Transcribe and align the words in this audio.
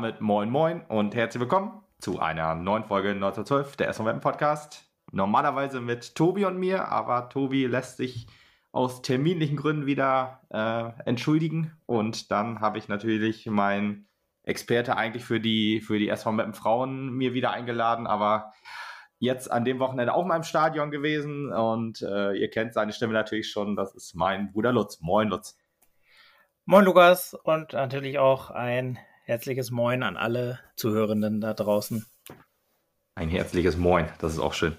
Damit 0.00 0.20
moin 0.20 0.48
moin 0.48 0.82
und 0.82 1.16
herzlich 1.16 1.40
willkommen 1.40 1.82
zu 1.98 2.20
einer 2.20 2.54
neuen 2.54 2.84
Folge 2.84 3.08
1912 3.08 3.74
der 3.74 3.88
SV 3.88 4.04
Web 4.04 4.20
Podcast. 4.20 4.88
Normalerweise 5.10 5.80
mit 5.80 6.14
Tobi 6.14 6.44
und 6.44 6.56
mir, 6.56 6.86
aber 6.86 7.28
Tobi 7.30 7.66
lässt 7.66 7.96
sich 7.96 8.28
aus 8.70 9.02
terminlichen 9.02 9.56
Gründen 9.56 9.86
wieder 9.86 10.42
äh, 10.50 11.02
entschuldigen. 11.04 11.76
Und 11.86 12.30
dann 12.30 12.60
habe 12.60 12.78
ich 12.78 12.86
natürlich 12.86 13.46
meinen 13.46 14.06
Experte 14.44 14.96
eigentlich 14.96 15.24
für 15.24 15.40
die, 15.40 15.80
für 15.80 15.98
die 15.98 16.10
SV 16.10 16.52
Frauen 16.52 17.12
mir 17.14 17.34
wieder 17.34 17.50
eingeladen, 17.50 18.06
aber 18.06 18.52
jetzt 19.18 19.50
an 19.50 19.64
dem 19.64 19.80
Wochenende 19.80 20.14
auch 20.14 20.24
mal 20.24 20.36
im 20.36 20.44
Stadion 20.44 20.92
gewesen 20.92 21.52
und 21.52 22.02
äh, 22.02 22.34
ihr 22.34 22.50
kennt 22.50 22.72
seine 22.72 22.92
Stimme 22.92 23.14
natürlich 23.14 23.50
schon. 23.50 23.74
Das 23.74 23.96
ist 23.96 24.14
mein 24.14 24.52
Bruder 24.52 24.70
Lutz. 24.70 25.00
Moin, 25.00 25.26
Lutz. 25.26 25.58
Moin, 26.66 26.84
Lukas 26.84 27.34
und 27.34 27.72
natürlich 27.72 28.20
auch 28.20 28.52
ein 28.52 28.96
herzliches 29.28 29.70
Moin 29.70 30.02
an 30.02 30.16
alle 30.16 30.58
Zuhörenden 30.74 31.42
da 31.42 31.52
draußen. 31.52 32.06
Ein 33.14 33.28
herzliches 33.28 33.76
Moin, 33.76 34.06
das 34.20 34.32
ist 34.32 34.38
auch 34.38 34.54
schön. 34.54 34.74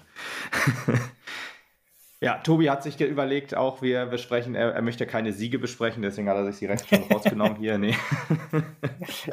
ja, 2.20 2.38
Tobi 2.38 2.68
hat 2.68 2.82
sich 2.82 3.00
überlegt, 3.00 3.54
auch 3.54 3.80
wir 3.80 4.06
besprechen, 4.06 4.56
er, 4.56 4.72
er, 4.72 4.82
möchte 4.82 5.06
keine 5.06 5.32
Siege 5.32 5.60
besprechen, 5.60 6.02
deswegen 6.02 6.28
hat 6.28 6.36
er 6.36 6.46
sich 6.46 6.58
direkt 6.58 6.88
schon 6.88 7.02
rausgenommen 7.12 7.58
hier. 7.58 7.78
Nee. 7.78 7.94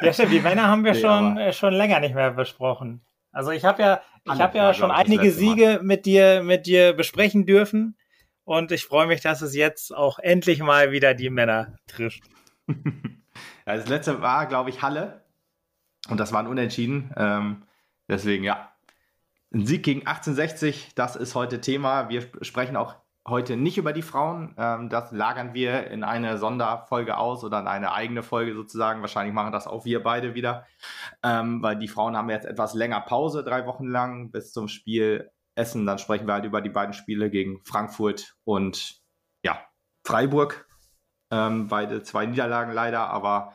ja, 0.02 0.14
stimmt, 0.14 0.34
die 0.34 0.40
Männer 0.40 0.68
haben 0.68 0.86
wir 0.86 0.94
nee, 0.94 1.02
schon, 1.02 1.38
äh, 1.38 1.52
schon 1.52 1.74
länger 1.74 2.00
nicht 2.00 2.14
mehr 2.14 2.31
besprochen. 2.31 3.02
Also 3.31 3.50
ich 3.50 3.66
habe 3.66 3.81
ja, 3.81 4.02
ich 4.24 4.40
habe 4.40 4.58
ja 4.58 4.74
schon 4.76 4.92
einige 4.92 5.31
Siege 5.31 5.80
mit 5.81 6.06
dir, 6.06 6.44
mit 6.44 6.68
dir 6.68 6.94
besprechen 6.94 7.46
dürfen. 7.46 7.98
Und 8.44 8.72
ich 8.72 8.86
freue 8.86 9.08
mich, 9.08 9.22
dass 9.22 9.42
es 9.42 9.56
jetzt 9.56 9.96
auch 9.96 10.20
endlich 10.20 10.59
mal 10.59 10.92
wieder 10.92 11.14
die 11.14 11.30
Männer 11.30 11.76
trifft. 11.88 12.24
ja, 13.68 13.76
das 13.76 13.88
letzte 13.88 14.22
war, 14.22 14.46
glaube 14.48 14.70
ich, 14.70 14.82
Halle. 14.82 15.22
Und 16.10 16.20
das 16.20 16.32
war 16.32 16.40
ein 16.40 16.48
Unentschieden. 16.48 17.14
Ähm, 17.18 17.64
deswegen, 18.08 18.44
ja. 18.44 18.72
Ein 19.54 19.66
Sieg 19.66 19.84
gegen 19.84 20.02
1860, 20.02 20.94
das 20.96 21.16
ist 21.16 21.36
heute 21.36 21.62
Thema. 21.62 22.09
Wir 22.09 22.28
sprechen 22.42 22.76
auch 22.76 22.96
heute 23.28 23.58
nicht 23.58 23.78
über 23.78 23.94
die 23.94 24.02
Frauen. 24.02 24.56
Ähm, 24.58 24.90
das 24.90 25.12
lagern 25.12 25.54
wir 25.54 25.88
in 25.88 26.04
eine 26.04 26.38
Sonderfolge 26.38 27.18
aus 27.18 27.44
oder 27.44 27.59
in 27.59 27.68
eine 27.68 27.92
eigene 27.92 28.24
Folge 28.24 28.54
sozusagen. 28.54 29.02
Wahrscheinlich 29.02 29.34
machen 29.34 29.52
das 29.52 29.68
auch 29.68 29.86
wir 29.86 30.02
beide 30.02 30.34
wieder, 30.34 30.66
ähm, 31.24 31.62
weil 31.62 31.78
die 31.78 31.88
Frauen 31.88 32.16
haben 32.16 32.30
jetzt 32.30 32.46
etwas 32.46 32.74
länger 32.74 33.02
Pause, 33.02 33.44
drei 33.44 33.66
Wochen 33.66 33.88
lang 33.88 34.31
bis 34.31 34.54
zum 34.54 34.68
Spiel 34.68 35.30
Essen. 35.56 35.86
Dann 35.86 35.98
sprechen 35.98 36.28
wir 36.28 36.36
halt 36.36 36.46
über 36.46 36.62
die 36.62 36.70
beiden 36.70 36.94
Spiele 36.94 37.30
gegen 37.30 37.62
Frankfurt 37.66 38.36
und 38.44 39.02
ja, 39.44 39.62
Freiburg. 40.06 40.68
Ähm, 41.30 41.68
beide 41.68 42.04
zwei 42.04 42.26
Niederlagen 42.26 42.72
leider, 42.72 43.09
aber 43.09 43.54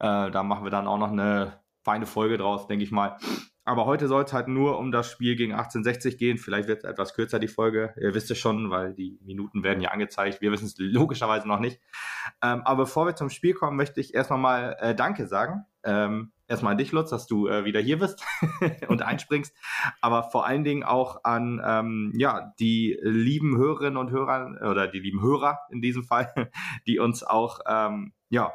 äh, 0.00 0.30
da 0.30 0.42
machen 0.42 0.64
wir 0.64 0.70
dann 0.70 0.86
auch 0.86 0.98
noch 0.98 1.12
eine 1.12 1.60
feine 1.82 2.06
Folge 2.06 2.38
draus, 2.38 2.66
denke 2.66 2.84
ich 2.84 2.90
mal. 2.90 3.16
Aber 3.68 3.84
heute 3.84 4.08
soll 4.08 4.24
es 4.24 4.32
halt 4.32 4.48
nur 4.48 4.78
um 4.78 4.90
das 4.92 5.10
Spiel 5.10 5.36
gegen 5.36 5.52
1860 5.52 6.16
gehen. 6.16 6.38
Vielleicht 6.38 6.68
wird 6.68 6.84
es 6.84 6.90
etwas 6.90 7.12
kürzer, 7.12 7.38
die 7.38 7.48
Folge. 7.48 7.92
Ihr 8.00 8.14
wisst 8.14 8.30
es 8.30 8.38
schon, 8.38 8.70
weil 8.70 8.94
die 8.94 9.18
Minuten 9.22 9.62
werden 9.62 9.82
ja 9.82 9.90
angezeigt. 9.90 10.40
Wir 10.40 10.50
wissen 10.50 10.64
es 10.64 10.76
logischerweise 10.78 11.46
noch 11.46 11.60
nicht. 11.60 11.78
Ähm, 12.42 12.62
aber 12.64 12.84
bevor 12.84 13.04
wir 13.04 13.14
zum 13.14 13.28
Spiel 13.28 13.52
kommen, 13.52 13.76
möchte 13.76 14.00
ich 14.00 14.14
erstmal 14.14 14.38
mal 14.38 14.76
äh, 14.80 14.94
Danke 14.94 15.26
sagen. 15.26 15.66
Ähm, 15.82 16.32
erstmal 16.46 16.72
an 16.72 16.78
dich, 16.78 16.92
Lutz, 16.92 17.10
dass 17.10 17.26
du 17.26 17.46
äh, 17.46 17.66
wieder 17.66 17.80
hier 17.80 17.98
bist 17.98 18.24
und 18.88 19.02
einspringst. 19.02 19.54
Aber 20.00 20.22
vor 20.22 20.46
allen 20.46 20.64
Dingen 20.64 20.82
auch 20.82 21.24
an 21.24 21.60
ähm, 21.62 22.12
ja, 22.16 22.54
die 22.58 22.98
lieben 23.02 23.58
Hörerinnen 23.58 23.98
und 23.98 24.10
Hörer 24.10 24.70
oder 24.70 24.88
die 24.88 25.00
lieben 25.00 25.20
Hörer 25.20 25.58
in 25.70 25.82
diesem 25.82 26.04
Fall, 26.04 26.50
die 26.86 26.98
uns 26.98 27.22
auch 27.22 27.60
ähm, 27.66 28.14
ja, 28.30 28.50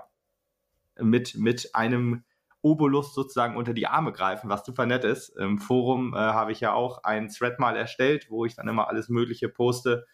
mit, 0.99 1.35
mit 1.35 1.75
einem 1.75 2.23
Obolus 2.61 3.13
sozusagen 3.13 3.57
unter 3.57 3.73
die 3.73 3.87
Arme 3.87 4.13
greifen, 4.13 4.49
was 4.49 4.65
super 4.65 4.85
nett 4.85 5.03
ist. 5.03 5.29
Im 5.37 5.59
Forum 5.59 6.13
äh, 6.13 6.17
habe 6.17 6.51
ich 6.51 6.61
ja 6.61 6.73
auch 6.73 7.03
einen 7.03 7.29
Thread 7.29 7.59
mal 7.59 7.75
erstellt, 7.75 8.27
wo 8.29 8.45
ich 8.45 8.55
dann 8.55 8.67
immer 8.67 8.87
alles 8.87 9.09
Mögliche 9.09 9.49
poste. 9.49 10.05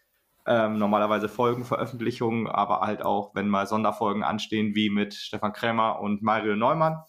Ähm, 0.48 0.80
normalerweise 0.80 1.30
Folgenveröffentlichungen, 1.30 2.48
aber 2.48 2.82
halt 2.82 3.04
auch, 3.04 3.36
wenn 3.36 3.50
mal 3.50 3.68
Sonderfolgen 3.68 4.24
anstehen, 4.24 4.74
wie 4.74 4.90
mit 4.90 5.14
Stefan 5.14 5.54
Krämer 5.54 6.00
und 6.00 6.24
Mario 6.24 6.56
Neumann. 6.56 7.04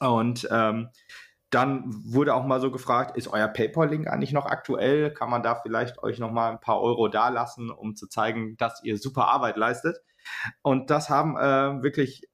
Und 0.00 0.46
ähm, 0.50 0.90
dann 1.48 1.84
wurde 1.86 2.34
auch 2.34 2.44
mal 2.44 2.60
so 2.60 2.70
gefragt, 2.70 3.16
ist 3.16 3.28
euer 3.28 3.48
PayPal-Link 3.48 4.06
eigentlich 4.06 4.32
noch 4.32 4.44
aktuell? 4.44 5.10
Kann 5.14 5.30
man 5.30 5.42
da 5.42 5.54
vielleicht 5.54 6.02
euch 6.02 6.18
noch 6.18 6.30
mal 6.30 6.50
ein 6.50 6.60
paar 6.60 6.82
Euro 6.82 7.08
dalassen, 7.08 7.70
um 7.70 7.96
zu 7.96 8.06
zeigen, 8.06 8.58
dass 8.58 8.82
ihr 8.84 8.98
super 8.98 9.28
Arbeit 9.28 9.56
leistet? 9.56 9.96
Und 10.60 10.90
das 10.90 11.08
haben 11.08 11.38
äh, 11.38 11.82
wirklich 11.82 12.28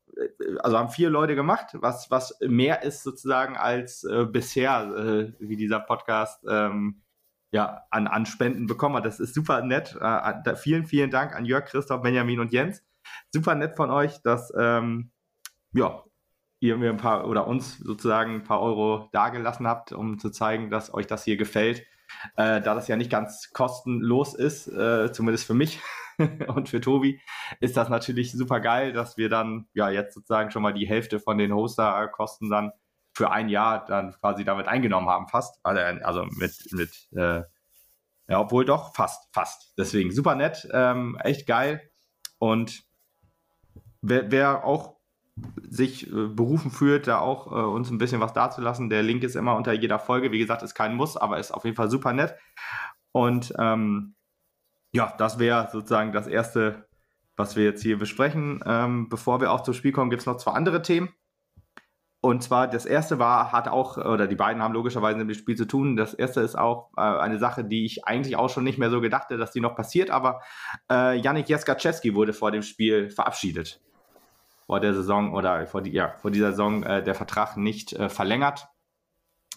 also 0.60 0.78
haben 0.78 0.90
vier 0.90 1.10
Leute 1.10 1.34
gemacht, 1.34 1.68
was, 1.74 2.10
was 2.10 2.38
mehr 2.40 2.82
ist 2.82 3.02
sozusagen 3.02 3.56
als 3.56 4.04
äh, 4.04 4.24
bisher, 4.24 4.84
äh, 4.96 5.32
wie 5.38 5.56
dieser 5.56 5.80
Podcast 5.80 6.44
ähm, 6.48 7.02
ja, 7.52 7.82
an, 7.90 8.06
an 8.06 8.26
Spenden 8.26 8.66
bekommen 8.66 8.96
hat. 8.96 9.06
Das 9.06 9.20
ist 9.20 9.34
super 9.34 9.62
nett. 9.62 9.96
Äh, 10.00 10.56
vielen, 10.56 10.86
vielen 10.86 11.10
Dank 11.10 11.34
an 11.34 11.44
Jörg, 11.44 11.66
Christoph, 11.66 12.02
Benjamin 12.02 12.40
und 12.40 12.52
Jens. 12.52 12.82
Super 13.32 13.54
nett 13.54 13.76
von 13.76 13.90
euch, 13.90 14.22
dass 14.22 14.52
ähm, 14.58 15.12
ja, 15.72 16.02
ihr 16.60 16.76
mir 16.76 16.90
ein 16.90 16.96
paar 16.96 17.28
oder 17.28 17.46
uns 17.46 17.78
sozusagen 17.78 18.36
ein 18.36 18.44
paar 18.44 18.60
Euro 18.60 19.08
dagelassen 19.12 19.66
habt, 19.66 19.92
um 19.92 20.18
zu 20.18 20.30
zeigen, 20.30 20.70
dass 20.70 20.92
euch 20.92 21.06
das 21.06 21.24
hier 21.24 21.36
gefällt. 21.36 21.84
Äh, 22.36 22.60
da 22.60 22.74
das 22.74 22.88
ja 22.88 22.96
nicht 22.96 23.10
ganz 23.10 23.50
kostenlos 23.52 24.34
ist, 24.34 24.68
äh, 24.68 25.12
zumindest 25.12 25.46
für 25.46 25.54
mich, 25.54 25.80
und 26.48 26.68
für 26.68 26.80
Tobi 26.80 27.20
ist 27.60 27.76
das 27.76 27.88
natürlich 27.88 28.32
super 28.32 28.60
geil, 28.60 28.92
dass 28.92 29.16
wir 29.16 29.28
dann 29.28 29.66
ja 29.74 29.90
jetzt 29.90 30.14
sozusagen 30.14 30.50
schon 30.50 30.62
mal 30.62 30.74
die 30.74 30.88
Hälfte 30.88 31.20
von 31.20 31.38
den 31.38 31.52
Hosterkosten 31.52 32.50
dann 32.50 32.72
für 33.12 33.30
ein 33.30 33.48
Jahr 33.48 33.84
dann 33.84 34.12
quasi 34.12 34.44
damit 34.44 34.66
eingenommen 34.66 35.08
haben, 35.08 35.28
fast. 35.28 35.60
Also, 35.62 35.80
also 36.04 36.24
mit, 36.36 36.72
mit 36.72 37.08
äh, 37.12 37.42
ja, 38.28 38.40
obwohl 38.40 38.64
doch, 38.64 38.94
fast, 38.94 39.32
fast. 39.32 39.74
Deswegen 39.78 40.10
super 40.10 40.34
nett, 40.34 40.68
ähm, 40.72 41.16
echt 41.22 41.46
geil. 41.46 41.90
Und 42.38 42.84
wer, 44.02 44.30
wer 44.30 44.64
auch 44.64 44.96
sich 45.62 46.06
äh, 46.06 46.28
berufen 46.28 46.70
fühlt, 46.70 47.06
da 47.06 47.18
auch 47.18 47.46
äh, 47.48 47.54
uns 47.54 47.90
ein 47.90 47.98
bisschen 47.98 48.20
was 48.20 48.32
dazulassen, 48.32 48.88
der 48.88 49.02
Link 49.02 49.24
ist 49.24 49.36
immer 49.36 49.56
unter 49.56 49.72
jeder 49.72 49.98
Folge. 49.98 50.32
Wie 50.32 50.38
gesagt, 50.38 50.62
ist 50.62 50.74
kein 50.74 50.94
Muss, 50.94 51.16
aber 51.16 51.38
ist 51.38 51.52
auf 51.52 51.64
jeden 51.64 51.76
Fall 51.76 51.90
super 51.90 52.12
nett. 52.12 52.34
Und 53.12 53.52
ähm, 53.58 54.14
ja, 54.94 55.12
das 55.18 55.38
wäre 55.40 55.68
sozusagen 55.72 56.12
das 56.12 56.28
Erste, 56.28 56.86
was 57.36 57.56
wir 57.56 57.64
jetzt 57.64 57.82
hier 57.82 57.98
besprechen. 57.98 58.60
Ähm, 58.64 59.08
bevor 59.08 59.40
wir 59.40 59.50
auch 59.50 59.62
zum 59.62 59.74
Spiel 59.74 59.90
kommen, 59.90 60.08
gibt 60.08 60.22
es 60.22 60.26
noch 60.26 60.36
zwei 60.36 60.52
andere 60.52 60.82
Themen. 60.82 61.12
Und 62.20 62.42
zwar, 62.42 62.68
das 62.68 62.86
erste 62.86 63.18
war, 63.18 63.52
hat 63.52 63.68
auch, 63.68 63.98
oder 63.98 64.28
die 64.28 64.36
beiden 64.36 64.62
haben 64.62 64.72
logischerweise 64.72 65.18
mit 65.18 65.28
dem 65.28 65.38
Spiel 65.38 65.56
zu 65.56 65.66
tun. 65.66 65.96
Das 65.96 66.14
erste 66.14 66.40
ist 66.40 66.56
auch 66.56 66.90
äh, 66.96 67.00
eine 67.00 67.38
Sache, 67.38 67.64
die 67.64 67.84
ich 67.84 68.06
eigentlich 68.06 68.36
auch 68.36 68.48
schon 68.48 68.64
nicht 68.64 68.78
mehr 68.78 68.88
so 68.88 69.00
gedachte, 69.00 69.36
dass 69.36 69.50
die 69.50 69.60
noch 69.60 69.74
passiert, 69.74 70.10
aber 70.10 70.40
äh, 70.90 71.18
Yannick 71.18 71.48
Jaskaczewski 71.48 72.14
wurde 72.14 72.32
vor 72.32 72.52
dem 72.52 72.62
Spiel 72.62 73.10
verabschiedet. 73.10 73.82
Vor 74.66 74.80
der 74.80 74.94
Saison 74.94 75.34
oder 75.34 75.66
vor, 75.66 75.82
die, 75.82 75.90
ja, 75.90 76.14
vor 76.16 76.30
dieser 76.30 76.52
Saison 76.52 76.84
äh, 76.84 77.02
der 77.02 77.14
Vertrag 77.14 77.56
nicht 77.56 77.92
äh, 77.92 78.08
verlängert. 78.08 78.68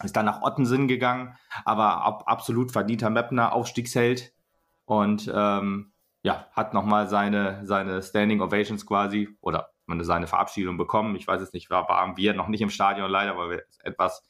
Ist 0.02 0.16
dann 0.16 0.26
nach 0.26 0.42
Ottensen 0.42 0.88
gegangen, 0.88 1.36
aber 1.64 2.02
ab, 2.02 2.24
absolut 2.26 2.70
verdienter 2.70 3.08
Mapner, 3.08 3.52
Aufstiegsheld 3.52 4.32
und 4.88 5.30
ähm, 5.34 5.92
ja, 6.22 6.46
hat 6.52 6.72
nochmal 6.72 7.08
seine, 7.08 7.60
seine 7.66 8.02
Standing 8.02 8.40
Ovations 8.40 8.86
quasi 8.86 9.28
oder 9.42 9.70
seine 10.00 10.26
Verabschiedung 10.26 10.78
bekommen. 10.78 11.14
Ich 11.14 11.26
weiß 11.26 11.42
es 11.42 11.52
nicht, 11.52 11.68
war, 11.68 11.88
waren 11.90 12.16
wir 12.16 12.32
noch 12.32 12.48
nicht 12.48 12.62
im 12.62 12.70
Stadion 12.70 13.10
leider, 13.10 13.36
weil 13.36 13.50
wir 13.50 13.62
etwas 13.84 14.26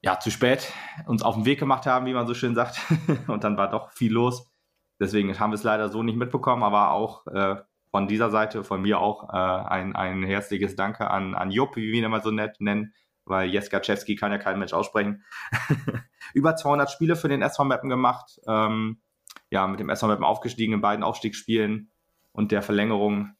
ja, 0.00 0.18
zu 0.18 0.30
spät 0.30 0.72
uns 1.06 1.22
auf 1.22 1.34
den 1.34 1.44
Weg 1.44 1.58
gemacht 1.58 1.84
haben, 1.84 2.06
wie 2.06 2.14
man 2.14 2.26
so 2.26 2.32
schön 2.32 2.54
sagt. 2.54 2.80
und 3.28 3.44
dann 3.44 3.58
war 3.58 3.68
doch 3.68 3.92
viel 3.92 4.12
los. 4.12 4.50
Deswegen 4.98 5.38
haben 5.38 5.50
wir 5.50 5.56
es 5.56 5.64
leider 5.64 5.90
so 5.90 6.02
nicht 6.02 6.16
mitbekommen, 6.16 6.62
aber 6.62 6.92
auch 6.92 7.26
äh, 7.26 7.56
von 7.90 8.08
dieser 8.08 8.30
Seite, 8.30 8.64
von 8.64 8.80
mir 8.80 9.00
auch 9.00 9.28
äh, 9.28 9.36
ein, 9.36 9.94
ein 9.94 10.22
herzliches 10.22 10.76
Danke 10.76 11.10
an, 11.10 11.34
an 11.34 11.50
Jupp, 11.50 11.76
wie 11.76 11.92
wir 11.92 11.98
ihn 11.98 12.04
immer 12.04 12.20
so 12.20 12.30
nett 12.30 12.56
nennen, 12.58 12.94
weil 13.26 13.50
Jeskaczewski 13.50 14.16
kann 14.16 14.32
ja 14.32 14.38
kein 14.38 14.58
Mensch 14.58 14.72
aussprechen. 14.72 15.24
Über 16.32 16.56
200 16.56 16.90
Spiele 16.90 17.16
für 17.16 17.28
den 17.28 17.42
SV 17.42 17.64
Mappen 17.64 17.90
gemacht. 17.90 18.40
Ähm, 18.46 19.02
ja, 19.50 19.66
mit 19.66 19.80
dem 19.80 19.90
SV 19.90 20.08
Meppen 20.08 20.24
aufgestiegen 20.24 20.74
in 20.74 20.80
beiden 20.80 21.04
Aufstiegsspielen 21.04 21.90
und 22.32 22.52
der 22.52 22.62
Verlängerung 22.62 23.36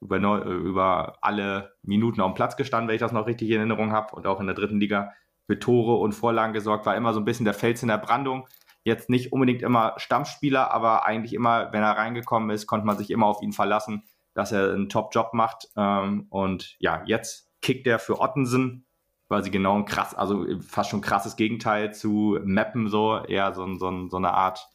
über, 0.00 0.44
über 0.44 1.16
alle 1.20 1.74
Minuten 1.82 2.20
auf 2.20 2.32
dem 2.32 2.34
Platz 2.34 2.56
gestanden, 2.56 2.88
wenn 2.88 2.96
ich 2.96 3.00
das 3.00 3.12
noch 3.12 3.26
richtig 3.26 3.50
in 3.50 3.58
Erinnerung 3.58 3.92
habe 3.92 4.14
und 4.16 4.26
auch 4.26 4.40
in 4.40 4.46
der 4.46 4.54
dritten 4.54 4.80
Liga 4.80 5.12
für 5.46 5.58
Tore 5.58 5.96
und 5.96 6.12
Vorlagen 6.12 6.52
gesorgt, 6.52 6.86
war 6.86 6.96
immer 6.96 7.12
so 7.12 7.20
ein 7.20 7.24
bisschen 7.24 7.44
der 7.44 7.54
Fels 7.54 7.82
in 7.82 7.88
der 7.88 7.98
Brandung. 7.98 8.48
Jetzt 8.84 9.10
nicht 9.10 9.32
unbedingt 9.32 9.62
immer 9.62 9.94
Stammspieler, 9.96 10.72
aber 10.72 11.06
eigentlich 11.06 11.34
immer, 11.34 11.72
wenn 11.72 11.82
er 11.82 11.96
reingekommen 11.96 12.50
ist, 12.50 12.66
konnte 12.66 12.86
man 12.86 12.98
sich 12.98 13.10
immer 13.10 13.26
auf 13.26 13.42
ihn 13.42 13.52
verlassen, 13.52 14.04
dass 14.34 14.50
er 14.50 14.72
einen 14.72 14.88
Top-Job 14.88 15.34
macht. 15.34 15.68
Ähm, 15.76 16.26
und 16.30 16.76
ja, 16.80 17.02
jetzt 17.06 17.48
kickt 17.60 17.86
er 17.86 17.98
für 17.98 18.20
Ottensen, 18.20 18.86
quasi 19.28 19.50
genau 19.50 19.76
ein 19.76 19.84
krass, 19.84 20.14
also 20.14 20.44
fast 20.60 20.90
schon 20.90 21.00
krasses 21.00 21.36
Gegenteil 21.36 21.94
zu 21.94 22.38
Mappen, 22.44 22.88
so 22.88 23.18
eher 23.24 23.54
so, 23.54 23.66
so, 23.76 24.08
so 24.08 24.16
eine 24.16 24.32
Art 24.32 24.68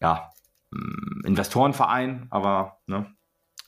ja, 0.00 0.30
mm, 0.70 1.26
Investorenverein, 1.26 2.26
aber 2.30 2.80
ne, 2.86 3.14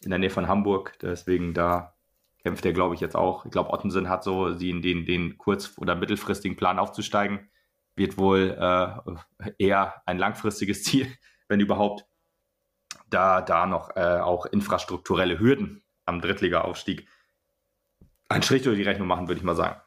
in 0.03 0.11
der 0.11 0.19
Nähe 0.19 0.31
von 0.31 0.49
Hamburg. 0.49 0.99
Deswegen 1.01 1.55
da 1.55 1.95
kämpft 2.43 2.65
er, 2.65 2.73
glaube 2.73 2.95
ich, 2.95 3.01
jetzt 3.01 3.17
auch. 3.17 3.45
Ich 3.45 3.53
glaube, 3.53 3.71
Ottensen 3.71 4.09
hat 4.09 4.25
so 4.25 4.55
den, 4.55 4.83
den, 4.83 5.07
den 5.07 5.39
kurz- 5.39 5.79
oder 5.79 5.95
mittelfristigen 5.95 6.57
Plan 6.57 6.79
aufzusteigen. 6.79 7.51
Wird 7.95 8.19
wohl 8.19 8.57
äh, 8.59 9.53
eher 9.59 10.03
ein 10.07 10.19
langfristiges 10.19 10.83
Ziel, 10.85 11.07
wenn 11.49 11.61
überhaupt, 11.61 12.07
da 13.09 13.43
da 13.43 13.67
noch 13.67 13.95
äh, 13.97 14.21
auch 14.21 14.47
infrastrukturelle 14.47 15.39
Hürden 15.39 15.83
am 16.07 16.21
Drittliga-Aufstieg 16.21 17.07
einen 18.29 18.43
Strich 18.43 18.63
durch 18.63 18.77
die 18.77 18.83
Rechnung 18.83 19.09
machen, 19.09 19.29
würde 19.29 19.39
ich 19.39 19.45
mal 19.45 19.55
sagen. 19.55 19.81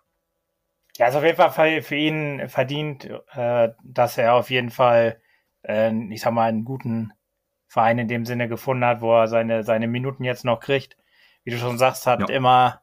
Ja, 0.98 1.08
ist 1.08 1.16
auf 1.16 1.24
jeden 1.24 1.52
Fall 1.52 1.82
für 1.82 1.96
ihn 1.96 2.48
verdient, 2.48 3.10
äh, 3.34 3.70
dass 3.84 4.18
er 4.18 4.36
auf 4.36 4.50
jeden 4.50 4.70
Fall, 4.70 5.20
äh, 5.68 5.92
ich 6.12 6.22
sag 6.22 6.34
mal, 6.34 6.50
einen 6.50 6.66
guten 6.66 7.14
Verein 7.68 8.00
in 8.00 8.08
dem 8.08 8.26
Sinne 8.26 8.48
gefunden 8.48 8.86
hat, 8.86 9.02
wo 9.02 9.14
er 9.14 9.28
seine, 9.28 9.64
seine 9.64 9.88
Minuten 9.88 10.24
jetzt 10.24 10.46
noch 10.46 10.60
kriegt. 10.60 10.98
Wie 11.44 11.52
du 11.52 11.58
schon 11.58 11.78
sagst, 11.78 12.08
hat 12.08 12.22
ja. 12.22 12.36
immer, 12.36 12.82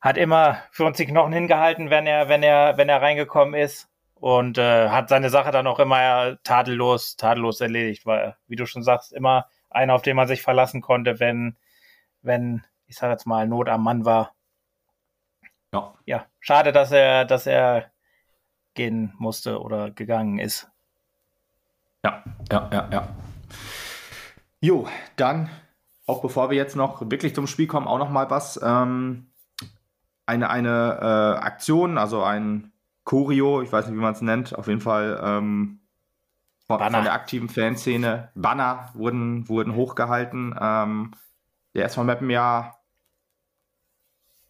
hat 0.00 0.16
immer 0.16 0.58
für 0.70 0.84
uns 0.84 0.96
die 0.96 1.06
Knochen 1.06 1.32
hingehalten, 1.32 1.90
wenn 1.90 2.06
er, 2.06 2.28
wenn 2.28 2.42
er, 2.42 2.76
wenn 2.76 2.88
er 2.88 3.02
reingekommen 3.02 3.54
ist 3.54 3.88
und 4.14 4.58
äh, 4.58 4.88
hat 4.88 5.08
seine 5.08 5.30
Sache 5.30 5.50
dann 5.50 5.66
auch 5.66 5.78
immer 5.78 6.38
tadellos, 6.42 7.16
tadellos 7.16 7.60
erledigt, 7.60 8.06
weil, 8.06 8.36
wie 8.46 8.56
du 8.56 8.66
schon 8.66 8.82
sagst, 8.82 9.12
immer 9.12 9.48
einer, 9.70 9.94
auf 9.94 10.02
den 10.02 10.16
man 10.16 10.28
sich 10.28 10.42
verlassen 10.42 10.80
konnte, 10.80 11.20
wenn, 11.20 11.56
wenn, 12.22 12.64
ich 12.86 12.96
sag 12.96 13.10
jetzt 13.10 13.26
mal, 13.26 13.46
Not 13.46 13.68
am 13.68 13.82
Mann 13.82 14.04
war. 14.04 14.34
Ja. 15.72 15.94
ja, 16.06 16.26
schade, 16.40 16.72
dass 16.72 16.92
er, 16.92 17.24
dass 17.24 17.46
er 17.46 17.90
gehen 18.74 19.12
musste 19.18 19.60
oder 19.60 19.90
gegangen 19.90 20.38
ist. 20.38 20.70
Ja, 22.04 22.22
ja, 22.52 22.68
ja, 22.70 22.88
ja. 22.92 23.08
Jo, 24.60 24.86
dann, 25.16 25.48
auch 26.06 26.20
bevor 26.20 26.50
wir 26.50 26.56
jetzt 26.56 26.76
noch 26.76 27.00
wirklich 27.10 27.34
zum 27.34 27.46
Spiel 27.46 27.66
kommen, 27.66 27.88
auch 27.88 27.98
noch 27.98 28.10
mal 28.10 28.30
was. 28.30 28.60
Ähm, 28.62 29.30
eine 30.26 30.50
eine 30.50 30.98
äh, 31.00 31.44
Aktion, 31.44 31.98
also 31.98 32.22
ein 32.22 32.72
Choreo, 33.04 33.62
ich 33.62 33.72
weiß 33.72 33.86
nicht, 33.86 33.96
wie 33.96 34.00
man 34.00 34.14
es 34.14 34.22
nennt, 34.22 34.56
auf 34.56 34.68
jeden 34.68 34.80
Fall 34.80 35.20
ähm, 35.22 35.80
von, 36.66 36.78
von, 36.78 37.04
der 37.04 37.12
aktiven 37.12 37.48
Fanszene. 37.48 38.30
Banner 38.34 38.90
wurden, 38.94 39.48
wurden 39.48 39.74
hochgehalten. 39.74 40.54
Ähm, 40.58 41.12
der 41.74 41.86
SV 41.86 42.04
Meppen 42.04 42.30
ja 42.30 42.76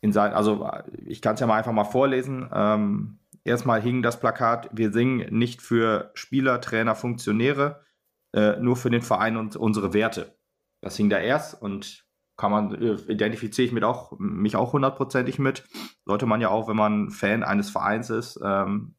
in 0.01 0.13
sein, 0.13 0.33
also 0.35 0.71
ich 1.07 1.23
kann 1.23 1.35
es 1.35 1.41
ja 1.41 1.47
mal 1.47 1.57
einfach 1.57 1.73
mal 1.73 1.85
vorlesen. 1.85 2.49
Ähm, 2.53 3.19
erstmal 3.45 3.81
hing 3.81 4.03
das 4.03 4.19
Plakat, 4.19 4.69
wir 4.73 4.93
singen 4.93 5.27
nicht 5.37 5.63
für 5.63 6.11
Spieler, 6.15 6.61
Trainer, 6.61 6.95
Funktionäre, 6.95 7.85
äh, 8.33 8.57
nur 8.57 8.77
für 8.77 8.91
den 8.91 9.03
Verein 9.03 9.37
und 9.37 9.57
unsere 9.57 9.95
Werte. 9.95 10.37
Das 10.81 10.97
hing 10.97 11.09
da 11.09 11.19
erst 11.19 11.61
und 11.61 12.05
kann 12.37 12.51
man, 12.51 12.75
äh, 12.75 12.95
identifiziere 13.13 13.67
ich 13.67 13.73
mit 13.73 13.85
auch, 13.85 14.19
mich 14.19 14.57
auch 14.57 14.73
hundertprozentig 14.73 15.39
mit. 15.39 15.65
Sollte 16.05 16.27
man 16.27 16.41
ja 16.41 16.49
auch, 16.49 16.69
wenn 16.69 16.77
man 16.77 17.11
Fan 17.11 17.45
eines 17.45 17.71
Vereins 17.71 18.11
ist, 18.11 18.41
ähm, 18.43 18.97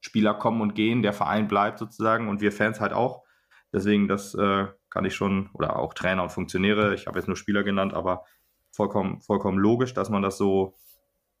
Spieler 0.00 0.34
kommen 0.34 0.60
und 0.60 0.74
gehen, 0.74 1.02
der 1.02 1.12
Verein 1.12 1.48
bleibt 1.48 1.78
sozusagen 1.78 2.28
und 2.28 2.40
wir 2.40 2.52
Fans 2.52 2.80
halt 2.80 2.92
auch. 2.92 3.24
Deswegen, 3.72 4.08
das 4.08 4.34
äh, 4.34 4.66
kann 4.88 5.04
ich 5.04 5.14
schon, 5.14 5.50
oder 5.52 5.76
auch 5.76 5.92
Trainer 5.92 6.22
und 6.22 6.32
Funktionäre, 6.32 6.94
ich 6.94 7.06
habe 7.06 7.18
jetzt 7.18 7.26
nur 7.26 7.36
Spieler 7.36 7.62
genannt, 7.64 7.92
aber 7.92 8.24
vollkommen, 8.72 9.20
vollkommen 9.20 9.58
logisch, 9.58 9.92
dass 9.94 10.08
man 10.08 10.22
das 10.22 10.38
so, 10.38 10.76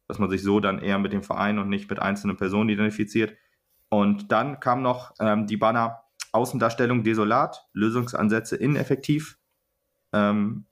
dass 0.08 0.18
man 0.18 0.30
sich 0.30 0.42
so 0.42 0.60
dann 0.60 0.78
eher 0.78 0.98
mit 0.98 1.12
dem 1.12 1.22
Verein 1.22 1.58
und 1.58 1.68
nicht 1.68 1.88
mit 1.90 2.00
einzelnen 2.00 2.36
Personen 2.36 2.68
identifiziert. 2.68 3.36
Und 3.88 4.32
dann 4.32 4.60
kam 4.60 4.82
noch 4.82 5.12
ähm, 5.20 5.46
die 5.46 5.56
Banner 5.56 6.02
Außendarstellung 6.32 7.02
desolat, 7.02 7.66
Lösungsansätze 7.72 8.56
ineffektiv, 8.56 9.38
ähm, 10.12 10.66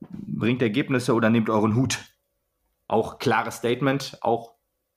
bringt 0.00 0.62
Ergebnisse 0.62 1.14
oder 1.14 1.30
nehmt 1.30 1.48
euren 1.48 1.76
Hut. 1.76 1.98
Auch 2.88 3.18
klares 3.18 3.56
Statement, 3.56 4.18
auch 4.22 4.54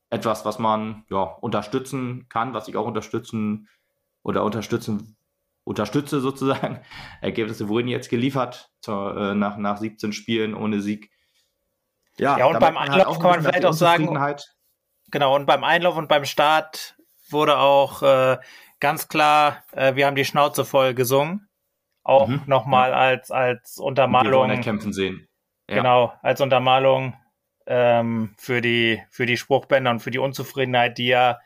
etwas, 0.09 0.45
was 0.45 0.59
man 0.59 1.03
ja, 1.09 1.21
unterstützen 1.23 2.27
kann, 2.29 2.53
was 2.53 2.67
ich 2.67 2.75
auch 2.75 2.87
unterstützen 2.87 3.67
oder 4.23 4.43
unterstützen 4.43 5.15
unterstütze 5.69 6.19
sozusagen. 6.19 6.79
Ergebnisse 7.21 7.67
wurden 7.69 7.87
jetzt 7.87 8.09
geliefert 8.09 8.71
zur, 8.81 9.15
äh, 9.15 9.35
nach, 9.35 9.57
nach 9.57 9.77
17 9.77 10.13
Spielen 10.13 10.55
ohne 10.55 10.81
Sieg. 10.81 11.11
Ja, 12.19 12.37
ja 12.37 12.45
und 12.45 12.59
beim 12.59 12.79
halt 12.79 12.91
Einlauf 12.91 13.07
halt 13.07 13.21
kann 13.21 13.31
man 13.31 13.41
vielleicht 13.41 13.65
auch 13.65 13.73
sagen, 13.73 14.35
genau, 15.09 15.35
und 15.35 15.45
beim 15.45 15.63
Einlauf 15.63 15.97
und 15.97 16.07
beim 16.07 16.25
Start 16.25 16.95
wurde 17.29 17.57
auch 17.57 18.01
äh, 18.03 18.37
ganz 18.79 19.07
klar, 19.07 19.63
äh, 19.71 19.95
wir 19.95 20.05
haben 20.05 20.15
die 20.15 20.25
Schnauze 20.25 20.65
voll 20.65 20.93
gesungen. 20.93 21.47
Auch 22.03 22.27
mhm. 22.27 22.41
nochmal 22.47 22.93
als, 22.93 23.29
als 23.29 23.77
Untermalung. 23.77 24.49
Wir 24.49 24.61
kämpfen 24.61 24.93
sehen. 24.93 25.27
Ja. 25.69 25.75
Genau, 25.75 26.13
als 26.23 26.41
Untermalung 26.41 27.15
ähm, 27.67 28.33
für, 28.39 28.61
die, 28.61 29.03
für 29.11 29.25
die 29.25 29.37
Spruchbänder 29.37 29.91
und 29.91 29.99
für 29.99 30.09
die 30.09 30.17
Unzufriedenheit, 30.17 30.97
die 30.97 31.07
ja 31.07 31.39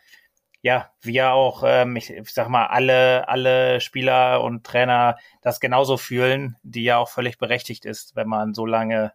ja, 0.64 0.90
wir 1.02 1.34
auch, 1.34 1.64
ähm, 1.66 1.98
ich, 1.98 2.10
ich 2.10 2.34
sag 2.34 2.48
mal, 2.48 2.68
alle, 2.68 3.28
alle 3.28 3.81
Spieler 3.81 4.42
und 4.42 4.64
Trainer 4.64 5.18
das 5.42 5.60
genauso 5.60 5.98
fühlen, 5.98 6.56
die 6.64 6.86
ja 6.86 6.98
auch 6.98 7.10
völlig 7.10 7.38
berechtigt 7.38 7.84
ist, 7.84 8.16
wenn 8.16 8.30
man 8.30 8.54
so 8.54 8.66
lange, 8.66 9.12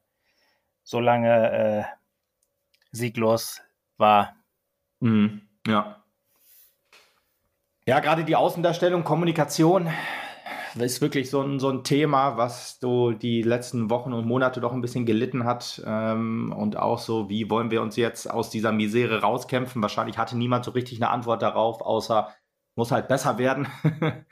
so 0.89 1.01
lange 1.01 1.53
äh, 1.53 1.85
sieglos 2.93 3.61
war. 3.99 4.37
Mhm, 5.01 5.43
ja. 5.67 6.03
Ja, 7.87 8.01
gerade 8.01 8.25
die 8.25 8.37
Außendarstellung, 8.37 9.05
Kommunikation, 9.05 9.91
ist 10.79 11.03
wirklich 11.03 11.29
so 11.29 11.43
ein, 11.43 11.59
so 11.59 11.69
ein 11.69 11.85
Thema, 11.85 12.39
was 12.39 12.79
so 12.81 13.11
die 13.11 13.43
letzten 13.43 13.91
Wochen 13.91 14.15
und 14.15 14.27
Monate 14.27 14.63
doch 14.63 14.73
ein 14.73 14.81
bisschen 14.81 15.05
gelitten 15.05 15.45
hat. 15.45 15.83
Ähm, 15.85 16.55
und 16.57 16.79
auch 16.79 16.99
so, 16.99 17.29
wie 17.29 17.51
wollen 17.51 17.71
wir 17.71 17.83
uns 17.83 17.97
jetzt 17.97 18.31
aus 18.31 18.49
dieser 18.49 18.73
Misere 18.73 19.21
rauskämpfen? 19.21 19.83
Wahrscheinlich 19.83 20.17
hatte 20.17 20.39
niemand 20.39 20.65
so 20.65 20.71
richtig 20.71 21.03
eine 21.03 21.11
Antwort 21.11 21.43
darauf, 21.43 21.83
außer 21.83 22.33
muss 22.77 22.93
halt 22.93 23.09
besser 23.09 23.37
werden. 23.37 23.69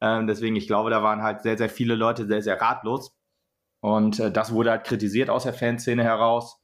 ähm, 0.00 0.28
deswegen, 0.28 0.54
ich 0.54 0.68
glaube, 0.68 0.90
da 0.90 1.02
waren 1.02 1.22
halt 1.22 1.42
sehr, 1.42 1.58
sehr 1.58 1.70
viele 1.70 1.96
Leute 1.96 2.26
sehr, 2.26 2.42
sehr 2.42 2.60
ratlos. 2.60 3.16
Und 3.84 4.18
äh, 4.18 4.32
das 4.32 4.50
wurde 4.50 4.70
halt 4.70 4.84
kritisiert 4.84 5.28
aus 5.28 5.42
der 5.42 5.52
Fanszene 5.52 6.02
heraus. 6.02 6.58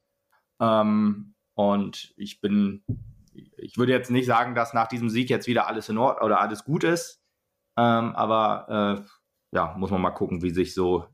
Ähm, 0.59 1.35
und 1.53 2.15
ich 2.17 2.41
bin, 2.41 2.83
ich 3.57 3.77
würde 3.77 3.91
jetzt 3.91 4.09
nicht 4.09 4.25
sagen, 4.25 4.55
dass 4.55 4.73
nach 4.73 4.87
diesem 4.87 5.07
Sieg 5.07 5.29
jetzt 5.29 5.45
wieder 5.45 5.67
alles 5.67 5.87
in 5.87 5.99
Ordnung 5.99 6.25
oder 6.25 6.41
alles 6.41 6.63
gut 6.63 6.83
ist. 6.83 7.21
Ähm, 7.77 8.15
aber 8.15 9.05
äh, 9.05 9.55
ja, 9.55 9.75
muss 9.77 9.91
man 9.91 10.01
mal 10.01 10.09
gucken, 10.09 10.41
wie 10.41 10.49
sich 10.49 10.73
so, 10.73 11.05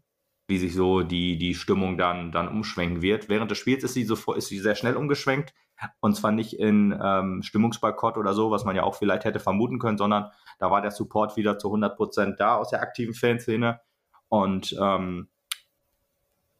wie 0.47 0.57
sich 0.57 0.73
so 0.73 1.01
die, 1.01 1.37
die 1.37 1.55
Stimmung 1.55 1.97
dann, 1.97 2.31
dann 2.31 2.47
umschwenken 2.47 3.01
wird. 3.01 3.27
Während 3.27 3.51
des 3.51 3.57
Spiels 3.57 3.83
ist 3.83 3.93
sie, 3.93 4.05
so, 4.05 4.15
ist 4.33 4.47
sie 4.47 4.59
sehr 4.59 4.75
schnell 4.75 4.95
umgeschwenkt. 4.95 5.53
Und 5.99 6.15
zwar 6.15 6.31
nicht 6.31 6.53
in 6.53 6.97
ähm, 7.03 7.43
Stimmungsboykott 7.43 8.15
oder 8.15 8.33
so, 8.33 8.49
was 8.49 8.63
man 8.63 8.77
ja 8.77 8.83
auch 8.83 8.95
vielleicht 8.95 9.25
hätte 9.25 9.41
vermuten 9.41 9.77
können, 9.77 9.97
sondern 9.97 10.31
da 10.57 10.71
war 10.71 10.81
der 10.81 10.91
Support 10.91 11.35
wieder 11.35 11.59
zu 11.59 11.67
100 11.67 11.97
Prozent 11.97 12.39
da 12.39 12.55
aus 12.55 12.69
der 12.69 12.81
aktiven 12.81 13.13
Fanszene. 13.13 13.81
Und 14.29 14.73
ähm, 14.79 15.27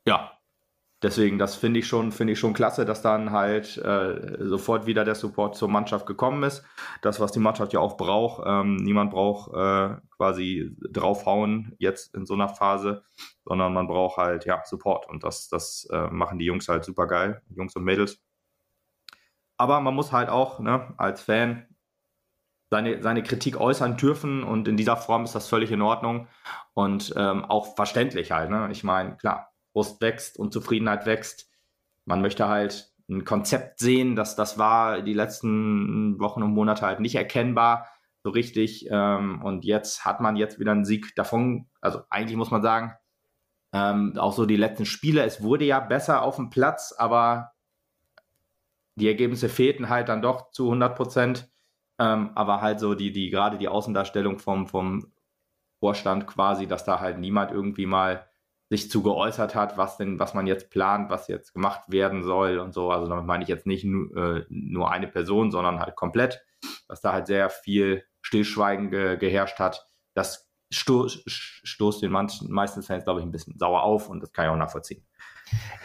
ja, 0.07 0.31
deswegen, 1.03 1.37
das 1.37 1.55
finde 1.55 1.79
ich 1.79 1.87
schon, 1.87 2.13
ich 2.17 2.39
schon 2.39 2.53
klasse, 2.53 2.85
dass 2.85 3.01
dann 3.01 3.31
halt 3.31 3.77
äh, 3.77 4.37
sofort 4.39 4.85
wieder 4.85 5.03
der 5.05 5.15
Support 5.15 5.55
zur 5.55 5.67
Mannschaft 5.67 6.05
gekommen 6.05 6.43
ist. 6.43 6.63
Das, 7.01 7.19
was 7.19 7.33
die 7.33 7.39
Mannschaft 7.39 7.73
ja 7.73 7.81
auch 7.81 7.97
braucht. 7.97 8.43
Ähm, 8.47 8.77
niemand 8.77 9.11
braucht 9.11 9.53
äh, 9.53 9.97
quasi 10.15 10.75
draufhauen 10.91 11.75
jetzt 11.77 12.15
in 12.15 12.25
so 12.25 12.33
einer 12.35 12.49
Phase, 12.49 13.03
sondern 13.45 13.73
man 13.73 13.87
braucht 13.87 14.17
halt 14.17 14.45
ja 14.45 14.63
Support 14.65 15.09
und 15.09 15.23
das, 15.23 15.49
das 15.49 15.87
äh, 15.91 16.07
machen 16.09 16.39
die 16.39 16.45
Jungs 16.45 16.67
halt 16.69 16.85
super 16.85 17.05
geil, 17.05 17.41
Jungs 17.49 17.75
und 17.75 17.83
Mädels. 17.83 18.19
Aber 19.57 19.81
man 19.81 19.93
muss 19.93 20.11
halt 20.11 20.29
auch 20.29 20.59
ne, 20.59 20.93
als 20.97 21.21
Fan 21.21 21.67
seine, 22.69 23.01
seine 23.01 23.23
Kritik 23.23 23.59
äußern 23.59 23.97
dürfen 23.97 24.43
und 24.43 24.67
in 24.67 24.77
dieser 24.77 24.97
Form 24.97 25.23
ist 25.23 25.35
das 25.35 25.47
völlig 25.47 25.71
in 25.71 25.81
Ordnung 25.81 26.27
und 26.73 27.13
ähm, 27.17 27.45
auch 27.45 27.75
verständlich 27.75 28.31
halt. 28.31 28.49
Ne? 28.49 28.69
Ich 28.71 28.83
meine, 28.83 29.17
klar, 29.17 29.51
Brust 29.77 30.01
wächst 30.01 30.39
und 30.39 30.51
Zufriedenheit 30.51 31.05
wächst. 31.05 31.51
Man 32.05 32.19
möchte 32.19 32.47
halt 32.47 32.91
ein 33.07 33.25
Konzept 33.25 33.77
sehen, 33.77 34.15
dass 34.15 34.35
das 34.35 34.57
war 34.57 35.03
die 35.03 35.13
letzten 35.13 36.19
Wochen 36.19 36.41
und 36.41 36.55
Monate 36.55 36.83
halt 36.83 36.99
nicht 36.99 37.13
erkennbar 37.13 37.87
so 38.23 38.31
richtig. 38.31 38.87
Ähm, 38.89 39.39
und 39.43 39.65
jetzt 39.65 40.03
hat 40.03 40.19
man 40.19 40.35
jetzt 40.35 40.57
wieder 40.59 40.71
einen 40.71 40.83
Sieg 40.83 41.15
davon. 41.15 41.69
Also 41.79 42.01
eigentlich 42.09 42.37
muss 42.37 42.49
man 42.49 42.63
sagen, 42.63 42.95
ähm, 43.71 44.17
auch 44.17 44.33
so 44.33 44.47
die 44.47 44.55
letzten 44.55 44.87
Spiele, 44.87 45.23
es 45.23 45.43
wurde 45.43 45.65
ja 45.65 45.79
besser 45.79 46.23
auf 46.23 46.37
dem 46.37 46.49
Platz, 46.49 46.91
aber 46.97 47.51
die 48.95 49.07
Ergebnisse 49.07 49.47
fehlten 49.47 49.89
halt 49.89 50.09
dann 50.09 50.23
doch 50.23 50.49
zu 50.49 50.65
100 50.65 50.95
Prozent. 50.95 51.51
Ähm, 51.99 52.31
aber 52.33 52.61
halt 52.61 52.79
so 52.79 52.95
die, 52.95 53.11
die, 53.11 53.29
gerade 53.29 53.59
die 53.59 53.67
Außendarstellung 53.67 54.39
vom, 54.39 54.65
vom 54.65 55.13
Vorstand 55.79 56.25
quasi, 56.25 56.65
dass 56.65 56.83
da 56.83 56.99
halt 56.99 57.19
niemand 57.19 57.51
irgendwie 57.51 57.85
mal 57.85 58.26
sich 58.69 58.91
zu 58.91 59.01
geäußert 59.01 59.55
hat, 59.55 59.77
was 59.77 59.97
denn, 59.97 60.19
was 60.19 60.33
man 60.33 60.45
jetzt 60.45 60.69
plant, 60.69 61.09
was 61.09 61.27
jetzt 61.27 61.53
gemacht 61.53 61.83
werden 61.87 62.23
soll 62.23 62.59
und 62.59 62.73
so. 62.73 62.91
Also 62.91 63.07
damit 63.07 63.25
meine 63.25 63.43
ich 63.43 63.49
jetzt 63.49 63.65
nicht 63.65 63.85
äh, 63.85 64.45
nur 64.49 64.91
eine 64.91 65.07
Person, 65.07 65.51
sondern 65.51 65.79
halt 65.79 65.95
komplett, 65.95 66.43
dass 66.87 67.01
da 67.01 67.13
halt 67.13 67.27
sehr 67.27 67.49
viel 67.49 68.03
Stillschweigen 68.21 68.91
ge 68.91 69.17
geherrscht 69.17 69.59
hat. 69.59 69.87
Das 70.13 70.49
sto 70.69 71.07
stoßt 71.07 72.01
den 72.01 72.11
manchen, 72.11 72.51
meisten 72.51 72.83
Fans, 72.83 73.05
glaube 73.05 73.21
ich, 73.21 73.25
ein 73.25 73.31
bisschen 73.31 73.57
sauer 73.57 73.83
auf 73.83 74.09
und 74.09 74.21
das 74.21 74.33
kann 74.33 74.45
ich 74.45 74.51
auch 74.51 74.57
nachvollziehen. 74.57 75.05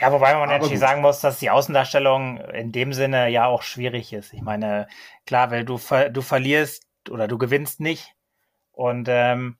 Ja, 0.01 0.11
wobei 0.11 0.35
man 0.35 0.49
natürlich 0.49 0.81
sagen 0.81 1.03
muss, 1.03 1.21
dass 1.21 1.39
die 1.39 1.51
Außendarstellung 1.51 2.39
in 2.39 2.73
dem 2.73 2.93
Sinne 2.93 3.29
ja 3.29 3.47
auch 3.47 3.63
schwierig 3.63 4.13
ist. 4.13 4.33
Ich 4.33 4.43
meine, 4.43 4.89
klar, 5.25 5.53
weil 5.53 5.65
du, 5.65 5.79
ver 5.79 6.11
du 6.11 6.21
verlierst 6.21 6.85
oder 7.09 7.29
du 7.29 7.39
gewinnst 7.39 7.79
nicht. 7.79 8.15
Und 8.73 9.07
ähm, 9.09 9.59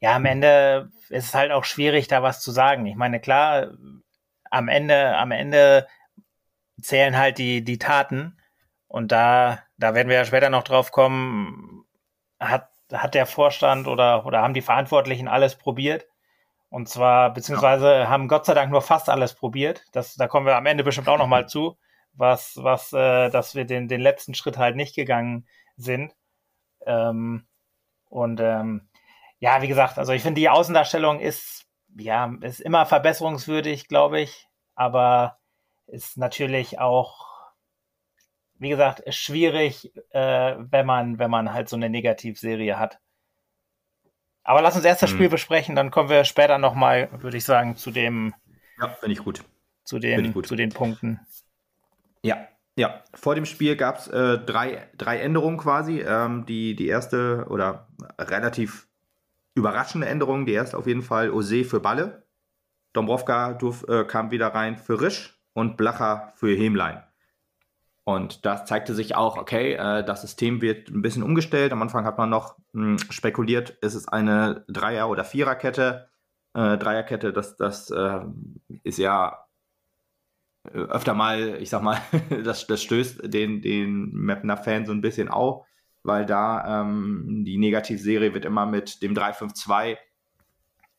ja, 0.00 0.16
am 0.16 0.24
Ende 0.24 0.90
ist 1.10 1.26
es 1.28 1.34
halt 1.34 1.52
auch 1.52 1.64
schwierig, 1.64 2.08
da 2.08 2.22
was 2.22 2.40
zu 2.40 2.50
sagen. 2.50 2.86
Ich 2.86 2.96
meine, 2.96 3.20
klar, 3.20 3.72
am 4.50 4.68
Ende, 4.68 5.16
am 5.16 5.30
Ende 5.30 5.86
zählen 6.80 7.16
halt 7.16 7.38
die, 7.38 7.62
die 7.64 7.78
Taten. 7.78 8.38
Und 8.88 9.12
da, 9.12 9.60
da 9.76 9.94
werden 9.94 10.08
wir 10.08 10.16
ja 10.16 10.24
später 10.24 10.50
noch 10.50 10.64
drauf 10.64 10.90
kommen, 10.90 11.84
hat, 12.40 12.70
hat 12.92 13.14
der 13.14 13.26
Vorstand 13.26 13.86
oder, 13.86 14.26
oder 14.26 14.42
haben 14.42 14.54
die 14.54 14.62
Verantwortlichen 14.62 15.28
alles 15.28 15.56
probiert. 15.56 16.06
Und 16.70 16.88
zwar, 16.88 17.32
beziehungsweise 17.34 18.08
haben 18.08 18.28
Gott 18.28 18.46
sei 18.46 18.54
Dank 18.54 18.70
nur 18.70 18.82
fast 18.82 19.08
alles 19.08 19.34
probiert. 19.34 19.84
Das, 19.92 20.14
da 20.14 20.28
kommen 20.28 20.46
wir 20.46 20.56
am 20.56 20.66
Ende 20.66 20.84
bestimmt 20.84 21.08
auch 21.08 21.18
nochmal 21.18 21.48
zu, 21.48 21.76
was, 22.12 22.54
was, 22.56 22.92
äh, 22.92 23.28
dass 23.30 23.54
wir 23.54 23.64
den, 23.64 23.88
den 23.88 24.00
letzten 24.00 24.34
Schritt 24.34 24.56
halt 24.56 24.76
nicht 24.76 24.94
gegangen 24.94 25.46
sind. 25.76 26.14
Ähm, 26.86 27.46
und 28.08 28.40
ähm, 28.40 28.89
ja, 29.40 29.62
wie 29.62 29.68
gesagt, 29.68 29.98
also 29.98 30.12
ich 30.12 30.22
finde, 30.22 30.40
die 30.40 30.50
Außendarstellung 30.50 31.18
ist, 31.18 31.66
ja, 31.96 32.32
ist 32.42 32.60
immer 32.60 32.86
verbesserungswürdig, 32.86 33.88
glaube 33.88 34.20
ich, 34.20 34.46
aber 34.74 35.38
ist 35.86 36.18
natürlich 36.18 36.78
auch, 36.78 37.26
wie 38.58 38.68
gesagt, 38.68 39.02
schwierig, 39.12 39.92
äh, 40.10 40.56
wenn 40.58 40.86
man, 40.86 41.18
wenn 41.18 41.30
man 41.30 41.52
halt 41.52 41.70
so 41.70 41.76
eine 41.76 41.88
Negativserie 41.88 42.78
hat. 42.78 42.98
Aber 44.44 44.60
lass 44.60 44.76
uns 44.76 44.84
erst 44.84 45.02
das 45.02 45.10
Spiel 45.10 45.26
hm. 45.26 45.32
besprechen, 45.32 45.74
dann 45.74 45.90
kommen 45.90 46.10
wir 46.10 46.24
später 46.24 46.58
nochmal, 46.58 47.08
würde 47.22 47.38
ich 47.38 47.44
sagen, 47.44 47.76
zu 47.76 47.90
dem. 47.90 48.34
Ja, 48.78 48.88
finde 48.88 49.14
ich 49.14 49.24
gut. 49.24 49.42
Zu 49.84 49.98
den, 49.98 50.32
gut. 50.32 50.46
zu 50.46 50.54
den 50.54 50.70
Punkten. 50.70 51.20
Ja, 52.22 52.46
ja. 52.76 53.02
Vor 53.14 53.34
dem 53.34 53.46
Spiel 53.46 53.76
gab 53.76 53.98
es 53.98 54.08
äh, 54.08 54.38
drei, 54.38 54.90
drei 54.96 55.18
Änderungen 55.18 55.58
quasi. 55.58 56.00
Ähm, 56.00 56.44
die, 56.46 56.76
die 56.76 56.88
erste 56.88 57.46
oder 57.48 57.88
relativ 58.18 58.89
überraschende 59.54 60.06
Änderung, 60.06 60.46
die 60.46 60.52
erste 60.52 60.78
auf 60.78 60.86
jeden 60.86 61.02
Fall 61.02 61.30
Ose 61.30 61.64
für 61.64 61.80
Balle. 61.80 62.26
Dombrovka 62.92 63.54
durf, 63.54 63.84
äh, 63.88 64.04
kam 64.04 64.30
wieder 64.30 64.48
rein 64.48 64.76
für 64.76 65.00
Risch 65.00 65.40
und 65.52 65.76
Blacher 65.76 66.32
für 66.36 66.54
Hemlein. 66.54 67.02
Und 68.04 68.44
das 68.44 68.64
zeigte 68.64 68.94
sich 68.94 69.14
auch, 69.14 69.36
okay, 69.36 69.74
äh, 69.74 70.04
das 70.04 70.22
System 70.22 70.60
wird 70.62 70.88
ein 70.88 71.02
bisschen 71.02 71.22
umgestellt. 71.22 71.72
Am 71.72 71.82
Anfang 71.82 72.04
hat 72.04 72.18
man 72.18 72.30
noch 72.30 72.58
mh, 72.72 72.98
hm, 73.00 73.10
spekuliert, 73.10 73.70
ist 73.82 73.94
es 73.94 74.08
eine 74.08 74.64
Dreier- 74.68 75.08
oder 75.08 75.24
Viererkette. 75.24 76.08
Äh, 76.54 76.78
Dreierkette, 76.78 77.32
das, 77.32 77.56
das 77.56 77.90
äh, 77.90 78.20
ist 78.82 78.98
ja 78.98 79.46
äh, 80.64 80.78
öfter 80.78 81.14
mal, 81.14 81.58
ich 81.60 81.70
sag 81.70 81.82
mal, 81.82 82.00
das, 82.44 82.66
das 82.66 82.82
stößt 82.82 83.32
den, 83.32 83.62
den 83.62 84.12
Mapner-Fan 84.12 84.86
so 84.86 84.92
ein 84.92 85.00
bisschen 85.00 85.28
auf, 85.28 85.66
weil 86.02 86.26
da 86.26 86.82
ähm, 86.82 87.44
die 87.46 87.58
Negativserie 87.58 88.34
wird 88.34 88.44
immer 88.44 88.66
mit 88.66 89.02
dem 89.02 89.14
3-5-2 89.14 89.96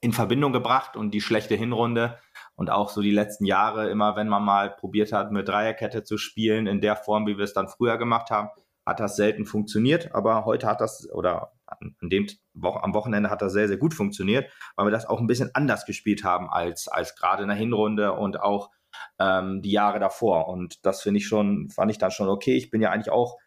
in 0.01 0.13
Verbindung 0.13 0.51
gebracht 0.51 0.97
und 0.97 1.11
die 1.11 1.21
schlechte 1.21 1.55
Hinrunde 1.55 2.17
und 2.55 2.69
auch 2.69 2.89
so 2.89 3.01
die 3.01 3.11
letzten 3.11 3.45
Jahre, 3.45 3.89
immer 3.89 4.15
wenn 4.15 4.27
man 4.27 4.43
mal 4.43 4.71
probiert 4.71 5.13
hat, 5.13 5.31
mit 5.31 5.47
Dreierkette 5.47 6.03
zu 6.03 6.17
spielen, 6.17 6.67
in 6.67 6.81
der 6.81 6.95
Form, 6.95 7.27
wie 7.27 7.37
wir 7.37 7.45
es 7.45 7.53
dann 7.53 7.67
früher 7.67 7.97
gemacht 7.97 8.31
haben, 8.31 8.49
hat 8.85 8.99
das 8.99 9.15
selten 9.15 9.45
funktioniert. 9.45 10.13
Aber 10.13 10.45
heute 10.45 10.67
hat 10.67 10.81
das, 10.81 11.07
oder 11.11 11.53
an 11.65 12.09
dem 12.09 12.27
Wo 12.53 12.69
am 12.69 12.93
Wochenende 12.93 13.29
hat 13.29 13.41
das 13.41 13.53
sehr, 13.53 13.67
sehr 13.67 13.77
gut 13.77 13.93
funktioniert, 13.93 14.51
weil 14.75 14.87
wir 14.87 14.91
das 14.91 15.05
auch 15.05 15.19
ein 15.19 15.27
bisschen 15.27 15.51
anders 15.53 15.85
gespielt 15.85 16.23
haben 16.23 16.49
als, 16.49 16.87
als 16.87 17.15
gerade 17.15 17.43
in 17.43 17.49
der 17.49 17.57
Hinrunde 17.57 18.13
und 18.13 18.39
auch 18.39 18.71
ähm, 19.19 19.61
die 19.61 19.71
Jahre 19.71 19.99
davor. 19.99 20.47
Und 20.47 20.85
das 20.85 21.01
finde 21.01 21.19
ich 21.19 21.27
schon, 21.27 21.69
fand 21.69 21.91
ich 21.91 21.97
dann 21.97 22.11
schon 22.11 22.27
okay. 22.27 22.55
Ich 22.57 22.69
bin 22.69 22.81
ja 22.81 22.89
eigentlich 22.89 23.11
auch 23.11 23.37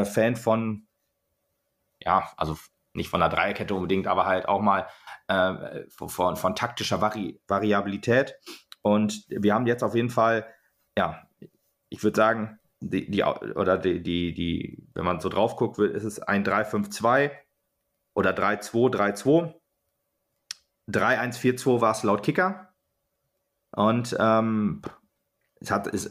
äh, 0.00 0.04
Fan 0.04 0.36
von, 0.36 0.86
ja, 2.00 2.32
also 2.36 2.56
nicht 2.94 3.10
von 3.10 3.20
der 3.20 3.28
Dreierkette 3.28 3.74
unbedingt, 3.74 4.06
aber 4.06 4.26
halt 4.26 4.48
auch 4.48 4.60
mal 4.60 4.86
äh, 5.28 5.84
von, 5.88 6.36
von 6.36 6.54
taktischer 6.54 7.00
Vari 7.00 7.40
Variabilität. 7.46 8.34
Und 8.82 9.24
wir 9.28 9.54
haben 9.54 9.66
jetzt 9.66 9.82
auf 9.82 9.94
jeden 9.94 10.10
Fall, 10.10 10.46
ja, 10.96 11.26
ich 11.88 12.02
würde 12.02 12.16
sagen, 12.16 12.58
die, 12.80 13.10
die, 13.10 13.22
oder 13.22 13.78
die, 13.78 14.02
die, 14.02 14.32
die, 14.34 14.88
wenn 14.94 15.04
man 15.04 15.20
so 15.20 15.28
drauf 15.28 15.56
guckt, 15.56 15.78
ist 15.78 16.04
es 16.04 16.20
ein 16.20 16.44
3-5-2 16.44 17.30
oder 18.14 18.30
3-2-3-2. 18.30 19.54
3-1-4-2 20.88 21.80
war 21.80 21.92
es 21.92 22.02
laut 22.02 22.22
Kicker. 22.22 22.72
Und 23.72 24.16
ähm, 24.18 24.82
es 25.60 25.70
hat, 25.70 25.86
es 25.88 26.10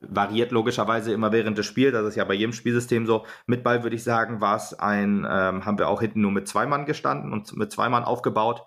variiert 0.00 0.50
logischerweise 0.50 1.12
immer 1.12 1.32
während 1.32 1.58
des 1.58 1.66
Spiels. 1.66 1.92
Das 1.92 2.06
ist 2.06 2.16
ja 2.16 2.24
bei 2.24 2.34
jedem 2.34 2.52
Spielsystem 2.52 3.06
so. 3.06 3.26
Mit 3.46 3.62
Ball 3.62 3.82
würde 3.82 3.96
ich 3.96 4.04
sagen, 4.04 4.40
war 4.40 4.56
es 4.56 4.74
ein, 4.74 5.26
ähm, 5.28 5.64
haben 5.64 5.78
wir 5.78 5.88
auch 5.88 6.00
hinten 6.00 6.22
nur 6.22 6.32
mit 6.32 6.48
zwei 6.48 6.66
Mann 6.66 6.86
gestanden 6.86 7.32
und 7.32 7.56
mit 7.56 7.72
zwei 7.72 7.88
Mann 7.88 8.04
aufgebaut. 8.04 8.64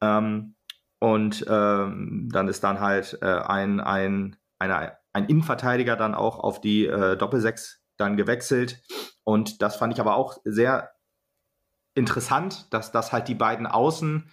Ähm, 0.00 0.54
und 0.98 1.44
ähm, 1.48 2.28
dann 2.32 2.48
ist 2.48 2.62
dann 2.62 2.80
halt 2.80 3.18
äh, 3.22 3.26
ein, 3.26 3.80
ein, 3.80 4.36
eine, 4.58 4.96
ein 5.12 5.26
Innenverteidiger 5.26 5.96
dann 5.96 6.14
auch 6.14 6.38
auf 6.38 6.60
die 6.60 6.86
äh, 6.86 7.16
Doppelsechs 7.16 7.82
dann 7.96 8.16
gewechselt. 8.16 8.82
Und 9.24 9.62
das 9.62 9.76
fand 9.76 9.92
ich 9.92 10.00
aber 10.00 10.16
auch 10.16 10.38
sehr 10.44 10.92
interessant, 11.94 12.72
dass 12.72 12.92
das 12.92 13.12
halt 13.12 13.28
die 13.28 13.34
beiden 13.34 13.66
Außen, 13.66 14.30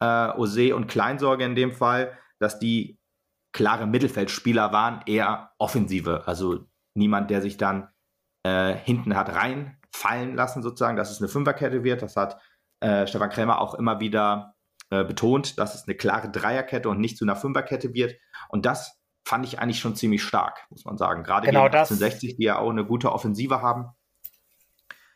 äh, 0.00 0.28
Ose 0.36 0.74
und 0.74 0.86
Kleinsorge 0.86 1.44
in 1.44 1.54
dem 1.54 1.72
Fall, 1.72 2.16
dass 2.38 2.58
die 2.58 2.98
klare 3.52 3.86
Mittelfeldspieler 3.86 4.72
waren, 4.72 5.02
eher 5.06 5.52
Offensive. 5.58 6.22
Also 6.26 6.66
niemand, 6.94 7.30
der 7.30 7.42
sich 7.42 7.56
dann 7.56 7.88
äh, 8.42 8.74
hinten 8.74 9.14
hat 9.16 9.34
reinfallen 9.34 10.34
lassen, 10.34 10.62
sozusagen, 10.62 10.96
dass 10.96 11.10
es 11.10 11.20
eine 11.20 11.28
Fünferkette 11.28 11.84
wird. 11.84 12.02
Das 12.02 12.16
hat 12.16 12.40
äh, 12.80 13.06
Stefan 13.06 13.30
Krämer 13.30 13.60
auch 13.60 13.74
immer 13.74 14.00
wieder 14.00 14.54
äh, 14.90 15.04
betont, 15.04 15.58
dass 15.58 15.74
es 15.74 15.86
eine 15.86 15.96
klare 15.96 16.30
Dreierkette 16.30 16.88
und 16.88 16.98
nicht 16.98 17.16
zu 17.16 17.24
einer 17.24 17.36
Fünferkette 17.36 17.94
wird. 17.94 18.16
Und 18.48 18.66
das 18.66 19.00
fand 19.24 19.46
ich 19.46 19.60
eigentlich 19.60 19.80
schon 19.80 19.96
ziemlich 19.96 20.22
stark, 20.22 20.66
muss 20.70 20.84
man 20.84 20.98
sagen. 20.98 21.22
Gerade 21.22 21.46
genau 21.46 21.64
gegen 21.64 21.76
1860, 21.76 22.36
die 22.36 22.44
ja 22.44 22.58
auch 22.58 22.70
eine 22.70 22.84
gute 22.84 23.12
Offensive 23.12 23.62
haben. 23.62 23.90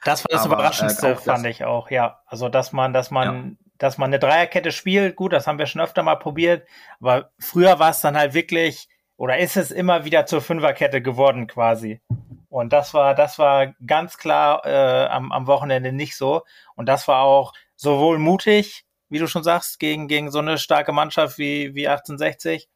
Das 0.05 0.23
war 0.25 0.28
das 0.31 0.45
Aber, 0.45 0.55
Überraschendste, 0.55 1.09
äh, 1.09 1.16
fand 1.16 1.45
das, 1.45 1.50
ich 1.50 1.64
auch, 1.64 1.90
ja. 1.90 2.21
Also, 2.26 2.49
dass 2.49 2.73
man, 2.73 2.93
dass 2.93 3.11
man 3.11 3.59
ja 3.59 3.66
dass 3.78 3.99
man 3.99 4.11
eine 4.11 4.18
Dreierkette 4.18 4.73
spielt. 4.73 5.16
Gut, 5.16 5.33
das 5.33 5.47
haben 5.47 5.59
wir 5.59 5.66
schon 5.66 5.80
öfter 5.80 6.02
mal 6.02 6.16
probiert. 6.16 6.66
Aber 7.00 7.30
früher 7.38 7.78
war 7.78 7.90
es 7.90 8.00
dann 8.00 8.16
halt 8.16 8.35
wirklich, 8.35 8.88
oder 9.16 9.38
ist 9.38 9.56
es 9.56 9.71
immer 9.71 10.04
wieder 10.04 10.26
zur 10.26 10.40
Fünferkette 10.40 11.02
geworden 11.02 11.47
quasi. 11.47 12.00
Und 12.49 12.73
das 12.73 12.95
war, 12.95 13.14
das 13.14 13.38
war 13.38 13.75
ganz 13.87 14.16
klar 14.18 14.64
äh, 14.64 15.06
am, 15.06 15.33
am 15.33 15.47
Wochenende 15.47 15.92
nicht 15.92 16.16
so. 16.16 16.42
Und 16.75 16.87
das 16.87 17.06
war 17.09 17.23
auch 17.23 17.52
sowohl 17.75 18.18
mutig, 18.18 18.85
wie 19.09 19.18
du 19.18 19.26
schon 19.26 19.45
sagst, 19.45 19.78
gegen, 19.78 20.09
gegen 20.09 20.30
so 20.30 20.38
eine 20.38 20.59
starke 20.59 20.92
Mannschaft 20.92 21.38
wie, 21.38 21.75
wie 21.75 21.88
1860, 21.88 22.68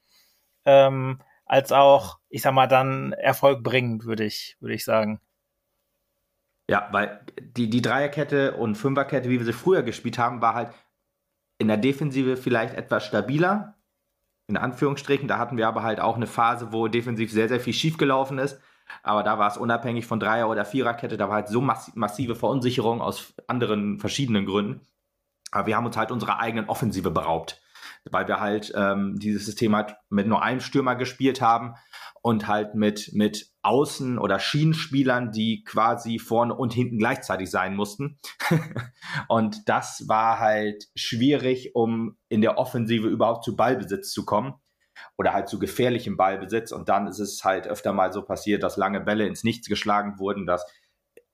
ähm, 0.66 1.20
als 1.46 1.72
auch, 1.72 2.18
ich 2.28 2.42
sag 2.42 2.52
mal, 2.52 2.68
dann 2.68 3.12
Erfolg 3.12 3.62
bringend, 3.62 4.04
würde 4.04 4.24
ich, 4.24 4.56
würde 4.60 4.74
ich 4.74 4.84
sagen. 4.84 5.20
Ja, 6.68 6.88
weil 6.92 7.20
die, 7.40 7.68
die 7.68 7.82
Dreierkette 7.82 8.52
und 8.54 8.76
Fünferkette, 8.76 9.28
wie 9.28 9.38
wir 9.38 9.44
sie 9.44 9.52
früher 9.52 9.82
gespielt 9.82 10.18
haben, 10.18 10.40
war 10.40 10.54
halt 10.54 10.70
in 11.60 11.68
der 11.68 11.76
Defensive 11.76 12.36
vielleicht 12.36 12.74
etwas 12.74 13.04
stabiler, 13.04 13.76
in 14.48 14.56
Anführungsstrichen. 14.56 15.28
Da 15.28 15.38
hatten 15.38 15.58
wir 15.58 15.68
aber 15.68 15.82
halt 15.82 16.00
auch 16.00 16.16
eine 16.16 16.26
Phase, 16.26 16.72
wo 16.72 16.88
defensiv 16.88 17.30
sehr, 17.30 17.48
sehr 17.48 17.60
viel 17.60 17.74
schiefgelaufen 17.74 18.38
ist. 18.38 18.58
Aber 19.02 19.22
da 19.22 19.38
war 19.38 19.48
es 19.48 19.58
unabhängig 19.58 20.06
von 20.06 20.18
Dreier- 20.18 20.48
oder 20.48 20.64
Viererkette, 20.64 21.16
da 21.16 21.28
war 21.28 21.36
halt 21.36 21.48
so 21.48 21.60
massive 21.60 22.34
Verunsicherung 22.34 23.00
aus 23.00 23.34
anderen 23.46 24.00
verschiedenen 24.00 24.46
Gründen. 24.46 24.80
Aber 25.52 25.66
wir 25.66 25.76
haben 25.76 25.86
uns 25.86 25.96
halt 25.96 26.10
unserer 26.10 26.40
eigenen 26.40 26.68
Offensive 26.68 27.10
beraubt, 27.10 27.60
weil 28.10 28.26
wir 28.26 28.40
halt 28.40 28.72
ähm, 28.74 29.18
dieses 29.18 29.46
System 29.46 29.76
halt 29.76 29.94
mit 30.08 30.26
nur 30.26 30.42
einem 30.42 30.60
Stürmer 30.60 30.96
gespielt 30.96 31.40
haben 31.40 31.74
und 32.22 32.46
halt 32.48 32.74
mit, 32.74 33.10
mit 33.14 33.50
Außen- 33.62 34.18
oder 34.18 34.38
Schienenspielern, 34.38 35.32
die 35.32 35.64
quasi 35.64 36.18
vorne 36.18 36.54
und 36.54 36.74
hinten 36.74 36.98
gleichzeitig 36.98 37.50
sein 37.50 37.74
mussten. 37.74 38.18
und 39.28 39.68
das 39.68 40.06
war 40.08 40.38
halt 40.38 40.88
schwierig, 40.94 41.74
um 41.74 42.18
in 42.28 42.42
der 42.42 42.58
Offensive 42.58 43.08
überhaupt 43.08 43.44
zu 43.44 43.56
Ballbesitz 43.56 44.12
zu 44.12 44.24
kommen 44.24 44.54
oder 45.16 45.32
halt 45.32 45.48
zu 45.48 45.58
gefährlichem 45.58 46.16
Ballbesitz. 46.16 46.72
Und 46.72 46.88
dann 46.88 47.06
ist 47.06 47.20
es 47.20 47.42
halt 47.42 47.66
öfter 47.66 47.92
mal 47.92 48.12
so 48.12 48.22
passiert, 48.22 48.62
dass 48.62 48.76
lange 48.76 49.00
Bälle 49.00 49.26
ins 49.26 49.44
Nichts 49.44 49.68
geschlagen 49.68 50.18
wurden, 50.18 50.46
dass 50.46 50.66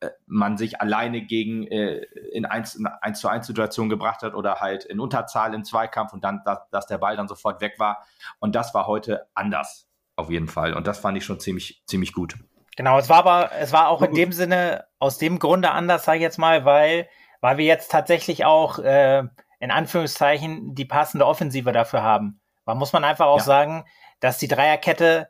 äh, 0.00 0.10
man 0.26 0.56
sich 0.56 0.80
alleine 0.80 1.22
gegen 1.22 1.66
äh, 1.66 2.02
in 2.32 2.44
1, 2.44 2.84
1 3.00 3.18
zu 3.18 3.28
1 3.28 3.46
Situation 3.46 3.88
gebracht 3.88 4.22
hat 4.22 4.34
oder 4.34 4.60
halt 4.60 4.84
in 4.84 5.00
Unterzahl 5.00 5.52
im 5.52 5.64
Zweikampf 5.64 6.12
und 6.12 6.22
dann, 6.22 6.42
dass, 6.44 6.60
dass 6.70 6.86
der 6.86 6.98
Ball 6.98 7.16
dann 7.16 7.28
sofort 7.28 7.60
weg 7.60 7.74
war. 7.78 8.04
Und 8.38 8.54
das 8.54 8.72
war 8.72 8.86
heute 8.86 9.26
anders 9.34 9.85
auf 10.16 10.30
jeden 10.30 10.48
Fall. 10.48 10.74
Und 10.74 10.86
das 10.86 10.98
fand 10.98 11.16
ich 11.16 11.24
schon 11.24 11.40
ziemlich, 11.40 11.82
ziemlich 11.86 12.12
gut. 12.12 12.34
Genau, 12.76 12.98
es 12.98 13.08
war 13.08 13.18
aber, 13.18 13.52
es 13.58 13.72
war 13.72 13.88
auch 13.88 14.02
in 14.02 14.14
dem 14.14 14.32
Sinne, 14.32 14.84
aus 14.98 15.18
dem 15.18 15.38
Grunde 15.38 15.70
anders, 15.70 16.04
sage 16.04 16.18
ich 16.18 16.22
jetzt 16.22 16.38
mal, 16.38 16.64
weil 16.64 17.08
weil 17.40 17.58
wir 17.58 17.64
jetzt 17.64 17.90
tatsächlich 17.90 18.44
auch 18.44 18.78
äh, 18.78 19.22
in 19.60 19.70
Anführungszeichen 19.70 20.74
die 20.74 20.84
passende 20.84 21.26
Offensive 21.26 21.72
dafür 21.72 22.02
haben. 22.02 22.40
Man 22.64 22.78
muss 22.78 22.92
man 22.92 23.04
einfach 23.04 23.26
auch 23.26 23.38
ja. 23.38 23.44
sagen, 23.44 23.84
dass 24.20 24.38
die 24.38 24.48
Dreierkette 24.48 25.28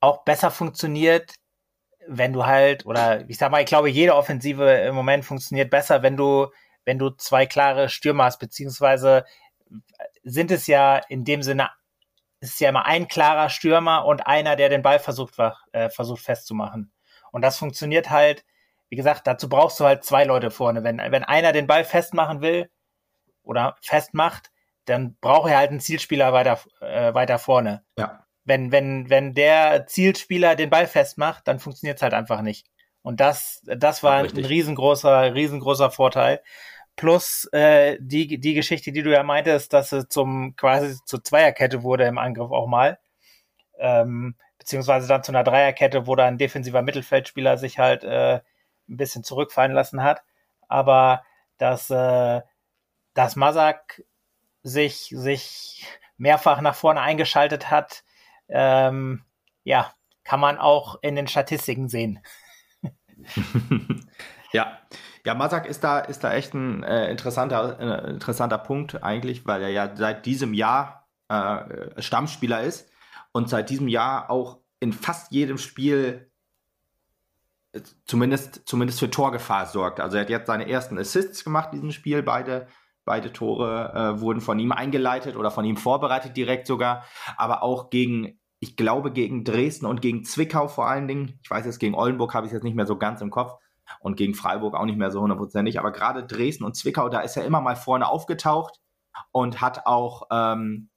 auch 0.00 0.24
besser 0.24 0.50
funktioniert, 0.50 1.34
wenn 2.06 2.32
du 2.32 2.46
halt, 2.46 2.84
oder 2.86 3.28
ich 3.28 3.38
sag 3.38 3.50
mal, 3.50 3.60
ich 3.60 3.66
glaube, 3.66 3.88
jede 3.88 4.14
Offensive 4.14 4.70
im 4.70 4.94
Moment 4.94 5.24
funktioniert 5.24 5.70
besser, 5.70 6.02
wenn 6.02 6.16
du, 6.16 6.48
wenn 6.84 6.98
du 6.98 7.10
zwei 7.10 7.46
klare 7.46 7.88
Stürmer 7.88 8.24
hast, 8.24 8.38
beziehungsweise 8.38 9.24
sind 10.22 10.50
es 10.50 10.66
ja 10.66 10.98
in 11.08 11.24
dem 11.24 11.42
Sinne, 11.42 11.70
ist 12.50 12.60
ja 12.60 12.68
immer 12.68 12.86
ein 12.86 13.08
klarer 13.08 13.50
Stürmer 13.50 14.04
und 14.04 14.26
einer, 14.26 14.56
der 14.56 14.68
den 14.68 14.82
Ball 14.82 14.98
versucht, 14.98 15.34
äh, 15.72 15.90
versucht 15.90 16.22
festzumachen. 16.22 16.92
Und 17.32 17.42
das 17.42 17.58
funktioniert 17.58 18.10
halt, 18.10 18.44
wie 18.88 18.96
gesagt, 18.96 19.26
dazu 19.26 19.48
brauchst 19.48 19.80
du 19.80 19.84
halt 19.84 20.04
zwei 20.04 20.24
Leute 20.24 20.50
vorne. 20.50 20.84
Wenn, 20.84 20.98
wenn 20.98 21.24
einer 21.24 21.52
den 21.52 21.66
Ball 21.66 21.84
festmachen 21.84 22.40
will 22.40 22.70
oder 23.42 23.76
festmacht, 23.82 24.50
dann 24.84 25.16
braucht 25.20 25.50
er 25.50 25.58
halt 25.58 25.70
einen 25.70 25.80
Zielspieler 25.80 26.32
weiter, 26.32 26.60
äh, 26.80 27.14
weiter 27.14 27.38
vorne. 27.38 27.84
Ja. 27.98 28.24
Wenn, 28.44 28.70
wenn, 28.72 29.08
wenn 29.08 29.34
der 29.34 29.86
Zielspieler 29.86 30.54
den 30.54 30.70
Ball 30.70 30.86
festmacht, 30.86 31.48
dann 31.48 31.58
funktioniert 31.58 31.98
es 31.98 32.02
halt 32.02 32.14
einfach 32.14 32.42
nicht. 32.42 32.66
Und 33.02 33.20
das, 33.20 33.62
das 33.64 34.02
war 34.02 34.18
ein 34.18 34.26
riesengroßer, 34.26 35.34
riesengroßer 35.34 35.90
Vorteil. 35.90 36.40
Plus 36.96 37.48
äh, 37.52 37.98
die, 38.00 38.38
die 38.38 38.54
Geschichte, 38.54 38.92
die 38.92 39.02
du 39.02 39.12
ja 39.12 39.22
meintest, 39.22 39.72
dass 39.72 39.92
es 39.92 40.08
zum 40.08 40.54
quasi 40.56 40.96
zur 41.04 41.24
Zweierkette 41.24 41.82
wurde 41.82 42.04
im 42.04 42.18
Angriff 42.18 42.50
auch 42.50 42.66
mal. 42.66 42.98
Ähm, 43.78 44.36
beziehungsweise 44.58 45.08
dann 45.08 45.22
zu 45.22 45.32
einer 45.32 45.44
Dreierkette, 45.44 46.06
wo 46.06 46.14
dann 46.14 46.34
ein 46.34 46.38
defensiver 46.38 46.82
Mittelfeldspieler 46.82 47.58
sich 47.58 47.78
halt 47.78 48.04
äh, 48.04 48.36
ein 48.88 48.96
bisschen 48.96 49.24
zurückfallen 49.24 49.72
lassen 49.72 50.02
hat. 50.02 50.22
Aber 50.68 51.24
dass, 51.58 51.90
äh, 51.90 52.42
dass 53.14 53.36
Masak 53.36 54.02
sich, 54.62 55.12
sich 55.14 55.86
mehrfach 56.16 56.60
nach 56.60 56.74
vorne 56.74 57.00
eingeschaltet 57.00 57.70
hat, 57.70 58.04
ähm, 58.48 59.24
ja, 59.64 59.92
kann 60.22 60.40
man 60.40 60.58
auch 60.58 60.98
in 61.02 61.16
den 61.16 61.28
Statistiken 61.28 61.88
sehen. 61.88 62.20
ja, 64.52 64.78
ja, 65.24 65.34
Masak 65.34 65.66
ist 65.66 65.84
da, 65.84 66.00
ist 66.00 66.24
da 66.24 66.32
echt 66.34 66.54
ein 66.54 66.82
äh, 66.82 67.10
interessanter, 67.10 67.78
äh, 67.80 68.10
interessanter 68.10 68.58
Punkt 68.58 69.02
eigentlich, 69.02 69.46
weil 69.46 69.62
er 69.62 69.70
ja 69.70 69.96
seit 69.96 70.26
diesem 70.26 70.54
Jahr 70.54 71.08
äh, 71.28 72.00
Stammspieler 72.00 72.62
ist 72.62 72.90
und 73.32 73.48
seit 73.48 73.70
diesem 73.70 73.88
Jahr 73.88 74.30
auch 74.30 74.60
in 74.80 74.92
fast 74.92 75.32
jedem 75.32 75.58
Spiel 75.58 76.30
äh, 77.72 77.80
zumindest, 78.04 78.62
zumindest 78.66 79.00
für 79.00 79.10
Torgefahr 79.10 79.66
sorgt. 79.66 80.00
Also 80.00 80.16
er 80.16 80.22
hat 80.22 80.30
jetzt 80.30 80.46
seine 80.46 80.68
ersten 80.68 80.98
Assists 80.98 81.42
gemacht 81.44 81.70
in 81.72 81.80
diesem 81.80 81.92
Spiel, 81.92 82.22
beide 82.22 82.66
Beide 83.04 83.32
Tore 83.32 83.92
äh, 83.94 84.20
wurden 84.20 84.40
von 84.40 84.58
ihm 84.58 84.72
eingeleitet 84.72 85.36
oder 85.36 85.50
von 85.50 85.64
ihm 85.64 85.76
vorbereitet 85.76 86.36
direkt 86.36 86.66
sogar. 86.66 87.04
Aber 87.36 87.62
auch 87.62 87.90
gegen, 87.90 88.38
ich 88.60 88.76
glaube, 88.76 89.12
gegen 89.12 89.44
Dresden 89.44 89.84
und 89.84 90.00
gegen 90.00 90.24
Zwickau 90.24 90.68
vor 90.68 90.88
allen 90.88 91.06
Dingen. 91.06 91.38
Ich 91.42 91.50
weiß 91.50 91.66
jetzt, 91.66 91.78
gegen 91.78 91.94
Oldenburg 91.94 92.32
habe 92.32 92.46
ich 92.46 92.50
es 92.50 92.54
jetzt 92.54 92.64
nicht 92.64 92.76
mehr 92.76 92.86
so 92.86 92.96
ganz 92.96 93.20
im 93.20 93.30
Kopf. 93.30 93.58
Und 94.00 94.16
gegen 94.16 94.34
Freiburg 94.34 94.74
auch 94.74 94.84
nicht 94.84 94.98
mehr 94.98 95.10
so 95.10 95.20
hundertprozentig. 95.20 95.78
Aber 95.78 95.92
gerade 95.92 96.24
Dresden 96.24 96.64
und 96.64 96.74
Zwickau, 96.74 97.08
da 97.08 97.20
ist 97.20 97.36
er 97.36 97.44
immer 97.44 97.60
mal 97.60 97.76
vorne 97.76 98.08
aufgetaucht 98.08 98.80
und 99.32 99.60
hat 99.60 99.86
auch, 99.86 100.28
ähm, 100.30 100.88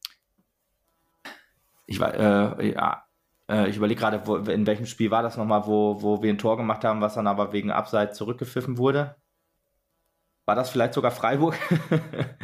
ich, 1.86 2.00
äh, 2.00 2.72
ja, 2.72 3.04
äh, 3.50 3.70
ich 3.70 3.78
überlege 3.78 4.00
gerade, 4.00 4.52
in 4.52 4.68
welchem 4.68 4.86
Spiel 4.86 5.12
war 5.12 5.24
das 5.24 5.38
nochmal, 5.38 5.66
wo, 5.68 6.02
wo 6.02 6.22
wir 6.22 6.32
ein 6.32 6.38
Tor 6.38 6.58
gemacht 6.58 6.84
haben, 6.84 7.02
was 7.02 7.16
dann 7.16 7.28
aber 7.28 7.54
wegen 7.54 7.72
Abseits 7.72 8.18
zurückgepfiffen 8.18 8.78
wurde. 8.78 9.16
War 10.46 10.56
das 10.56 10.70
vielleicht 10.70 10.94
sogar 10.94 11.12
Freiburg? 11.12 11.58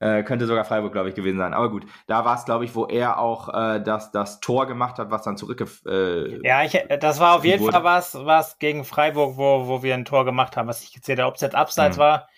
äh, 0.00 0.22
könnte 0.22 0.46
sogar 0.46 0.64
Freiburg, 0.64 0.92
glaube 0.92 1.10
ich, 1.10 1.14
gewesen 1.14 1.38
sein. 1.38 1.54
Aber 1.54 1.70
gut, 1.70 1.84
da 2.06 2.24
war 2.24 2.36
es, 2.36 2.44
glaube 2.44 2.64
ich, 2.64 2.74
wo 2.74 2.86
er 2.86 3.18
auch 3.18 3.52
äh, 3.54 3.80
das, 3.80 4.10
das 4.10 4.40
Tor 4.40 4.66
gemacht 4.66 4.98
hat, 4.98 5.10
was 5.10 5.22
dann 5.22 5.36
zurück. 5.36 5.62
Äh, 5.86 6.46
ja, 6.46 6.64
ich, 6.64 6.72
das 7.00 7.20
war 7.20 7.36
auf 7.36 7.44
jeden 7.44 7.62
wurde. 7.62 7.72
Fall 7.74 7.84
was, 7.84 8.14
was 8.24 8.58
gegen 8.58 8.84
Freiburg, 8.84 9.36
wo, 9.36 9.68
wo 9.68 9.82
wir 9.82 9.94
ein 9.94 10.06
Tor 10.06 10.24
gemacht 10.24 10.56
haben, 10.56 10.68
was 10.68 10.82
ich 10.82 10.92
gezählt 10.92 11.20
habe. 11.20 11.28
Ob 11.28 11.34
es 11.36 11.42
jetzt 11.42 11.54
abseits 11.54 11.96
mhm. 11.96 12.00
war, 12.00 12.28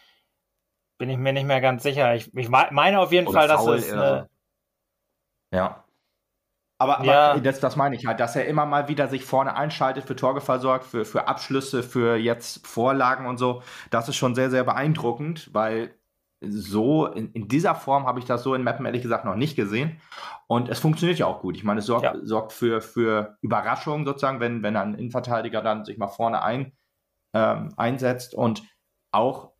bin 0.98 1.08
ich 1.08 1.18
mir 1.18 1.32
nicht 1.32 1.46
mehr 1.46 1.60
ganz 1.60 1.84
sicher. 1.84 2.14
Ich, 2.14 2.34
ich 2.34 2.48
meine 2.48 2.98
auf 2.98 3.12
jeden 3.12 3.28
Oder 3.28 3.38
Fall, 3.38 3.48
dass 3.48 3.66
es. 3.66 3.92
Äh, 3.92 4.24
ja. 5.52 5.84
Aber, 6.78 6.98
aber 6.98 7.06
ja. 7.06 7.38
das, 7.38 7.60
das 7.60 7.76
meine 7.76 7.94
ich 7.94 8.06
halt, 8.06 8.18
dass 8.18 8.34
er 8.34 8.46
immer 8.46 8.66
mal 8.66 8.88
wieder 8.88 9.06
sich 9.06 9.24
vorne 9.24 9.54
einschaltet, 9.54 10.04
für 10.04 10.16
Torgefahr 10.16 10.58
sorgt, 10.58 10.84
für, 10.84 11.04
für 11.04 11.28
Abschlüsse, 11.28 11.84
für 11.84 12.16
jetzt 12.16 12.66
Vorlagen 12.66 13.26
und 13.26 13.38
so. 13.38 13.62
Das 13.90 14.08
ist 14.08 14.16
schon 14.16 14.34
sehr, 14.34 14.50
sehr 14.50 14.64
beeindruckend, 14.64 15.54
weil 15.54 15.94
so 16.48 17.06
in, 17.06 17.32
in 17.32 17.48
dieser 17.48 17.74
Form 17.74 18.06
habe 18.06 18.18
ich 18.18 18.24
das 18.24 18.42
so 18.42 18.54
in 18.54 18.62
Mappen 18.62 18.86
ehrlich 18.86 19.02
gesagt 19.02 19.24
noch 19.24 19.36
nicht 19.36 19.56
gesehen. 19.56 20.00
Und 20.46 20.68
es 20.68 20.78
funktioniert 20.78 21.18
ja 21.18 21.26
auch 21.26 21.40
gut. 21.40 21.56
Ich 21.56 21.64
meine, 21.64 21.80
es 21.80 21.86
sorgt, 21.86 22.04
ja. 22.04 22.14
sorgt 22.22 22.52
für, 22.52 22.80
für 22.80 23.36
Überraschungen 23.40 24.04
sozusagen, 24.04 24.40
wenn, 24.40 24.62
wenn 24.62 24.76
ein 24.76 24.94
Innenverteidiger 24.94 25.62
dann 25.62 25.84
sich 25.84 25.98
mal 25.98 26.08
vorne 26.08 26.42
ein, 26.42 26.72
ähm, 27.34 27.72
einsetzt. 27.76 28.34
Und 28.34 28.62
auch 29.10 29.52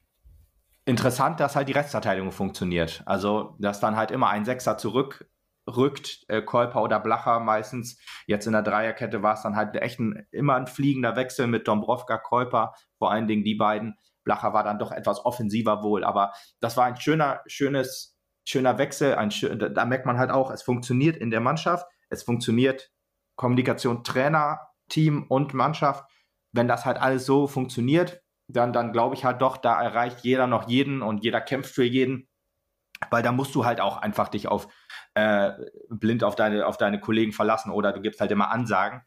interessant, 0.85 1.41
dass 1.41 1.57
halt 1.57 1.69
die 1.69 1.73
Restverteidigung 1.73 2.33
funktioniert. 2.33 3.03
Also, 3.07 3.57
dass 3.59 3.81
dann 3.81 3.97
halt 3.97 4.11
immer 4.11 4.29
ein 4.29 4.45
Sechser 4.45 4.79
zurück 4.79 5.29
rückt, 5.69 6.25
äh, 6.29 6.43
Kolper 6.43 6.83
oder 6.83 6.99
Blacher 6.99 7.41
meistens. 7.41 7.99
Jetzt 8.27 8.47
in 8.47 8.53
der 8.53 8.63
Dreierkette 8.63 9.23
war 9.23 9.35
es 9.35 9.43
dann 9.43 9.57
halt 9.57 9.77
echt 9.77 10.01
ein, 10.01 10.27
immer 10.31 10.57
ein 10.57 10.67
fliegender 10.67 11.17
Wechsel 11.17 11.47
mit 11.47 11.69
Dombrovka, 11.69 12.19
Kolper, 12.19 12.75
vor 12.99 13.11
allen 13.11 13.29
Dingen 13.29 13.45
die 13.45 13.55
beiden. 13.55 13.97
Blacher 14.25 14.53
war 14.53 14.65
dann 14.65 14.79
doch 14.79 14.93
etwas 14.93 15.25
offensiver 15.25 15.83
wohl, 15.83 16.05
aber 16.05 16.33
das 16.61 16.77
war 16.77 16.87
ein 16.87 16.97
schöner, 16.97 17.41
schönes, 17.47 18.17
schöner 18.45 18.79
Wechsel. 18.79 19.15
Ein 19.15 19.31
schön, 19.31 19.59
da 19.59 19.85
merkt 19.85 20.07
man 20.07 20.19
halt 20.19 20.31
auch, 20.31 20.51
es 20.51 20.63
funktioniert 20.63 21.17
in 21.17 21.31
der 21.31 21.41
Mannschaft, 21.41 21.87
es 22.09 22.23
funktioniert 22.23 22.91
Kommunikation 23.37 24.05
Trainer, 24.05 24.61
Team 24.89 25.27
und 25.29 25.55
Mannschaft. 25.55 26.05
Wenn 26.53 26.69
das 26.69 26.85
halt 26.85 26.99
alles 26.99 27.25
so 27.25 27.47
funktioniert, 27.47 28.23
dann, 28.47 28.73
dann 28.73 28.93
glaube 28.93 29.15
ich 29.15 29.25
halt 29.25 29.41
doch, 29.41 29.57
da 29.57 29.81
erreicht 29.81 30.21
jeder 30.21 30.47
noch 30.47 30.69
jeden 30.69 31.03
und 31.03 31.25
jeder 31.25 31.41
kämpft 31.41 31.75
für 31.75 31.85
jeden. 31.85 32.29
Weil 33.11 33.23
da 33.23 33.33
musst 33.33 33.55
du 33.55 33.65
halt 33.65 33.81
auch 33.81 33.97
einfach 33.97 34.29
dich 34.29 34.47
auf 34.47 34.69
äh, 35.15 35.53
blind 35.89 36.23
auf 36.25 36.37
deine, 36.37 36.67
auf 36.67 36.77
deine 36.77 37.01
Kollegen 37.01 37.33
verlassen 37.33 37.71
oder 37.71 37.93
du 37.93 38.01
gibst 38.01 38.21
halt 38.21 38.31
immer 38.31 38.51
Ansagen. 38.51 39.03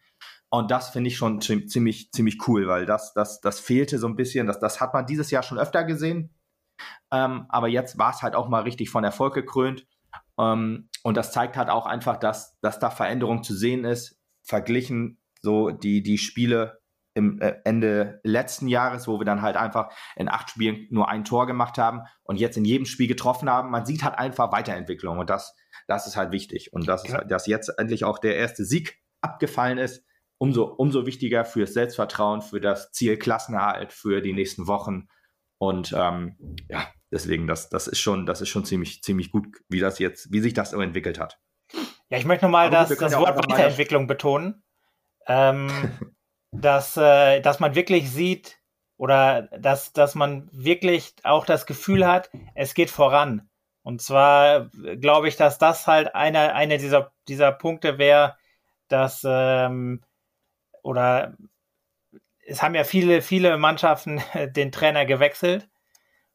Und 0.58 0.72
das 0.72 0.90
finde 0.90 1.10
ich 1.10 1.18
schon 1.18 1.42
ziemlich, 1.42 2.12
ziemlich 2.12 2.48
cool, 2.48 2.68
weil 2.68 2.86
das, 2.86 3.14
das, 3.14 3.42
das 3.42 3.60
fehlte 3.60 4.00
so 4.00 4.08
ein 4.08 4.16
bisschen. 4.16 4.48
Das, 4.48 4.60
das 4.60 4.80
hat 4.80 4.94
man 4.94 5.06
dieses 5.06 5.32
Jahr 5.32 5.44
schon 5.44 5.60
öfter 5.60 5.84
gesehen. 5.84 6.34
Ähm, 7.12 7.46
aber 7.50 7.68
jetzt 7.68 7.98
war 7.98 8.12
es 8.12 8.22
halt 8.22 8.36
auch 8.36 8.48
mal 8.48 8.64
richtig 8.64 8.90
von 8.90 9.04
Erfolg 9.04 9.34
gekrönt. 9.34 9.86
Ähm, 10.40 10.90
und 11.04 11.18
das 11.18 11.32
zeigt 11.32 11.58
halt 11.58 11.70
auch 11.70 11.86
einfach, 11.86 12.18
dass, 12.18 12.58
dass 12.62 12.80
da 12.80 12.90
Veränderung 12.90 13.44
zu 13.44 13.54
sehen 13.54 13.86
ist, 13.86 14.20
verglichen 14.44 15.20
so 15.42 15.72
die, 15.72 16.04
die 16.04 16.18
Spiele 16.18 16.80
im 17.16 17.40
äh, 17.42 17.56
Ende 17.64 18.20
letzten 18.24 18.68
Jahres, 18.68 19.08
wo 19.08 19.20
wir 19.20 19.26
dann 19.26 19.42
halt 19.42 19.56
einfach 19.56 19.90
in 20.16 20.30
acht 20.30 20.50
Spielen 20.50 20.88
nur 20.90 21.10
ein 21.10 21.24
Tor 21.24 21.48
gemacht 21.48 21.78
haben 21.78 22.02
und 22.24 22.38
jetzt 22.38 22.58
in 22.58 22.66
jedem 22.66 22.86
Spiel 22.86 23.08
getroffen 23.08 23.50
haben. 23.50 23.72
Man 23.72 23.86
sieht 23.86 24.04
halt 24.04 24.18
einfach 24.18 24.52
Weiterentwicklung 24.52 25.18
und 25.18 25.30
das, 25.30 25.56
das 25.88 26.08
ist 26.08 26.18
halt 26.18 26.32
wichtig. 26.32 26.74
Und 26.74 26.88
das 26.88 27.06
ist, 27.06 27.16
dass 27.30 27.48
jetzt 27.48 27.70
endlich 27.78 28.04
auch 28.04 28.20
der 28.20 28.36
erste 28.36 28.66
Sieg 28.66 29.02
abgefallen 29.22 29.78
ist, 29.78 30.04
umso, 30.38 30.66
umso 30.66 31.06
wichtiger 31.06 31.46
fürs 31.46 31.74
Selbstvertrauen, 31.74 32.42
für 32.42 32.60
das 32.60 32.92
Ziel 32.92 33.18
Klassenerhalt, 33.18 33.94
für 33.94 34.22
die 34.22 34.34
nächsten 34.34 34.68
Wochen. 34.68 35.08
Und 35.58 35.94
ähm, 35.98 36.38
ja, 36.70 36.88
deswegen, 37.12 37.48
das, 37.48 37.70
das 37.70 37.88
ist 37.88 38.00
schon, 38.00 38.26
das 38.26 38.42
ist 38.42 38.50
schon 38.50 38.66
ziemlich, 38.66 39.02
ziemlich 39.02 39.32
gut, 39.32 39.48
wie 39.70 39.80
das 39.80 40.00
jetzt, 40.00 40.32
wie 40.32 40.42
sich 40.42 40.54
das 40.54 40.72
so 40.72 40.82
entwickelt 40.82 41.20
hat. 41.20 41.40
Ja, 42.10 42.18
ich 42.18 42.26
möchte 42.26 42.46
nochmal 42.46 42.70
das, 42.70 42.90
das 42.90 43.18
Wort 43.18 43.50
Weiterentwicklung 43.50 44.08
betonen. 44.08 44.64
Ähm, 45.28 45.70
dass, 46.62 46.98
äh, 46.98 47.42
dass 47.42 47.60
man 47.60 47.76
wirklich 47.76 48.12
sieht 48.12 48.60
oder 48.98 49.44
dass, 49.60 49.94
dass 49.94 50.16
man 50.16 50.48
wirklich 50.52 51.14
auch 51.24 51.46
das 51.46 51.66
Gefühl 51.66 52.08
hat, 52.08 52.30
es 52.54 52.74
geht 52.74 52.90
voran. 52.90 53.50
Und 53.84 54.02
zwar 54.02 54.70
glaube 55.00 55.28
ich, 55.28 55.36
dass 55.36 55.58
das 55.58 55.86
halt 55.86 56.16
einer 56.16 56.56
eine 56.56 56.78
dieser, 56.78 57.12
dieser 57.28 57.52
Punkte 57.52 57.98
wäre, 57.98 58.36
dass 58.88 59.22
ähm, 59.28 60.02
oder 60.86 61.36
es 62.46 62.62
haben 62.62 62.76
ja 62.76 62.84
viele, 62.84 63.24
viele 63.24 63.58
Mannschaften 63.58 64.22
den 64.56 64.72
Trainer 64.72 65.06
gewechselt 65.06 65.68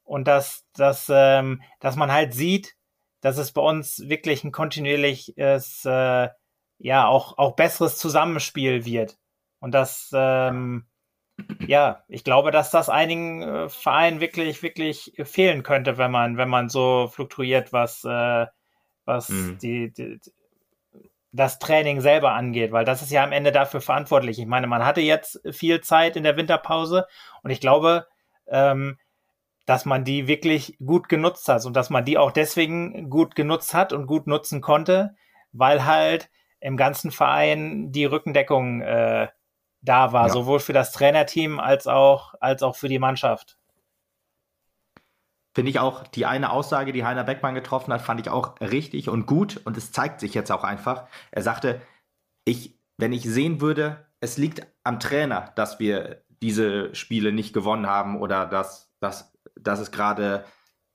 und 0.03 0.27
dass, 0.27 0.67
dass, 0.75 1.07
ähm, 1.09 1.63
dass 1.79 1.95
man 1.95 2.11
halt 2.11 2.35
sieht, 2.35 2.75
dass 3.21 3.39
es 3.39 3.53
bei 3.53 3.63
uns 3.63 4.09
wirklich 4.09 4.43
ein 4.43 4.51
kontinuierliches, 4.51 5.85
äh, 5.85 6.29
ja, 6.79 7.07
auch, 7.07 7.39
auch 7.39 7.55
besseres 7.55 7.97
Zusammenspiel 7.97 8.85
wird. 8.85 9.19
Und 9.61 9.73
das, 9.73 10.11
ähm, 10.13 10.87
ja, 11.67 12.03
ich 12.09 12.25
glaube, 12.25 12.51
dass 12.51 12.73
das 12.73 12.89
einigen 12.89 13.43
äh, 13.43 13.69
Vereinen 13.69 14.21
wirklich, 14.21 14.65
wirklich 14.65 15.13
fehlen 15.23 15.63
könnte, 15.63 15.97
wenn 15.97 16.11
man, 16.11 16.39
wenn 16.39 16.49
man 16.49 16.69
so 16.71 17.07
fluktuiert, 17.07 17.73
was, 17.73 18.03
äh, 18.05 18.47
was 19.05 19.29
mhm. 19.29 19.59
die, 19.59 19.93
die, 19.93 20.19
das 21.33 21.59
Training 21.59 22.01
selber 22.01 22.33
angeht, 22.33 22.73
weil 22.73 22.85
das 22.85 23.03
ist 23.03 23.11
ja 23.11 23.23
am 23.23 23.33
Ende 23.33 23.53
dafür 23.53 23.81
verantwortlich. 23.81 24.38
Ich 24.38 24.47
meine, 24.47 24.66
man 24.66 24.85
hatte 24.85 25.01
jetzt 25.01 25.40
viel 25.53 25.81
Zeit 25.81 26.16
in 26.16 26.25
der 26.25 26.37
Winterpause 26.37 27.07
und 27.43 27.51
ich 27.51 27.61
glaube, 27.61 28.07
ähm, 28.49 28.99
dass 29.66 29.85
man 29.85 30.05
die 30.05 30.27
wirklich 30.27 30.77
gut 30.85 31.09
genutzt 31.09 31.49
hat 31.49 31.64
und 31.64 31.75
dass 31.75 31.90
man 31.90 32.05
die 32.05 32.19
auch 32.19 32.33
deswegen 32.33 33.09
gut 33.09 33.37
genutzt 33.37 33.75
hat 33.75 33.93
und 33.93 34.07
gut 34.07 34.27
nutzen 34.27 34.61
konnte, 34.61 35.14
weil 35.53 35.85
halt 35.85 36.31
im 36.59 36.77
ganzen 36.77 37.12
Verein 37.12 37.93
die 37.93 38.05
Rückendeckung 38.05 38.83
äh, 38.83 39.29
da 39.83 40.12
war, 40.12 40.27
ja. 40.27 40.33
sowohl 40.33 40.59
für 40.59 40.73
das 40.73 40.93
Trainerteam 40.93 41.61
als 41.61 41.87
auch, 41.87 42.35
als 42.40 42.62
auch 42.62 42.75
für 42.75 42.88
die 42.88 42.99
Mannschaft. 42.99 43.57
Finde 45.55 45.71
ich 45.71 45.81
auch, 45.81 46.07
die 46.07 46.27
eine 46.27 46.51
Aussage, 46.51 46.93
die 46.93 47.05
Heiner 47.05 47.25
Beckmann 47.25 47.55
getroffen 47.55 47.93
hat, 47.93 48.03
fand 48.03 48.21
ich 48.21 48.31
auch 48.31 48.61
richtig 48.61 49.09
und 49.09 49.27
gut 49.27 49.61
und 49.65 49.77
es 49.77 49.93
zeigt 49.93 50.21
sich 50.21 50.35
jetzt 50.35 50.53
auch 50.53 50.65
einfach. 50.65 51.07
Er 51.33 51.43
sagte, 51.43 51.81
ich, 52.45 52.79
wenn 52.99 53.13
ich 53.13 53.25
sehen 53.25 53.61
würde, 53.61 54.07
es 54.21 54.39
liegt 54.39 54.67
am 54.85 55.01
Trainer, 55.01 55.53
dass 55.57 55.81
wir 55.81 56.23
diese 56.43 56.95
Spiele 56.95 57.33
nicht 57.33 57.53
gewonnen 57.53 57.87
haben 57.87 58.21
oder 58.21 58.47
dass, 58.47 58.93
dass 59.01 59.31
dass 59.63 59.81
es 59.81 59.91
gerade 59.91 60.45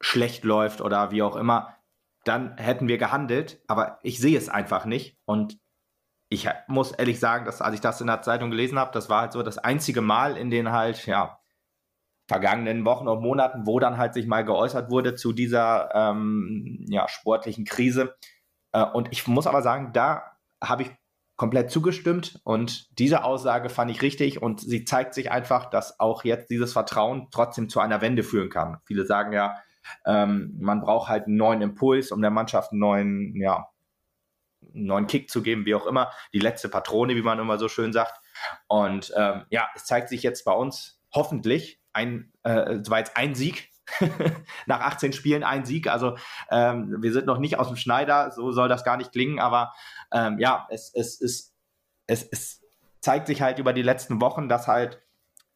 schlecht 0.01 0.43
läuft 0.43 0.81
oder 0.81 1.11
wie 1.11 1.23
auch 1.23 1.35
immer, 1.35 1.75
dann 2.23 2.57
hätten 2.57 2.87
wir 2.87 2.97
gehandelt. 2.97 3.61
Aber 3.67 3.99
ich 4.03 4.19
sehe 4.19 4.37
es 4.37 4.49
einfach 4.49 4.85
nicht. 4.85 5.17
Und 5.25 5.59
ich 6.29 6.47
muss 6.67 6.91
ehrlich 6.91 7.19
sagen, 7.19 7.45
dass 7.45 7.61
als 7.61 7.75
ich 7.75 7.81
das 7.81 8.01
in 8.01 8.07
der 8.07 8.21
Zeitung 8.21 8.49
gelesen 8.49 8.79
habe, 8.79 8.91
das 8.91 9.09
war 9.09 9.21
halt 9.21 9.33
so 9.33 9.43
das 9.43 9.57
einzige 9.57 10.01
Mal 10.01 10.37
in 10.37 10.49
den 10.49 10.71
halt, 10.71 11.05
ja, 11.05 11.39
vergangenen 12.27 12.85
Wochen 12.85 13.07
und 13.07 13.21
Monaten, 13.21 13.65
wo 13.65 13.79
dann 13.79 13.97
halt 13.97 14.13
sich 14.13 14.27
mal 14.27 14.43
geäußert 14.43 14.89
wurde 14.89 15.15
zu 15.15 15.31
dieser 15.31 15.89
ähm, 15.93 16.85
ja, 16.87 17.07
sportlichen 17.07 17.65
Krise. 17.65 18.15
Äh, 18.71 18.83
und 18.83 19.09
ich 19.11 19.27
muss 19.27 19.47
aber 19.47 19.61
sagen, 19.61 19.91
da 19.93 20.23
habe 20.61 20.83
ich 20.83 20.91
komplett 21.35 21.69
zugestimmt 21.69 22.39
und 22.43 22.97
diese 22.97 23.23
Aussage 23.23 23.69
fand 23.69 23.91
ich 23.91 24.01
richtig 24.01 24.41
und 24.41 24.61
sie 24.61 24.85
zeigt 24.85 25.13
sich 25.13 25.31
einfach, 25.31 25.65
dass 25.69 25.99
auch 25.99 26.23
jetzt 26.23 26.49
dieses 26.49 26.73
Vertrauen 26.73 27.27
trotzdem 27.29 27.67
zu 27.67 27.79
einer 27.79 28.01
Wende 28.01 28.23
führen 28.23 28.49
kann. 28.49 28.77
Viele 28.85 29.05
sagen 29.05 29.33
ja, 29.33 29.55
ähm, 30.05 30.55
man 30.59 30.81
braucht 30.81 31.09
halt 31.09 31.27
einen 31.27 31.35
neuen 31.35 31.61
Impuls, 31.61 32.11
um 32.11 32.21
der 32.21 32.31
Mannschaft 32.31 32.71
einen 32.71 32.79
neuen, 32.79 33.35
ja, 33.35 33.67
einen 34.73 34.85
neuen 34.85 35.07
Kick 35.07 35.29
zu 35.29 35.41
geben, 35.43 35.65
wie 35.65 35.75
auch 35.75 35.85
immer. 35.85 36.11
Die 36.33 36.39
letzte 36.39 36.69
Patrone, 36.69 37.15
wie 37.15 37.21
man 37.21 37.37
immer 37.37 37.57
so 37.57 37.67
schön 37.67 37.93
sagt. 37.93 38.19
Und 38.67 39.13
ähm, 39.15 39.43
ja, 39.49 39.67
es 39.75 39.85
zeigt 39.85 40.09
sich 40.09 40.23
jetzt 40.23 40.43
bei 40.45 40.53
uns 40.53 41.01
hoffentlich 41.13 41.81
ein, 41.95 42.31
äh, 42.43 42.75
es 42.75 42.89
jetzt 42.89 43.17
ein 43.17 43.35
Sieg 43.35 43.69
nach 44.65 44.81
18 44.81 45.13
Spielen 45.13 45.43
ein 45.43 45.65
Sieg. 45.65 45.87
Also 45.87 46.17
ähm, 46.49 46.97
wir 47.01 47.13
sind 47.13 47.25
noch 47.25 47.37
nicht 47.37 47.59
aus 47.59 47.67
dem 47.67 47.77
Schneider, 47.77 48.31
so 48.31 48.51
soll 48.51 48.67
das 48.69 48.83
gar 48.83 48.97
nicht 48.97 49.11
klingen, 49.11 49.39
aber 49.39 49.73
ähm, 50.11 50.39
ja, 50.39 50.67
es, 50.69 50.91
es, 50.93 51.21
es, 51.21 51.53
es, 52.07 52.23
es 52.23 52.61
zeigt 53.01 53.27
sich 53.27 53.41
halt 53.41 53.59
über 53.59 53.73
die 53.73 53.81
letzten 53.81 54.19
Wochen, 54.21 54.49
dass 54.49 54.67
halt, 54.67 55.01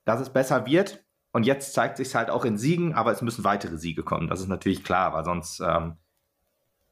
dass 0.05 0.19
es 0.19 0.31
besser 0.31 0.65
wird. 0.65 1.03
Und 1.31 1.45
jetzt 1.45 1.73
zeigt 1.73 1.97
sich 1.97 2.15
halt 2.15 2.31
auch 2.31 2.43
in 2.43 2.57
Siegen, 2.57 2.95
aber 2.95 3.11
es 3.11 3.21
müssen 3.21 3.43
weitere 3.43 3.77
Siege 3.77 4.03
kommen. 4.03 4.27
Das 4.27 4.39
ist 4.39 4.47
natürlich 4.47 4.83
klar, 4.83 5.13
weil 5.13 5.23
sonst, 5.23 5.59
ähm, 5.59 5.97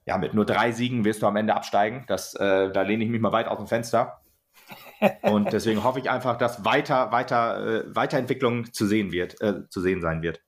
ja, 0.06 0.18
mit 0.18 0.34
nur 0.34 0.46
drei 0.46 0.72
Siegen 0.72 1.06
wirst 1.06 1.24
du 1.24 1.28
am 1.28 1.36
Ende 1.36 1.56
absteigen. 1.56 2.06
Das, 2.08 2.36
äh, 2.36 2.72
da 2.72 2.84
lehne 2.84 3.04
ich 3.04 3.10
mich 3.10 3.20
mal 3.20 3.32
weit 3.32 3.48
aus 3.48 3.58
dem 3.58 3.68
Fenster. 3.68 4.22
Und 5.22 5.54
deswegen 5.54 5.84
hoffe 5.84 6.00
ich 6.00 6.10
einfach, 6.10 6.38
dass 6.38 6.66
weiter, 6.66 7.12
weiter, 7.12 7.86
äh, 7.86 7.96
Weiterentwicklung 7.96 8.74
zu 8.74 8.88
sehen 8.88 9.12
wird, 9.12 9.40
äh, 9.42 9.68
zu 9.70 9.82
sehen 9.82 10.02
sein 10.02 10.22
wird. 10.22 10.42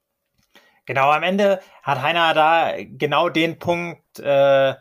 Genau, 0.86 1.12
am 1.12 1.24
Ende 1.24 1.60
hat 1.84 2.02
Heiner 2.02 2.34
da 2.34 2.74
genau 2.78 3.30
den 3.30 3.60
Punkt, 3.60 4.20
äh, 4.20 4.74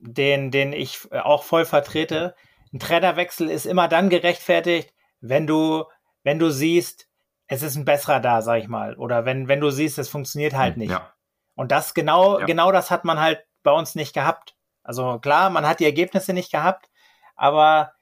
den, 0.00 0.50
den 0.50 0.72
ich 0.72 1.12
auch 1.12 1.44
voll 1.44 1.64
vertrete. 1.64 2.34
Ein 2.72 2.80
Trainerwechsel 2.80 3.48
ist 3.48 3.64
immer 3.64 3.86
dann 3.86 4.08
gerechtfertigt, 4.08 4.92
wenn 5.20 5.46
du, 5.46 5.84
wenn 6.24 6.40
du 6.40 6.50
siehst, 6.50 7.08
es 7.46 7.62
ist 7.62 7.76
ein 7.76 7.84
besserer 7.84 8.18
da, 8.18 8.42
sag 8.42 8.58
ich 8.58 8.68
mal. 8.68 8.96
Oder 8.96 9.24
wenn, 9.24 9.46
wenn 9.46 9.60
du 9.60 9.70
siehst, 9.70 9.98
es 9.98 10.08
funktioniert 10.08 10.54
halt 10.54 10.74
hm, 10.74 10.80
nicht. 10.80 10.90
Ja. 10.90 11.12
Und 11.54 11.70
das 11.70 11.94
genau, 11.94 12.40
ja. 12.40 12.46
genau 12.46 12.72
das 12.72 12.90
hat 12.90 13.04
man 13.04 13.20
halt 13.20 13.44
bei 13.62 13.70
uns 13.70 13.94
nicht 13.94 14.14
gehabt. 14.14 14.56
Also 14.82 15.20
klar, 15.20 15.50
man 15.50 15.66
hat 15.66 15.78
die 15.78 15.84
Ergebnisse 15.84 16.32
nicht 16.32 16.50
gehabt, 16.50 16.90
aber 17.36 17.92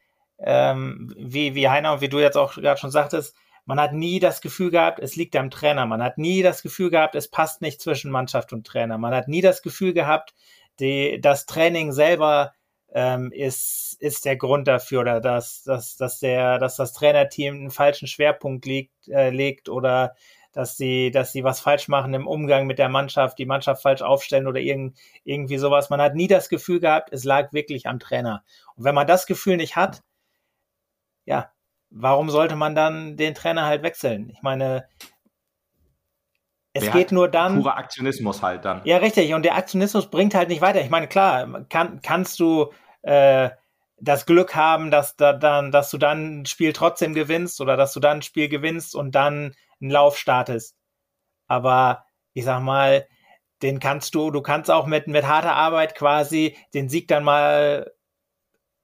ähm, 0.43 1.13
wie, 1.17 1.55
wie 1.55 1.69
Heiner 1.69 1.95
und 1.95 2.01
wie 2.01 2.09
du 2.09 2.19
jetzt 2.19 2.37
auch 2.37 2.55
gerade 2.55 2.81
schon 2.81 2.91
sagtest, 2.91 3.37
man 3.67 3.81
hat 3.81 3.93
nie 3.93 4.19
das 4.19 4.41
Gefühl 4.41 4.71
gehabt, 4.71 4.99
es 4.99 5.17
liegt 5.17 5.37
am 5.37 5.51
Trainer. 5.51 5.87
Man 5.87 6.03
hat 6.03 6.19
nie 6.19 6.43
das 6.43 6.63
Gefühl 6.63 6.91
gehabt, 6.91 7.15
es 7.15 7.29
passt 7.29 7.63
nicht 7.63 7.81
zwischen 7.81 8.11
Mannschaft 8.11 8.53
und 8.53 8.67
Trainer. 8.67 8.99
Man 8.99 9.15
hat 9.15 9.29
nie 9.29 9.43
das 9.43 9.63
Gefühl 9.63 9.93
gehabt, 9.93 10.35
die, 10.81 11.21
das 11.21 11.47
Training 11.47 11.93
selber 11.93 12.53
ähm, 12.93 13.31
ist, 13.33 13.97
ist 14.01 14.25
der 14.25 14.37
Grund 14.37 14.67
dafür 14.67 15.03
oder 15.03 15.21
dass, 15.21 15.63
dass, 15.63 15.97
dass, 15.97 16.19
der, 16.19 16.59
dass 16.59 16.77
das 16.77 16.93
Trainerteam 16.95 17.55
einen 17.55 17.71
falschen 17.71 18.09
Schwerpunkt 18.09 18.67
liegt, 18.67 19.09
äh, 19.09 19.31
legt 19.31 19.69
oder 19.69 20.15
dass 20.53 20.77
sie, 20.77 21.13
dass 21.13 21.31
sie 21.31 21.45
was 21.45 21.61
falsch 21.61 21.87
machen 21.87 22.13
im 22.13 22.27
Umgang 22.27 22.67
mit 22.67 22.79
der 22.79 22.89
Mannschaft, 22.89 23.39
die 23.39 23.47
Mannschaft 23.47 23.83
falsch 23.83 24.03
aufstellen 24.03 24.49
oder 24.49 24.59
irgend, 24.59 24.99
irgendwie 25.23 25.59
sowas. 25.59 25.91
Man 25.91 26.01
hat 26.01 26.17
nie 26.17 26.27
das 26.27 26.49
Gefühl 26.49 26.81
gehabt, 26.81 27.11
es 27.13 27.23
lag 27.23 27.53
wirklich 27.53 27.87
am 27.87 28.01
Trainer. 28.01 28.43
Und 28.75 28.85
wenn 28.85 28.95
man 28.95 29.07
das 29.07 29.27
Gefühl 29.27 29.57
nicht 29.57 29.77
hat, 29.77 30.03
ja, 31.25 31.51
warum 31.91 32.31
sollte 32.31 32.57
man 32.57 32.75
dann 32.75 33.17
den 33.17 33.35
Trainer 33.35 33.67
halt 33.67 33.83
wechseln? 33.83 34.31
Ich 34.31 34.43
meine, 34.43 34.87
es 36.73 36.85
Wer 36.85 36.93
geht 36.93 37.13
nur 37.13 37.29
dann. 37.29 37.57
Purer 37.57 37.77
Aktionismus 37.77 38.43
halt 38.43 38.65
dann. 38.65 38.83
Ja, 38.85 38.99
richtig. 38.99 39.35
Und 39.35 39.45
der 39.45 39.57
Aktionismus 39.57 40.09
bringt 40.09 40.35
halt 40.35 40.49
nicht 40.49 40.61
weiter. 40.61 40.81
Ich 40.81 40.91
meine, 40.91 41.09
klar, 41.09 41.65
kann, 41.69 42.01
kannst 42.01 42.39
du 42.39 42.73
äh, 43.03 43.51
das 44.01 44.25
Glück 44.25 44.55
haben, 44.55 44.91
dass, 44.91 45.17
da, 45.17 45.33
dann, 45.33 45.73
dass 45.73 45.91
du 45.91 45.99
dann 45.99 46.41
ein 46.41 46.47
Spiel 46.47 46.73
trotzdem 46.73 47.13
gewinnst 47.13 47.61
oder 47.61 47.77
dass 47.77 47.93
du 47.93 48.01
dann 48.01 48.19
ein 48.19 48.23
Spiel 48.23 48.49
gewinnst 48.49 48.95
und 48.95 49.15
dann 49.15 49.55
einen 49.81 49.91
Lauf 49.91 50.17
startest. 50.17 50.77
Aber 51.49 52.05
ich 52.35 52.45
sag 52.45 52.61
mal, 52.63 53.07
den 53.63 53.81
kannst 53.81 54.15
du, 54.15 54.31
du 54.31 54.41
kannst 54.41 54.71
auch 54.71 54.87
mit, 54.87 55.09
mit 55.09 55.27
harter 55.27 55.55
Arbeit 55.55 55.97
quasi 55.97 56.57
den 56.73 56.89
Sieg 56.89 57.09
dann 57.09 57.25
mal 57.25 57.93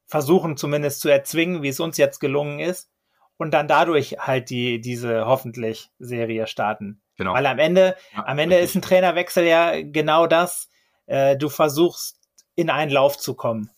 versuchen, 0.07 0.57
zumindest 0.57 1.01
zu 1.01 1.09
erzwingen, 1.09 1.63
wie 1.63 1.69
es 1.69 1.81
uns 1.81 1.97
jetzt 1.97 2.21
gelungen 2.21 2.61
ist 2.61 2.91
und 3.37 3.53
dann 3.53 3.69
dadurch 3.69 4.17
halt 4.19 4.51
die, 4.51 4.81
diese 4.81 5.27
hoffentlich 5.27 5.91
Serie 5.99 6.47
starten. 6.47 7.01
Genau. 7.17 7.35
Weil 7.35 7.47
am 7.47 7.59
Ende, 7.59 7.97
ja, 8.15 8.27
am 8.27 8.39
Ende 8.39 8.59
ist 8.59 8.75
ein 8.75 8.83
Trainerwechsel 8.83 9.45
ja 9.45 9.83
genau 9.83 10.27
das. 10.27 10.69
Äh, 11.07 11.37
du 11.37 11.49
versuchst 11.49 12.21
in 12.55 12.71
einen 12.71 12.91
Lauf 12.91 13.19
zu 13.19 13.35
kommen. 13.35 13.71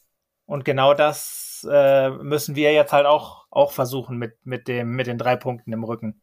Und 0.46 0.64
genau 0.64 0.94
das 0.94 1.66
äh, 1.70 2.10
müssen 2.10 2.56
wir 2.56 2.72
jetzt 2.72 2.92
halt 2.92 3.06
auch, 3.06 3.46
auch 3.50 3.72
versuchen 3.72 4.16
mit, 4.18 4.34
mit, 4.44 4.66
dem, 4.68 4.90
mit 4.96 5.06
den 5.06 5.18
drei 5.18 5.36
Punkten 5.36 5.72
im 5.72 5.84
Rücken. 5.84 6.20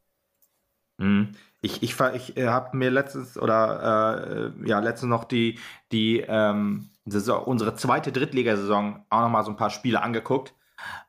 Mhm. 0.98 1.32
Ich, 1.60 1.82
ich, 1.82 1.98
ich 2.14 2.36
äh, 2.36 2.48
habe 2.48 2.76
mir 2.76 2.90
letztens 2.90 3.38
oder 3.38 4.52
äh, 4.62 4.68
ja 4.68 4.80
letztens 4.80 5.10
noch 5.10 5.24
die, 5.24 5.58
die 5.92 6.24
ähm, 6.26 6.90
Saison, 7.06 7.44
unsere 7.44 7.74
zweite 7.74 8.12
Drittligasaison 8.12 9.04
auch 9.10 9.20
noch 9.20 9.28
mal 9.28 9.44
so 9.44 9.50
ein 9.50 9.56
paar 9.56 9.70
Spiele 9.70 10.02
angeguckt 10.02 10.54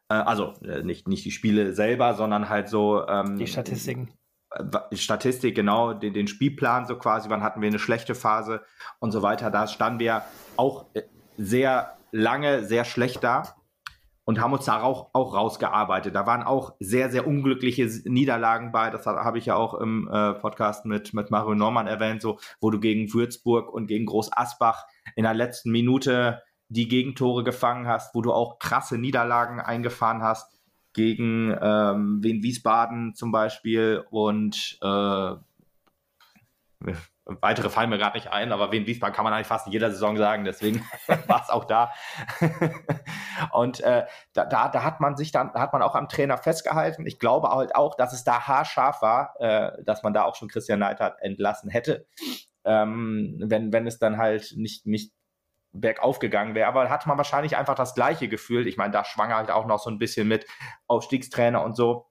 äh, 0.10 0.14
also 0.16 0.54
äh, 0.64 0.84
nicht, 0.84 1.08
nicht 1.08 1.26
die 1.26 1.32
Spiele 1.32 1.74
selber, 1.74 2.14
sondern 2.14 2.50
halt 2.50 2.70
so. 2.70 3.06
Ähm, 3.08 3.38
die 3.38 3.48
Statistiken. 3.48 4.10
Äh, 4.52 4.96
Statistik, 4.96 5.56
genau, 5.56 5.94
den, 5.94 6.14
den 6.14 6.28
Spielplan 6.28 6.86
so 6.86 6.98
quasi, 6.98 7.30
wann 7.30 7.44
hatten 7.44 7.62
wir 7.62 7.68
eine 7.68 7.80
schlechte 7.80 8.16
Phase 8.16 8.62
und 9.00 9.12
so 9.12 9.22
weiter. 9.22 9.52
Da 9.52 9.68
standen 9.68 10.00
wir 10.00 10.24
auch 10.56 10.86
sehr 11.38 11.98
lange, 12.12 12.64
sehr 12.64 12.86
schlecht 12.86 13.24
da 13.24 13.56
und 14.24 14.40
haben 14.40 14.54
uns 14.54 14.66
da 14.66 14.82
auch, 14.82 15.10
auch 15.14 15.34
rausgearbeitet. 15.34 16.16
Da 16.16 16.26
waren 16.26 16.44
auch 16.44 16.76
sehr, 16.80 17.10
sehr 17.10 17.28
unglückliche 17.28 17.90
Niederlagen 18.06 18.72
bei. 18.72 18.90
Das 18.90 19.06
habe 19.06 19.38
ich 19.38 19.46
ja 19.46 19.56
auch 19.56 19.74
im 19.74 20.10
äh, 20.12 20.34
Podcast 20.34 20.86
mit, 20.86 21.14
mit 21.14 21.32
Mario 21.32 21.56
Norman 21.56 21.88
erwähnt, 21.88 22.22
so, 22.22 22.40
wo 22.60 22.70
du 22.70 22.80
gegen 22.80 23.14
Würzburg 23.14 23.72
und 23.72 23.88
gegen 23.88 24.06
Groß 24.06 24.32
Asbach 24.36 24.86
in 25.16 25.24
der 25.24 25.34
letzten 25.34 25.72
Minute 25.72 26.42
die 26.70 26.88
Gegentore 26.88 27.44
gefangen 27.44 27.88
hast, 27.88 28.14
wo 28.14 28.22
du 28.22 28.34
auch 28.34 28.60
krasse 28.60 28.98
Niederlagen 28.98 29.60
eingefahren 29.60 30.22
hast 30.22 30.60
gegen 30.94 31.56
ähm, 31.62 32.24
Wien 32.24 32.44
Wiesbaden 32.44 33.14
zum 33.16 33.32
Beispiel 33.32 34.04
und 34.10 34.78
äh, 34.82 35.36
weitere 37.42 37.70
fallen 37.70 37.90
mir 37.90 37.98
gerade 37.98 38.18
nicht 38.18 38.32
ein, 38.32 38.52
aber 38.52 38.72
Wien 38.72 38.88
Wiesbaden 38.88 39.16
kann 39.16 39.24
man 39.24 39.34
eigentlich 39.34 39.48
fast 39.48 39.68
in 39.68 39.74
jeder 39.74 39.92
Saison 39.92 40.18
sagen, 40.18 40.44
deswegen 40.44 40.84
war 41.28 41.42
es 41.42 41.50
auch 41.50 41.66
da. 41.66 41.92
und 43.52 43.80
äh, 43.82 44.06
da, 44.34 44.46
da, 44.46 44.70
da, 44.70 44.84
hat 44.84 45.00
man 45.00 45.16
sich 45.16 45.32
dann, 45.32 45.52
da 45.54 45.60
hat 45.60 45.74
man 45.74 45.82
auch 45.82 45.96
am 45.96 46.10
Trainer 46.10 46.38
festgehalten. 46.38 47.06
Ich 47.06 47.20
glaube 47.20 47.50
halt 47.50 47.76
auch, 47.76 47.96
dass 47.96 48.14
es 48.14 48.24
da 48.24 48.48
haarscharf 48.48 49.02
war, 49.02 49.36
äh, 49.40 49.84
dass 49.84 50.04
man 50.04 50.14
da 50.14 50.24
auch 50.24 50.36
schon 50.36 50.48
Christian 50.48 50.80
Neidhardt 50.80 51.22
entlassen 51.22 51.70
hätte. 51.70 52.08
Ähm, 52.68 53.38
wenn, 53.40 53.72
wenn 53.72 53.88
es 53.88 53.98
dann 53.98 54.18
halt 54.18 54.54
nicht, 54.58 54.86
nicht 54.86 55.14
bergauf 55.72 56.20
gegangen 56.20 56.56
wäre. 56.56 56.68
Aber 56.68 56.90
hat 56.90 57.08
man 57.08 57.18
wahrscheinlich 57.18 57.58
einfach 57.58 57.76
das 57.76 57.96
gleiche 57.96 58.28
Gefühl. 58.28 58.68
Ich 58.68 58.78
meine, 58.78 58.92
da 58.92 59.04
schwang 59.04 59.34
halt 59.34 59.52
auch 59.52 59.66
noch 59.66 59.80
so 59.80 59.90
ein 59.90 60.00
bisschen 60.00 60.28
mit 60.28 60.46
Aufstiegstrainer 60.88 61.64
und 61.64 61.76
so. 61.76 62.10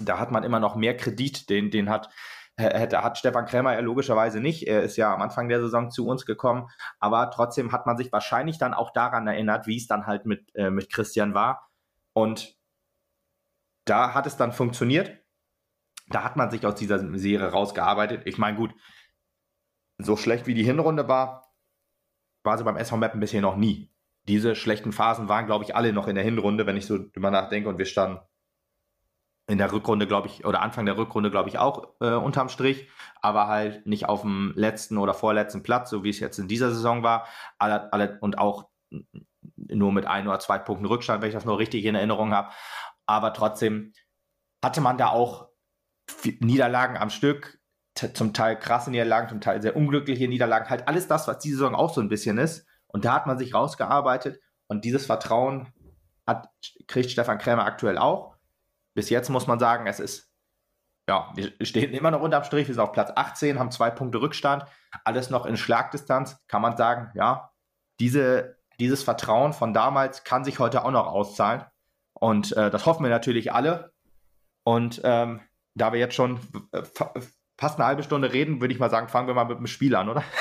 Da 0.00 0.18
hat 0.18 0.30
man 0.30 0.44
immer 0.44 0.60
noch 0.60 0.76
mehr 0.76 0.96
Kredit, 0.96 1.50
den, 1.50 1.70
den 1.70 1.90
hat, 1.90 2.08
hätte, 2.56 3.02
hat 3.02 3.18
Stefan 3.18 3.46
Krämer 3.46 3.74
ja 3.74 3.80
logischerweise 3.80 4.40
nicht. 4.40 4.66
Er 4.66 4.82
ist 4.82 4.96
ja 4.96 5.12
am 5.12 5.22
Anfang 5.22 5.48
der 5.48 5.60
Saison 5.60 5.90
zu 5.90 6.06
uns 6.06 6.24
gekommen. 6.24 6.68
Aber 6.98 7.30
trotzdem 7.30 7.72
hat 7.72 7.86
man 7.86 7.96
sich 7.96 8.12
wahrscheinlich 8.12 8.58
dann 8.58 8.74
auch 8.74 8.92
daran 8.92 9.26
erinnert, 9.26 9.66
wie 9.66 9.76
es 9.76 9.86
dann 9.86 10.06
halt 10.06 10.26
mit, 10.26 10.54
äh, 10.54 10.70
mit 10.70 10.92
Christian 10.92 11.34
war. 11.34 11.68
Und 12.12 12.56
da 13.84 14.14
hat 14.14 14.26
es 14.26 14.36
dann 14.36 14.52
funktioniert. 14.52 15.18
Da 16.08 16.24
hat 16.24 16.36
man 16.36 16.50
sich 16.50 16.64
aus 16.64 16.74
dieser 16.74 16.98
Serie 17.18 17.48
rausgearbeitet. 17.48 18.22
Ich 18.24 18.38
meine, 18.38 18.56
gut, 18.56 18.74
so 19.98 20.16
schlecht 20.16 20.46
wie 20.46 20.54
die 20.54 20.64
Hinrunde 20.64 21.08
war, 21.08 21.52
war 22.44 22.56
sie 22.56 22.64
beim 22.64 22.76
SV 22.76 22.96
Meppen 22.96 23.20
bisher 23.20 23.40
noch 23.40 23.56
nie. 23.56 23.90
Diese 24.28 24.54
schlechten 24.54 24.92
Phasen 24.92 25.28
waren, 25.28 25.46
glaube 25.46 25.64
ich, 25.64 25.74
alle 25.74 25.92
noch 25.92 26.06
in 26.06 26.14
der 26.14 26.24
Hinrunde, 26.24 26.66
wenn 26.66 26.76
ich 26.76 26.86
so 26.86 26.98
drüber 26.98 27.30
nachdenke. 27.30 27.68
Und 27.68 27.78
wir 27.78 27.86
standen 27.86 28.20
in 29.48 29.58
der 29.58 29.72
Rückrunde, 29.72 30.06
glaube 30.06 30.28
ich, 30.28 30.44
oder 30.44 30.60
Anfang 30.60 30.84
der 30.84 30.98
Rückrunde, 30.98 31.30
glaube 31.30 31.48
ich, 31.48 31.58
auch 31.58 31.94
äh, 32.00 32.12
unterm 32.12 32.50
Strich, 32.50 32.88
aber 33.22 33.48
halt 33.48 33.86
nicht 33.86 34.06
auf 34.06 34.20
dem 34.20 34.52
letzten 34.54 34.98
oder 34.98 35.14
vorletzten 35.14 35.62
Platz, 35.62 35.88
so 35.88 36.04
wie 36.04 36.10
es 36.10 36.20
jetzt 36.20 36.38
in 36.38 36.48
dieser 36.48 36.70
Saison 36.70 37.02
war. 37.02 37.26
Alle, 37.58 37.90
alle, 37.92 38.18
und 38.20 38.36
auch 38.38 38.68
nur 39.56 39.92
mit 39.92 40.06
ein 40.06 40.28
oder 40.28 40.38
zwei 40.38 40.58
Punkten 40.58 40.86
Rückstand, 40.86 41.22
wenn 41.22 41.28
ich 41.28 41.34
das 41.34 41.46
noch 41.46 41.58
richtig 41.58 41.86
in 41.86 41.94
Erinnerung 41.94 42.34
habe. 42.34 42.52
Aber 43.06 43.32
trotzdem 43.32 43.94
hatte 44.62 44.82
man 44.82 44.98
da 44.98 45.08
auch 45.08 45.48
Niederlagen 46.40 46.98
am 46.98 47.10
Stück, 47.10 47.57
zum 47.98 48.32
Teil 48.32 48.58
krasse 48.58 48.90
Niederlagen, 48.90 49.28
zum 49.28 49.40
Teil 49.40 49.60
sehr 49.62 49.76
unglückliche 49.76 50.28
Niederlagen, 50.28 50.70
halt 50.70 50.88
alles 50.88 51.08
das, 51.08 51.28
was 51.28 51.38
diese 51.38 51.58
Saison 51.58 51.74
auch 51.74 51.92
so 51.92 52.00
ein 52.00 52.08
bisschen 52.08 52.38
ist. 52.38 52.66
Und 52.86 53.04
da 53.04 53.14
hat 53.14 53.26
man 53.26 53.38
sich 53.38 53.54
rausgearbeitet 53.54 54.40
und 54.66 54.84
dieses 54.84 55.06
Vertrauen 55.06 55.72
hat, 56.26 56.48
kriegt 56.86 57.10
Stefan 57.10 57.38
Krämer 57.38 57.64
aktuell 57.64 57.98
auch. 57.98 58.36
Bis 58.94 59.10
jetzt 59.10 59.28
muss 59.28 59.46
man 59.46 59.58
sagen, 59.58 59.86
es 59.86 60.00
ist, 60.00 60.30
ja, 61.08 61.32
wir 61.34 61.52
stehen 61.64 61.92
immer 61.92 62.10
noch 62.10 62.20
unterm 62.20 62.44
Strich, 62.44 62.68
wir 62.68 62.74
sind 62.74 62.82
auf 62.82 62.92
Platz 62.92 63.12
18, 63.14 63.58
haben 63.58 63.70
zwei 63.70 63.90
Punkte 63.90 64.20
Rückstand, 64.20 64.64
alles 65.04 65.30
noch 65.30 65.46
in 65.46 65.56
Schlagdistanz, 65.56 66.38
kann 66.48 66.62
man 66.62 66.76
sagen, 66.76 67.10
ja, 67.14 67.50
diese, 68.00 68.56
dieses 68.78 69.02
Vertrauen 69.02 69.52
von 69.52 69.74
damals 69.74 70.24
kann 70.24 70.44
sich 70.44 70.58
heute 70.58 70.84
auch 70.84 70.90
noch 70.90 71.06
auszahlen. 71.06 71.64
Und 72.12 72.56
äh, 72.56 72.70
das 72.70 72.86
hoffen 72.86 73.04
wir 73.04 73.10
natürlich 73.10 73.52
alle. 73.52 73.92
Und 74.64 75.00
ähm, 75.04 75.40
da 75.74 75.92
wir 75.92 76.00
jetzt 76.00 76.14
schon 76.14 76.40
fast 77.58 77.78
eine 77.78 77.86
halbe 77.86 78.02
Stunde 78.04 78.32
reden, 78.32 78.60
würde 78.60 78.72
ich 78.72 78.80
mal 78.80 78.88
sagen, 78.88 79.08
fangen 79.08 79.26
wir 79.26 79.34
mal 79.34 79.44
mit 79.44 79.58
dem 79.58 79.66
Spiel 79.66 79.94
an, 79.94 80.08
oder? 80.08 80.22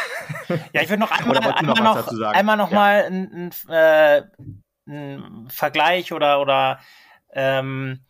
Ja, 0.74 0.82
ich 0.82 0.90
würde 0.90 1.00
noch 1.00 1.12
einmal, 1.12 1.38
einmal 1.38 1.64
noch, 1.64 1.80
noch 1.80 2.34
einmal 2.34 2.58
noch 2.58 2.72
ja. 2.72 2.76
mal 2.76 3.04
einen, 3.04 3.52
äh, 3.70 4.24
einen 4.86 5.50
Vergleich 5.50 6.14
oder 6.14 6.42
oder 6.42 6.80
ähm, 7.34 8.06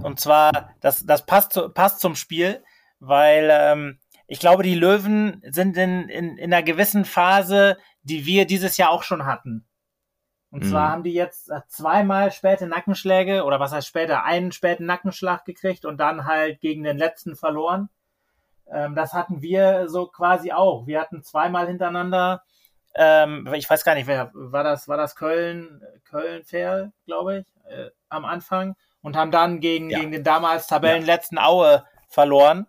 und 0.00 0.18
zwar 0.20 0.74
das 0.80 1.06
das 1.06 1.26
passt 1.26 1.52
zu, 1.52 1.68
passt 1.68 2.00
zum 2.00 2.16
Spiel, 2.16 2.62
weil 2.98 3.48
ähm, 3.52 3.98
ich 4.26 4.40
glaube, 4.40 4.62
die 4.62 4.74
Löwen 4.74 5.42
sind 5.48 5.76
in, 5.76 6.08
in, 6.08 6.36
in 6.36 6.52
einer 6.52 6.62
gewissen 6.62 7.04
Phase, 7.04 7.76
die 8.02 8.26
wir 8.26 8.46
dieses 8.46 8.76
Jahr 8.76 8.90
auch 8.90 9.02
schon 9.02 9.26
hatten. 9.26 9.66
Und 10.50 10.64
mhm. 10.64 10.70
zwar 10.70 10.90
haben 10.90 11.02
die 11.02 11.12
jetzt 11.12 11.52
zweimal 11.68 12.32
späte 12.32 12.66
Nackenschläge 12.66 13.44
oder 13.44 13.60
was 13.60 13.72
heißt 13.72 13.86
später, 13.86 14.24
einen 14.24 14.52
späten 14.52 14.86
Nackenschlag 14.86 15.44
gekriegt 15.44 15.84
und 15.84 15.98
dann 15.98 16.24
halt 16.24 16.60
gegen 16.60 16.82
den 16.82 16.98
letzten 16.98 17.36
verloren. 17.36 17.88
Ähm, 18.72 18.94
das 18.94 19.12
hatten 19.12 19.42
wir 19.42 19.88
so 19.88 20.06
quasi 20.06 20.52
auch. 20.52 20.86
Wir 20.86 21.00
hatten 21.00 21.22
zweimal 21.22 21.66
hintereinander, 21.66 22.42
ähm, 22.98 23.46
ich 23.54 23.68
weiß 23.68 23.84
gar 23.84 23.94
nicht, 23.94 24.06
wer 24.06 24.30
war 24.32 24.64
das, 24.64 24.88
war 24.88 24.96
das 24.96 25.16
Köln, 25.16 25.82
Köln-Fair, 26.04 26.92
glaube 27.04 27.40
ich, 27.40 27.46
äh, 27.70 27.90
am 28.08 28.24
Anfang 28.24 28.74
und 29.02 29.16
haben 29.16 29.30
dann 29.30 29.60
gegen, 29.60 29.90
ja. 29.90 29.98
gegen 29.98 30.12
den 30.12 30.24
damals 30.24 30.66
Tabellenletzten 30.66 31.36
ja. 31.36 31.44
Aue 31.44 31.84
verloren. 32.08 32.66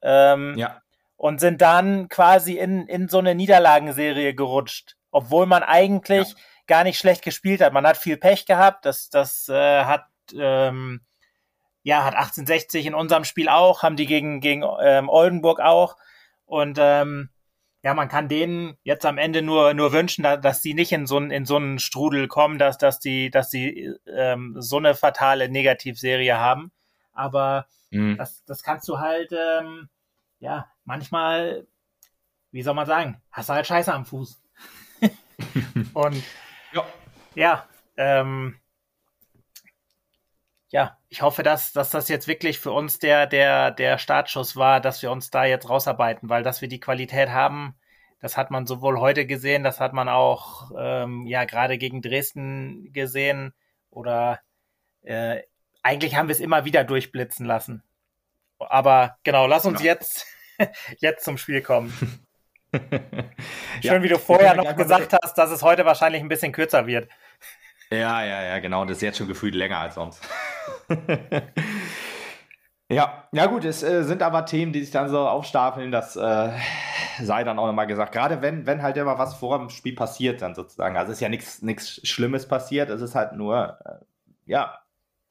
Ähm, 0.00 0.54
ja. 0.56 0.80
Und 1.16 1.38
sind 1.38 1.60
dann 1.60 2.08
quasi 2.08 2.58
in, 2.58 2.88
in 2.88 3.08
so 3.08 3.18
eine 3.18 3.34
Niederlagenserie 3.34 4.34
gerutscht, 4.34 4.96
obwohl 5.12 5.46
man 5.46 5.62
eigentlich 5.62 6.30
ja. 6.30 6.36
gar 6.66 6.82
nicht 6.82 6.98
schlecht 6.98 7.22
gespielt 7.22 7.60
hat. 7.60 7.72
Man 7.72 7.86
hat 7.86 7.96
viel 7.96 8.16
Pech 8.16 8.46
gehabt, 8.46 8.86
das, 8.86 9.10
das 9.10 9.48
äh, 9.48 9.84
hat 9.84 10.06
ähm, 10.34 11.02
ja, 11.82 12.04
hat 12.04 12.14
1860 12.14 12.86
in 12.86 12.94
unserem 12.94 13.24
Spiel 13.24 13.48
auch, 13.48 13.82
haben 13.82 13.96
die 13.96 14.06
gegen, 14.06 14.40
gegen 14.40 14.64
ähm, 14.82 15.08
Oldenburg 15.08 15.60
auch. 15.60 15.96
Und 16.44 16.78
ähm, 16.80 17.30
ja, 17.82 17.94
man 17.94 18.08
kann 18.08 18.28
denen 18.28 18.76
jetzt 18.84 19.04
am 19.04 19.18
Ende 19.18 19.42
nur, 19.42 19.74
nur 19.74 19.92
wünschen, 19.92 20.22
dass, 20.22 20.40
dass 20.40 20.62
sie 20.62 20.74
nicht 20.74 20.92
in 20.92 21.06
so, 21.06 21.18
in 21.18 21.44
so 21.44 21.56
einen 21.56 21.80
Strudel 21.80 22.28
kommen, 22.28 22.58
dass, 22.58 22.78
dass 22.78 23.00
die, 23.00 23.30
dass 23.30 23.50
sie 23.50 23.92
ähm, 24.06 24.54
so 24.58 24.76
eine 24.76 24.94
fatale 24.94 25.48
Negativserie 25.48 26.38
haben. 26.38 26.70
Aber 27.12 27.66
mhm. 27.90 28.16
das, 28.16 28.44
das 28.44 28.62
kannst 28.62 28.88
du 28.88 29.00
halt, 29.00 29.32
ähm, 29.32 29.88
ja, 30.38 30.70
manchmal, 30.84 31.66
wie 32.52 32.62
soll 32.62 32.74
man 32.74 32.86
sagen, 32.86 33.20
hast 33.32 33.48
du 33.48 33.54
halt 33.54 33.66
Scheiße 33.66 33.92
am 33.92 34.06
Fuß. 34.06 34.40
Und 35.94 36.22
ja, 36.72 36.86
ja 37.34 37.68
ähm, 37.96 38.56
ja, 40.68 40.96
ich 41.12 41.20
hoffe, 41.20 41.42
dass, 41.42 41.74
dass 41.74 41.90
das 41.90 42.08
jetzt 42.08 42.26
wirklich 42.26 42.58
für 42.58 42.72
uns 42.72 42.98
der, 42.98 43.26
der, 43.26 43.70
der 43.70 43.98
Startschuss 43.98 44.56
war, 44.56 44.80
dass 44.80 45.02
wir 45.02 45.10
uns 45.10 45.28
da 45.28 45.44
jetzt 45.44 45.68
rausarbeiten, 45.68 46.30
weil 46.30 46.42
dass 46.42 46.62
wir 46.62 46.68
die 46.68 46.80
Qualität 46.80 47.28
haben, 47.28 47.74
das 48.20 48.38
hat 48.38 48.50
man 48.50 48.66
sowohl 48.66 48.98
heute 48.98 49.26
gesehen, 49.26 49.62
das 49.62 49.78
hat 49.78 49.92
man 49.92 50.08
auch 50.08 50.70
ähm, 50.74 51.26
ja 51.26 51.44
gerade 51.44 51.76
gegen 51.76 52.00
Dresden 52.00 52.94
gesehen 52.94 53.52
oder 53.90 54.40
äh, 55.02 55.42
eigentlich 55.82 56.16
haben 56.16 56.28
wir 56.28 56.32
es 56.32 56.40
immer 56.40 56.64
wieder 56.64 56.82
durchblitzen 56.82 57.44
lassen. 57.44 57.82
Aber 58.58 59.18
genau, 59.22 59.46
lass 59.46 59.66
uns 59.66 59.82
ja. 59.82 59.92
jetzt, 59.92 60.26
jetzt 60.96 61.24
zum 61.26 61.36
Spiel 61.36 61.60
kommen. 61.60 61.92
Schön, 62.72 63.02
ja, 63.82 64.02
wie 64.02 64.08
du 64.08 64.18
vorher 64.18 64.54
noch 64.54 64.76
gesagt 64.76 65.14
hast, 65.22 65.34
dass 65.34 65.50
es 65.50 65.62
heute 65.62 65.84
wahrscheinlich 65.84 66.22
ein 66.22 66.28
bisschen 66.30 66.52
kürzer 66.52 66.86
wird. 66.86 67.10
Ja, 67.92 68.24
ja, 68.24 68.42
ja, 68.42 68.58
genau. 68.60 68.84
Das 68.84 68.98
ist 68.98 69.02
jetzt 69.02 69.18
schon 69.18 69.28
gefühlt 69.28 69.54
länger 69.54 69.78
als 69.78 69.94
sonst. 69.96 70.22
ja, 72.90 73.24
ja 73.32 73.46
gut, 73.46 73.64
es 73.64 73.82
äh, 73.82 74.04
sind 74.04 74.22
aber 74.22 74.44
Themen, 74.46 74.72
die 74.72 74.80
sich 74.80 74.90
dann 74.90 75.08
so 75.08 75.20
aufstapeln, 75.20 75.90
das 75.92 76.16
äh, 76.16 76.50
sei 77.22 77.44
dann 77.44 77.58
auch 77.58 77.66
nochmal 77.66 77.86
gesagt. 77.86 78.12
Gerade 78.12 78.42
wenn, 78.42 78.66
wenn 78.66 78.82
halt 78.82 78.96
immer 78.96 79.18
was 79.18 79.34
vor 79.34 79.58
dem 79.58 79.70
Spiel 79.70 79.94
passiert, 79.94 80.42
dann 80.42 80.54
sozusagen. 80.54 80.96
Also 80.96 81.12
es 81.12 81.18
ist 81.18 81.22
ja 81.22 81.28
nichts 81.28 82.00
Schlimmes 82.06 82.46
passiert, 82.48 82.90
es 82.90 83.00
ist 83.02 83.14
halt 83.14 83.32
nur, 83.34 83.78
äh, 83.84 84.04
ja, 84.46 84.78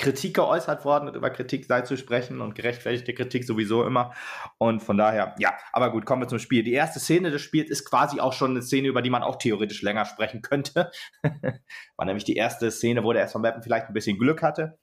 Kritik 0.01 0.35
geäußert 0.35 0.83
worden 0.83 1.07
und 1.07 1.15
über 1.15 1.29
Kritik 1.29 1.65
sei 1.65 1.81
zu 1.81 1.95
sprechen 1.95 2.41
und 2.41 2.55
gerechtfertigte 2.55 3.13
Kritik 3.13 3.45
sowieso 3.45 3.85
immer. 3.85 4.13
Und 4.57 4.81
von 4.81 4.97
daher, 4.97 5.35
ja, 5.37 5.53
aber 5.71 5.91
gut, 5.91 6.05
kommen 6.05 6.23
wir 6.23 6.27
zum 6.27 6.39
Spiel. 6.39 6.63
Die 6.63 6.73
erste 6.73 6.99
Szene 6.99 7.29
des 7.29 7.41
Spiels 7.41 7.69
ist 7.69 7.85
quasi 7.85 8.19
auch 8.19 8.33
schon 8.33 8.51
eine 8.51 8.61
Szene, 8.61 8.87
über 8.87 9.01
die 9.01 9.11
man 9.11 9.23
auch 9.23 9.37
theoretisch 9.37 9.81
länger 9.81 10.05
sprechen 10.05 10.41
könnte. 10.41 10.91
War 11.95 12.05
nämlich 12.05 12.25
die 12.25 12.35
erste 12.35 12.71
Szene, 12.71 13.03
wo 13.03 13.13
der 13.13 13.23
SV 13.23 13.39
Meppen 13.39 13.63
vielleicht 13.63 13.87
ein 13.87 13.93
bisschen 13.93 14.17
Glück 14.17 14.41
hatte. 14.41 14.79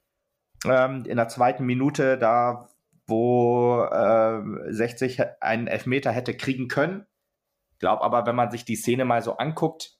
Ähm, 0.64 1.04
in 1.04 1.16
der 1.16 1.28
zweiten 1.28 1.66
Minute, 1.66 2.16
da 2.16 2.68
wo 3.08 3.82
äh, 3.90 4.40
60 4.72 5.22
einen 5.40 5.66
Elfmeter 5.66 6.12
hätte 6.12 6.36
kriegen 6.36 6.68
können. 6.68 7.06
Ich 7.72 7.78
glaube 7.78 8.02
aber, 8.02 8.26
wenn 8.26 8.36
man 8.36 8.50
sich 8.50 8.64
die 8.64 8.76
Szene 8.76 9.04
mal 9.04 9.22
so 9.22 9.38
anguckt, 9.38 9.97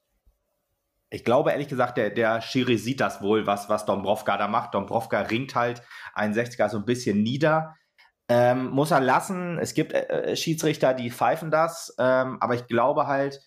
ich 1.11 1.25
glaube 1.25 1.53
ehrlich 1.53 1.69
gesagt, 1.69 1.97
der, 1.97 2.11
der 2.11 2.41
Schiri 2.41 2.77
sieht 2.77 3.01
das 3.01 3.23
wohl, 3.23 3.47
was, 3.47 3.69
was 3.69 3.87
Dombrovka 3.87 4.37
da 4.37 4.49
macht. 4.49 4.75
Dombrovka 4.75 5.21
ringt 5.23 5.55
halt 5.55 5.83
einen 6.15 6.35
60er 6.35 6.69
so 6.69 6.79
ein 6.79 6.85
bisschen 6.85 7.23
nieder. 7.23 7.75
Ähm, 8.29 8.69
muss 8.71 8.91
er 8.91 9.01
lassen. 9.01 9.59
Es 9.59 9.73
gibt 9.73 9.93
äh, 9.93 10.07
äh, 10.07 10.37
Schiedsrichter, 10.37 10.93
die 10.93 11.11
pfeifen 11.11 11.51
das. 11.51 11.95
Ähm, 11.99 12.37
aber 12.41 12.55
ich 12.55 12.67
glaube 12.67 13.07
halt, 13.07 13.41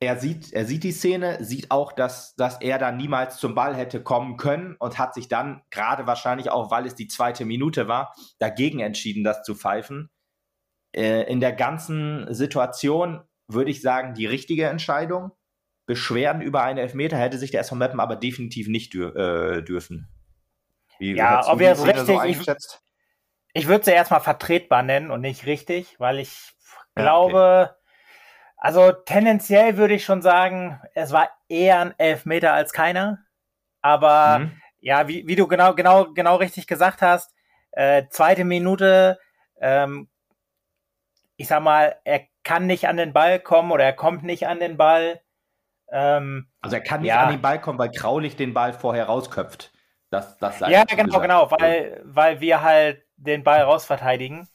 er 0.00 0.18
sieht, 0.18 0.52
er 0.52 0.64
sieht 0.64 0.82
die 0.82 0.92
Szene, 0.92 1.44
sieht 1.44 1.70
auch, 1.70 1.92
dass, 1.92 2.34
dass 2.34 2.60
er 2.60 2.78
da 2.78 2.90
niemals 2.90 3.36
zum 3.36 3.54
Ball 3.54 3.76
hätte 3.76 4.02
kommen 4.02 4.36
können 4.36 4.74
und 4.80 4.98
hat 4.98 5.14
sich 5.14 5.28
dann, 5.28 5.62
gerade 5.70 6.06
wahrscheinlich 6.06 6.50
auch, 6.50 6.70
weil 6.70 6.86
es 6.86 6.94
die 6.94 7.06
zweite 7.06 7.44
Minute 7.44 7.86
war, 7.86 8.14
dagegen 8.38 8.80
entschieden, 8.80 9.24
das 9.24 9.42
zu 9.42 9.54
pfeifen. 9.54 10.10
Äh, 10.96 11.30
in 11.30 11.40
der 11.40 11.52
ganzen 11.52 12.32
Situation 12.34 13.20
würde 13.46 13.70
ich 13.70 13.82
sagen, 13.82 14.14
die 14.14 14.26
richtige 14.26 14.66
Entscheidung. 14.66 15.32
Beschwerden 15.92 16.40
über 16.40 16.62
einen 16.62 16.78
Elfmeter 16.78 17.18
hätte 17.18 17.36
sich 17.36 17.50
der 17.50 17.60
SV 17.60 17.74
Meppen 17.74 18.00
aber 18.00 18.16
definitiv 18.16 18.66
nicht 18.66 18.94
dür 18.94 19.14
äh, 19.14 19.62
dürfen. 19.62 20.08
Wie, 20.98 21.14
ja, 21.14 21.46
ob 21.46 21.60
er 21.60 21.72
es 21.72 21.86
richtig, 21.86 22.06
so 22.06 22.22
ich, 22.22 22.38
ich 23.52 23.68
würde 23.68 23.84
sie 23.84 23.90
erstmal 23.90 24.22
vertretbar 24.22 24.82
nennen 24.82 25.10
und 25.10 25.20
nicht 25.20 25.44
richtig, 25.44 26.00
weil 26.00 26.18
ich 26.18 26.54
glaube, 26.94 27.38
ja, 27.38 27.62
okay. 27.64 27.74
also 28.56 28.92
tendenziell 28.92 29.76
würde 29.76 29.92
ich 29.92 30.04
schon 30.06 30.22
sagen, 30.22 30.80
es 30.94 31.12
war 31.12 31.28
eher 31.46 31.80
ein 31.80 31.94
Elfmeter 31.98 32.54
als 32.54 32.72
keiner. 32.72 33.18
Aber 33.82 34.38
mhm. 34.38 34.62
ja, 34.80 35.08
wie, 35.08 35.26
wie 35.26 35.36
du 35.36 35.46
genau, 35.46 35.74
genau, 35.74 36.10
genau 36.14 36.36
richtig 36.36 36.66
gesagt 36.66 37.02
hast, 37.02 37.34
äh, 37.72 38.04
zweite 38.08 38.46
Minute, 38.46 39.18
ähm, 39.60 40.08
ich 41.36 41.48
sag 41.48 41.62
mal, 41.62 41.96
er 42.04 42.22
kann 42.44 42.66
nicht 42.66 42.88
an 42.88 42.96
den 42.96 43.12
Ball 43.12 43.38
kommen 43.38 43.72
oder 43.72 43.84
er 43.84 43.92
kommt 43.92 44.22
nicht 44.22 44.46
an 44.46 44.60
den 44.60 44.78
Ball. 44.78 45.20
Ähm, 45.92 46.48
also 46.62 46.76
er 46.76 46.82
kann 46.82 47.02
nicht 47.02 47.10
ja. 47.10 47.24
an 47.24 47.30
den 47.30 47.42
Ball 47.42 47.60
kommen, 47.60 47.78
weil 47.78 47.90
Kraulich 47.90 48.34
den 48.34 48.54
Ball 48.54 48.72
vorher 48.72 49.06
rausköpft. 49.06 49.72
Das, 50.10 50.38
das 50.38 50.60
ja, 50.60 50.84
genau, 50.84 51.04
gesagt. 51.04 51.22
genau, 51.22 51.50
weil, 51.50 52.00
weil 52.04 52.40
wir 52.40 52.62
halt 52.62 53.04
den 53.16 53.44
Ball 53.44 53.62
rausverteidigen. 53.62 54.48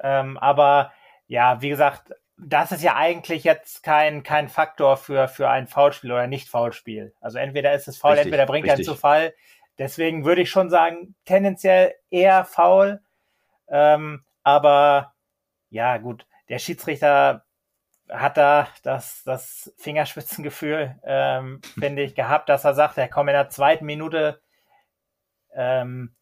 Ähm, 0.00 0.38
aber 0.38 0.92
ja, 1.26 1.60
wie 1.60 1.68
gesagt, 1.70 2.12
das 2.36 2.72
ist 2.72 2.82
ja 2.82 2.96
eigentlich 2.96 3.44
jetzt 3.44 3.82
kein, 3.82 4.22
kein 4.22 4.48
Faktor 4.48 4.96
für, 4.96 5.28
für 5.28 5.48
ein 5.48 5.66
Foulspiel 5.66 6.12
oder 6.12 6.26
Nicht-Foulspiel. 6.26 7.14
Also 7.20 7.38
entweder 7.38 7.72
ist 7.72 7.88
es 7.88 7.98
faul, 7.98 8.12
richtig, 8.12 8.26
entweder 8.26 8.46
bringt 8.46 8.68
er 8.68 8.80
zu 8.82 8.94
Fall. 8.94 9.34
Deswegen 9.78 10.24
würde 10.24 10.42
ich 10.42 10.50
schon 10.50 10.70
sagen, 10.70 11.14
tendenziell 11.24 11.94
eher 12.10 12.44
faul. 12.44 13.00
Ähm, 13.68 14.24
aber 14.42 15.14
ja, 15.70 15.96
gut, 15.98 16.26
der 16.48 16.58
Schiedsrichter 16.58 17.44
hat 18.12 18.36
da 18.36 18.68
das, 18.82 19.22
das 19.24 19.72
Fingerspitzengefühl, 19.78 20.98
ähm, 21.04 21.60
finde 21.78 22.02
ich, 22.02 22.14
gehabt, 22.14 22.48
dass 22.48 22.64
er 22.64 22.74
sagt, 22.74 22.98
er 22.98 23.08
kommt 23.08 23.30
in 23.30 23.34
der 23.34 23.48
zweiten 23.48 23.86
Minute, 23.86 24.40
ähm, 25.54 26.14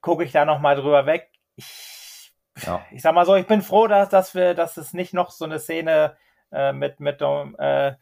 gucke 0.00 0.24
ich 0.24 0.32
da 0.32 0.44
nochmal 0.44 0.76
drüber 0.76 1.06
weg. 1.06 1.30
Ich, 1.56 2.32
ja. 2.64 2.84
ich 2.90 3.02
sag 3.02 3.14
mal 3.14 3.26
so, 3.26 3.34
ich 3.34 3.46
bin 3.46 3.62
froh, 3.62 3.86
dass, 3.86 4.08
dass 4.08 4.34
wir, 4.34 4.54
dass 4.54 4.76
es 4.76 4.92
nicht 4.92 5.14
noch 5.14 5.30
so 5.30 5.44
eine 5.44 5.58
Szene 5.58 6.16
äh, 6.50 6.72
mit, 6.72 7.00
mit 7.00 7.20
Dom, 7.20 7.56
äh, 7.58 7.94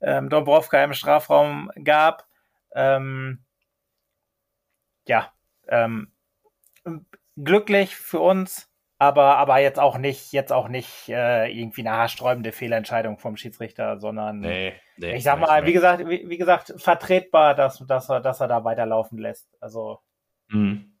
ähm, 0.00 0.28
Dombrovka 0.28 0.82
im 0.82 0.92
Strafraum 0.94 1.70
gab. 1.82 2.26
Ähm, 2.74 3.44
ja, 5.06 5.32
ähm, 5.68 6.12
glücklich 7.36 7.96
für 7.96 8.20
uns, 8.20 8.70
aber, 8.98 9.36
aber 9.36 9.58
jetzt 9.58 9.80
auch 9.80 9.98
nicht, 9.98 10.32
jetzt 10.32 10.52
auch 10.52 10.68
nicht 10.68 11.08
äh, 11.08 11.48
irgendwie 11.48 11.82
eine 11.82 11.96
haarsträubende 11.96 12.52
Fehlentscheidung 12.52 13.18
vom 13.18 13.36
Schiedsrichter, 13.36 13.98
sondern 13.98 14.40
nee, 14.40 14.72
nee, 14.96 15.16
ich 15.16 15.24
sag 15.24 15.40
mal, 15.40 15.66
wie 15.66 15.72
gesagt, 15.72 16.08
wie, 16.08 16.28
wie, 16.28 16.38
gesagt, 16.38 16.74
vertretbar, 16.76 17.54
dass, 17.54 17.84
dass, 17.86 18.08
er, 18.08 18.20
dass 18.20 18.40
er 18.40 18.48
da 18.48 18.64
weiterlaufen 18.64 19.18
lässt. 19.18 19.48
Also. 19.60 20.00
Mhm. 20.48 20.92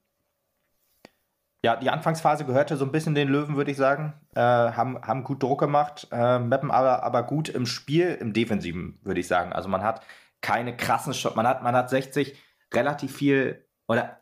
Ja, 1.64 1.76
die 1.76 1.88
Anfangsphase 1.88 2.44
gehörte 2.44 2.76
so 2.76 2.84
ein 2.84 2.92
bisschen 2.92 3.14
den 3.14 3.28
Löwen, 3.28 3.56
würde 3.56 3.70
ich 3.70 3.78
sagen. 3.78 4.12
Äh, 4.34 4.40
haben, 4.40 5.00
haben 5.00 5.24
gut 5.24 5.42
Druck 5.42 5.60
gemacht, 5.60 6.08
äh, 6.12 6.38
mappen 6.38 6.70
aber, 6.70 7.04
aber 7.04 7.22
gut 7.22 7.48
im 7.48 7.64
Spiel, 7.64 8.18
im 8.20 8.34
Defensiven, 8.34 8.98
würde 9.02 9.20
ich 9.20 9.28
sagen. 9.28 9.52
Also 9.52 9.70
man 9.70 9.82
hat 9.82 10.04
keine 10.42 10.76
krassen 10.76 11.14
Shots, 11.14 11.36
man 11.36 11.46
hat, 11.46 11.62
man 11.62 11.74
hat 11.74 11.88
60 11.88 12.38
relativ 12.74 13.16
viel, 13.16 13.66
oder 13.88 14.20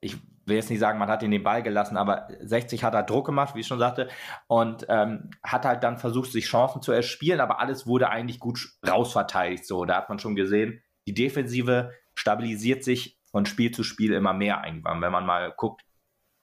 ich 0.00 0.16
will 0.48 0.56
jetzt 0.56 0.70
nicht 0.70 0.80
sagen, 0.80 0.98
man 0.98 1.08
hat 1.08 1.22
ihn 1.22 1.30
den 1.30 1.42
Ball 1.42 1.62
gelassen, 1.62 1.96
aber 1.96 2.28
60 2.40 2.82
hat 2.82 2.94
er 2.94 3.02
Druck 3.02 3.26
gemacht, 3.26 3.54
wie 3.54 3.60
ich 3.60 3.66
schon 3.66 3.78
sagte, 3.78 4.08
und 4.46 4.86
ähm, 4.88 5.30
hat 5.42 5.64
halt 5.64 5.84
dann 5.84 5.98
versucht, 5.98 6.32
sich 6.32 6.46
Chancen 6.46 6.82
zu 6.82 6.92
erspielen, 6.92 7.40
aber 7.40 7.60
alles 7.60 7.86
wurde 7.86 8.10
eigentlich 8.10 8.40
gut 8.40 8.58
rausverteidigt. 8.86 9.66
So, 9.66 9.84
da 9.84 9.96
hat 9.96 10.08
man 10.08 10.18
schon 10.18 10.34
gesehen, 10.34 10.82
die 11.06 11.14
Defensive 11.14 11.92
stabilisiert 12.14 12.84
sich 12.84 13.18
von 13.30 13.46
Spiel 13.46 13.70
zu 13.70 13.82
Spiel 13.82 14.12
immer 14.12 14.32
mehr 14.32 14.62
irgendwann. 14.64 15.00
Wenn 15.00 15.12
man 15.12 15.26
mal 15.26 15.52
guckt, 15.56 15.82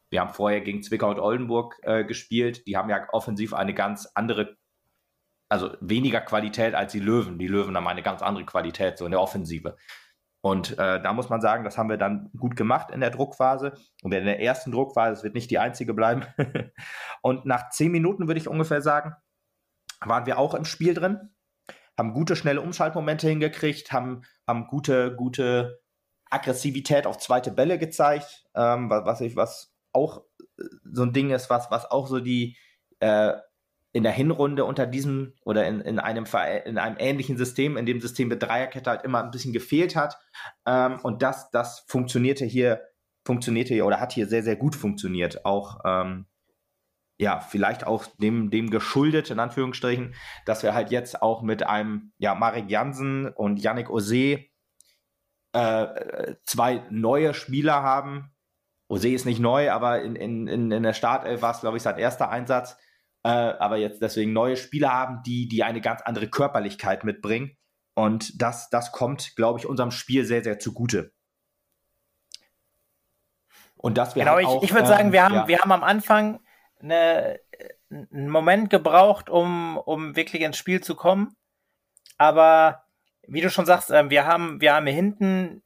wir 0.10 0.22
haben 0.22 0.34
vorher 0.34 0.62
gegen 0.62 0.84
Zwickau 0.84 1.10
und 1.10 1.20
Oldenburg 1.20 1.78
äh, 1.82 2.04
gespielt, 2.04 2.65
die 2.68 2.78
haben 2.78 2.89
ja 2.89 3.08
offensiv 3.12 3.54
eine 3.54 3.74
ganz 3.74 4.08
andere, 4.13 4.56
also 5.50 5.76
weniger 5.82 6.22
Qualität 6.22 6.76
als 6.76 6.91
die 6.91 7.00
Löwen. 7.00 7.38
Die 7.38 7.48
Löwen 7.48 7.76
haben 7.76 7.88
eine 7.88 8.04
ganz 8.04 8.22
andere 8.22 8.46
Qualität, 8.46 8.98
so 8.98 9.06
in 9.06 9.12
der 9.12 9.22
Offensive. 9.22 9.76
Und 10.46 10.78
äh, 10.78 11.02
da 11.02 11.12
muss 11.12 11.30
man 11.30 11.42
sagen, 11.42 11.64
das 11.64 11.76
haben 11.76 11.90
wir 11.90 11.98
dann 11.98 12.30
gut 12.38 12.56
gemacht 12.56 12.92
in 12.92 13.00
der 13.00 13.10
Druckphase. 13.10 13.74
Und 14.04 14.14
in 14.14 14.26
der 14.26 14.40
ersten 14.40 14.72
Druckphase, 14.72 15.14
es 15.14 15.24
wird 15.24 15.34
nicht 15.34 15.50
die 15.50 15.58
einzige 15.58 15.96
bleiben. 15.96 16.24
und 17.24 17.48
nach 17.48 17.72
zehn 17.72 17.92
Minuten 17.92 18.28
würde 18.28 18.40
ich 18.40 18.48
ungefähr 18.48 18.84
sagen, 18.84 19.16
waren 20.02 20.28
wir 20.28 20.38
auch 20.38 20.54
im 20.54 20.64
Spiel 20.64 20.94
drin, 20.94 21.32
haben 21.98 22.14
gute, 22.14 22.36
schnelle 22.36 22.62
Umschaltmomente 22.62 23.28
hingekriegt, 23.28 23.92
haben, 23.92 24.22
haben 24.48 24.68
gute, 24.68 25.16
gute 25.16 25.82
Aggressivität 26.30 27.08
auf 27.08 27.18
zweite 27.18 27.52
Bälle 27.52 27.80
gezeigt, 27.80 28.46
ähm, 28.54 28.88
was, 28.92 29.04
was, 29.04 29.22
ich, 29.22 29.36
was 29.36 29.76
auch 29.94 30.26
äh, 30.60 30.64
so 30.92 31.02
ein 31.02 31.14
Ding 31.14 31.32
ist, 31.32 31.50
was, 31.50 31.72
was 31.72 31.90
auch 31.90 32.06
so 32.06 32.20
die 32.20 32.56
äh, 33.00 33.34
in 33.96 34.04
der 34.04 34.12
Hinrunde 34.12 34.66
unter 34.66 34.86
diesem 34.86 35.36
oder 35.46 35.66
in, 35.66 35.80
in, 35.80 36.00
einem, 36.00 36.26
in 36.66 36.78
einem 36.78 36.98
ähnlichen 37.00 37.38
System, 37.38 37.78
in 37.78 37.86
dem 37.86 38.02
System 38.02 38.28
mit 38.28 38.44
Dreierkette 38.44 38.90
halt 38.90 39.04
immer 39.04 39.24
ein 39.24 39.32
bisschen 39.32 39.54
gefehlt 39.54 39.96
hat. 39.96 40.20
Ähm, 40.66 41.00
und 41.02 41.22
das, 41.22 41.50
das 41.52 41.86
funktionierte 41.88 42.44
hier, 42.44 42.82
funktionierte 43.24 43.74
hier 43.74 43.86
oder 43.86 44.02
hat 44.02 44.12
hier 44.12 44.28
sehr, 44.28 44.44
sehr 44.44 44.58
gut 44.58 44.76
funktioniert. 44.76 45.46
Auch, 45.46 45.80
ähm, 45.86 46.26
ja, 47.18 47.40
vielleicht 47.40 47.88
auch 47.88 48.06
dem, 48.18 48.50
dem 48.50 48.70
geschuldet, 48.70 49.30
in 49.30 49.40
Anführungsstrichen, 49.40 50.14
dass 50.46 50.62
wir 50.62 50.74
halt 50.74 50.92
jetzt 50.92 51.22
auch 51.22 51.42
mit 51.42 51.66
einem, 51.66 52.12
ja, 52.18 52.36
Marek 52.36 52.70
Jansen 52.70 53.30
und 53.30 53.62
Yannick 53.62 53.90
Ose 53.90 54.40
äh, 55.54 56.36
zwei 56.44 56.84
neue 56.90 57.34
Spieler 57.34 57.82
haben. 57.82 58.34
Ose 58.90 59.08
ist 59.08 59.26
nicht 59.26 59.40
neu, 59.40 59.72
aber 59.72 60.02
in, 60.02 60.18
in, 60.18 60.70
in 60.70 60.84
der 60.84 60.92
Startelf 60.92 61.42
war 61.42 61.52
es, 61.52 61.62
glaube 61.62 61.78
ich, 61.78 61.84
sein 61.84 61.98
erster 61.98 62.30
Einsatz 62.30 62.76
äh, 63.26 63.58
aber 63.58 63.78
jetzt 63.78 64.04
deswegen 64.04 64.34
neue 64.34 64.56
Spieler 64.56 64.94
haben, 64.94 65.24
die, 65.24 65.48
die 65.48 65.64
eine 65.64 65.82
ganz 65.82 66.04
andere 66.04 66.30
Körperlichkeit 66.30 67.04
mitbringen. 67.04 67.58
Und 67.96 68.40
das, 68.40 68.70
das 68.70 68.92
kommt, 68.92 69.36
glaube 69.36 69.58
ich, 69.58 69.66
unserem 69.66 69.90
Spiel 69.90 70.26
sehr, 70.26 70.44
sehr 70.44 70.60
zugute. 70.60 71.12
Und 73.78 73.98
das 73.98 74.14
genau, 74.14 74.36
halt 74.36 74.46
ich, 74.62 74.70
ich 74.70 74.74
würde 74.76 74.88
sagen, 74.88 75.12
wir 75.12 75.22
ähm, 75.22 75.26
haben, 75.26 75.36
ja. 75.36 75.48
wir 75.48 75.60
haben 75.60 75.72
am 75.72 75.84
Anfang 75.84 76.40
eine, 76.80 77.40
einen 77.90 78.30
Moment 78.30 78.70
gebraucht, 78.70 79.32
um, 79.32 79.78
um 79.78 80.16
wirklich 80.16 80.44
ins 80.44 80.58
Spiel 80.58 80.82
zu 80.82 80.94
kommen. 80.94 81.36
Aber 82.20 82.84
wie 83.28 83.42
du 83.42 83.50
schon 83.50 83.66
sagst, 83.66 83.90
äh, 83.90 84.08
wir 84.08 84.28
haben, 84.28 84.62
wir 84.62 84.76
haben 84.76 84.86
hinten 84.86 85.64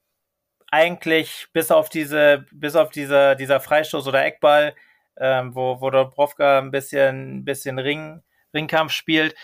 eigentlich 0.72 1.48
bis 1.52 1.72
auf 1.72 1.90
diese, 1.90 2.46
bis 2.54 2.78
auf 2.78 2.90
diese, 2.90 3.36
dieser 3.36 3.60
Freistoß 3.60 4.08
oder 4.08 4.24
Eckball 4.24 4.76
ähm, 5.20 5.56
wo, 5.56 5.82
wo 5.82 5.90
Dobrovka 5.90 6.60
ein 6.60 6.72
bisschen, 6.72 7.40
ein 7.40 7.46
bisschen 7.46 7.80
Ring, 7.80 8.22
Ringkampf 8.54 8.92
spielt, 8.92 9.36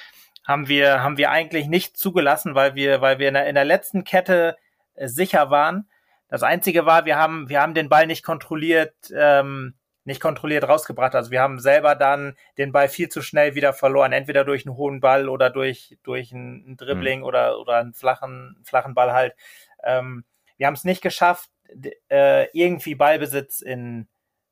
haben 0.46 0.68
wir, 0.68 1.04
haben 1.04 1.18
wir 1.18 1.32
eigentlich 1.32 1.68
nicht 1.68 1.98
zugelassen, 1.98 2.56
weil 2.56 2.76
wir, 2.76 3.02
weil 3.02 3.20
wir 3.20 3.28
in 3.28 3.34
der, 3.34 3.48
in 3.48 3.56
der 3.56 3.66
letzten 3.66 4.04
Kette 4.04 4.58
äh, 4.96 5.08
sicher 5.08 5.50
waren. 5.50 5.90
Das 6.30 6.44
einzige 6.44 6.86
war, 6.86 7.06
wir 7.06 7.18
haben, 7.18 7.50
wir 7.50 7.62
haben 7.62 7.74
den 7.74 7.90
Ball 7.90 8.08
nicht 8.08 8.24
kontrolliert, 8.24 8.96
ähm, 9.16 9.76
nicht 10.06 10.22
kontrolliert 10.22 10.68
rausgebracht. 10.68 11.16
Also 11.16 11.32
wir 11.32 11.42
haben 11.42 11.60
selber 11.60 11.96
dann 11.96 12.36
den 12.58 12.72
Ball 12.72 12.90
viel 12.90 13.10
zu 13.10 13.22
schnell 13.22 13.56
wieder 13.56 13.74
verloren, 13.74 14.14
entweder 14.14 14.44
durch 14.44 14.66
einen 14.66 14.78
hohen 14.78 15.00
Ball 15.00 15.30
oder 15.30 15.50
durch, 15.50 15.98
durch 16.04 16.32
ein, 16.32 16.78
Dribbling 16.78 17.20
mhm. 17.20 17.26
oder, 17.26 17.60
oder 17.60 17.78
einen 17.78 17.94
flachen, 17.94 18.58
flachen 18.64 18.94
Ball 18.94 19.14
halt. 19.14 19.36
Ähm, 19.84 20.24
wir 20.58 20.68
haben 20.68 20.76
es 20.76 20.84
nicht 20.84 21.02
geschafft, 21.02 21.50
äh, 22.10 22.48
irgendwie 22.54 22.96
Ballbesitz 22.96 23.62
in, 23.62 24.08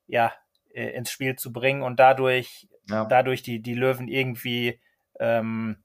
ja, 0.06 0.32
äh, 0.74 0.90
ins 0.90 1.10
Spiel 1.10 1.36
zu 1.36 1.52
bringen 1.52 1.82
und 1.82 1.98
dadurch, 2.00 2.68
ja. 2.88 3.04
dadurch 3.06 3.42
die, 3.42 3.62
die 3.62 3.74
Löwen 3.74 4.08
irgendwie 4.08 4.80
ähm, 5.20 5.82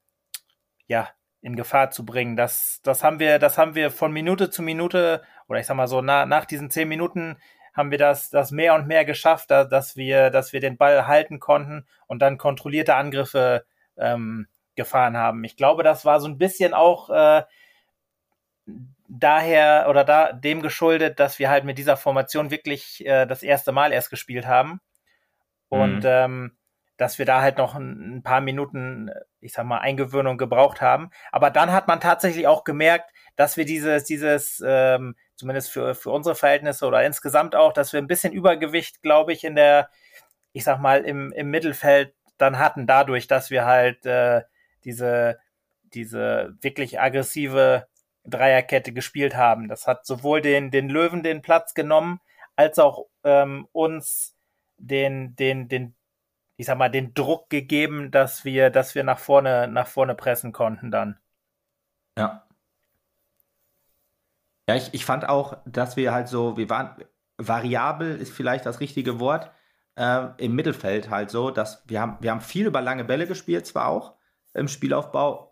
ja, 0.88 1.10
in 1.42 1.56
Gefahr 1.56 1.92
zu 1.92 2.06
bringen. 2.06 2.36
Das, 2.36 2.82
das 2.84 3.04
haben 3.04 3.20
wir, 3.20 3.40
das 3.40 3.58
haben 3.58 3.76
wir 3.76 3.92
von 3.92 4.12
Minute 4.12 4.50
zu 4.50 4.62
Minute, 4.62 5.22
oder 5.48 5.60
ich 5.60 5.68
sag 5.68 5.76
mal 5.76 5.88
so, 5.88 6.02
na, 6.02 6.26
nach 6.26 6.46
diesen 6.46 6.70
zehn 6.70 6.88
Minuten 6.88 7.38
haben 7.74 7.92
wir 7.92 7.98
das, 7.98 8.30
das 8.30 8.52
mehr 8.52 8.74
und 8.76 8.88
mehr 8.88 9.06
geschafft, 9.06 9.52
da, 9.52 9.64
dass 9.64 9.96
wir, 9.96 10.32
dass 10.32 10.52
wir 10.52 10.60
den 10.60 10.78
Ball 10.78 11.08
halten 11.08 11.40
konnten 11.40 11.86
und 12.08 12.22
dann 12.22 12.38
kontrollierte 12.38 12.96
Angriffe 12.96 13.66
ähm, 13.98 14.48
gefahren 14.76 15.16
haben. 15.16 15.44
Ich 15.44 15.56
glaube, 15.56 15.84
das 15.84 16.04
war 16.04 16.20
so 16.20 16.28
ein 16.28 16.38
bisschen 16.38 16.74
auch 16.74 17.10
äh, 17.10 17.44
daher 19.10 19.88
oder 19.90 20.04
da 20.04 20.32
dem 20.32 20.62
geschuldet, 20.62 21.20
dass 21.20 21.40
wir 21.40 21.50
halt 21.50 21.66
mit 21.66 21.78
dieser 21.78 21.98
Formation 21.98 22.52
wirklich 22.52 23.06
äh, 23.06 23.26
das 23.26 23.44
erste 23.44 23.72
Mal 23.72 23.92
erst 23.92 24.12
gespielt 24.12 24.46
haben 24.46 24.80
und 25.68 26.00
mhm. 26.00 26.06
ähm, 26.06 26.58
dass 26.98 27.18
wir 27.18 27.26
da 27.26 27.42
halt 27.42 27.58
noch 27.58 27.76
ein, 27.76 28.18
ein, 28.18 28.24
paar 28.24 28.42
Minuten, 28.42 29.10
ich 29.40 29.54
sag 29.54 29.66
mal, 29.66 29.78
Eingewöhnung 29.80 30.38
gebraucht 30.38 30.82
haben. 30.82 31.12
Aber 31.32 31.50
dann 31.50 31.72
hat 31.72 31.88
man 31.88 32.02
tatsächlich 32.02 32.46
auch 32.46 32.66
gemerkt, 32.66 33.12
dass 33.38 33.56
wir 33.56 33.64
dieses, 33.64 34.04
dieses, 34.04 34.62
ähm, 34.66 35.16
zumindest 35.36 35.72
für, 35.72 35.96
für 35.96 36.12
unsere 36.12 36.36
Verhältnisse 36.36 36.86
oder 36.86 37.06
insgesamt 37.06 37.56
auch, 37.56 37.72
dass 37.72 37.94
wir 37.94 38.02
ein 38.02 38.08
bisschen 38.08 38.34
Übergewicht, 38.34 39.02
glaube 39.02 39.32
ich, 39.32 39.46
in 39.46 39.56
der, 39.56 39.90
ich 40.52 40.66
sag 40.66 40.82
mal, 40.82 41.06
im, 41.06 41.32
im 41.32 41.50
Mittelfeld 41.50 42.14
dann 42.38 42.60
hatten, 42.60 42.86
dadurch, 42.86 43.28
dass 43.28 43.50
wir 43.50 43.66
halt 43.66 44.06
äh, 44.06 44.42
diese, 44.84 45.40
diese 45.94 46.54
wirklich 46.60 47.00
aggressive 47.00 47.88
Dreierkette 48.26 48.94
gespielt 48.94 49.36
haben. 49.36 49.68
Das 49.68 49.88
hat 49.88 50.06
sowohl 50.06 50.42
den, 50.42 50.72
den 50.72 50.90
Löwen 50.90 51.24
den 51.24 51.42
Platz 51.42 51.74
genommen, 51.74 52.20
als 52.56 52.80
auch 52.80 53.08
ähm, 53.24 53.68
uns 53.72 54.36
den, 54.78 55.36
den, 55.36 55.68
den, 55.68 55.96
ich 56.58 56.66
sag 56.66 56.78
mal, 56.78 56.90
den 56.90 57.14
Druck 57.14 57.50
gegeben, 57.50 58.12
dass 58.12 58.46
wir, 58.46 58.70
dass 58.70 58.96
wir 58.96 59.04
nach 59.04 59.20
vorne, 59.20 59.68
nach 59.68 59.88
vorne 59.88 60.16
pressen 60.16 60.52
konnten 60.52 60.92
dann. 60.92 61.20
Ja. 62.18 62.46
Ja, 64.68 64.76
ich, 64.76 64.94
ich 64.94 65.06
fand 65.06 65.28
auch, 65.28 65.58
dass 65.66 65.98
wir 65.98 66.14
halt 66.14 66.28
so, 66.28 66.58
wir 66.58 66.70
waren, 66.70 67.04
variabel 67.38 68.18
ist 68.18 68.32
vielleicht 68.32 68.66
das 68.66 68.80
richtige 68.82 69.20
Wort, 69.20 69.52
äh, 69.96 70.28
im 70.38 70.54
Mittelfeld 70.56 71.10
halt 71.10 71.32
so, 71.32 71.50
dass 71.50 71.84
wir 71.88 72.02
haben, 72.02 72.18
wir 72.20 72.32
haben 72.32 72.42
viel 72.42 72.68
über 72.68 72.82
lange 72.82 73.04
Bälle 73.04 73.26
gespielt, 73.26 73.66
zwar 73.66 73.88
auch 73.88 74.14
im 74.54 74.68
Spielaufbau, 74.68 75.50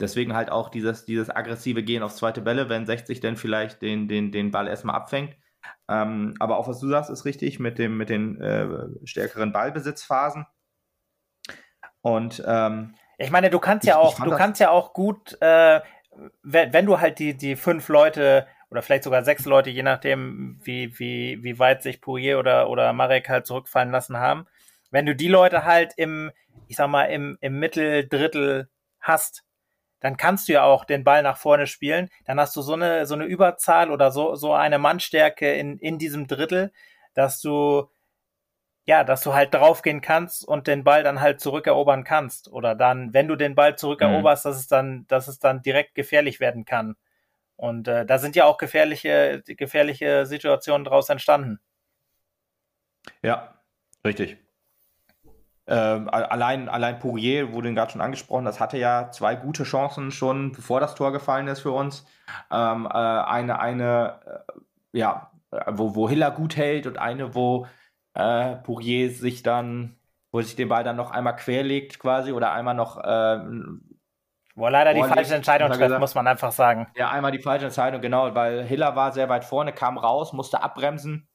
Deswegen 0.00 0.34
halt 0.34 0.50
auch 0.50 0.68
dieses, 0.68 1.04
dieses 1.04 1.28
aggressive 1.28 1.82
Gehen 1.82 2.02
auf 2.02 2.14
zweite 2.14 2.40
Bälle, 2.40 2.68
wenn 2.68 2.86
60 2.86 3.20
dann 3.20 3.36
vielleicht 3.36 3.82
den, 3.82 4.06
den, 4.06 4.30
den 4.30 4.50
Ball 4.50 4.68
erstmal 4.68 4.94
abfängt. 4.94 5.36
Ähm, 5.88 6.34
aber 6.38 6.58
auch 6.58 6.68
was 6.68 6.80
du 6.80 6.88
sagst, 6.88 7.10
ist 7.10 7.24
richtig 7.24 7.58
mit, 7.58 7.78
dem, 7.78 7.96
mit 7.96 8.08
den 8.08 8.40
äh, 8.40 8.68
stärkeren 9.04 9.52
Ballbesitzphasen. 9.52 10.46
Und 12.02 12.42
ähm, 12.46 12.94
ich 13.18 13.30
meine, 13.30 13.50
du 13.50 13.58
kannst 13.58 13.86
ja 13.86 13.98
auch, 13.98 14.18
du 14.18 14.30
kannst 14.30 14.60
ja 14.60 14.70
auch 14.70 14.92
gut, 14.92 15.36
äh, 15.40 15.80
wenn, 16.42 16.72
wenn 16.72 16.86
du 16.86 17.00
halt 17.00 17.18
die, 17.18 17.36
die 17.36 17.56
fünf 17.56 17.88
Leute 17.88 18.46
oder 18.70 18.82
vielleicht 18.82 19.04
sogar 19.04 19.24
sechs 19.24 19.44
Leute, 19.44 19.70
je 19.70 19.82
nachdem, 19.82 20.58
wie, 20.62 20.98
wie, 20.98 21.42
wie 21.42 21.58
weit 21.58 21.82
sich 21.82 22.00
Pourier 22.00 22.38
oder, 22.38 22.70
oder 22.70 22.92
Marek 22.92 23.28
halt 23.28 23.46
zurückfallen 23.46 23.90
lassen 23.90 24.16
haben, 24.16 24.46
wenn 24.92 25.06
du 25.06 25.16
die 25.16 25.28
Leute 25.28 25.64
halt 25.64 25.94
im, 25.96 26.30
ich 26.68 26.76
sag 26.76 26.88
mal, 26.88 27.06
im, 27.06 27.36
im 27.40 27.58
Mitteldrittel 27.58 28.68
hast, 29.00 29.42
dann 30.00 30.16
kannst 30.16 30.48
du 30.48 30.52
ja 30.52 30.64
auch 30.64 30.84
den 30.84 31.02
Ball 31.02 31.22
nach 31.22 31.38
vorne 31.38 31.66
spielen. 31.66 32.10
Dann 32.24 32.38
hast 32.38 32.54
du 32.54 32.62
so 32.62 32.74
eine, 32.74 33.06
so 33.06 33.14
eine 33.14 33.24
Überzahl 33.24 33.90
oder 33.90 34.10
so, 34.10 34.34
so 34.34 34.52
eine 34.52 34.78
Mannstärke 34.78 35.52
in, 35.54 35.78
in 35.78 35.98
diesem 35.98 36.26
Drittel, 36.26 36.72
dass 37.14 37.40
du, 37.40 37.88
ja, 38.84 39.04
dass 39.04 39.22
du 39.22 39.32
halt 39.32 39.54
draufgehen 39.54 40.00
kannst 40.00 40.46
und 40.46 40.66
den 40.66 40.84
Ball 40.84 41.04
dann 41.04 41.20
halt 41.20 41.40
zurückerobern 41.40 42.04
kannst. 42.04 42.50
Oder 42.52 42.74
dann, 42.74 43.14
wenn 43.14 43.28
du 43.28 43.36
den 43.36 43.54
Ball 43.54 43.76
zurückeroberst, 43.78 44.44
mhm. 44.44 44.48
dass 44.50 44.58
es 44.58 44.68
dann, 44.68 45.06
dass 45.08 45.28
es 45.28 45.38
dann 45.38 45.62
direkt 45.62 45.94
gefährlich 45.94 46.40
werden 46.40 46.64
kann. 46.64 46.96
Und 47.56 47.86
äh, 47.88 48.04
da 48.04 48.18
sind 48.18 48.34
ja 48.36 48.44
auch 48.44 48.58
gefährliche, 48.58 49.42
gefährliche 49.46 50.26
Situationen 50.26 50.84
daraus 50.84 51.08
entstanden. 51.08 51.60
Ja, 53.22 53.54
richtig. 54.04 54.41
Ähm, 55.68 56.08
allein, 56.10 56.68
allein 56.68 56.98
Pourier 56.98 57.52
wurde 57.52 57.72
gerade 57.72 57.92
schon 57.92 58.00
angesprochen, 58.00 58.44
das 58.44 58.58
hatte 58.58 58.78
ja 58.78 59.10
zwei 59.12 59.36
gute 59.36 59.62
Chancen 59.62 60.10
schon, 60.10 60.52
bevor 60.52 60.80
das 60.80 60.96
Tor 60.96 61.12
gefallen 61.12 61.46
ist 61.46 61.60
für 61.60 61.70
uns. 61.70 62.04
Ähm, 62.50 62.86
äh, 62.86 62.88
eine, 62.88 63.60
eine, 63.60 64.20
äh, 64.26 64.98
ja, 64.98 65.30
wo, 65.68 65.94
wo 65.94 66.08
Hiller 66.08 66.32
gut 66.32 66.56
hält 66.56 66.86
und 66.86 66.98
eine, 66.98 67.34
wo 67.34 67.66
äh, 68.14 68.56
Pourier 68.56 69.10
sich 69.10 69.44
dann, 69.44 69.96
wo 70.32 70.40
sich 70.40 70.56
den 70.56 70.68
Ball 70.68 70.82
dann 70.82 70.96
noch 70.96 71.12
einmal 71.12 71.36
querlegt 71.36 72.00
quasi 72.00 72.32
oder 72.32 72.52
einmal 72.52 72.74
noch 72.74 73.00
ähm, 73.04 73.82
wo 74.54 74.66
er 74.66 74.70
leider 74.70 74.92
die 74.92 75.02
falsche 75.02 75.34
Entscheidung 75.34 75.70
trifft, 75.70 75.98
muss 75.98 76.14
man 76.14 76.26
einfach 76.26 76.52
sagen. 76.52 76.86
Ja, 76.94 77.10
einmal 77.10 77.32
die 77.32 77.38
falsche 77.38 77.64
Entscheidung, 77.66 78.02
genau, 78.02 78.34
weil 78.34 78.62
Hiller 78.64 78.94
war 78.96 79.12
sehr 79.12 79.30
weit 79.30 79.44
vorne, 79.44 79.72
kam 79.72 79.96
raus, 79.96 80.34
musste 80.34 80.62
abbremsen 80.62 81.26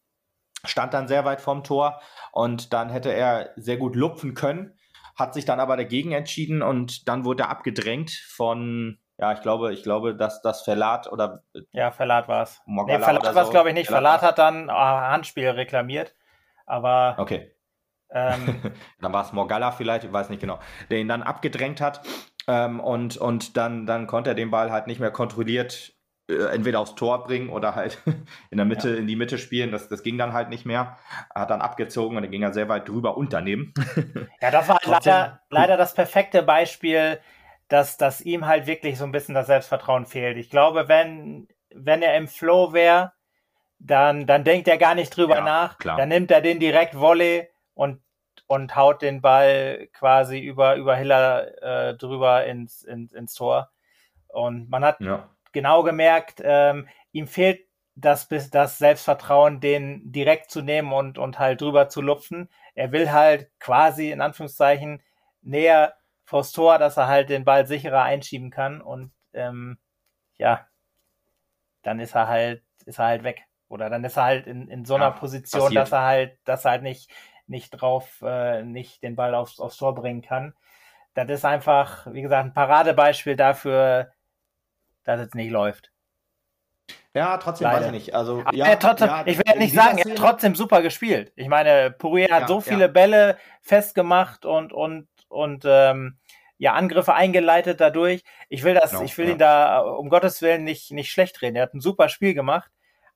stand 0.66 0.94
dann 0.94 1.08
sehr 1.08 1.26
weit 1.26 1.42
vom 1.42 1.64
Tor 1.64 2.02
und 2.32 2.74
dann 2.74 2.90
hätte 2.90 3.12
er 3.12 3.52
sehr 3.56 3.78
gut 3.78 3.96
lupfen 3.96 4.34
können, 4.34 4.78
hat 5.16 5.34
sich 5.34 5.46
dann 5.46 5.60
aber 5.60 5.78
dagegen 5.78 6.12
entschieden 6.12 6.62
und 6.62 7.08
dann 7.08 7.26
wurde 7.26 7.44
er 7.44 7.50
abgedrängt 7.50 8.12
von, 8.12 9.00
ja, 9.18 9.34
ich 9.34 9.42
glaube, 9.42 9.74
ich 9.74 9.84
glaube, 9.84 10.16
dass 10.16 10.42
das 10.42 10.62
Verlat 10.62 11.12
oder. 11.12 11.44
Ja, 11.72 11.92
Verlat 11.92 12.28
war 12.28 12.44
es. 12.44 12.62
Nee, 12.66 13.00
Verlat 13.00 13.24
war 13.24 13.42
es, 13.42 13.48
so. 13.48 13.52
glaube 13.52 13.70
ich, 13.70 13.76
nicht. 13.76 13.88
Verlat, 13.88 14.20
Verlat 14.20 14.22
hat 14.22 14.38
dann 14.38 14.70
ah, 14.70 15.12
Handspiel 15.12 15.50
reklamiert, 15.50 16.16
aber. 16.66 17.16
Okay. 17.18 17.52
Ähm, 18.10 18.62
dann 19.02 19.12
war 19.12 19.26
es 19.26 19.34
Morgalla 19.34 19.72
vielleicht, 19.72 20.06
ich 20.06 20.14
weiß 20.14 20.30
nicht 20.30 20.40
genau, 20.40 20.60
der 20.90 21.00
ihn 21.00 21.08
dann 21.08 21.24
abgedrängt 21.24 21.82
hat. 21.82 22.02
Ähm, 22.48 22.80
und 22.80 23.18
und 23.18 23.58
dann, 23.58 23.86
dann 23.86 24.08
konnte 24.08 24.30
er 24.30 24.36
den 24.36 24.52
Ball 24.52 24.72
halt 24.72 24.88
nicht 24.88 25.00
mehr 25.00 25.12
kontrolliert 25.12 25.97
entweder 26.28 26.80
aufs 26.80 26.96
Tor 26.96 27.24
bringen 27.24 27.50
oder 27.50 27.76
halt 27.76 28.02
in 28.52 28.58
der 28.58 28.66
Mitte, 28.66 28.92
ja. 28.92 28.96
in 28.98 29.08
die 29.08 29.16
Mitte 29.16 29.38
spielen. 29.38 29.72
Das, 29.72 29.88
das 29.88 30.04
ging 30.04 30.18
dann 30.18 30.34
halt 30.34 30.50
nicht 30.50 30.66
mehr. 30.66 30.98
Er 31.34 31.42
hat 31.42 31.50
dann 31.50 31.62
abgezogen 31.62 32.18
und 32.18 32.24
dann 32.24 32.32
ging 32.32 32.44
er 32.44 32.54
sehr 32.54 32.70
weit 32.70 32.88
drüber 32.88 33.18
und 33.18 33.34
daneben. 33.34 33.74
Ja, 34.42 34.52
das 34.52 34.68
war 34.68 34.80
leider, 34.84 35.42
leider 35.50 35.78
das 35.78 35.94
perfekte 35.94 36.44
Beispiel, 36.44 37.20
dass, 37.70 37.98
dass 37.98 38.22
ihm 38.22 38.46
halt 38.46 38.68
wirklich 38.68 38.98
so 38.98 39.04
ein 39.04 39.12
bisschen 39.12 39.34
das 39.34 39.48
Selbstvertrauen 39.48 40.06
fehlt. 40.06 40.38
Ich 40.38 40.50
glaube, 40.50 40.88
wenn, 40.88 41.48
wenn 41.74 42.02
er 42.02 42.16
im 42.16 42.28
Flow 42.28 42.72
wäre, 42.74 43.14
dann, 43.80 44.28
dann 44.28 44.44
denkt 44.44 44.68
er 44.68 44.78
gar 44.78 44.96
nicht 44.96 45.16
drüber 45.16 45.38
ja, 45.38 45.44
nach. 45.44 45.78
Klar. 45.78 45.98
Dann 45.98 46.10
nimmt 46.10 46.32
er 46.32 46.42
den 46.42 46.60
direkt 46.60 46.96
Volley 46.96 47.48
und, 47.74 48.02
und 48.46 48.76
haut 48.76 49.02
den 49.02 49.22
Ball 49.22 49.88
quasi 49.94 50.40
über, 50.40 50.76
über 50.76 50.96
Hiller 50.96 51.90
äh, 51.90 51.96
drüber 51.96 52.46
ins, 52.46 52.84
ins, 52.84 53.12
ins 53.14 53.34
Tor. 53.34 53.72
Und 54.28 54.70
man 54.70 54.86
hat 54.86 55.00
ja 55.02 55.30
genau 55.52 55.84
gemerkt, 55.84 56.42
ähm, 56.44 56.88
ihm 57.12 57.28
fehlt 57.28 57.62
das, 57.96 58.28
das 58.28 58.78
Selbstvertrauen, 58.78 59.60
den 59.60 60.12
direkt 60.12 60.52
zu 60.52 60.62
nehmen 60.62 60.94
und, 60.94 61.18
und 61.18 61.40
halt 61.40 61.62
drüber 61.62 61.90
zu 61.90 62.02
lupfen. 62.02 62.50
Er 62.76 62.92
will 62.92 63.12
halt 63.12 63.50
quasi 63.60 64.12
in 64.12 64.22
Anführungszeichen 64.22 65.02
näher 65.42 65.96
vors 66.24 66.52
Tor, 66.52 66.78
dass 66.78 66.98
er 66.98 67.08
halt 67.08 67.30
den 67.30 67.46
Ball 67.46 67.66
sicherer 67.66 68.04
einschieben 68.04 68.52
kann 68.52 68.82
und 68.82 69.12
ähm, 69.34 69.78
ja, 70.38 70.68
dann 71.82 72.00
ist 72.00 72.16
er 72.16 72.28
halt, 72.28 72.64
ist 72.86 73.00
er 73.00 73.06
halt 73.06 73.24
weg. 73.24 73.44
Oder 73.70 73.90
dann 73.90 74.04
ist 74.04 74.18
er 74.18 74.24
halt 74.24 74.48
in, 74.48 74.68
in 74.68 74.86
so 74.86 74.96
einer 74.96 75.06
ja, 75.06 75.12
Position, 75.12 75.64
passiert. 75.64 75.82
dass 75.82 75.92
er 75.92 76.02
halt, 76.04 76.38
dass 76.46 76.66
er 76.66 76.72
halt 76.72 76.84
nicht, 76.84 77.12
nicht 77.48 77.72
drauf, 77.72 78.22
äh, 78.22 78.64
nicht 78.64 79.04
den 79.04 79.16
Ball 79.16 79.34
aufs, 79.36 79.60
aufs 79.60 79.78
Tor 79.78 79.96
bringen 79.96 80.22
kann. 80.22 80.54
Das 81.14 81.30
ist 81.30 81.46
einfach, 81.46 82.06
wie 82.14 82.22
gesagt, 82.22 82.46
ein 82.46 82.54
Paradebeispiel 82.54 83.36
dafür, 83.36 84.12
dass 85.08 85.22
es 85.22 85.34
nicht 85.34 85.50
läuft. 85.50 85.92
Ja, 87.14 87.38
trotzdem 87.38 87.66
Leider. 87.66 87.80
weiß 87.80 87.86
ich 87.88 87.92
nicht. 87.92 88.16
Also, 88.16 88.44
ja, 88.52 88.76
trotzdem, 88.76 89.08
ja, 89.08 89.24
ich 89.26 89.38
will 89.38 89.46
ja 89.48 89.56
nicht 89.56 89.74
sagen, 89.74 89.98
er 89.98 90.12
hat 90.12 90.18
trotzdem 90.18 90.54
super 90.54 90.82
gespielt. 90.82 91.32
Ich 91.36 91.48
meine, 91.48 91.92
Pourier 91.92 92.30
hat 92.30 92.42
ja, 92.42 92.48
so 92.48 92.62
viele. 92.62 92.90
Bälle 92.90 93.38
festgemacht 93.62 94.46
und, 94.46 94.72
und, 94.72 95.08
und 95.30 95.64
ähm, 95.66 96.18
ja, 96.58 96.74
Angriffe 96.74 97.14
eingeleitet 97.14 97.80
dadurch. 97.80 98.24
Ich 98.50 98.64
will 98.64 98.74
das, 98.74 98.92
genau, 98.92 99.04
ich 99.04 99.18
will 99.18 99.30
ihn 99.30 99.38
da 99.38 99.80
um 99.80 100.10
Gottes 100.10 100.42
Willen 100.42 100.64
nicht, 100.64 100.92
nicht 100.92 101.12
schlecht 101.12 101.42
reden. 101.42 101.56
Er 101.56 101.64
hat 101.64 101.74
ein 101.74 101.82
super 101.82 102.10
Spiel 102.10 102.34
gemacht. 102.34 102.70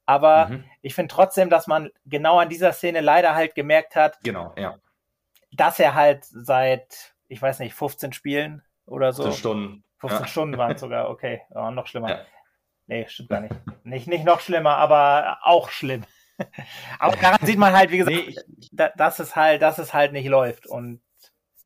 Aber 0.05 0.47
mhm. 0.47 0.63
ich 0.81 0.95
finde 0.95 1.13
trotzdem, 1.13 1.49
dass 1.49 1.67
man 1.67 1.89
genau 2.05 2.39
an 2.39 2.49
dieser 2.49 2.73
Szene 2.73 3.01
leider 3.01 3.35
halt 3.35 3.53
gemerkt 3.53 3.95
hat, 3.95 4.17
genau, 4.23 4.53
ja. 4.57 4.77
dass 5.51 5.79
er 5.79 5.93
halt 5.93 6.25
seit, 6.25 7.13
ich 7.27 7.41
weiß 7.41 7.59
nicht, 7.59 7.75
15 7.75 8.13
Spielen 8.13 8.63
oder 8.85 9.13
so. 9.13 9.23
15 9.23 9.39
Stunden 9.39 9.83
15 10.01 10.21
ja. 10.21 10.27
Stunden 10.27 10.57
waren 10.57 10.71
es 10.71 10.81
sogar, 10.81 11.09
okay, 11.09 11.41
oh, 11.51 11.71
noch 11.71 11.87
schlimmer. 11.87 12.09
Ja. 12.09 12.21
Nee, 12.87 13.07
stimmt 13.07 13.29
gar 13.29 13.41
nicht. 13.41 13.55
nicht. 13.83 14.07
Nicht 14.07 14.25
noch 14.25 14.41
schlimmer, 14.41 14.77
aber 14.77 15.37
auch 15.43 15.69
schlimm. 15.69 16.03
aber 16.99 17.15
daran 17.15 17.45
sieht 17.45 17.59
man 17.59 17.73
halt, 17.73 17.91
wie 17.91 17.99
gesagt, 17.99 18.17
nee, 18.17 18.89
dass 18.97 19.19
es 19.19 19.35
halt, 19.35 19.61
dass 19.61 19.77
es 19.77 19.93
halt 19.93 20.11
nicht 20.11 20.27
läuft. 20.27 20.65
Und 20.65 21.01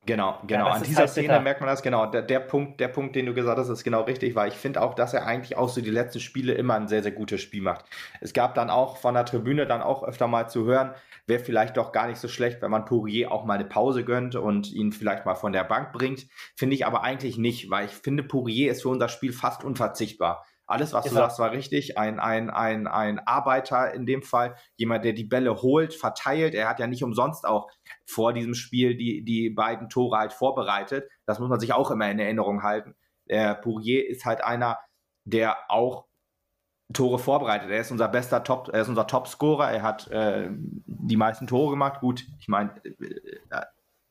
Genau, 0.07 0.39
genau. 0.45 0.67
Ja, 0.67 0.73
An 0.73 0.83
dieser 0.83 0.99
halt 0.99 1.09
Szene 1.09 1.27
bitter. 1.29 1.39
merkt 1.41 1.61
man 1.61 1.69
das 1.69 1.81
genau. 1.81 2.05
Der, 2.05 2.21
der, 2.21 2.39
Punkt, 2.39 2.79
der 2.79 2.89
Punkt, 2.89 3.15
den 3.15 3.25
du 3.25 3.33
gesagt 3.33 3.57
hast, 3.57 3.69
ist 3.69 3.83
genau 3.83 4.01
richtig, 4.01 4.35
weil 4.35 4.49
ich 4.49 4.53
finde 4.55 4.81
auch, 4.81 4.93
dass 4.93 5.15
er 5.15 5.25
eigentlich 5.25 5.57
auch 5.57 5.69
so 5.69 5.81
die 5.81 5.89
letzten 5.89 6.19
Spiele 6.19 6.53
immer 6.53 6.75
ein 6.75 6.87
sehr, 6.87 7.01
sehr 7.01 7.11
gutes 7.11 7.41
Spiel 7.41 7.63
macht. 7.63 7.85
Es 8.21 8.33
gab 8.33 8.53
dann 8.53 8.69
auch 8.69 8.97
von 8.97 9.15
der 9.15 9.25
Tribüne 9.25 9.65
dann 9.65 9.81
auch 9.81 10.03
öfter 10.03 10.27
mal 10.27 10.47
zu 10.47 10.65
hören, 10.65 10.93
wäre 11.25 11.39
vielleicht 11.43 11.77
doch 11.77 11.91
gar 11.91 12.07
nicht 12.07 12.19
so 12.19 12.27
schlecht, 12.27 12.61
wenn 12.61 12.69
man 12.69 12.85
Pourier 12.85 13.31
auch 13.31 13.45
mal 13.45 13.55
eine 13.55 13.65
Pause 13.65 14.03
gönnt 14.03 14.35
und 14.35 14.71
ihn 14.71 14.91
vielleicht 14.91 15.25
mal 15.25 15.35
von 15.35 15.53
der 15.53 15.63
Bank 15.63 15.91
bringt. 15.91 16.27
Finde 16.55 16.75
ich 16.75 16.85
aber 16.85 17.01
eigentlich 17.01 17.39
nicht, 17.39 17.71
weil 17.71 17.85
ich 17.85 17.91
finde, 17.91 18.21
Pourier 18.21 18.71
ist 18.71 18.83
für 18.83 18.89
unser 18.89 19.09
Spiel 19.09 19.33
fast 19.33 19.63
unverzichtbar. 19.63 20.45
Alles, 20.67 20.93
was 20.93 21.05
ist 21.05 21.11
du 21.11 21.15
sagst, 21.15 21.39
war 21.39 21.51
richtig. 21.51 21.97
Ein, 21.97 22.19
ein, 22.19 22.49
ein, 22.49 22.87
ein 22.87 23.19
Arbeiter 23.19 23.93
in 23.93 24.05
dem 24.05 24.23
Fall, 24.23 24.55
jemand, 24.77 25.05
der 25.05 25.13
die 25.13 25.23
Bälle 25.23 25.61
holt, 25.61 25.93
verteilt. 25.93 26.55
Er 26.55 26.67
hat 26.67 26.79
ja 26.79 26.87
nicht 26.87 27.03
umsonst 27.03 27.45
auch 27.45 27.69
vor 28.05 28.33
diesem 28.33 28.55
Spiel 28.55 28.97
die, 28.97 29.23
die 29.23 29.49
beiden 29.51 29.89
Tore 29.89 30.17
halt 30.17 30.33
vorbereitet. 30.33 31.09
Das 31.25 31.39
muss 31.39 31.49
man 31.49 31.59
sich 31.59 31.73
auch 31.73 31.91
immer 31.91 32.09
in 32.09 32.19
Erinnerung 32.19 32.63
halten. 32.63 32.95
Der 33.29 33.55
Pourier 33.55 34.07
ist 34.09 34.25
halt 34.25 34.43
einer, 34.43 34.79
der 35.23 35.57
auch 35.69 36.05
Tore 36.93 37.19
vorbereitet. 37.19 37.69
Er 37.69 37.81
ist 37.81 37.91
unser 37.91 38.07
bester 38.07 38.43
Top, 38.43 38.69
er 38.71 38.81
ist 38.81 38.89
unser 38.89 39.07
Topscorer. 39.07 39.71
Er 39.71 39.81
hat 39.81 40.07
äh, 40.09 40.49
die 40.51 41.17
meisten 41.17 41.47
Tore 41.47 41.71
gemacht. 41.71 41.99
Gut, 41.99 42.25
ich 42.39 42.47
meine, 42.47 42.75
äh, 42.85 43.61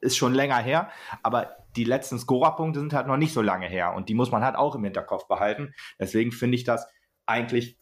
ist 0.04 0.16
schon 0.16 0.34
länger 0.34 0.58
her, 0.58 0.90
aber 1.22 1.56
die 1.76 1.84
letzten 1.84 2.18
Scorerpunkte 2.18 2.78
sind 2.78 2.92
halt 2.92 3.06
noch 3.06 3.16
nicht 3.16 3.32
so 3.32 3.42
lange 3.42 3.66
her 3.66 3.94
und 3.94 4.08
die 4.08 4.14
muss 4.14 4.30
man 4.30 4.44
halt 4.44 4.56
auch 4.56 4.74
im 4.74 4.84
Hinterkopf 4.84 5.26
behalten. 5.26 5.74
Deswegen 5.98 6.30
finde 6.30 6.56
ich 6.56 6.64
das 6.64 6.86
eigentlich 7.26 7.78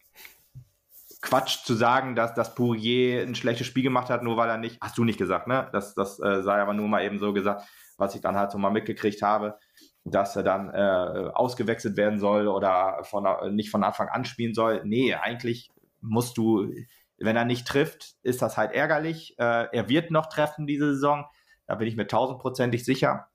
Quatsch 1.21 1.65
zu 1.65 1.75
sagen, 1.75 2.17
dass, 2.17 2.35
dass 2.35 2.55
Pourier 2.55 3.23
ein 3.23 3.35
schlechtes 3.35 3.67
Spiel 3.67 3.85
gemacht 3.85 4.11
hat, 4.11 4.23
nur 4.23 4.37
weil 4.37 4.49
er 4.49 4.59
nicht, 4.59 4.79
hast 4.81 4.99
du 4.99 5.05
nicht 5.05 5.19
gesagt, 5.19 5.47
ne? 5.47 5.69
Das, 5.73 5.95
das 5.95 6.19
äh, 6.21 6.43
sei 6.43 6.61
aber 6.61 6.75
nur 6.75 6.89
mal 6.89 7.05
eben 7.05 7.19
so 7.19 7.33
gesagt, 7.33 7.63
was 7.97 8.15
ich 8.15 8.21
dann 8.21 8.37
halt 8.37 8.51
so 8.51 8.59
mal 8.59 8.71
mitgekriegt 8.71 9.23
habe, 9.23 9.59
dass 10.05 10.35
er 10.35 10.43
dann 10.43 10.71
äh, 10.71 11.31
ausgewechselt 11.33 11.97
werden 11.97 12.19
soll 12.19 12.49
oder 12.49 13.05
von, 13.05 13.55
nicht 13.55 13.71
von 13.71 13.85
Anfang 13.85 14.09
an 14.09 14.25
spielen 14.25 14.55
soll. 14.55 14.83
Nee, 14.85 15.15
eigentlich 15.15 15.71
musst 16.01 16.37
du, 16.39 16.73
wenn 17.19 17.37
er 17.37 17.45
nicht 17.45 17.69
trifft, 17.69 18.17
ist 18.23 18.43
das 18.43 18.57
halt 18.57 18.73
ärgerlich. 18.73 19.39
Äh, 19.39 19.69
er 19.73 19.89
wird 19.89 20.11
noch 20.11 20.27
treffen 20.27 20.67
diese 20.67 20.95
Saison, 20.95 21.27
da 21.73 21.77
bin 21.77 21.89
ich 21.89 21.97
mir 21.97 22.07
tausendprozentig 22.07 22.85
sicher. 22.85 23.29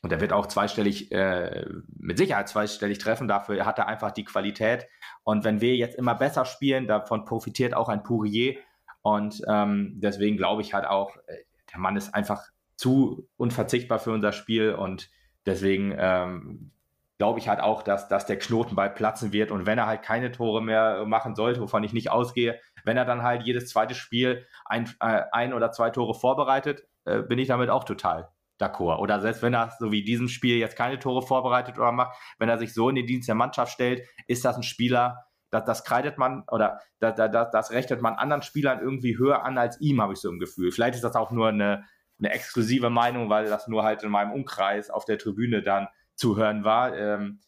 Und 0.00 0.12
er 0.12 0.20
wird 0.20 0.32
auch 0.32 0.46
zweistellig, 0.46 1.10
äh, 1.10 1.66
mit 1.98 2.16
Sicherheit 2.16 2.48
zweistellig 2.48 2.98
treffen. 2.98 3.26
Dafür 3.26 3.66
hat 3.66 3.80
er 3.80 3.88
einfach 3.88 4.12
die 4.12 4.22
Qualität. 4.22 4.86
Und 5.24 5.42
wenn 5.42 5.60
wir 5.60 5.74
jetzt 5.74 5.98
immer 5.98 6.14
besser 6.14 6.44
spielen, 6.44 6.86
davon 6.86 7.24
profitiert 7.24 7.74
auch 7.74 7.88
ein 7.88 8.04
Pourier. 8.04 8.58
Und 9.02 9.42
ähm, 9.48 9.94
deswegen 9.96 10.36
glaube 10.36 10.62
ich 10.62 10.74
halt 10.74 10.86
auch, 10.86 11.16
äh, 11.26 11.38
der 11.72 11.80
Mann 11.80 11.96
ist 11.96 12.14
einfach 12.14 12.44
zu 12.76 13.28
unverzichtbar 13.36 13.98
für 13.98 14.12
unser 14.12 14.30
Spiel. 14.30 14.72
Und 14.72 15.10
deswegen 15.44 15.92
ähm, 15.98 16.70
glaube 17.18 17.40
ich 17.40 17.48
halt 17.48 17.58
auch, 17.58 17.82
dass, 17.82 18.06
dass 18.06 18.26
der 18.26 18.38
Knoten 18.38 18.76
bald 18.76 18.94
platzen 18.94 19.32
wird. 19.32 19.50
Und 19.50 19.66
wenn 19.66 19.78
er 19.78 19.86
halt 19.86 20.02
keine 20.02 20.30
Tore 20.30 20.62
mehr 20.62 21.04
machen 21.04 21.34
sollte, 21.34 21.60
wovon 21.60 21.82
ich 21.82 21.92
nicht 21.92 22.12
ausgehe, 22.12 22.60
wenn 22.84 22.96
er 22.96 23.06
dann 23.06 23.24
halt 23.24 23.42
jedes 23.42 23.68
zweite 23.68 23.96
Spiel 23.96 24.46
ein, 24.66 24.88
äh, 25.00 25.22
ein 25.32 25.52
oder 25.52 25.72
zwei 25.72 25.90
Tore 25.90 26.14
vorbereitet, 26.14 26.86
äh, 27.06 27.22
bin 27.22 27.38
ich 27.38 27.48
damit 27.48 27.70
auch 27.70 27.84
total 27.84 28.28
d'accord. 28.60 28.98
Oder 28.98 29.20
selbst 29.20 29.42
wenn 29.42 29.54
er 29.54 29.72
so 29.78 29.92
wie 29.92 30.02
diesem 30.02 30.28
Spiel 30.28 30.56
jetzt 30.56 30.76
keine 30.76 30.98
Tore 30.98 31.22
vorbereitet 31.26 31.78
oder 31.78 31.92
macht, 31.92 32.16
wenn 32.38 32.48
er 32.48 32.58
sich 32.58 32.72
so 32.72 32.88
in 32.88 32.94
den 32.94 33.06
Dienst 33.06 33.28
der 33.28 33.34
Mannschaft 33.34 33.72
stellt, 33.72 34.06
ist 34.26 34.44
das 34.44 34.56
ein 34.56 34.62
Spieler, 34.62 35.26
das, 35.50 35.64
das 35.64 35.84
kreidet 35.84 36.18
man 36.18 36.44
oder 36.50 36.80
das, 36.98 37.14
das, 37.16 37.50
das 37.50 37.70
rechnet 37.70 38.02
man 38.02 38.14
anderen 38.14 38.42
Spielern 38.42 38.80
irgendwie 38.80 39.18
höher 39.18 39.44
an 39.44 39.58
als 39.58 39.80
ihm, 39.80 40.00
habe 40.00 40.14
ich 40.14 40.20
so 40.20 40.28
im 40.28 40.38
Gefühl. 40.38 40.72
Vielleicht 40.72 40.94
ist 40.94 41.04
das 41.04 41.16
auch 41.16 41.30
nur 41.30 41.48
eine, 41.48 41.84
eine 42.18 42.30
exklusive 42.30 42.90
Meinung, 42.90 43.28
weil 43.30 43.46
das 43.46 43.68
nur 43.68 43.84
halt 43.84 44.02
in 44.02 44.10
meinem 44.10 44.32
Umkreis 44.32 44.90
auf 44.90 45.04
der 45.04 45.18
Tribüne 45.18 45.62
dann 45.62 45.88
zu 46.14 46.36
hören 46.36 46.64
war. 46.64 46.96
Ähm, 46.96 47.40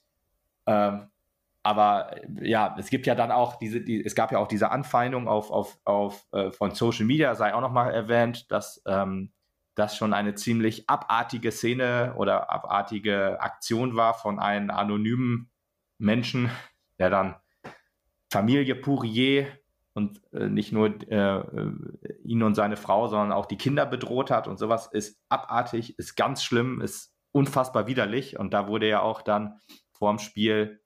ähm, 0.66 1.10
aber 1.62 2.14
ja, 2.40 2.76
es 2.78 2.88
gibt 2.88 3.06
ja 3.06 3.14
dann 3.14 3.30
auch 3.30 3.56
diese, 3.56 3.80
die, 3.80 4.02
es 4.04 4.14
gab 4.14 4.30
ja 4.30 4.38
auch 4.38 4.46
diese 4.46 4.70
Anfeindung 4.70 5.26
auf, 5.26 5.50
auf, 5.50 5.78
auf 5.84 6.26
äh, 6.32 6.50
von 6.52 6.74
Social 6.74 7.04
Media, 7.04 7.34
sei 7.34 7.52
auch 7.54 7.60
nochmal 7.60 7.92
erwähnt, 7.92 8.50
dass 8.52 8.82
ähm, 8.86 9.32
das 9.78 9.96
schon 9.96 10.12
eine 10.12 10.34
ziemlich 10.34 10.88
abartige 10.88 11.52
Szene 11.52 12.14
oder 12.16 12.50
abartige 12.50 13.40
Aktion 13.40 13.96
war 13.96 14.14
von 14.14 14.38
einem 14.38 14.70
anonymen 14.70 15.50
Menschen, 15.98 16.50
der 16.98 17.10
dann 17.10 17.36
Familie 18.30 18.74
Pourier 18.74 19.46
und 19.94 20.20
äh, 20.32 20.48
nicht 20.48 20.72
nur 20.72 20.88
äh, 21.10 21.42
ihn 22.24 22.42
und 22.42 22.54
seine 22.54 22.76
Frau, 22.76 23.08
sondern 23.08 23.32
auch 23.32 23.46
die 23.46 23.56
Kinder 23.56 23.86
bedroht 23.86 24.30
hat 24.30 24.46
und 24.46 24.58
sowas. 24.58 24.86
Ist 24.86 25.20
abartig, 25.28 25.98
ist 25.98 26.14
ganz 26.14 26.42
schlimm, 26.42 26.80
ist 26.80 27.14
unfassbar 27.32 27.86
widerlich. 27.86 28.38
Und 28.38 28.54
da 28.54 28.68
wurde 28.68 28.88
ja 28.88 29.00
auch 29.00 29.22
dann 29.22 29.60
vor 29.92 30.12
dem 30.12 30.18
Spiel 30.18 30.80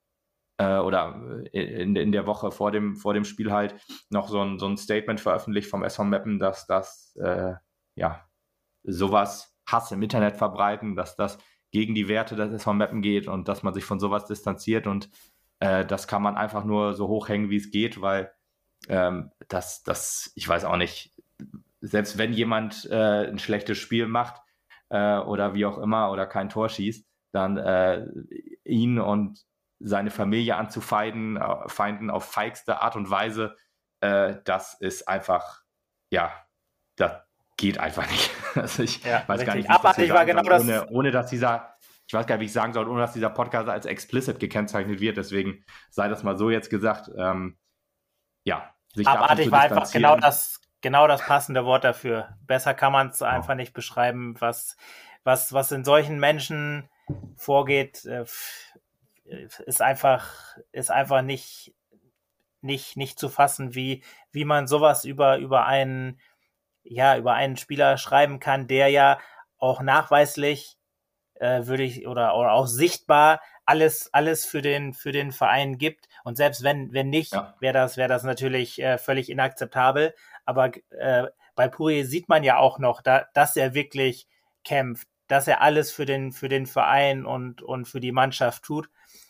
äh, 0.57 0.77
oder 0.77 1.43
in, 1.51 1.95
in 1.95 2.11
der 2.11 2.25
Woche 2.25 2.51
vor 2.51 2.71
dem, 2.71 2.95
vor 2.95 3.13
dem 3.13 3.25
Spiel 3.25 3.51
halt 3.51 3.75
noch 4.09 4.27
so 4.29 4.41
ein, 4.41 4.59
so 4.59 4.67
ein 4.67 4.77
Statement 4.77 5.19
veröffentlicht 5.19 5.69
vom 5.69 5.83
SV 5.83 6.05
Meppen, 6.05 6.39
dass 6.39 6.65
das 6.65 7.15
äh, 7.21 7.53
ja 7.95 8.25
sowas 8.83 9.55
Hass 9.65 9.91
im 9.91 10.01
Internet 10.01 10.37
verbreiten, 10.37 10.95
dass 10.95 11.15
das 11.15 11.37
gegen 11.71 11.95
die 11.95 12.07
Werte 12.07 12.35
des 12.35 12.51
SV 12.51 12.73
Meppen 12.73 13.01
geht 13.01 13.27
und 13.27 13.47
dass 13.47 13.63
man 13.63 13.73
sich 13.73 13.85
von 13.85 13.99
sowas 13.99 14.25
distanziert 14.25 14.87
und 14.87 15.09
äh, 15.59 15.85
das 15.85 16.07
kann 16.07 16.21
man 16.21 16.35
einfach 16.35 16.65
nur 16.65 16.93
so 16.93 17.07
hochhängen, 17.07 17.49
wie 17.49 17.57
es 17.57 17.71
geht, 17.71 18.01
weil 18.01 18.31
ähm, 18.89 19.31
das, 19.47 19.83
das, 19.83 20.31
ich 20.35 20.47
weiß 20.47 20.65
auch 20.65 20.77
nicht, 20.77 21.15
selbst 21.81 22.17
wenn 22.17 22.33
jemand 22.33 22.85
äh, 22.91 23.27
ein 23.27 23.39
schlechtes 23.39 23.77
Spiel 23.77 24.07
macht 24.07 24.41
äh, 24.89 25.17
oder 25.17 25.53
wie 25.53 25.65
auch 25.65 25.77
immer 25.77 26.11
oder 26.11 26.27
kein 26.27 26.49
Tor 26.49 26.69
schießt, 26.69 27.07
dann 27.31 27.57
äh, 27.57 28.05
ihn 28.63 28.99
und 28.99 29.43
seine 29.79 30.11
Familie 30.11 30.55
anzufeinden, 30.55 31.37
äh, 31.37 31.67
feinden 31.67 32.09
auf 32.09 32.25
feigste 32.25 32.81
Art 32.81 32.95
und 32.95 33.09
Weise, 33.09 33.55
äh, 34.01 34.35
das 34.45 34.75
ist 34.79 35.07
einfach, 35.07 35.61
ja, 36.09 36.31
das 36.95 37.13
geht 37.57 37.79
einfach 37.79 38.09
nicht. 38.09 38.31
Also 38.55 38.83
ich 38.83 39.03
ja, 39.03 39.23
weiß 39.25 39.39
richtig. 39.39 39.47
gar 39.47 39.55
nicht, 39.55 39.67
wie 39.67 39.73
Abartig 39.73 40.13
war 40.13 40.25
genau 40.25 40.43
soll, 40.43 40.59
ohne, 40.59 40.87
ohne 40.91 41.11
dass 41.11 41.25
dieser, 41.25 41.75
ich 42.05 42.13
weiß 42.13 42.27
gar 42.27 42.35
nicht, 42.35 42.41
wie 42.41 42.45
ich 42.45 42.53
sagen 42.53 42.71
soll, 42.71 42.87
ohne 42.87 43.01
dass 43.01 43.13
dieser 43.13 43.31
Podcast 43.31 43.67
als 43.67 43.87
explicit 43.87 44.39
gekennzeichnet 44.39 44.99
wird. 44.99 45.17
Deswegen 45.17 45.65
sei 45.89 46.07
das 46.07 46.21
mal 46.21 46.37
so 46.37 46.51
jetzt 46.51 46.69
gesagt. 46.69 47.09
Ähm, 47.17 47.57
ja, 48.43 48.71
sich 48.93 49.07
Abartig 49.07 49.49
war 49.49 49.61
einfach 49.61 49.91
genau 49.91 50.17
das, 50.17 50.61
genau 50.81 51.07
das 51.07 51.25
passende 51.25 51.65
Wort 51.65 51.83
dafür. 51.83 52.37
Besser 52.45 52.75
kann 52.75 52.93
man 52.93 53.09
es 53.09 53.23
oh. 53.23 53.25
einfach 53.25 53.55
nicht 53.55 53.73
beschreiben, 53.73 54.35
was, 54.37 54.77
was, 55.23 55.51
was 55.51 55.71
in 55.71 55.83
solchen 55.83 56.19
Menschen 56.19 56.87
vorgeht. 57.35 58.05
Äh, 58.05 58.25
ist 59.25 59.81
einfach, 59.81 60.57
ist 60.71 60.91
einfach 60.91 61.23
nicht, 61.23 61.73
nicht, 62.61 62.97
nicht 62.97 63.17
zu 63.17 63.29
fassen, 63.29 63.73
wie, 63.73 64.03
wie 64.31 64.45
man 64.45 64.67
sowas 64.67 65.05
über, 65.05 65.37
über 65.37 65.65
einen, 65.65 66.19
ja, 66.83 67.17
über 67.17 67.33
einen 67.33 67.57
Spieler 67.57 67.97
schreiben 67.97 68.39
kann, 68.39 68.67
der 68.67 68.89
ja 68.89 69.19
auch 69.57 69.81
nachweislich, 69.81 70.77
äh, 71.35 71.65
würde 71.65 71.83
ich, 71.83 72.07
oder, 72.07 72.35
oder 72.37 72.51
auch 72.51 72.67
sichtbar 72.67 73.41
alles, 73.65 74.09
alles 74.13 74.45
für 74.45 74.61
den, 74.61 74.93
für 74.93 75.11
den 75.11 75.31
Verein 75.31 75.77
gibt. 75.77 76.07
Und 76.23 76.37
selbst 76.37 76.63
wenn, 76.63 76.93
wenn 76.93 77.09
nicht, 77.09 77.33
ja. 77.33 77.55
wäre 77.59 77.73
das, 77.73 77.97
wäre 77.97 78.09
das 78.09 78.23
natürlich 78.23 78.81
äh, 78.81 78.97
völlig 78.97 79.29
inakzeptabel. 79.29 80.13
Aber 80.45 80.71
äh, 80.91 81.27
bei 81.55 81.67
Puri 81.67 82.03
sieht 82.03 82.29
man 82.29 82.43
ja 82.43 82.57
auch 82.57 82.79
noch, 82.79 83.01
da, 83.01 83.25
dass 83.33 83.55
er 83.55 83.73
wirklich 83.73 84.27
kämpft, 84.63 85.07
dass 85.27 85.47
er 85.47 85.61
alles 85.61 85.91
für 85.91 86.05
den, 86.05 86.31
für 86.31 86.49
den 86.49 86.65
Verein 86.65 87.25
und, 87.25 87.61
und 87.61 87.85
für 87.85 87.99
die 87.99 88.11
Mannschaft 88.11 88.63
tut. 88.63 88.89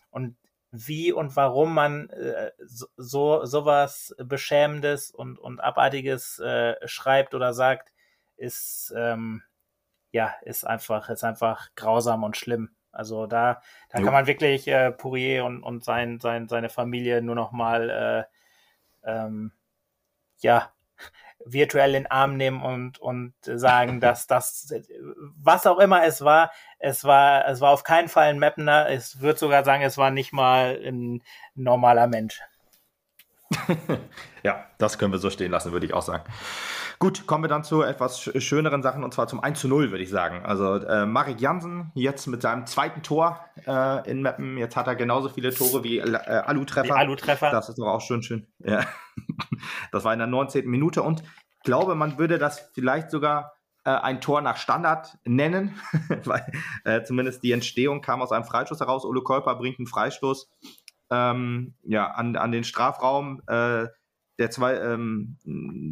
Und 0.09 0.35
wie 0.75 1.13
und 1.13 1.35
warum 1.35 1.71
man 1.75 2.09
äh, 2.09 2.51
so 2.97 3.45
sowas 3.45 4.15
Beschämendes 4.17 5.11
und, 5.11 5.37
und 5.37 5.59
Abartiges 5.59 6.39
äh, 6.39 6.75
schreibt 6.87 7.35
oder 7.35 7.53
sagt, 7.53 7.93
ist 8.37 8.91
ähm, 8.97 9.43
ja 10.11 10.33
ist 10.41 10.65
einfach 10.65 11.09
ist 11.09 11.23
einfach 11.23 11.69
grausam 11.75 12.23
und 12.23 12.37
schlimm. 12.37 12.71
Also 12.91 13.27
da 13.27 13.61
da 13.89 14.01
kann 14.01 14.13
man 14.13 14.25
wirklich 14.25 14.67
äh, 14.67 14.91
Pourier 14.91 15.45
und, 15.45 15.61
und 15.61 15.83
sein, 15.83 16.19
sein 16.19 16.47
seine 16.47 16.69
Familie 16.69 17.21
nur 17.21 17.35
noch 17.35 17.51
mal 17.51 18.27
äh, 19.05 19.09
ähm, 19.09 19.51
ja 20.39 20.72
virtuell 21.45 21.95
in 21.95 22.03
den 22.03 22.11
Arm 22.11 22.37
nehmen 22.37 22.61
und, 22.61 22.99
und 22.99 23.33
sagen, 23.43 23.99
dass 23.99 24.27
das, 24.27 24.73
was 25.37 25.67
auch 25.67 25.79
immer 25.79 26.05
es 26.05 26.21
war, 26.21 26.51
es 26.79 27.03
war, 27.03 27.47
es 27.47 27.61
war 27.61 27.71
auf 27.71 27.83
keinen 27.83 28.07
Fall 28.07 28.29
ein 28.29 28.39
Mapner. 28.39 28.89
Ich 28.89 29.19
würde 29.19 29.39
sogar 29.39 29.63
sagen, 29.63 29.83
es 29.83 29.97
war 29.97 30.11
nicht 30.11 30.33
mal 30.33 30.79
ein 30.85 31.21
normaler 31.55 32.07
Mensch. 32.07 32.41
ja, 34.43 34.65
das 34.77 34.97
können 34.97 35.11
wir 35.11 35.19
so 35.19 35.29
stehen 35.29 35.51
lassen, 35.51 35.71
würde 35.71 35.85
ich 35.85 35.93
auch 35.93 36.01
sagen. 36.01 36.23
Gut, 36.99 37.27
kommen 37.27 37.43
wir 37.43 37.49
dann 37.49 37.63
zu 37.63 37.81
etwas 37.81 38.21
schöneren 38.21 38.81
Sachen 38.81 39.03
und 39.03 39.13
zwar 39.13 39.27
zum 39.27 39.39
1 39.41 39.59
zu 39.59 39.67
0, 39.67 39.91
würde 39.91 40.03
ich 40.03 40.09
sagen. 40.09 40.45
Also 40.45 40.75
äh, 40.75 41.05
Marek 41.05 41.41
Jansen 41.41 41.91
jetzt 41.95 42.27
mit 42.27 42.41
seinem 42.41 42.65
zweiten 42.65 43.03
Tor 43.03 43.39
äh, 43.67 44.09
in 44.09 44.21
Mappen. 44.21 44.57
Jetzt 44.57 44.75
hat 44.75 44.87
er 44.87 44.95
genauso 44.95 45.29
viele 45.29 45.53
Tore 45.53 45.83
wie 45.83 45.99
äh, 45.99 46.15
Alu-Treffer. 46.15 46.95
Alu-Treffer. 46.95 47.51
Das 47.51 47.69
ist 47.69 47.77
doch 47.77 47.87
auch 47.87 48.01
schön 48.01 48.23
schön. 48.23 48.47
Ja. 48.59 48.85
Das 49.93 50.03
war 50.03 50.11
in 50.11 50.19
der 50.19 50.27
19. 50.27 50.67
Minute 50.67 51.03
und 51.03 51.21
ich 51.21 51.63
glaube, 51.63 51.95
man 51.95 52.17
würde 52.17 52.37
das 52.37 52.71
vielleicht 52.73 53.11
sogar 53.11 53.53
äh, 53.85 53.91
ein 53.91 54.21
Tor 54.21 54.41
nach 54.41 54.57
Standard 54.57 55.17
nennen, 55.23 55.79
weil 56.25 56.45
äh, 56.83 57.03
zumindest 57.03 57.43
die 57.43 57.51
Entstehung 57.51 58.01
kam 58.01 58.21
aus 58.21 58.31
einem 58.31 58.43
Freistoß 58.45 58.79
heraus. 58.79 59.05
Ole 59.05 59.21
Kolper 59.21 59.55
bringt 59.55 59.79
einen 59.79 59.87
Freistoß 59.87 60.49
ähm, 61.13 61.75
ja, 61.83 62.07
an, 62.11 62.35
an 62.35 62.51
den 62.51 62.63
Strafraum. 62.63 63.41
Äh, 63.47 63.87
der 64.39 64.49
zwei, 64.49 64.75
ähm, 64.75 65.37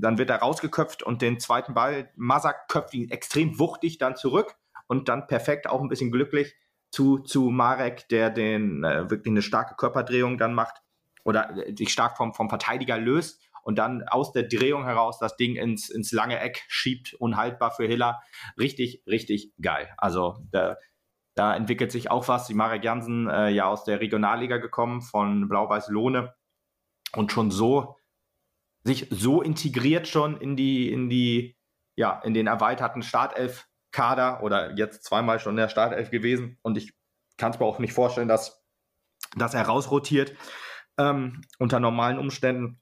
dann 0.01 0.17
wird 0.17 0.31
er 0.31 0.39
rausgeköpft 0.39 1.03
und 1.03 1.21
den 1.21 1.39
zweiten 1.39 1.75
Ball, 1.75 2.11
Masak 2.15 2.67
köpft 2.69 2.93
ihn 2.95 3.09
extrem 3.09 3.59
wuchtig 3.59 3.99
dann 3.99 4.15
zurück 4.15 4.55
und 4.87 5.09
dann 5.09 5.27
perfekt, 5.27 5.67
auch 5.67 5.79
ein 5.79 5.89
bisschen 5.89 6.11
glücklich 6.11 6.55
zu, 6.89 7.19
zu 7.19 7.49
Marek, 7.51 8.09
der 8.09 8.31
den 8.31 8.83
äh, 8.83 9.09
wirklich 9.09 9.31
eine 9.31 9.43
starke 9.43 9.75
Körperdrehung 9.75 10.37
dann 10.37 10.53
macht 10.55 10.81
oder 11.23 11.55
äh, 11.55 11.75
sich 11.75 11.93
stark 11.93 12.17
vom, 12.17 12.33
vom 12.33 12.49
Verteidiger 12.49 12.97
löst 12.97 13.41
und 13.63 13.77
dann 13.77 14.03
aus 14.07 14.31
der 14.31 14.43
Drehung 14.43 14.85
heraus 14.85 15.19
das 15.19 15.37
Ding 15.37 15.55
ins, 15.55 15.89
ins 15.89 16.11
lange 16.11 16.39
Eck 16.39 16.63
schiebt, 16.67 17.13
unhaltbar 17.13 17.71
für 17.71 17.85
Hiller. 17.85 18.21
Richtig, 18.59 19.03
richtig 19.05 19.53
geil. 19.61 19.93
Also 19.97 20.39
der, 20.51 20.79
da 21.35 21.55
entwickelt 21.55 21.91
sich 21.91 22.11
auch 22.11 22.27
was. 22.27 22.47
Die 22.47 22.53
Marek 22.53 22.83
Jansen 22.83 23.29
äh, 23.29 23.49
ja 23.49 23.65
aus 23.65 23.83
der 23.83 23.99
Regionalliga 24.01 24.57
gekommen 24.57 25.01
von 25.01 25.47
Blau-Weiß 25.47 25.89
Lohne 25.89 26.33
und 27.15 27.31
schon 27.31 27.51
so 27.51 27.97
sich 28.83 29.07
so 29.11 29.41
integriert 29.41 30.07
schon 30.07 30.37
in 30.37 30.55
die 30.55 30.91
in 30.91 31.09
die 31.09 31.55
ja 31.95 32.19
in 32.23 32.33
den 32.33 32.47
erweiterten 32.47 33.03
Startelf 33.03 33.67
Kader 33.91 34.41
oder 34.43 34.75
jetzt 34.77 35.03
zweimal 35.03 35.39
schon 35.39 35.53
in 35.53 35.57
der 35.57 35.69
Startelf 35.69 36.11
gewesen 36.11 36.57
und 36.61 36.77
ich 36.77 36.93
kann 37.37 37.51
es 37.51 37.59
mir 37.59 37.65
auch 37.65 37.79
nicht 37.79 37.93
vorstellen, 37.93 38.27
dass 38.27 38.63
dass 39.35 39.53
er 39.53 39.63
rausrotiert 39.63 40.35
ähm, 40.97 41.41
unter 41.59 41.79
normalen 41.79 42.19
Umständen. 42.19 42.81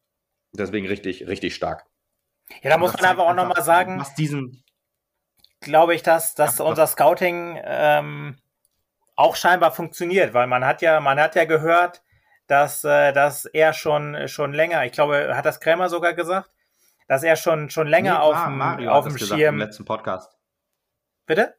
Deswegen 0.53 0.87
richtig 0.87 1.27
richtig 1.27 1.53
stark. 1.55 1.85
Ja, 2.63 2.71
da 2.71 2.77
muss 2.77 2.93
man 2.93 3.05
aber 3.05 3.27
auch 3.27 3.35
nochmal 3.35 3.63
sagen, 3.63 3.99
was 3.99 4.15
diesen 4.15 4.63
glaube 5.61 5.95
ich, 5.95 6.03
dass, 6.03 6.35
dass 6.35 6.59
unser 6.59 6.87
Scouting 6.87 7.59
ähm, 7.63 8.37
auch 9.15 9.35
scheinbar 9.35 9.71
funktioniert, 9.71 10.33
weil 10.33 10.47
man 10.47 10.65
hat 10.65 10.81
ja, 10.81 10.99
man 10.99 11.19
hat 11.19 11.35
ja 11.35 11.45
gehört, 11.45 12.01
dass, 12.47 12.83
äh, 12.83 13.13
dass 13.13 13.45
er 13.45 13.73
schon, 13.73 14.27
schon 14.27 14.53
länger, 14.53 14.85
ich 14.85 14.91
glaube, 14.91 15.35
hat 15.35 15.45
das 15.45 15.59
Krämer 15.59 15.89
sogar 15.89 16.13
gesagt, 16.13 16.49
dass 17.07 17.23
er 17.23 17.35
schon, 17.35 17.69
schon 17.69 17.87
länger 17.87 18.13
nee, 18.13 18.19
auf, 18.19 18.47
Mario 18.47 18.91
auf 18.91 19.05
dem 19.05 19.17
Schirm. 19.17 19.55
Im 19.55 19.59
letzten 19.59 19.85
Podcast. 19.85 20.37
Bitte? 21.25 21.55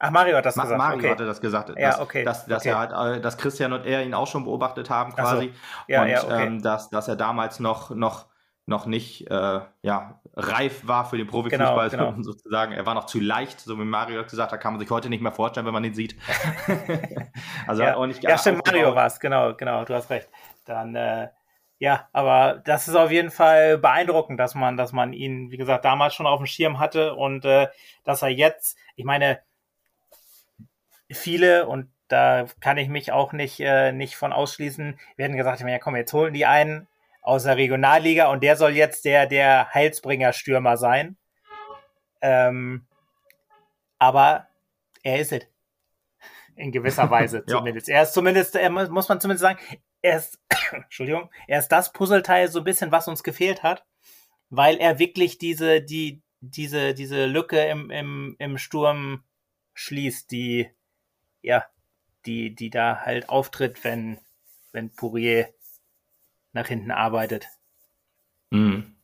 Ach, 0.00 0.10
Mario 0.10 0.36
hat 0.36 0.46
das 0.46 0.54
Ma 0.54 0.62
gesagt. 0.62 0.78
Mario 0.78 0.98
okay. 0.98 1.10
hatte 1.10 1.26
das 1.26 1.40
gesagt. 1.40 1.70
Dass, 1.70 1.78
ja, 1.78 2.00
okay. 2.00 2.24
Dass, 2.24 2.46
dass, 2.46 2.62
okay. 2.62 2.68
er 2.68 2.78
halt, 2.78 3.16
äh, 3.16 3.20
dass 3.20 3.36
Christian 3.36 3.72
und 3.72 3.84
er 3.84 4.04
ihn 4.04 4.14
auch 4.14 4.28
schon 4.28 4.44
beobachtet 4.44 4.90
haben, 4.90 5.12
quasi. 5.14 5.46
So. 5.46 5.92
Ja, 5.92 6.02
und 6.02 6.08
ja, 6.08 6.22
okay. 6.22 6.46
ähm, 6.46 6.62
dass, 6.62 6.90
dass 6.90 7.08
er 7.08 7.16
damals 7.16 7.58
noch, 7.58 7.90
noch 7.90 8.28
noch 8.68 8.86
nicht 8.86 9.28
äh, 9.30 9.60
ja, 9.82 10.20
reif 10.38 10.86
war 10.86 11.04
für 11.04 11.18
den 11.18 11.26
Profifußball 11.26 11.90
genau, 11.90 12.12
genau. 12.12 12.22
sozusagen. 12.22 12.72
Er 12.72 12.86
war 12.86 12.94
noch 12.94 13.06
zu 13.06 13.18
leicht, 13.18 13.60
so 13.60 13.78
wie 13.78 13.84
Mario 13.84 14.22
gesagt 14.24 14.52
hat, 14.52 14.60
kann 14.60 14.72
man 14.72 14.80
sich 14.80 14.90
heute 14.90 15.08
nicht 15.08 15.20
mehr 15.20 15.32
vorstellen, 15.32 15.66
wenn 15.66 15.72
man 15.72 15.84
ihn 15.84 15.94
sieht. 15.94 16.16
also 17.66 17.82
ja, 17.82 17.96
auch 17.96 18.06
nicht 18.06 18.22
ja, 18.22 18.38
stimmt, 18.38 18.64
Mario 18.64 18.94
war 18.94 19.06
es, 19.06 19.18
genau, 19.18 19.54
genau, 19.54 19.84
du 19.84 19.94
hast 19.94 20.10
recht. 20.10 20.28
Dann 20.64 20.94
äh, 20.94 21.28
ja, 21.80 22.08
aber 22.12 22.62
das 22.64 22.88
ist 22.88 22.94
auf 22.94 23.10
jeden 23.10 23.30
Fall 23.30 23.78
beeindruckend, 23.78 24.38
dass 24.38 24.54
man, 24.54 24.76
dass 24.76 24.92
man 24.92 25.12
ihn, 25.12 25.50
wie 25.50 25.56
gesagt, 25.56 25.84
damals 25.84 26.14
schon 26.14 26.26
auf 26.26 26.38
dem 26.38 26.46
Schirm 26.46 26.78
hatte 26.78 27.14
und 27.14 27.44
äh, 27.44 27.68
dass 28.04 28.22
er 28.22 28.28
jetzt, 28.28 28.76
ich 28.96 29.04
meine, 29.04 29.40
viele 31.10 31.66
und 31.66 31.90
da 32.08 32.46
kann 32.60 32.78
ich 32.78 32.88
mich 32.88 33.12
auch 33.12 33.32
nicht, 33.32 33.60
äh, 33.60 33.92
nicht 33.92 34.16
von 34.16 34.32
ausschließen, 34.32 34.98
werden 35.16 35.36
gesagt, 35.36 35.60
ja 35.60 35.78
komm, 35.78 35.96
jetzt 35.96 36.12
holen 36.12 36.32
die 36.32 36.46
einen 36.46 36.87
aus 37.28 37.42
der 37.42 37.58
Regionalliga 37.58 38.30
und 38.30 38.42
der 38.42 38.56
soll 38.56 38.74
jetzt 38.74 39.04
der, 39.04 39.26
der 39.26 39.68
Heilsbringer-Stürmer 39.74 40.78
sein. 40.78 41.18
Ähm, 42.22 42.86
aber 43.98 44.48
er 45.02 45.20
ist 45.20 45.32
es. 45.32 45.42
In 46.56 46.72
gewisser 46.72 47.10
Weise 47.10 47.44
zumindest. 47.44 47.88
ja. 47.88 47.96
Er 47.96 48.02
ist 48.04 48.14
zumindest, 48.14 48.56
er 48.56 48.70
muss 48.70 49.08
man 49.08 49.20
zumindest 49.20 49.42
sagen, 49.42 49.58
er 50.00 50.16
ist, 50.16 50.40
Entschuldigung, 50.72 51.30
er 51.46 51.58
ist 51.58 51.68
das 51.68 51.92
Puzzleteil 51.92 52.48
so 52.48 52.60
ein 52.60 52.64
bisschen, 52.64 52.92
was 52.92 53.08
uns 53.08 53.22
gefehlt 53.22 53.62
hat, 53.62 53.84
weil 54.48 54.78
er 54.78 54.98
wirklich 54.98 55.36
diese, 55.36 55.82
die, 55.82 56.22
diese, 56.40 56.94
diese 56.94 57.26
Lücke 57.26 57.60
im, 57.60 57.90
im, 57.90 58.36
im 58.38 58.56
Sturm 58.56 59.22
schließt, 59.74 60.30
die, 60.30 60.70
ja, 61.42 61.66
die, 62.24 62.54
die 62.54 62.70
da 62.70 63.02
halt 63.02 63.28
auftritt, 63.28 63.84
wenn, 63.84 64.18
wenn 64.72 64.94
Pourier 64.94 65.52
nach 66.52 66.66
hinten 66.66 66.90
arbeitet. 66.90 67.46
Mhm. 68.50 68.94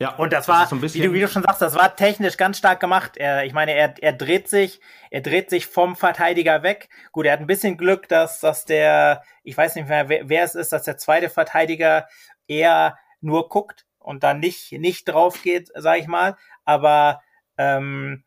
Ja, 0.00 0.14
und 0.14 0.32
das 0.32 0.46
war, 0.46 0.60
das 0.60 0.70
so 0.70 0.80
wie, 0.80 1.00
du, 1.00 1.12
wie 1.12 1.20
du 1.20 1.26
schon 1.26 1.42
sagst, 1.42 1.60
das 1.60 1.74
war 1.74 1.96
technisch 1.96 2.36
ganz 2.36 2.58
stark 2.58 2.78
gemacht. 2.78 3.16
Er, 3.16 3.44
ich 3.44 3.52
meine, 3.52 3.72
er, 3.72 3.94
er 4.00 4.12
dreht 4.12 4.48
sich, 4.48 4.80
er 5.10 5.22
dreht 5.22 5.50
sich 5.50 5.66
vom 5.66 5.96
Verteidiger 5.96 6.62
weg. 6.62 6.88
Gut, 7.10 7.26
er 7.26 7.32
hat 7.32 7.40
ein 7.40 7.48
bisschen 7.48 7.76
Glück, 7.76 8.08
dass, 8.08 8.38
dass 8.38 8.64
der, 8.64 9.24
ich 9.42 9.56
weiß 9.56 9.74
nicht 9.74 9.88
mehr, 9.88 10.08
wer, 10.08 10.28
wer 10.28 10.44
es 10.44 10.54
ist, 10.54 10.72
dass 10.72 10.84
der 10.84 10.98
zweite 10.98 11.28
Verteidiger 11.30 12.06
eher 12.46 12.96
nur 13.20 13.48
guckt 13.48 13.86
und 13.98 14.22
dann 14.22 14.38
nicht, 14.38 14.70
nicht 14.70 15.08
drauf 15.08 15.42
geht, 15.42 15.68
sag 15.74 15.98
ich 15.98 16.06
mal. 16.06 16.36
Aber 16.64 17.20
ähm, 17.56 18.22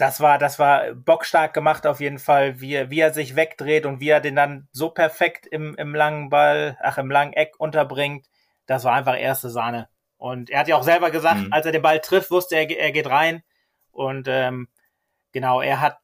das 0.00 0.18
war, 0.18 0.38
das 0.38 0.58
war 0.58 0.94
bockstark 0.94 1.52
gemacht 1.52 1.86
auf 1.86 2.00
jeden 2.00 2.18
Fall, 2.18 2.58
wie, 2.62 2.88
wie 2.88 3.00
er 3.00 3.12
sich 3.12 3.36
wegdreht 3.36 3.84
und 3.84 4.00
wie 4.00 4.08
er 4.08 4.20
den 4.20 4.34
dann 4.34 4.66
so 4.72 4.88
perfekt 4.88 5.46
im, 5.46 5.74
im 5.74 5.94
langen 5.94 6.30
Ball, 6.30 6.78
ach, 6.80 6.96
im 6.96 7.10
langen 7.10 7.34
Eck 7.34 7.56
unterbringt. 7.58 8.26
Das 8.64 8.84
war 8.84 8.94
einfach 8.94 9.18
erste 9.18 9.50
Sahne. 9.50 9.90
Und 10.16 10.48
er 10.48 10.60
hat 10.60 10.68
ja 10.68 10.76
auch 10.76 10.84
selber 10.84 11.10
gesagt, 11.10 11.40
mhm. 11.40 11.52
als 11.52 11.66
er 11.66 11.72
den 11.72 11.82
Ball 11.82 12.00
trifft, 12.00 12.30
wusste 12.30 12.56
er, 12.56 12.70
er 12.70 12.92
geht 12.92 13.10
rein. 13.10 13.42
Und 13.90 14.26
ähm, 14.26 14.68
genau, 15.32 15.60
er 15.60 15.82
hat, 15.82 15.98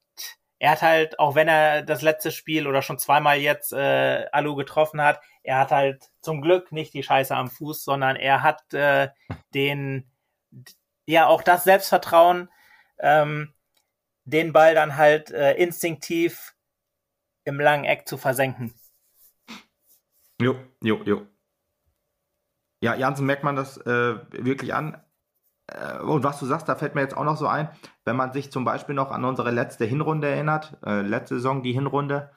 er 0.58 0.72
hat 0.72 0.82
halt, 0.82 1.18
auch 1.18 1.34
wenn 1.34 1.48
er 1.48 1.80
das 1.80 2.02
letzte 2.02 2.32
Spiel 2.32 2.66
oder 2.66 2.82
schon 2.82 2.98
zweimal 2.98 3.38
jetzt 3.38 3.72
äh, 3.72 4.26
Alu 4.30 4.56
getroffen 4.56 5.00
hat, 5.00 5.22
er 5.42 5.58
hat 5.58 5.70
halt 5.70 6.10
zum 6.20 6.42
Glück 6.42 6.70
nicht 6.70 6.92
die 6.92 7.02
Scheiße 7.02 7.34
am 7.34 7.48
Fuß, 7.48 7.82
sondern 7.82 8.16
er 8.16 8.42
hat 8.42 8.74
äh, 8.74 9.08
den, 9.54 10.10
ja, 11.06 11.28
auch 11.28 11.42
das 11.42 11.64
Selbstvertrauen, 11.64 12.50
ähm, 12.98 13.54
den 14.26 14.52
Ball 14.52 14.74
dann 14.74 14.96
halt 14.96 15.30
äh, 15.30 15.54
instinktiv 15.54 16.54
im 17.44 17.58
langen 17.58 17.84
Eck 17.84 18.06
zu 18.06 18.18
versenken. 18.18 18.74
Jo, 20.40 20.56
jo, 20.82 21.02
jo. 21.04 21.26
Ja, 22.80 22.94
Jansen 22.94 23.24
merkt 23.24 23.44
man 23.44 23.56
das 23.56 23.78
äh, 23.78 24.16
wirklich 24.32 24.74
an. 24.74 25.00
Äh, 25.68 25.98
und 26.00 26.24
was 26.24 26.38
du 26.38 26.46
sagst, 26.46 26.68
da 26.68 26.74
fällt 26.74 26.94
mir 26.94 27.00
jetzt 27.00 27.16
auch 27.16 27.24
noch 27.24 27.36
so 27.36 27.46
ein, 27.46 27.70
wenn 28.04 28.16
man 28.16 28.32
sich 28.32 28.52
zum 28.52 28.64
Beispiel 28.64 28.94
noch 28.94 29.10
an 29.10 29.24
unsere 29.24 29.50
letzte 29.50 29.84
Hinrunde 29.84 30.28
erinnert, 30.28 30.76
äh, 30.84 31.00
letzte 31.00 31.36
Saison 31.36 31.62
die 31.62 31.72
Hinrunde, 31.72 32.30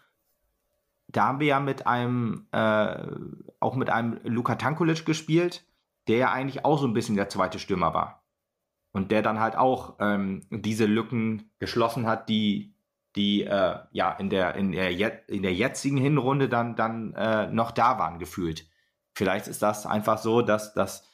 da 1.07 1.25
haben 1.25 1.39
wir 1.39 1.47
ja 1.47 1.59
mit 1.59 1.87
einem, 1.87 2.47
äh, 2.51 3.03
auch 3.59 3.75
mit 3.75 3.89
einem 3.89 4.19
Luka 4.23 4.55
Tankulic 4.55 5.05
gespielt, 5.05 5.65
der 6.07 6.17
ja 6.17 6.31
eigentlich 6.31 6.63
auch 6.65 6.79
so 6.79 6.87
ein 6.87 6.93
bisschen 6.93 7.15
der 7.15 7.29
zweite 7.29 7.59
Stürmer 7.59 7.93
war. 7.93 8.18
Und 8.91 9.11
der 9.11 9.21
dann 9.21 9.39
halt 9.39 9.55
auch 9.55 9.97
ähm, 9.99 10.47
diese 10.49 10.85
Lücken 10.85 11.51
geschlossen 11.59 12.07
hat, 12.07 12.27
die, 12.27 12.73
die 13.15 13.43
äh, 13.43 13.77
ja 13.91 14.11
in 14.13 14.29
der, 14.29 14.55
in, 14.55 14.71
der, 14.71 15.29
in 15.29 15.43
der 15.43 15.53
jetzigen 15.53 15.97
Hinrunde 15.97 16.49
dann, 16.49 16.75
dann 16.75 17.13
äh, 17.13 17.47
noch 17.47 17.71
da 17.71 17.99
waren, 17.99 18.17
gefühlt. 18.17 18.65
Vielleicht 19.13 19.47
ist 19.47 19.61
das 19.61 19.85
einfach 19.85 20.17
so, 20.17 20.41
dass, 20.41 20.73
dass, 20.73 21.07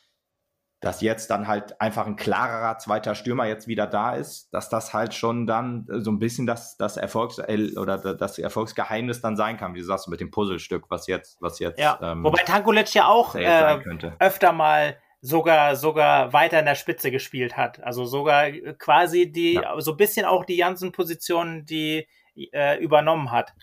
dass 0.80 1.02
jetzt 1.02 1.30
dann 1.32 1.48
halt 1.48 1.82
einfach 1.82 2.06
ein 2.06 2.16
klarerer 2.16 2.78
zweiter 2.78 3.16
Stürmer 3.16 3.46
jetzt 3.46 3.68
wieder 3.68 3.88
da 3.88 4.14
ist, 4.14 4.54
dass 4.54 4.70
das 4.70 4.94
halt 4.94 5.14
schon 5.14 5.48
dann 5.48 5.88
so 5.90 6.12
ein 6.12 6.20
bisschen 6.20 6.46
das, 6.46 6.78
das 6.78 6.96
Erfolgs- 6.96 7.40
oder 7.40 7.98
das 7.98 8.38
Erfolgsgeheimnis 8.38 9.22
dann 9.22 9.36
sein 9.36 9.58
kann, 9.58 9.74
wie 9.74 9.80
du 9.80 9.86
sagst, 9.86 10.08
mit 10.08 10.22
dem 10.22 10.32
Puzzlestück, 10.32 10.86
was 10.90 11.08
jetzt, 11.08 11.42
was 11.42 11.60
jetzt. 11.60 11.80
Ja. 11.80 12.00
Ähm, 12.02 12.24
Wobei 12.24 12.44
Tankulic 12.44 12.94
ja 12.94 13.08
auch 13.08 13.36
äh, 13.36 13.80
öfter 14.20 14.54
mal 14.54 14.98
sogar 15.26 15.76
sogar 15.76 16.34
weiter 16.34 16.60
in 16.60 16.66
der 16.66 16.76
Spitze 16.76 17.10
gespielt 17.10 17.58
hat. 17.58 17.82
Also 17.84 18.06
sogar 18.06 18.52
quasi 18.78 19.32
die, 19.32 19.54
ja. 19.54 19.80
so 19.82 19.92
ein 19.92 19.98
bisschen 19.98 20.26
auch 20.26 20.46
die 20.46 20.58
ganzen 20.58 20.92
Positionen, 20.92 21.66
die 21.66 22.08
äh, 22.36 22.78
übernommen 22.80 23.32
hat. 23.32 23.54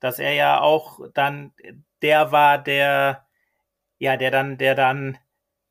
Dass 0.00 0.18
er 0.18 0.32
ja 0.32 0.60
auch 0.60 1.00
dann 1.14 1.52
der 2.02 2.32
war, 2.32 2.58
der 2.58 3.26
ja, 3.98 4.16
der 4.16 4.30
dann, 4.30 4.58
der 4.58 4.74
dann 4.74 5.18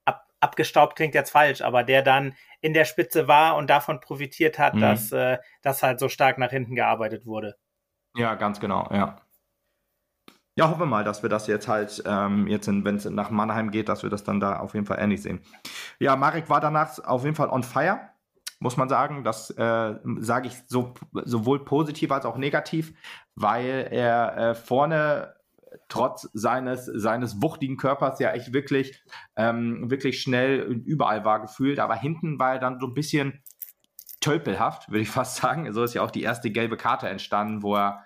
ab, 0.05 0.27
abgestaubt 0.39 0.95
klingt 0.95 1.13
jetzt 1.13 1.31
falsch, 1.31 1.61
aber 1.61 1.83
der 1.83 2.01
dann 2.01 2.35
in 2.61 2.73
der 2.73 2.85
Spitze 2.85 3.27
war 3.27 3.55
und 3.55 3.69
davon 3.69 3.99
profitiert 3.99 4.57
hat, 4.57 4.75
mhm. 4.75 4.81
dass 4.81 5.11
äh, 5.11 5.37
das 5.61 5.83
halt 5.83 5.99
so 5.99 6.09
stark 6.09 6.37
nach 6.37 6.49
hinten 6.49 6.75
gearbeitet 6.75 7.25
wurde. 7.25 7.55
Ja, 8.15 8.35
ganz 8.35 8.59
genau, 8.59 8.87
ja. 8.91 9.21
Ja, 10.58 10.70
hoffen 10.70 10.80
wir 10.80 10.86
mal, 10.86 11.03
dass 11.03 11.22
wir 11.22 11.30
das 11.30 11.47
jetzt 11.47 11.68
halt, 11.68 12.01
ähm, 12.06 12.47
jetzt, 12.47 12.68
wenn 12.68 12.95
es 12.95 13.03
nach 13.06 13.30
Mannheim 13.30 13.72
geht, 13.72 13.89
dass 13.89 14.03
wir 14.03 14.10
das 14.10 14.24
dann 14.24 14.39
da 14.39 14.60
auf 14.60 14.74
jeden 14.74 14.86
Fall 14.86 14.99
ähnlich 15.01 15.22
sehen. 15.22 15.41
Ja, 15.99 16.16
Marek 16.16 16.49
war 16.49 16.62
danach 16.62 16.97
auf 16.99 17.26
jeden 17.26 17.36
Fall 17.36 17.49
on 17.49 17.62
fire, 17.62 17.99
muss 18.60 18.78
man 18.78 18.88
sagen. 18.88 19.26
Das 19.26 19.49
äh, 19.49 19.95
sage 20.20 20.47
ich 20.47 20.56
so, 20.68 20.93
sowohl 21.12 21.66
positiv 21.66 22.10
als 22.12 22.26
auch 22.26 22.38
negativ, 22.38 22.93
weil 23.36 23.89
er 23.91 24.38
äh, 24.38 24.56
vorne 24.56 25.36
trotz 25.89 26.30
seines, 26.32 26.86
seines 26.86 27.41
wuchtigen 27.41 27.76
Körpers 27.76 28.20
ja 28.20 28.32
echt 28.32 28.53
wirklich, 28.53 29.03
ähm, 29.36 29.91
wirklich 29.91 30.22
schnell 30.22 30.62
überall 30.86 31.26
war 31.26 31.41
gefühlt. 31.41 31.80
Aber 31.80 31.95
hinten 31.95 32.39
war 32.39 32.53
er 32.53 32.60
dann 32.60 32.80
so 32.80 32.88
ein 32.88 32.93
bisschen 32.93 33.43
tölpelhaft, 34.22 34.89
würde 34.89 35.01
ich 35.01 35.10
fast 35.10 35.36
sagen. 35.36 35.72
So 35.74 35.84
ist 35.84 35.95
ja 35.95 36.01
auch 36.01 36.12
die 36.12 36.24
erste 36.24 36.49
gelbe 36.49 36.78
Karte 36.78 37.10
entstanden, 37.10 37.62
wo 37.62 37.76
er 37.76 38.06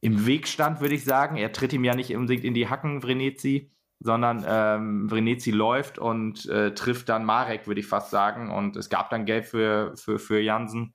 im 0.00 0.26
Weg 0.26 0.48
stand, 0.48 0.80
würde 0.80 0.94
ich 0.94 1.04
sagen. 1.04 1.36
Er 1.36 1.52
tritt 1.52 1.72
ihm 1.72 1.84
ja 1.84 1.94
nicht 1.94 2.14
unbedingt 2.14 2.44
in 2.44 2.54
die 2.54 2.68
Hacken, 2.68 3.02
Vrenetzi, 3.02 3.70
sondern 3.98 4.44
ähm, 4.46 5.08
Vrenetzi 5.08 5.50
läuft 5.50 5.98
und 5.98 6.46
äh, 6.48 6.74
trifft 6.74 7.08
dann 7.08 7.24
Marek, 7.24 7.66
würde 7.66 7.80
ich 7.80 7.86
fast 7.86 8.10
sagen. 8.10 8.50
Und 8.50 8.76
es 8.76 8.88
gab 8.88 9.10
dann 9.10 9.26
Gelb 9.26 9.46
für, 9.46 9.96
für, 9.96 10.18
für 10.18 10.40
Jansen. 10.40 10.94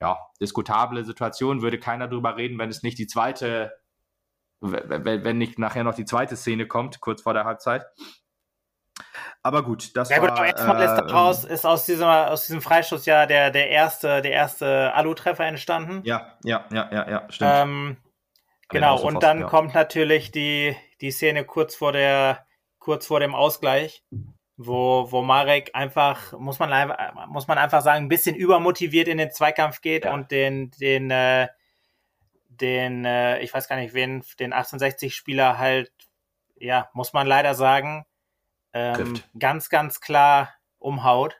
Ja, 0.00 0.18
diskutable 0.40 1.04
Situation, 1.04 1.62
würde 1.62 1.78
keiner 1.78 2.08
drüber 2.08 2.36
reden, 2.36 2.58
wenn 2.58 2.68
es 2.68 2.82
nicht 2.82 2.98
die 2.98 3.06
zweite 3.06 3.72
wenn 4.60 5.38
nicht 5.38 5.58
nachher 5.58 5.84
noch 5.84 5.94
die 5.94 6.04
zweite 6.04 6.36
Szene 6.36 6.66
kommt, 6.66 7.00
kurz 7.00 7.22
vor 7.22 7.34
der 7.34 7.44
Halbzeit. 7.44 7.84
Aber 9.42 9.62
gut, 9.62 9.96
das 9.96 10.08
ja, 10.08 10.18
gut, 10.18 10.30
war... 10.30 10.38
Aber 10.38 10.46
erstmal 10.46 10.80
äh, 10.80 10.84
ist, 10.86 10.94
daraus, 10.94 11.44
ist 11.44 11.66
aus, 11.66 11.84
diesem, 11.84 12.06
aus 12.06 12.46
diesem 12.46 12.62
Freischuss 12.62 13.06
ja 13.06 13.26
der, 13.26 13.50
der 13.50 13.68
erste, 13.68 14.22
der 14.22 14.32
erste 14.32 14.92
Alu-Treffer 14.94 15.44
entstanden. 15.44 16.00
Ja, 16.04 16.38
ja, 16.42 16.64
ja, 16.72 16.88
ja, 16.90 17.10
ja, 17.10 17.26
stimmt. 17.30 17.50
Ähm, 17.54 17.96
genau, 18.68 19.00
und 19.00 19.22
dann 19.22 19.40
ja. 19.40 19.46
kommt 19.46 19.74
natürlich 19.74 20.30
die, 20.30 20.76
die 21.00 21.10
Szene 21.10 21.44
kurz 21.44 21.74
vor 21.74 21.92
der, 21.92 22.46
kurz 22.78 23.06
vor 23.06 23.20
dem 23.20 23.34
Ausgleich, 23.34 24.04
wo, 24.56 25.10
wo 25.10 25.22
Marek 25.22 25.70
einfach, 25.74 26.32
muss 26.38 26.58
man, 26.58 26.92
muss 27.28 27.46
man 27.46 27.58
einfach 27.58 27.82
sagen, 27.82 28.06
ein 28.06 28.08
bisschen 28.08 28.36
übermotiviert 28.36 29.08
in 29.08 29.18
den 29.18 29.30
Zweikampf 29.30 29.80
geht 29.80 30.04
ja. 30.04 30.14
und 30.14 30.30
den, 30.30 30.70
den, 30.80 31.10
äh, 31.10 31.48
den, 32.48 33.04
äh, 33.04 33.40
ich 33.40 33.52
weiß 33.52 33.68
gar 33.68 33.76
nicht 33.76 33.94
wen, 33.94 34.22
den 34.38 34.54
1860-Spieler 34.54 35.58
halt, 35.58 35.92
ja, 36.56 36.88
muss 36.94 37.12
man 37.12 37.26
leider 37.26 37.54
sagen, 37.54 38.06
ähm, 38.72 39.20
ganz, 39.38 39.68
ganz 39.68 40.00
klar 40.00 40.54
umhaut 40.78 41.36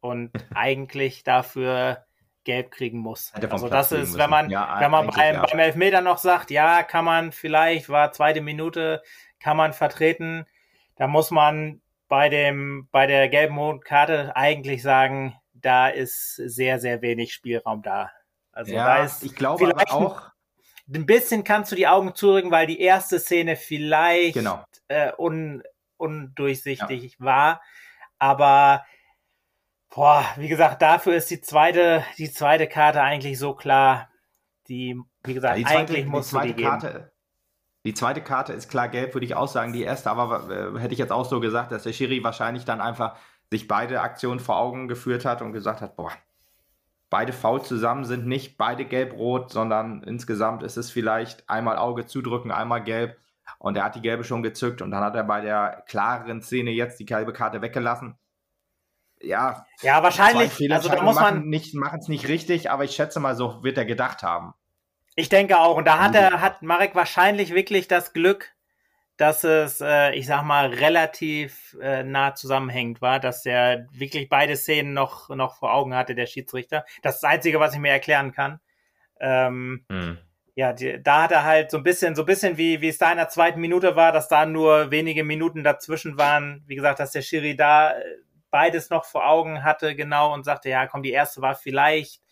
und 0.00 0.30
eigentlich 0.54 1.24
dafür 1.24 2.04
gelb 2.48 2.70
kriegen 2.70 2.98
muss. 2.98 3.30
Also 3.34 3.68
das 3.68 3.92
ist, 3.92 4.16
wenn 4.16 4.30
man, 4.30 4.48
ja, 4.48 4.80
wenn 4.80 4.90
man 4.90 5.08
beim, 5.08 5.34
ja. 5.34 5.44
beim 5.44 5.58
Elfmeter 5.58 6.00
noch 6.00 6.16
sagt, 6.16 6.50
ja, 6.50 6.82
kann 6.82 7.04
man 7.04 7.30
vielleicht, 7.30 7.90
war 7.90 8.10
zweite 8.12 8.40
Minute, 8.40 9.02
kann 9.38 9.58
man 9.58 9.74
vertreten, 9.74 10.46
da 10.96 11.08
muss 11.08 11.30
man 11.30 11.82
bei 12.08 12.30
dem, 12.30 12.88
bei 12.90 13.06
der 13.06 13.28
gelben 13.28 13.80
Karte 13.80 14.34
eigentlich 14.34 14.82
sagen, 14.82 15.36
da 15.52 15.88
ist 15.88 16.36
sehr, 16.36 16.78
sehr 16.78 17.02
wenig 17.02 17.34
Spielraum 17.34 17.82
da. 17.82 18.10
Also 18.50 18.72
ja, 18.72 18.96
da 18.96 19.04
ist 19.04 19.22
ich 19.22 19.34
glaube 19.34 19.66
aber 19.66 19.92
auch. 19.92 20.22
Ein 20.90 21.04
bisschen 21.04 21.44
kannst 21.44 21.70
du 21.70 21.76
die 21.76 21.86
Augen 21.86 22.14
zurücken, 22.14 22.50
weil 22.50 22.66
die 22.66 22.80
erste 22.80 23.20
Szene 23.20 23.56
vielleicht 23.56 24.32
genau. 24.32 24.64
äh, 24.88 25.12
un, 25.18 25.62
undurchsichtig 25.98 27.16
ja. 27.18 27.26
war. 27.26 27.60
Aber 28.18 28.86
boah, 29.90 30.24
wie 30.36 30.48
gesagt, 30.48 30.82
dafür 30.82 31.16
ist 31.16 31.30
die 31.30 31.40
zweite, 31.40 32.04
die 32.18 32.30
zweite 32.30 32.66
Karte 32.66 33.02
eigentlich 33.02 33.38
so 33.38 33.54
klar. 33.54 34.08
Die, 34.68 35.00
wie 35.24 35.34
gesagt, 35.34 35.58
ja, 35.58 35.66
zweite, 35.66 35.78
eigentlich 35.78 36.06
muss 36.06 36.30
die, 36.30 36.54
die 36.54 36.62
Karte, 36.62 37.12
Die 37.84 37.94
zweite 37.94 38.20
Karte 38.22 38.52
ist 38.52 38.68
klar 38.68 38.88
gelb, 38.88 39.14
würde 39.14 39.24
ich 39.24 39.34
auch 39.34 39.48
sagen. 39.48 39.72
Die 39.72 39.82
erste, 39.82 40.10
aber 40.10 40.50
äh, 40.50 40.78
hätte 40.78 40.92
ich 40.92 40.98
jetzt 40.98 41.12
auch 41.12 41.24
so 41.24 41.40
gesagt, 41.40 41.72
dass 41.72 41.84
der 41.84 41.92
Schiri 41.92 42.22
wahrscheinlich 42.22 42.64
dann 42.64 42.80
einfach 42.80 43.16
sich 43.50 43.66
beide 43.66 44.02
Aktionen 44.02 44.40
vor 44.40 44.58
Augen 44.58 44.88
geführt 44.88 45.24
hat 45.24 45.40
und 45.40 45.52
gesagt 45.52 45.80
hat, 45.80 45.96
boah, 45.96 46.12
beide 47.08 47.32
faul 47.32 47.62
zusammen 47.62 48.04
sind 48.04 48.26
nicht 48.26 48.58
beide 48.58 48.84
gelb-rot, 48.84 49.50
sondern 49.50 50.02
insgesamt 50.02 50.62
ist 50.62 50.76
es 50.76 50.90
vielleicht 50.90 51.48
einmal 51.48 51.78
Auge 51.78 52.04
zudrücken, 52.04 52.50
einmal 52.50 52.82
gelb. 52.84 53.16
Und 53.58 53.76
er 53.76 53.84
hat 53.84 53.94
die 53.94 54.02
gelbe 54.02 54.24
schon 54.24 54.42
gezückt 54.42 54.82
und 54.82 54.90
dann 54.90 55.02
hat 55.02 55.14
er 55.14 55.24
bei 55.24 55.40
der 55.40 55.82
klareren 55.88 56.42
Szene 56.42 56.70
jetzt 56.70 57.00
die 57.00 57.06
gelbe 57.06 57.32
Karte 57.32 57.62
weggelassen. 57.62 58.18
Ja. 59.22 59.66
Ja, 59.82 60.02
wahrscheinlich. 60.02 60.72
Also 60.72 60.88
da 60.88 61.02
muss 61.02 61.16
man 61.16 61.48
nicht 61.48 61.74
machen 61.74 62.00
es 62.00 62.08
nicht 62.08 62.28
richtig, 62.28 62.70
aber 62.70 62.84
ich 62.84 62.92
schätze 62.92 63.20
mal, 63.20 63.34
so 63.34 63.62
wird 63.62 63.78
er 63.78 63.84
gedacht 63.84 64.22
haben. 64.22 64.54
Ich 65.14 65.28
denke 65.28 65.58
auch. 65.58 65.76
Und 65.76 65.86
da 65.86 65.98
hat 65.98 66.14
er, 66.14 66.40
hat 66.40 66.62
Marek 66.62 66.94
wahrscheinlich 66.94 67.52
wirklich 67.52 67.88
das 67.88 68.12
Glück, 68.12 68.54
dass 69.16 69.42
es, 69.42 69.80
äh, 69.80 70.14
ich 70.14 70.26
sag 70.26 70.44
mal, 70.44 70.68
relativ 70.68 71.76
äh, 71.82 72.04
nah 72.04 72.36
zusammenhängend 72.36 73.02
war, 73.02 73.18
dass 73.18 73.44
er 73.44 73.88
wirklich 73.90 74.28
beide 74.28 74.56
Szenen 74.56 74.92
noch, 74.92 75.28
noch 75.30 75.56
vor 75.56 75.74
Augen 75.74 75.94
hatte, 75.94 76.14
der 76.14 76.26
Schiedsrichter. 76.26 76.84
Das 77.02 77.16
ist 77.16 77.24
das 77.24 77.30
Einzige, 77.30 77.58
was 77.58 77.74
ich 77.74 77.80
mir 77.80 77.90
erklären 77.90 78.30
kann. 78.30 78.60
Ähm, 79.20 79.84
hm. 79.90 80.18
Ja, 80.54 80.72
die, 80.72 81.02
da 81.02 81.22
hat 81.22 81.32
er 81.32 81.44
halt 81.44 81.72
so 81.72 81.78
ein 81.78 81.82
bisschen, 81.82 82.14
so 82.14 82.22
ein 82.22 82.26
bisschen 82.26 82.56
wie, 82.56 82.80
wie 82.80 82.88
es 82.88 82.98
da 82.98 83.10
in 83.10 83.16
der 83.16 83.28
zweiten 83.28 83.60
Minute 83.60 83.96
war, 83.96 84.12
dass 84.12 84.28
da 84.28 84.46
nur 84.46 84.92
wenige 84.92 85.24
Minuten 85.24 85.64
dazwischen 85.64 86.16
waren. 86.16 86.62
Wie 86.66 86.76
gesagt, 86.76 87.00
dass 87.00 87.10
der 87.10 87.22
Schiri 87.22 87.56
da 87.56 87.92
äh, 87.92 88.02
beides 88.50 88.90
noch 88.90 89.04
vor 89.04 89.26
Augen 89.26 89.64
hatte, 89.64 89.94
genau, 89.94 90.32
und 90.32 90.44
sagte, 90.44 90.68
ja, 90.68 90.86
komm, 90.86 91.02
die 91.02 91.12
erste 91.12 91.42
war 91.42 91.54
vielleicht. 91.54 92.22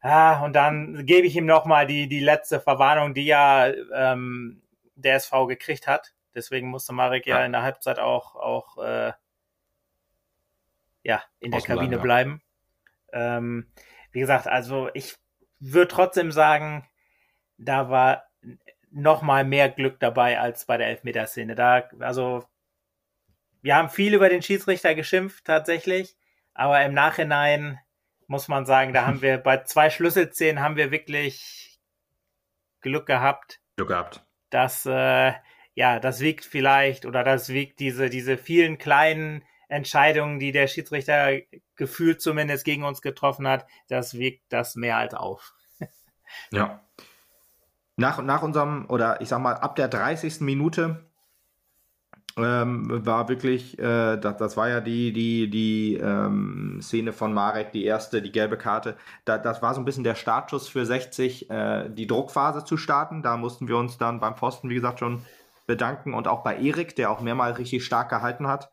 Ah, 0.00 0.42
und 0.44 0.54
dann 0.54 1.06
gebe 1.06 1.26
ich 1.26 1.36
ihm 1.36 1.46
nochmal 1.46 1.86
die, 1.86 2.08
die 2.08 2.20
letzte 2.20 2.60
Verwarnung, 2.60 3.14
die 3.14 3.26
ja 3.26 3.72
ähm, 3.94 4.62
der 4.96 5.16
SV 5.16 5.46
gekriegt 5.46 5.86
hat. 5.86 6.12
Deswegen 6.34 6.68
musste 6.68 6.92
Marek 6.92 7.26
ja, 7.26 7.38
ja 7.38 7.46
in 7.46 7.52
der 7.52 7.62
Halbzeit 7.62 7.98
auch, 7.98 8.34
auch 8.34 8.78
äh, 8.78 9.12
ja, 11.04 11.22
in 11.38 11.50
der 11.50 11.60
Kabine 11.60 11.96
ja. 11.96 12.02
bleiben. 12.02 12.42
Ähm, 13.12 13.70
wie 14.10 14.20
gesagt, 14.20 14.46
also 14.46 14.88
ich 14.94 15.16
würde 15.60 15.88
trotzdem 15.88 16.32
sagen, 16.32 16.88
da 17.58 17.90
war 17.90 18.24
noch 18.90 19.22
mal 19.22 19.44
mehr 19.44 19.68
Glück 19.68 20.00
dabei 20.00 20.40
als 20.40 20.66
bei 20.66 20.76
der 20.76 20.88
Elfmeterszene. 20.88 21.54
Da, 21.54 21.84
also 22.00 22.44
wir 23.62 23.76
haben 23.76 23.88
viel 23.88 24.14
über 24.14 24.28
den 24.28 24.42
Schiedsrichter 24.42 24.94
geschimpft 24.94 25.44
tatsächlich, 25.44 26.16
aber 26.52 26.84
im 26.84 26.94
Nachhinein 26.94 27.78
muss 28.26 28.48
man 28.48 28.66
sagen, 28.66 28.92
da 28.92 29.06
haben 29.06 29.22
wir 29.22 29.38
bei 29.38 29.62
zwei 29.62 29.90
Schlüsselszenen 29.90 30.62
haben 30.62 30.76
wir 30.76 30.90
wirklich 30.90 31.80
Glück 32.80 33.06
gehabt. 33.06 33.60
Glück 33.76 33.88
gehabt. 33.88 34.24
Dass 34.50 34.84
äh, 34.84 35.32
ja, 35.74 36.00
das 36.00 36.20
wiegt 36.20 36.44
vielleicht 36.44 37.06
oder 37.06 37.24
das 37.24 37.48
wiegt 37.48 37.80
diese 37.80 38.10
diese 38.10 38.36
vielen 38.36 38.76
kleinen 38.76 39.44
Entscheidungen, 39.68 40.38
die 40.38 40.52
der 40.52 40.66
Schiedsrichter 40.66 41.40
gefühlt 41.76 42.20
zumindest 42.20 42.64
gegen 42.64 42.84
uns 42.84 43.00
getroffen 43.00 43.48
hat, 43.48 43.66
das 43.88 44.14
wiegt 44.18 44.52
das 44.52 44.76
mehr 44.76 44.98
als 44.98 45.14
auf. 45.14 45.54
ja. 46.50 46.84
Nach, 47.96 48.22
nach 48.22 48.42
unserem, 48.42 48.86
oder 48.88 49.20
ich 49.20 49.28
sag 49.28 49.40
mal, 49.40 49.54
ab 49.54 49.76
der 49.76 49.88
30. 49.88 50.40
Minute 50.40 51.10
ähm, 52.36 53.04
war 53.06 53.28
wirklich, 53.28 53.78
äh, 53.78 54.16
das, 54.16 54.36
das 54.36 54.56
war 54.56 54.68
ja 54.68 54.80
die, 54.80 55.12
die, 55.12 55.50
die 55.50 55.96
ähm, 55.96 56.78
Szene 56.80 57.12
von 57.12 57.32
Marek, 57.34 57.72
die 57.72 57.84
erste, 57.84 58.22
die 58.22 58.32
gelbe 58.32 58.56
Karte. 58.56 58.96
Da, 59.24 59.38
das 59.38 59.62
war 59.62 59.74
so 59.74 59.80
ein 59.80 59.84
bisschen 59.84 60.04
der 60.04 60.14
Startschuss 60.14 60.68
für 60.68 60.86
60, 60.86 61.50
äh, 61.50 61.88
die 61.90 62.06
Druckphase 62.06 62.64
zu 62.64 62.76
starten. 62.76 63.22
Da 63.22 63.36
mussten 63.36 63.68
wir 63.68 63.76
uns 63.76 63.98
dann 63.98 64.20
beim 64.20 64.36
Pfosten, 64.36 64.70
wie 64.70 64.74
gesagt, 64.74 64.98
schon 64.98 65.22
bedanken 65.66 66.14
und 66.14 66.28
auch 66.28 66.42
bei 66.42 66.56
Erik, 66.58 66.96
der 66.96 67.10
auch 67.10 67.20
mehrmals 67.20 67.58
richtig 67.58 67.84
stark 67.84 68.08
gehalten 68.08 68.48
hat. 68.48 68.72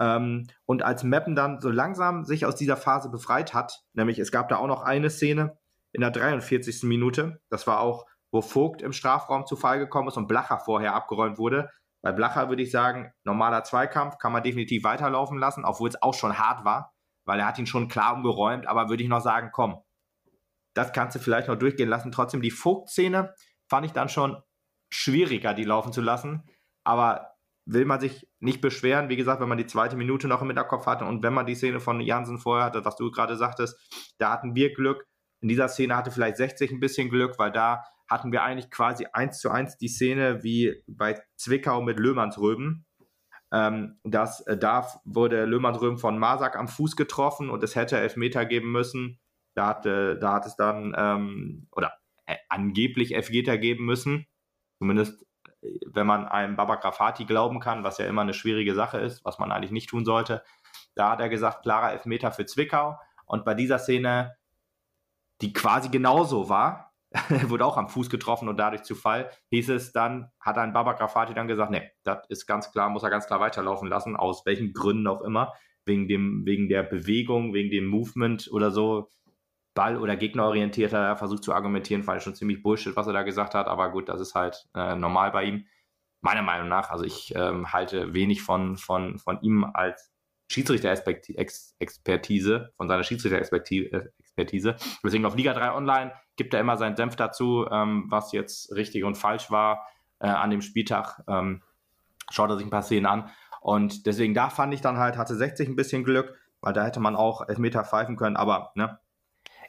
Ähm, 0.00 0.46
und 0.66 0.82
als 0.82 1.02
Meppen 1.02 1.34
dann 1.34 1.60
so 1.60 1.70
langsam 1.70 2.24
sich 2.24 2.46
aus 2.46 2.56
dieser 2.56 2.76
Phase 2.76 3.10
befreit 3.10 3.54
hat, 3.54 3.82
nämlich 3.92 4.18
es 4.18 4.32
gab 4.32 4.48
da 4.48 4.56
auch 4.56 4.66
noch 4.66 4.82
eine 4.82 5.10
Szene 5.10 5.56
in 5.92 6.00
der 6.00 6.10
43. 6.10 6.84
Minute, 6.84 7.40
das 7.50 7.66
war 7.66 7.80
auch, 7.80 8.06
wo 8.30 8.40
Vogt 8.40 8.80
im 8.80 8.92
Strafraum 8.92 9.46
zu 9.46 9.56
Fall 9.56 9.78
gekommen 9.78 10.08
ist 10.08 10.16
und 10.16 10.26
Blacher 10.26 10.58
vorher 10.58 10.94
abgeräumt 10.94 11.38
wurde. 11.38 11.70
Bei 12.02 12.12
Blacher 12.12 12.48
würde 12.48 12.62
ich 12.62 12.70
sagen, 12.70 13.12
normaler 13.24 13.64
Zweikampf 13.64 14.18
kann 14.18 14.32
man 14.32 14.42
definitiv 14.42 14.82
weiterlaufen 14.84 15.38
lassen, 15.38 15.64
obwohl 15.64 15.88
es 15.88 16.02
auch 16.02 16.14
schon 16.14 16.38
hart 16.38 16.64
war, 16.64 16.92
weil 17.24 17.38
er 17.38 17.46
hat 17.46 17.58
ihn 17.58 17.66
schon 17.66 17.88
klar 17.88 18.14
umgeräumt, 18.14 18.66
aber 18.66 18.88
würde 18.88 19.04
ich 19.04 19.08
noch 19.08 19.20
sagen, 19.20 19.50
komm, 19.52 19.80
das 20.74 20.92
kannst 20.92 21.16
du 21.16 21.20
vielleicht 21.20 21.48
noch 21.48 21.58
durchgehen 21.58 21.88
lassen. 21.88 22.12
Trotzdem 22.12 22.42
die 22.42 22.50
Vogt-Szene 22.50 23.34
fand 23.68 23.86
ich 23.86 23.92
dann 23.92 24.08
schon 24.08 24.42
schwieriger, 24.90 25.54
die 25.54 25.64
laufen 25.64 25.92
zu 25.92 26.00
lassen, 26.00 26.42
aber 26.84 27.32
will 27.64 27.84
man 27.84 28.00
sich 28.00 28.28
nicht 28.40 28.60
beschweren, 28.60 29.08
wie 29.08 29.16
gesagt, 29.16 29.40
wenn 29.40 29.48
man 29.48 29.58
die 29.58 29.66
zweite 29.66 29.96
Minute 29.96 30.26
noch 30.26 30.42
im 30.42 30.48
Hinterkopf 30.48 30.86
hatte 30.86 31.04
und 31.04 31.22
wenn 31.22 31.32
man 31.32 31.46
die 31.46 31.54
Szene 31.54 31.78
von 31.78 32.00
Jansen 32.00 32.38
vorher 32.38 32.66
hatte, 32.66 32.84
was 32.84 32.96
du 32.96 33.10
gerade 33.10 33.36
sagtest, 33.36 33.78
da 34.18 34.32
hatten 34.32 34.56
wir 34.56 34.74
Glück. 34.74 35.06
In 35.40 35.48
dieser 35.48 35.68
Szene 35.68 35.96
hatte 35.96 36.10
vielleicht 36.10 36.36
60 36.36 36.72
ein 36.72 36.80
bisschen 36.80 37.08
Glück, 37.08 37.38
weil 37.38 37.52
da 37.52 37.84
hatten 38.12 38.30
wir 38.30 38.42
eigentlich 38.42 38.70
quasi 38.70 39.06
eins 39.12 39.40
zu 39.40 39.50
eins 39.50 39.78
die 39.78 39.88
Szene 39.88 40.42
wie 40.44 40.82
bei 40.86 41.20
Zwickau 41.36 41.80
mit 41.80 41.98
Löhmannsröben. 41.98 42.84
Ähm, 43.52 43.98
das, 44.04 44.40
äh, 44.46 44.56
da 44.56 44.86
wurde 45.04 45.44
Löhmannsröben 45.44 45.98
von 45.98 46.18
Masak 46.18 46.56
am 46.56 46.68
Fuß 46.68 46.96
getroffen 46.96 47.50
und 47.50 47.62
es 47.62 47.74
hätte 47.74 47.98
Elfmeter 47.98 48.44
geben 48.46 48.70
müssen. 48.70 49.18
Da, 49.54 49.66
hatte, 49.66 50.18
da 50.18 50.34
hat 50.34 50.46
es 50.46 50.56
dann, 50.56 50.94
ähm, 50.96 51.68
oder 51.72 51.92
äh, 52.26 52.36
angeblich 52.48 53.14
Elfmeter 53.14 53.58
geben 53.58 53.84
müssen. 53.84 54.26
Zumindest, 54.78 55.26
äh, 55.62 55.80
wenn 55.86 56.06
man 56.06 56.26
einem 56.26 56.56
Baba 56.56 56.76
Grafati 56.76 57.24
glauben 57.24 57.60
kann, 57.60 57.84
was 57.84 57.98
ja 57.98 58.06
immer 58.06 58.22
eine 58.22 58.34
schwierige 58.34 58.74
Sache 58.74 58.98
ist, 58.98 59.24
was 59.24 59.38
man 59.38 59.52
eigentlich 59.52 59.72
nicht 59.72 59.88
tun 59.90 60.04
sollte. 60.04 60.42
Da 60.94 61.10
hat 61.10 61.20
er 61.20 61.28
gesagt, 61.28 61.62
klarer 61.62 61.92
Elfmeter 61.92 62.30
für 62.30 62.46
Zwickau. 62.46 62.98
Und 63.26 63.44
bei 63.44 63.54
dieser 63.54 63.78
Szene, 63.78 64.36
die 65.40 65.52
quasi 65.52 65.88
genauso 65.88 66.48
war, 66.48 66.91
wurde 67.48 67.64
auch 67.64 67.76
am 67.76 67.88
Fuß 67.88 68.10
getroffen 68.10 68.48
und 68.48 68.58
dadurch 68.58 68.82
zu 68.82 68.94
Fall. 68.94 69.30
Hieß 69.50 69.68
es 69.70 69.92
dann, 69.92 70.30
hat 70.40 70.58
ein 70.58 70.72
Baba 70.72 70.94
Grafati 70.94 71.34
dann 71.34 71.48
gesagt, 71.48 71.70
nee, 71.70 71.90
das 72.04 72.26
ist 72.28 72.46
ganz 72.46 72.72
klar, 72.72 72.90
muss 72.90 73.02
er 73.02 73.10
ganz 73.10 73.26
klar 73.26 73.40
weiterlaufen 73.40 73.88
lassen, 73.88 74.16
aus 74.16 74.44
welchen 74.46 74.72
Gründen 74.72 75.06
auch 75.06 75.22
immer. 75.22 75.52
Wegen, 75.84 76.06
dem, 76.06 76.46
wegen 76.46 76.68
der 76.68 76.84
Bewegung, 76.84 77.54
wegen 77.54 77.70
dem 77.70 77.86
Movement 77.86 78.48
oder 78.52 78.70
so. 78.70 79.08
Ball- 79.74 79.96
oder 79.96 80.16
gegnerorientierter 80.16 81.16
versucht 81.16 81.44
zu 81.44 81.54
argumentieren, 81.54 82.02
fand 82.02 82.18
ich 82.18 82.24
schon 82.24 82.34
ziemlich 82.34 82.62
Bullshit, 82.62 82.94
was 82.94 83.06
er 83.06 83.14
da 83.14 83.22
gesagt 83.22 83.54
hat, 83.54 83.68
aber 83.68 83.90
gut, 83.90 84.10
das 84.10 84.20
ist 84.20 84.34
halt 84.34 84.68
äh, 84.74 84.96
normal 84.96 85.30
bei 85.30 85.44
ihm. 85.44 85.66
Meiner 86.20 86.42
Meinung 86.42 86.68
nach, 86.68 86.90
also 86.90 87.04
ich 87.04 87.34
ähm, 87.34 87.72
halte 87.72 88.12
wenig 88.12 88.42
von, 88.42 88.76
von, 88.76 89.18
von 89.18 89.40
ihm 89.40 89.64
als 89.64 90.12
Schiedsrichter-Expertise, 90.52 92.72
von 92.76 92.88
seiner 92.88 93.02
Schiedsrichter-Expertise. 93.02 94.12
Deswegen 94.36 95.26
auf 95.26 95.36
Liga 95.36 95.52
3 95.52 95.72
Online 95.74 96.12
gibt 96.36 96.54
er 96.54 96.60
immer 96.60 96.76
seinen 96.76 96.96
Senf 96.96 97.16
dazu, 97.16 97.66
ähm, 97.70 98.06
was 98.08 98.32
jetzt 98.32 98.74
richtig 98.74 99.04
und 99.04 99.16
falsch 99.16 99.50
war 99.50 99.86
äh, 100.20 100.28
an 100.28 100.50
dem 100.50 100.62
Spieltag. 100.62 101.22
Ähm, 101.28 101.62
schaut 102.30 102.50
er 102.50 102.56
sich 102.56 102.66
ein 102.66 102.70
paar 102.70 102.82
Szenen 102.82 103.06
an. 103.06 103.30
Und 103.60 104.06
deswegen, 104.06 104.34
da 104.34 104.50
fand 104.50 104.74
ich 104.74 104.80
dann 104.80 104.98
halt, 104.98 105.16
hatte 105.16 105.36
60 105.36 105.68
ein 105.68 105.76
bisschen 105.76 106.04
Glück, 106.04 106.34
weil 106.60 106.72
da 106.72 106.84
hätte 106.84 107.00
man 107.00 107.16
auch 107.16 107.48
Elfmeter 107.48 107.84
pfeifen 107.84 108.16
können, 108.16 108.36
aber 108.36 108.72
ne, 108.74 108.98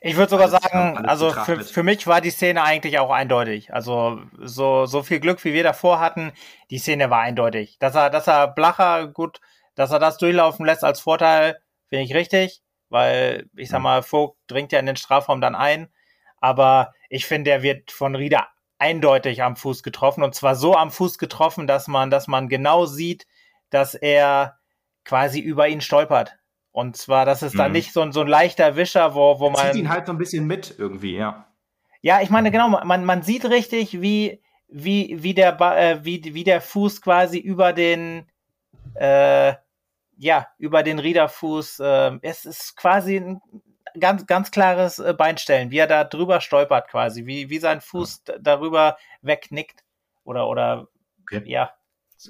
ich 0.06 0.18
würde 0.18 0.32
sogar 0.32 0.50
alles, 0.50 0.62
sagen, 0.62 0.98
also 1.08 1.32
für, 1.32 1.62
für 1.62 1.82
mich 1.82 2.06
war 2.08 2.20
die 2.20 2.30
Szene 2.30 2.62
eigentlich 2.62 3.00
auch 3.00 3.10
eindeutig. 3.10 3.74
Also 3.74 4.22
so, 4.38 4.86
so 4.86 5.02
viel 5.02 5.22
Glück, 5.22 5.42
wie 5.46 5.54
wir 5.54 5.64
davor 5.64 6.02
hatten, 6.02 6.34
die 6.70 6.78
Szene 6.78 7.10
war 7.10 7.22
eindeutig. 7.22 7.78
Dass 7.80 7.96
er, 7.96 8.10
dass 8.10 8.28
er 8.28 8.50
Blacher 8.50 9.08
gut, 9.08 9.40
dass 9.76 9.92
er 9.92 10.00
das 10.00 10.18
durchlaufen 10.18 10.66
lässt 10.66 10.84
als 10.84 11.00
Vorteil, 11.00 11.58
finde 11.88 12.04
ich 12.04 12.14
richtig, 12.14 12.62
weil 12.94 13.50
ich 13.58 13.68
sag 13.68 13.82
mal, 13.82 14.04
Vogt 14.04 14.38
dringt 14.48 14.72
ja 14.72 14.80
in 14.80 14.86
den 14.86 14.96
Strafraum 14.96 15.42
dann 15.42 15.56
ein 15.56 15.90
aber 16.44 16.94
ich 17.08 17.26
finde, 17.26 17.52
er 17.52 17.64
wird 17.64 17.90
von 17.90 18.16
Rieder 18.16 18.50
eindeutig 18.78 19.42
am 19.44 19.56
Fuß 19.56 19.82
getroffen 19.82 20.24
und 20.24 20.36
zwar 20.36 20.58
so 20.58 20.76
am 20.76 20.92
Fuß 20.92 21.18
getroffen, 21.18 21.68
dass 21.68 21.88
man, 21.88 22.10
dass 22.10 22.28
man 22.28 22.50
genau 22.50 22.86
sieht, 22.86 23.28
dass 23.70 23.96
er 23.96 24.58
quasi 25.06 25.40
über 25.40 25.70
ihn 25.70 25.80
stolpert. 25.80 26.36
Und 26.74 26.98
zwar, 26.98 27.24
dass 27.24 27.44
es 27.44 27.54
mhm. 27.54 27.60
dann 27.60 27.72
nicht 27.72 27.94
so 27.94 28.02
ein, 28.02 28.12
so 28.12 28.20
ein 28.20 28.28
leichter 28.28 28.76
Wischer, 28.76 29.16
wo, 29.16 29.40
wo 29.40 29.52
man. 29.52 29.72
Zieht 29.72 29.84
ihn 29.84 29.90
halt 29.90 30.06
so 30.06 30.12
ein 30.12 30.18
bisschen 30.18 30.46
mit 30.46 30.76
irgendwie, 30.78 31.16
ja. 31.16 31.48
Ja, 32.02 32.20
ich 32.22 32.30
meine, 32.30 32.52
genau, 32.52 32.68
man, 32.68 33.06
man 33.06 33.22
sieht 33.22 33.46
richtig, 33.46 34.02
wie, 34.02 34.42
wie, 34.68 35.24
wie, 35.24 35.34
der, 35.34 35.62
äh, 35.62 36.04
wie, 36.04 36.34
wie 36.34 36.44
der 36.44 36.60
Fuß 36.60 37.02
quasi 37.02 37.38
über 37.40 37.72
den, 37.72 38.30
äh, 38.96 39.54
ja, 40.18 40.48
über 40.58 40.84
den 40.84 41.00
Riederfuß, 41.00 41.80
äh, 41.80 42.12
es 42.22 42.46
ist 42.46 42.76
quasi 42.76 43.18
ein 43.18 43.42
ganz, 44.00 44.26
ganz 44.26 44.52
klares 44.52 45.00
äh, 45.00 45.14
Beinstellen, 45.14 45.72
wie 45.72 45.78
er 45.78 45.88
da 45.88 46.04
drüber 46.04 46.42
stolpert 46.42 46.90
quasi, 46.90 47.26
wie, 47.26 47.50
wie 47.50 47.60
sein 47.60 47.82
Fuß 47.82 48.24
ja. 48.28 48.36
darüber 48.40 48.98
wegnickt 49.22 49.84
oder, 50.24 50.48
oder, 50.48 50.88
okay. 51.22 51.42
ja, 51.46 51.74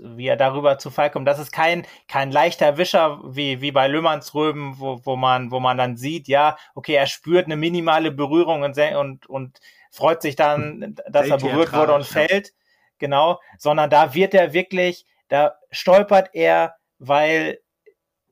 wie 0.02 0.28
er 0.28 0.38
darüber 0.38 0.80
zu 0.80 0.90
Fall 0.90 1.12
kommt. 1.12 1.28
Das 1.28 1.40
ist 1.40 1.52
kein, 1.52 1.86
kein 2.08 2.32
leichter 2.32 2.78
Wischer 2.78 3.20
wie, 3.24 3.62
wie 3.62 3.72
bei 3.72 3.88
Löhmannsröben, 3.88 4.80
wo, 4.80 5.00
wo 5.04 5.16
man, 5.16 5.52
wo 5.52 5.60
man 5.60 5.78
dann 5.78 5.98
sieht, 5.98 6.28
ja, 6.28 6.58
okay, 6.74 6.94
er 6.94 7.08
spürt 7.08 7.46
eine 7.46 7.58
minimale 7.58 8.12
Berührung 8.12 8.64
und, 8.64 8.78
und, 8.78 9.26
und 9.28 9.60
freut 9.92 10.22
sich 10.22 10.36
dann, 10.36 10.82
hm. 10.82 10.96
dass 11.10 11.30
er 11.30 11.38
berührt 11.38 11.74
wurde 11.74 11.94
und 11.94 12.06
fällt. 12.06 12.54
Genau. 12.98 13.40
Sondern 13.58 13.90
da 13.90 14.14
wird 14.14 14.34
er 14.34 14.54
wirklich, 14.54 15.06
da 15.28 15.56
stolpert 15.72 16.30
er, 16.34 16.76
weil 17.00 17.60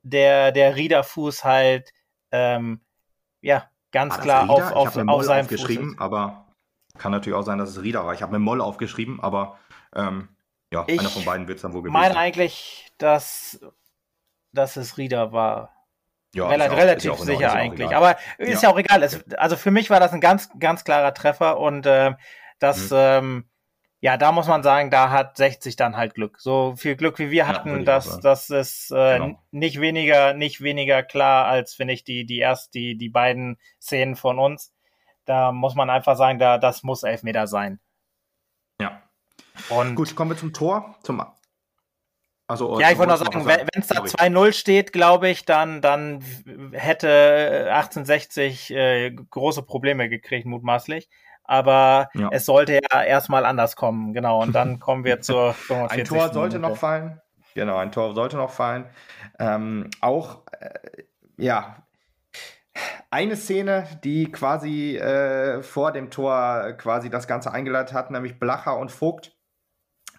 der, 0.03 0.51
der 0.51 0.75
Riederfuß 0.75 1.43
halt, 1.43 1.91
ähm, 2.31 2.81
ja, 3.41 3.69
ganz 3.91 4.19
klar 4.19 4.49
auf, 4.49 4.71
auf, 4.71 4.97
auf, 4.97 5.23
seinem 5.23 5.45
aufgeschrieben, 5.45 5.91
Fuß 5.91 5.99
aber 5.99 6.45
kann 6.97 7.11
natürlich 7.11 7.37
auch 7.37 7.43
sein, 7.43 7.57
dass 7.57 7.69
es 7.69 7.81
Rieder 7.81 8.05
war. 8.05 8.13
Ich 8.13 8.21
habe 8.21 8.31
mir 8.31 8.39
Moll 8.39 8.61
aufgeschrieben, 8.61 9.19
aber 9.19 9.57
ähm, 9.95 10.29
ja, 10.71 10.83
ich 10.87 10.99
einer 10.99 11.09
von 11.09 11.25
beiden 11.25 11.47
wird 11.47 11.57
es 11.57 11.61
dann 11.61 11.73
wohl 11.73 11.81
gewesen 11.81 11.95
Ich 11.95 12.01
meine 12.01 12.17
eigentlich, 12.17 12.91
dass, 12.97 13.59
dass 14.53 14.77
es 14.77 14.97
Rieder 14.97 15.31
war. 15.31 15.75
Ja, 16.33 16.47
Rel 16.47 16.61
auch, 16.61 16.77
relativ 16.77 17.15
sicher 17.15 17.51
eigentlich. 17.51 17.93
Aber 17.93 18.17
ist 18.37 18.63
ja, 18.63 18.69
ja 18.69 18.73
auch 18.73 18.79
egal. 18.79 19.07
Also 19.37 19.57
für 19.57 19.71
mich 19.71 19.89
war 19.89 19.99
das 19.99 20.13
ein 20.13 20.21
ganz, 20.21 20.49
ganz 20.59 20.85
klarer 20.85 21.13
Treffer 21.13 21.59
und 21.59 21.85
äh, 21.85 22.13
das, 22.59 22.89
mhm. 22.89 22.97
ähm, 22.97 23.50
ja, 24.01 24.17
da 24.17 24.31
muss 24.31 24.47
man 24.47 24.63
sagen, 24.63 24.89
da 24.89 25.11
hat 25.11 25.37
60 25.37 25.75
dann 25.75 25.95
halt 25.95 26.15
Glück. 26.15 26.39
So 26.39 26.75
viel 26.75 26.95
Glück 26.95 27.19
wie 27.19 27.29
wir 27.29 27.47
hatten, 27.47 27.79
ja, 27.79 27.83
das, 27.83 28.19
das 28.19 28.49
ist 28.49 28.91
äh, 28.91 29.19
genau. 29.19 29.39
nicht 29.51 29.79
weniger, 29.79 30.33
nicht 30.33 30.61
weniger 30.61 31.03
klar 31.03 31.45
als 31.45 31.75
finde 31.75 31.93
ich 31.93 32.03
die, 32.03 32.25
die 32.25 32.39
erst 32.39 32.73
die, 32.73 32.97
die 32.97 33.09
beiden 33.09 33.59
Szenen 33.79 34.15
von 34.15 34.39
uns. 34.39 34.73
Da 35.25 35.51
muss 35.51 35.75
man 35.75 35.91
einfach 35.91 36.17
sagen, 36.17 36.39
da, 36.39 36.57
das 36.57 36.81
muss 36.81 37.03
Elfmeter 37.03 37.45
sein. 37.45 37.79
Ja. 38.81 39.03
Und 39.69 39.93
Gut, 39.93 40.15
kommen 40.15 40.31
wir 40.31 40.37
zum 40.37 40.51
Tor, 40.51 40.95
zum 41.03 41.21
also, 42.47 42.81
ja, 42.81 42.91
ich 42.91 42.97
wollte 42.97 43.13
noch 43.13 43.17
sagen, 43.17 43.45
wenn 43.45 43.81
es 43.81 43.87
da 43.87 44.01
2-0 44.01 44.51
steht, 44.51 44.91
glaube 44.91 45.29
ich, 45.29 45.45
dann, 45.45 45.79
dann 45.79 46.21
hätte 46.73 47.69
1860 47.71 48.71
äh, 48.71 49.11
große 49.11 49.63
Probleme 49.63 50.09
gekriegt, 50.09 50.45
mutmaßlich. 50.45 51.07
Aber 51.51 52.09
ja. 52.13 52.29
es 52.31 52.45
sollte 52.45 52.79
ja 52.81 53.03
erstmal 53.03 53.45
anders 53.45 53.75
kommen, 53.75 54.13
genau. 54.13 54.41
Und 54.41 54.53
dann 54.53 54.79
kommen 54.79 55.03
wir 55.03 55.19
zur 55.19 55.53
45. 55.53 55.99
Ein 55.99 56.05
Tor 56.05 56.33
sollte 56.33 56.55
Minute. 56.57 56.71
noch 56.71 56.79
fallen. 56.79 57.21
Genau, 57.53 57.75
ein 57.75 57.91
Tor 57.91 58.15
sollte 58.15 58.37
noch 58.37 58.51
fallen. 58.51 58.85
Ähm, 59.37 59.89
auch, 59.99 60.43
äh, 60.57 61.03
ja, 61.35 61.85
eine 63.09 63.35
Szene, 63.35 63.85
die 64.05 64.31
quasi 64.31 64.95
äh, 64.95 65.61
vor 65.61 65.91
dem 65.91 66.09
Tor 66.09 66.71
quasi 66.77 67.09
das 67.09 67.27
Ganze 67.27 67.51
eingeleitet 67.51 67.93
hat, 67.93 68.11
nämlich 68.11 68.39
Blacher 68.39 68.77
und 68.77 68.89
Vogt 68.89 69.35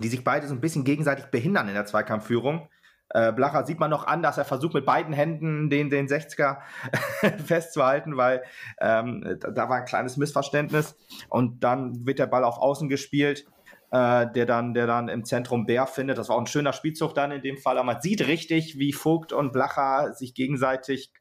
die 0.02 0.08
sich 0.08 0.24
beide 0.24 0.46
so 0.46 0.54
ein 0.54 0.60
bisschen 0.60 0.84
gegenseitig 0.84 1.26
behindern 1.26 1.68
in 1.68 1.74
der 1.74 1.86
Zweikampfführung. 1.86 2.68
Äh, 3.14 3.32
Blacher 3.32 3.66
sieht 3.66 3.78
man 3.78 3.90
noch 3.90 4.06
an, 4.06 4.22
dass 4.22 4.38
er 4.38 4.44
versucht 4.44 4.74
mit 4.74 4.86
beiden 4.86 5.12
Händen 5.12 5.68
den, 5.68 5.90
den 5.90 6.08
60er 6.08 6.58
festzuhalten, 7.44 8.16
weil 8.16 8.42
ähm, 8.80 9.38
da, 9.40 9.68
war 9.68 9.76
ein 9.76 9.84
kleines 9.84 10.16
Missverständnis. 10.16 10.96
Und 11.28 11.62
dann 11.62 12.06
wird 12.06 12.18
der 12.18 12.26
Ball 12.26 12.44
auf 12.44 12.58
Außen 12.58 12.88
gespielt, 12.88 13.44
äh, 13.90 14.26
der, 14.32 14.46
dann, 14.46 14.72
der 14.72 14.86
dann 14.86 15.08
im 15.08 15.24
Zentrum 15.24 15.66
Bär 15.66 15.86
findet. 15.86 16.16
Das 16.16 16.30
war 16.30 16.36
auch 16.36 16.40
ein 16.40 16.46
schöner 16.46 16.72
Spielzug 16.72 17.14
dann 17.14 17.32
in 17.32 17.42
dem 17.42 17.58
Fall. 17.58 17.76
Aber 17.76 17.86
man 17.92 18.00
sieht 18.00 18.26
richtig, 18.26 18.78
wie 18.78 18.92
Vogt 18.92 19.32
und 19.32 19.52
Blacher 19.52 20.14
sich 20.14 20.34
gegenseitig 20.34 21.12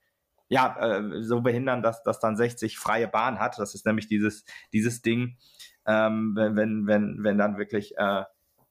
ja, 0.47 0.75
äh, 0.79 1.23
so 1.23 1.41
behindern, 1.41 1.81
dass, 1.81 2.03
dass 2.03 2.19
dann 2.19 2.35
60 2.35 2.77
freie 2.77 3.07
Bahn 3.07 3.39
hat. 3.39 3.57
Das 3.57 3.73
ist 3.73 3.85
nämlich 3.85 4.07
dieses, 4.07 4.45
dieses 4.73 5.01
Ding, 5.01 5.37
ähm, 5.85 6.33
wenn, 6.35 6.55
wenn, 6.55 6.87
wenn, 6.87 7.17
wenn 7.21 7.37
dann 7.37 7.57
wirklich 7.57 7.97
äh, 7.97 8.23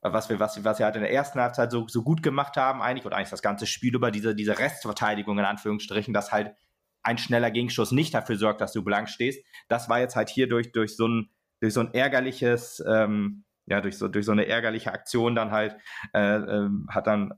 was 0.02 0.28
wir, 0.30 0.40
was, 0.40 0.62
was 0.64 0.78
wir 0.78 0.86
halt 0.86 0.96
in 0.96 1.02
der 1.02 1.12
ersten 1.12 1.40
Halbzeit 1.40 1.70
so, 1.70 1.86
so 1.88 2.02
gut 2.02 2.22
gemacht 2.22 2.56
haben, 2.56 2.80
eigentlich, 2.80 3.04
oder 3.04 3.16
eigentlich 3.16 3.30
das 3.30 3.42
ganze 3.42 3.66
Spiel 3.66 3.94
über 3.94 4.10
diese, 4.10 4.34
diese 4.34 4.58
Restverteidigung 4.58 5.38
in 5.38 5.44
Anführungsstrichen, 5.44 6.14
dass 6.14 6.32
halt 6.32 6.54
ein 7.02 7.18
schneller 7.18 7.50
Gegenschuss 7.50 7.92
nicht 7.92 8.14
dafür 8.14 8.36
sorgt, 8.36 8.60
dass 8.60 8.72
du 8.72 8.82
blank 8.82 9.08
stehst. 9.08 9.44
Das 9.68 9.88
war 9.88 10.00
jetzt 10.00 10.16
halt 10.16 10.28
hier 10.28 10.48
durch, 10.48 10.72
durch 10.72 10.96
so 10.96 11.06
ein, 11.06 11.30
durch 11.60 11.74
so 11.74 11.80
ein 11.80 11.92
ärgerliches, 11.94 12.82
ähm, 12.86 13.44
ja, 13.66 13.80
durch 13.80 13.98
so, 13.98 14.08
durch 14.08 14.24
so 14.24 14.32
eine 14.32 14.46
ärgerliche 14.46 14.92
Aktion 14.92 15.34
dann 15.34 15.50
halt, 15.50 15.76
äh, 16.14 16.36
äh, 16.36 16.68
hat 16.88 17.06
dann, 17.06 17.34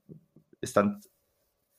ist 0.61 0.77
dann 0.77 1.01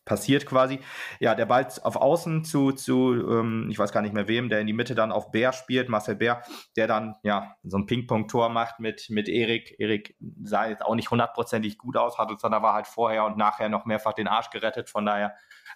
passiert 0.05 0.45
quasi. 0.45 0.79
Ja, 1.19 1.35
der 1.35 1.45
Ball 1.45 1.67
auf 1.83 1.95
Außen 1.95 2.43
zu, 2.43 2.71
zu 2.71 3.13
ähm, 3.13 3.67
ich 3.69 3.79
weiß 3.79 3.91
gar 3.91 4.01
nicht 4.01 4.13
mehr 4.13 4.27
wem, 4.27 4.49
der 4.49 4.59
in 4.59 4.67
die 4.67 4.73
Mitte 4.73 4.95
dann 4.95 5.11
auf 5.11 5.31
Bär 5.31 5.53
spielt, 5.53 5.89
Marcel 5.89 6.15
Bär, 6.15 6.43
der 6.75 6.87
dann 6.87 7.15
ja 7.23 7.55
so 7.63 7.77
ein 7.77 7.85
Ping-Pong-Tor 7.85 8.49
macht 8.49 8.79
mit, 8.79 9.09
mit 9.09 9.29
Erik. 9.29 9.75
Erik 9.79 10.15
sah 10.43 10.67
jetzt 10.67 10.83
auch 10.83 10.95
nicht 10.95 11.11
hundertprozentig 11.11 11.77
gut 11.77 11.97
aus, 11.97 12.17
hat 12.17 12.31
uns 12.31 12.41
dann 12.41 12.53
aber 12.53 12.73
halt 12.73 12.87
vorher 12.87 13.25
und 13.25 13.37
nachher 13.37 13.69
noch 13.69 13.85
mehrfach 13.85 14.13
den 14.13 14.27
Arsch 14.27 14.49
gerettet. 14.49 14.89
Von 14.89 15.05
daher 15.05 15.35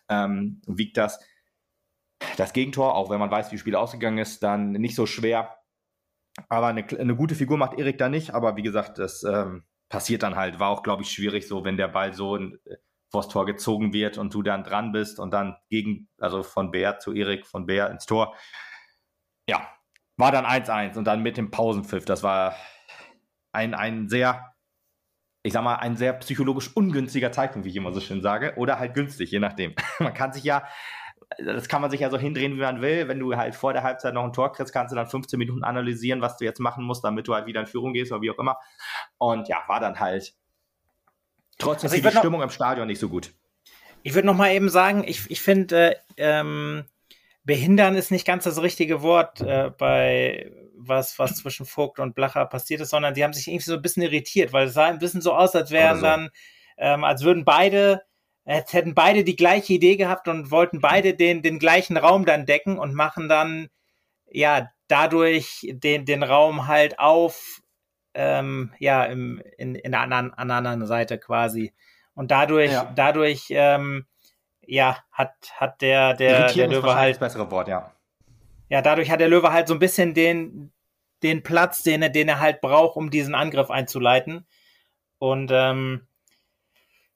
ähm, 0.09 0.61
wiegt 0.67 0.97
das 0.97 1.19
das 2.35 2.53
Gegentor, 2.53 2.95
auch 2.95 3.09
wenn 3.09 3.19
man 3.19 3.31
weiß, 3.31 3.51
wie 3.51 3.55
das 3.55 3.61
Spiel 3.61 3.75
ausgegangen 3.75 4.17
ist, 4.17 4.41
dann 4.43 4.71
nicht 4.71 4.95
so 4.95 5.05
schwer. 5.05 5.55
Aber 6.49 6.67
eine, 6.67 6.85
eine 6.99 7.15
gute 7.15 7.35
Figur 7.35 7.57
macht 7.57 7.77
Erik 7.77 7.97
da 7.97 8.09
nicht. 8.09 8.33
Aber 8.33 8.55
wie 8.55 8.63
gesagt, 8.63 8.99
das 8.99 9.23
ähm, 9.23 9.63
passiert 9.89 10.23
dann 10.23 10.35
halt. 10.35 10.59
War 10.59 10.69
auch, 10.69 10.83
glaube 10.83 11.03
ich, 11.03 11.11
schwierig 11.11 11.47
so, 11.47 11.63
wenn 11.63 11.77
der 11.77 11.87
Ball 11.87 12.13
so 12.13 12.35
ein 12.35 12.59
vors 13.09 13.29
Tor 13.29 13.45
gezogen 13.45 13.93
wird 13.93 14.17
und 14.17 14.33
du 14.33 14.41
dann 14.43 14.63
dran 14.63 14.91
bist 14.91 15.19
und 15.19 15.31
dann 15.31 15.57
gegen, 15.69 16.09
also 16.19 16.43
von 16.43 16.71
Bär 16.71 16.99
zu 16.99 17.13
Erik, 17.13 17.45
von 17.45 17.65
Bär 17.65 17.89
ins 17.89 18.05
Tor. 18.05 18.35
Ja, 19.49 19.67
war 20.17 20.31
dann 20.31 20.45
1-1 20.45 20.97
und 20.97 21.05
dann 21.05 21.23
mit 21.23 21.37
dem 21.37 21.51
Pausenpfiff. 21.51 22.05
Das 22.05 22.23
war 22.23 22.55
ein, 23.53 23.73
ein 23.73 24.09
sehr, 24.09 24.53
ich 25.43 25.53
sag 25.53 25.63
mal, 25.63 25.75
ein 25.75 25.95
sehr 25.95 26.13
psychologisch 26.13 26.75
ungünstiger 26.75 27.31
Zeitpunkt, 27.31 27.65
wie 27.65 27.69
ich 27.69 27.75
immer 27.75 27.93
so 27.93 28.01
schön 28.01 28.21
sage. 28.21 28.53
Oder 28.57 28.79
halt 28.79 28.93
günstig, 28.93 29.31
je 29.31 29.39
nachdem. 29.39 29.73
man 29.99 30.13
kann 30.13 30.33
sich 30.33 30.43
ja, 30.43 30.67
das 31.37 31.67
kann 31.67 31.81
man 31.81 31.91
sich 31.91 32.01
ja 32.01 32.09
so 32.09 32.17
hindrehen, 32.17 32.55
wie 32.55 32.61
man 32.61 32.81
will. 32.81 33.07
Wenn 33.07 33.19
du 33.19 33.35
halt 33.35 33.55
vor 33.55 33.73
der 33.73 33.83
Halbzeit 33.83 34.13
noch 34.13 34.23
ein 34.23 34.33
Tor 34.33 34.51
kriegst, 34.51 34.73
kannst 34.73 34.91
du 34.91 34.95
dann 34.95 35.07
15 35.07 35.37
Minuten 35.39 35.63
analysieren, 35.63 36.21
was 36.21 36.37
du 36.37 36.45
jetzt 36.45 36.59
machen 36.59 36.83
musst, 36.83 37.03
damit 37.03 37.27
du 37.27 37.33
halt 37.33 37.45
wieder 37.45 37.61
in 37.61 37.67
Führung 37.67 37.93
gehst 37.93 38.11
oder 38.11 38.21
wie 38.21 38.31
auch 38.31 38.39
immer. 38.39 38.57
Und 39.17 39.47
ja, 39.47 39.63
war 39.67 39.79
dann 39.79 39.99
halt 39.99 40.35
Trotzdem 41.57 41.89
also 41.89 41.97
ist 41.97 42.13
die 42.13 42.17
Stimmung 42.17 42.39
noch, 42.39 42.47
im 42.47 42.51
Stadion 42.51 42.87
nicht 42.87 42.99
so 42.99 43.09
gut. 43.09 43.33
Ich 44.03 44.13
würde 44.13 44.27
noch 44.27 44.35
mal 44.35 44.53
eben 44.53 44.69
sagen, 44.69 45.03
ich, 45.05 45.29
ich 45.29 45.41
finde, 45.41 45.95
äh, 45.95 45.95
ähm, 46.17 46.85
behindern 47.43 47.95
ist 47.95 48.11
nicht 48.11 48.27
ganz 48.27 48.43
das 48.43 48.61
richtige 48.61 49.01
Wort 49.01 49.41
äh, 49.41 49.71
bei 49.77 50.51
was, 50.77 51.17
was 51.17 51.35
zwischen 51.35 51.65
Vogt 51.65 51.99
und 51.99 52.13
Blacher 52.13 52.45
passiert 52.45 52.81
ist, 52.81 52.89
sondern 52.89 53.13
die 53.13 53.23
haben 53.23 53.33
sich 53.33 53.47
irgendwie 53.47 53.65
so 53.65 53.73
ein 53.73 53.81
bisschen 53.81 54.03
irritiert, 54.03 54.53
weil 54.53 54.67
es 54.67 54.73
sah 54.73 54.85
ein 54.85 54.99
bisschen 54.99 55.21
so 55.21 55.33
aus, 55.33 55.55
als 55.55 55.71
wären 55.71 55.97
so. 55.97 56.03
dann, 56.03 56.29
ähm, 56.77 57.03
als 57.03 57.23
würden 57.23 57.45
beide, 57.45 58.03
als 58.45 58.73
hätten 58.73 58.93
beide 58.93 59.23
die 59.23 59.35
gleiche 59.35 59.73
Idee 59.73 59.95
gehabt 59.95 60.27
und 60.27 60.51
wollten 60.51 60.79
beide 60.79 61.15
den, 61.15 61.41
den 61.41 61.57
gleichen 61.57 61.97
Raum 61.97 62.25
dann 62.25 62.45
decken 62.45 62.77
und 62.77 62.93
machen 62.93 63.27
dann, 63.27 63.69
ja, 64.29 64.69
dadurch 64.87 65.67
den, 65.69 66.05
den 66.05 66.23
Raum 66.23 66.67
halt 66.67 66.99
auf, 66.99 67.61
ähm, 68.17 68.73
ja, 68.79 69.05
im, 69.05 69.41
in, 69.57 69.75
in 69.75 69.91
der 69.91 70.01
anderen, 70.01 70.33
anderen 70.33 70.85
Seite 70.87 71.19
quasi. 71.19 71.71
Und 72.15 72.31
dadurch, 72.31 72.71
ja. 72.71 72.91
dadurch, 72.95 73.45
ähm, 73.51 74.07
ja, 74.65 74.97
hat, 75.11 75.33
hat 75.55 75.81
der, 75.81 76.15
der, 76.15 76.51
der 76.51 76.67
Löwe 76.67 76.95
halt. 76.95 77.13
Das 77.13 77.19
bessere 77.19 77.49
Wort, 77.51 77.67
ja. 77.67 77.93
Ja, 78.69 78.81
dadurch 78.81 79.11
hat 79.11 79.19
der 79.19 79.29
Löwe 79.29 79.53
halt 79.53 79.67
so 79.67 79.75
ein 79.75 79.79
bisschen 79.79 80.15
den, 80.15 80.73
den 81.21 81.43
Platz, 81.43 81.83
den 81.83 82.01
er, 82.01 82.09
den 82.09 82.27
er 82.27 82.39
halt 82.39 82.59
braucht, 82.59 82.97
um 82.97 83.11
diesen 83.11 83.35
Angriff 83.35 83.69
einzuleiten. 83.69 84.47
Und 85.19 85.51
ähm, 85.53 86.07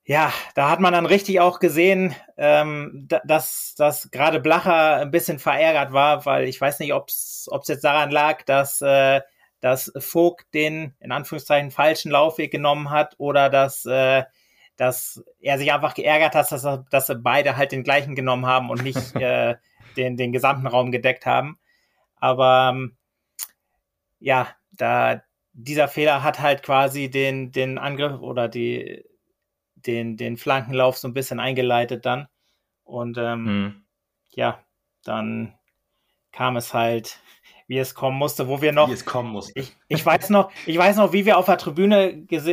ja, 0.03 0.31
da 0.53 0.69
hat 0.69 0.79
man 0.79 0.93
dann 0.93 1.07
richtig 1.07 1.39
auch 1.39 1.59
gesehen, 1.59 2.15
ähm, 2.37 3.07
dass, 3.23 3.73
dass 3.75 4.11
gerade 4.11 4.39
Blacher 4.39 4.97
ein 4.97 5.11
bisschen 5.11 5.39
verärgert 5.39 5.93
war, 5.93 6.25
weil 6.25 6.47
ich 6.47 6.61
weiß 6.61 6.79
nicht, 6.79 6.93
ob 6.93 7.09
es 7.09 7.49
jetzt 7.67 7.83
daran 7.83 8.11
lag, 8.11 8.43
dass 8.43 8.81
äh, 8.81 9.21
dass 9.61 9.93
Vogt 9.97 10.53
den 10.53 10.95
in 10.99 11.11
Anführungszeichen 11.11 11.71
falschen 11.71 12.11
Laufweg 12.11 12.51
genommen 12.51 12.89
hat 12.89 13.15
oder 13.17 13.49
dass, 13.49 13.85
äh, 13.85 14.23
dass 14.75 15.23
er 15.39 15.57
sich 15.57 15.71
einfach 15.71 15.93
geärgert 15.93 16.35
hat, 16.35 16.51
dass, 16.51 16.65
er, 16.65 16.85
dass 16.89 17.11
beide 17.19 17.55
halt 17.55 17.71
den 17.71 17.83
gleichen 17.83 18.15
genommen 18.15 18.47
haben 18.47 18.69
und 18.69 18.83
nicht 18.83 19.15
äh, 19.15 19.55
den, 19.95 20.17
den 20.17 20.31
gesamten 20.31 20.67
Raum 20.67 20.91
gedeckt 20.91 21.25
haben. 21.25 21.59
Aber 22.15 22.71
ähm, 22.73 22.97
ja, 24.19 24.47
da 24.71 25.21
dieser 25.53 25.87
Fehler 25.87 26.23
hat 26.23 26.39
halt 26.39 26.63
quasi 26.63 27.09
den, 27.09 27.51
den 27.51 27.77
Angriff 27.77 28.19
oder 28.21 28.47
die, 28.47 29.03
den, 29.75 30.17
den 30.17 30.37
Flankenlauf 30.37 30.97
so 30.97 31.07
ein 31.07 31.13
bisschen 31.13 31.39
eingeleitet 31.39 32.05
dann. 32.05 32.27
Und 32.83 33.17
ähm, 33.17 33.45
hm. 33.45 33.85
ja, 34.31 34.63
dann 35.03 35.53
kam 36.31 36.55
es 36.55 36.73
halt 36.73 37.19
wie 37.71 37.79
es 37.79 37.95
kommen 37.95 38.17
musste, 38.17 38.49
wo 38.49 38.61
wir 38.61 38.73
noch. 38.73 38.89
Wie 38.89 38.93
es 38.93 39.05
kommen 39.05 39.31
musste. 39.31 39.53
Ich, 39.55 39.77
ich 39.87 40.05
weiß 40.05 40.29
noch, 40.29 40.51
ich 40.65 40.77
weiß 40.77 40.97
noch, 40.97 41.13
wie 41.13 41.25
wir 41.25 41.37
auf 41.37 41.45
der 41.45 41.57
Tribüne 41.57 42.17
ges 42.23 42.43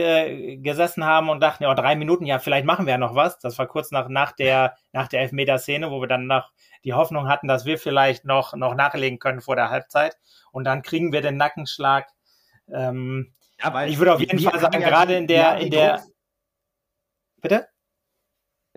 gesessen 0.63 1.05
haben 1.05 1.29
und 1.29 1.41
dachten, 1.41 1.65
ja, 1.65 1.75
drei 1.75 1.97
Minuten, 1.97 2.25
ja, 2.25 2.39
vielleicht 2.39 2.65
machen 2.65 2.87
wir 2.87 2.93
ja 2.93 2.99
noch 2.99 3.17
was. 3.17 3.37
Das 3.41 3.59
war 3.59 3.67
kurz 3.67 3.91
nach, 3.91 4.09
nach 4.09 4.31
der, 4.31 4.77
nach 4.93 5.09
der 5.09 5.23
Elfmeter-Szene, 5.23 5.91
wo 5.91 6.01
wir 6.01 6.07
dann 6.07 6.29
noch 6.29 6.53
die 6.85 6.93
Hoffnung 6.93 7.27
hatten, 7.27 7.49
dass 7.49 7.65
wir 7.65 7.79
vielleicht 7.79 8.27
noch, 8.27 8.55
noch 8.55 8.77
nachlegen 8.77 9.19
können 9.19 9.41
vor 9.41 9.57
der 9.57 9.71
Halbzeit. 9.71 10.17
Und 10.53 10.63
dann 10.63 10.83
kriegen 10.83 11.13
wir 11.13 11.21
den 11.21 11.37
Nackenschlag. 11.37 12.07
Ähm, 12.73 13.35
ja, 13.61 13.87
ich 13.87 13.99
würde 13.99 14.15
auf 14.15 14.21
jeden 14.21 14.39
Fall 14.39 14.61
sagen, 14.61 14.81
ja 14.81 14.89
gerade 14.89 15.17
in 15.17 15.27
der, 15.27 15.57
in 15.57 15.73
der. 15.73 16.05
Bitte? 17.41 17.67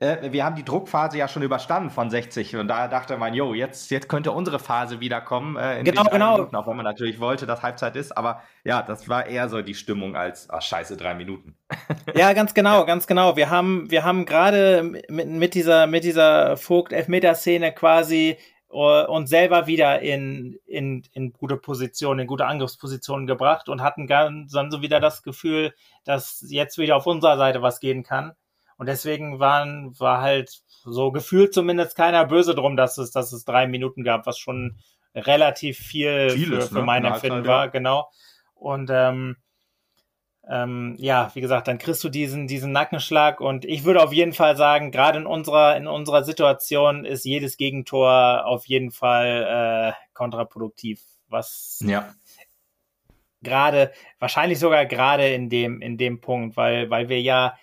Äh, 0.02 0.32
wir 0.32 0.44
haben 0.44 0.56
die 0.56 0.66
Druckphase 0.66 1.18
ja 1.18 1.28
schon 1.28 1.44
überstanden 1.44 1.92
von 1.92 2.10
60 2.10 2.56
und 2.56 2.68
da 2.68 2.88
dachte 2.88 3.18
man, 3.18 3.34
jo, 3.36 3.54
jetzt, 3.54 3.92
jetzt 3.92 4.10
könnte 4.10 4.32
unsere 4.32 4.58
Phase 4.58 5.00
wiederkommen. 5.00 5.56
Äh, 5.58 5.84
genau, 5.84 6.04
genau. 6.06 6.34
Minuten, 6.38 6.56
auch 6.56 6.68
wenn 6.68 6.76
man 6.76 6.86
natürlich 6.86 7.20
wollte, 7.20 7.46
dass 7.46 7.62
Halbzeit 7.62 7.96
ist, 7.96 8.18
aber 8.18 8.42
ja, 8.64 8.82
das 8.82 9.08
war 9.08 9.28
eher 9.28 9.48
so 9.48 9.62
die 9.62 9.76
Stimmung 9.76 10.16
als, 10.16 10.50
ach 10.50 10.64
scheiße, 10.64 10.98
drei 10.98 11.14
Minuten. 11.14 11.56
ja, 12.16 12.34
ganz 12.34 12.56
genau, 12.56 12.80
ja. 12.80 12.84
ganz 12.84 13.06
genau. 13.06 13.36
Wir 13.36 13.52
haben, 13.52 13.92
wir 13.92 14.04
haben 14.04 14.26
gerade 14.26 14.82
mit, 14.84 15.28
mit 15.28 15.54
dieser, 15.54 15.86
mit 15.86 16.04
dieser 16.04 16.58
Vogt-Elfmeter-Szene 16.58 17.72
quasi 17.72 18.38
uh, 18.72 19.06
uns 19.08 19.30
selber 19.30 19.68
wieder 19.68 20.02
in, 20.02 20.58
in, 20.66 21.04
in 21.14 21.32
gute 21.32 21.58
Positionen, 21.58 22.22
in 22.22 22.28
gute 22.28 22.48
Angriffspositionen 22.48 23.28
gebracht 23.28 23.70
und 23.70 23.84
hatten 23.84 24.08
dann 24.08 24.48
so 24.50 24.82
wieder 24.82 25.00
das 25.00 25.22
Gefühl, 25.22 25.76
dass 26.06 26.44
jetzt 26.50 26.80
wieder 26.80 26.96
auf 26.96 27.06
unserer 27.06 27.38
Seite 27.38 27.62
was 27.62 27.80
gehen 27.80 28.02
kann. 28.02 28.34
Und 28.82 28.88
deswegen 28.88 29.40
waren, 29.40 29.94
war 30.00 30.22
halt 30.22 30.64
so 30.66 31.12
gefühlt 31.12 31.54
zumindest 31.54 31.96
keiner 31.96 32.26
böse 32.26 32.56
drum, 32.56 32.76
dass 32.76 32.98
es, 32.98 33.12
dass 33.12 33.32
es 33.32 33.46
drei 33.46 33.68
Minuten 33.68 34.04
gab, 34.04 34.26
was 34.26 34.40
schon 34.40 34.80
relativ 35.14 35.78
viel 35.78 36.32
Vieles, 36.32 36.70
für, 36.70 36.74
für 36.74 36.80
ne? 36.80 36.86
mein 36.86 37.06
Empfinden 37.06 37.46
war, 37.46 37.70
genau. 37.70 38.10
Und 38.56 38.90
ähm, 38.92 39.36
ähm, 40.50 40.96
ja, 40.98 41.30
wie 41.36 41.42
gesagt, 41.42 41.68
dann 41.68 41.78
kriegst 41.78 42.04
du 42.04 42.10
diesen, 42.10 42.48
diesen 42.48 42.72
Nackenschlag 42.72 43.40
und 43.40 43.66
ich 43.66 43.84
würde 43.84 44.02
auf 44.02 44.14
jeden 44.14 44.34
Fall 44.34 44.58
sagen, 44.58 44.90
gerade 44.90 45.20
in 45.20 45.28
unserer, 45.28 45.78
in 45.78 45.86
unserer 45.86 46.24
Situation 46.24 47.06
ist 47.06 47.24
jedes 47.24 47.58
Gegentor 47.58 48.48
auf 48.48 48.66
jeden 48.66 48.90
Fall 48.90 49.94
äh, 49.94 50.06
kontraproduktiv. 50.16 51.04
Was 51.28 51.84
ja. 51.86 52.16
gerade, 53.44 53.92
wahrscheinlich 54.18 54.58
sogar 54.58 54.88
gerade 54.88 55.32
in 55.32 55.52
dem, 55.52 55.84
in 55.84 56.00
dem 56.00 56.20
Punkt, 56.20 56.58
weil, 56.58 56.90
weil 56.90 57.10
wir 57.10 57.22
ja 57.22 57.56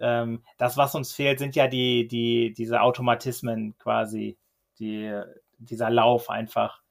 ähm, 0.00 0.42
das, 0.58 0.76
was 0.76 0.94
uns 0.94 1.12
fehlt, 1.12 1.38
sind 1.38 1.56
ja 1.56 1.68
die, 1.68 2.08
die, 2.08 2.52
diese 2.52 2.80
Automatismen 2.80 3.76
quasi, 3.78 4.38
die, 4.78 5.20
dieser 5.58 5.90
Lauf 5.90 6.30
einfach. 6.30 6.82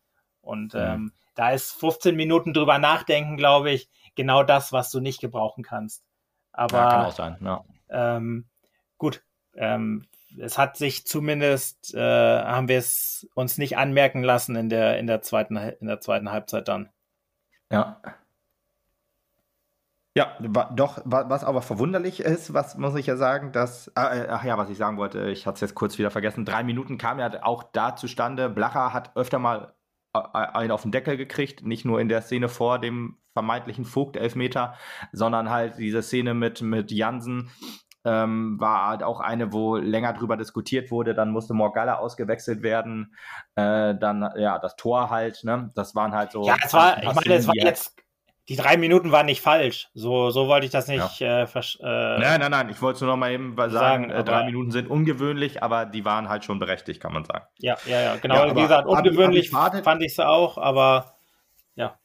Und 0.42 0.74
mhm. 0.74 0.80
ähm, 0.80 1.14
da 1.36 1.52
ist 1.52 1.72
15 1.72 2.16
Minuten 2.16 2.54
drüber 2.54 2.78
nachdenken, 2.78 3.38
glaube 3.38 3.72
ich, 3.72 3.90
genau 4.16 4.44
das, 4.44 4.72
was 4.72 4.92
du 4.92 5.00
nicht 5.00 5.20
gebrauchen 5.20 5.64
kannst. 5.64 6.04
Aber 6.52 6.78
ja, 6.78 6.90
kann 6.90 7.06
auch 7.06 7.12
sein, 7.12 7.38
ja. 7.42 7.66
ähm, 7.90 8.46
gut, 8.98 9.24
ähm, 9.56 10.06
es 10.40 10.58
hat 10.58 10.78
sich 10.78 11.06
zumindest, 11.06 11.94
äh, 11.94 12.00
haben 12.00 12.68
wir 12.68 12.78
es 12.78 13.28
uns 13.36 13.58
nicht 13.58 13.78
anmerken 13.78 14.24
lassen 14.24 14.56
in 14.56 14.70
der, 14.70 14.98
in 15.00 15.08
der 15.08 15.22
zweiten, 15.22 15.58
in 15.58 15.88
der 15.88 16.00
zweiten 16.00 16.32
Halbzeit 16.32 16.68
dann. 16.68 16.90
Ja. 17.72 18.02
Ja, 20.18 20.38
doch, 20.40 21.02
was 21.04 21.44
aber 21.44 21.62
verwunderlich 21.62 22.22
ist, 22.22 22.54
was 22.54 22.78
muss 22.78 22.96
ich 22.96 23.06
ja 23.06 23.18
sagen, 23.18 23.52
dass, 23.52 23.90
äh, 23.90 24.28
ach 24.30 24.46
ja, 24.46 24.58
was 24.58 24.70
ich 24.70 24.78
sagen 24.78 24.98
wollte, 24.98 25.30
ich 25.30 25.46
hatte 25.46 25.56
es 25.56 25.62
jetzt 25.62 25.76
kurz 25.76 25.98
wieder 25.98 26.10
vergessen, 26.10 26.46
drei 26.46 26.64
Minuten 26.64 26.98
kam 26.98 27.20
ja 27.20 27.44
auch 27.44 27.64
da 27.64 27.98
zustande, 27.98 28.50
Blacher 28.50 28.94
hat 28.94 29.12
öfter 29.18 29.40
mal 29.40 29.76
einen 30.14 30.72
auf 30.72 30.84
den 30.84 30.94
Deckel 30.94 31.18
gekriegt, 31.18 31.66
nicht 31.66 31.84
nur 31.84 32.00
in 32.00 32.08
der 32.08 32.22
Szene 32.22 32.48
vor 32.48 32.80
dem 32.80 33.18
vermeintlichen 33.34 33.84
Vogt-Elfmeter, 33.84 34.76
sondern 35.12 35.50
halt 35.50 35.78
diese 35.78 36.02
Szene 36.02 36.34
mit, 36.34 36.62
mit 36.62 36.94
Jansen 36.94 37.52
ähm, 38.06 38.58
war 38.60 38.88
halt 38.88 39.04
auch 39.04 39.20
eine, 39.20 39.52
wo 39.52 39.76
länger 39.76 40.14
drüber 40.14 40.38
diskutiert 40.38 40.92
wurde. 40.92 41.14
Dann 41.16 41.32
musste 41.32 41.54
Morgalla 41.54 41.96
ausgewechselt 41.96 42.62
werden. 42.62 43.16
Äh, 43.56 43.96
dann, 43.96 44.30
ja, 44.38 44.60
das 44.60 44.76
Tor 44.78 45.10
halt, 45.10 45.44
ne? 45.44 45.72
Das 45.76 45.96
waren 45.96 46.14
halt 46.14 46.32
so. 46.32 46.46
Ja, 46.46 46.56
es 46.64 46.74
war, 46.74 47.04
ich 47.04 47.14
meine, 47.14 47.34
es 47.34 47.48
war 47.48 47.56
jetzt 47.56 47.98
die 48.48 48.56
drei 48.56 48.78
Minuten 48.78 49.12
waren 49.12 49.26
nicht 49.26 49.42
falsch. 49.42 49.90
So, 49.94 50.30
so 50.30 50.48
wollte 50.48 50.66
ich 50.66 50.72
das 50.72 50.88
nicht. 50.88 51.20
Ja. 51.20 51.42
Äh, 51.42 51.44
äh, 51.44 52.20
nein, 52.20 52.40
nein, 52.40 52.52
nein. 52.52 52.70
Ich 52.70 52.82
wollte 52.82 53.04
nur 53.04 53.14
noch 53.14 53.20
mal 53.20 53.32
eben 53.32 53.56
sagen, 53.56 53.72
sagen 53.72 54.10
äh, 54.12 54.24
drei 54.24 54.46
Minuten 54.46 54.72
sind 54.72 54.90
ungewöhnlich, 54.90 55.64
aber 55.64 55.86
die 55.86 56.06
waren 56.06 56.30
halt 56.30 56.46
schon 56.46 56.60
berechtigt, 56.60 57.02
kann 57.02 57.14
man 57.14 57.26
sagen. 57.26 57.46
Ja, 57.58 57.78
ja, 57.86 58.02
ja. 58.02 58.16
Genau. 58.18 58.48
Ja, 58.48 58.56
Wie 58.56 58.62
gesagt, 58.62 58.88
ungewöhnlich 58.88 59.54
Abi, 59.54 59.82
fand 59.82 60.04
ich 60.04 60.12
es 60.12 60.20
auch, 60.20 60.58
aber 60.58 61.16
ja. 61.76 61.98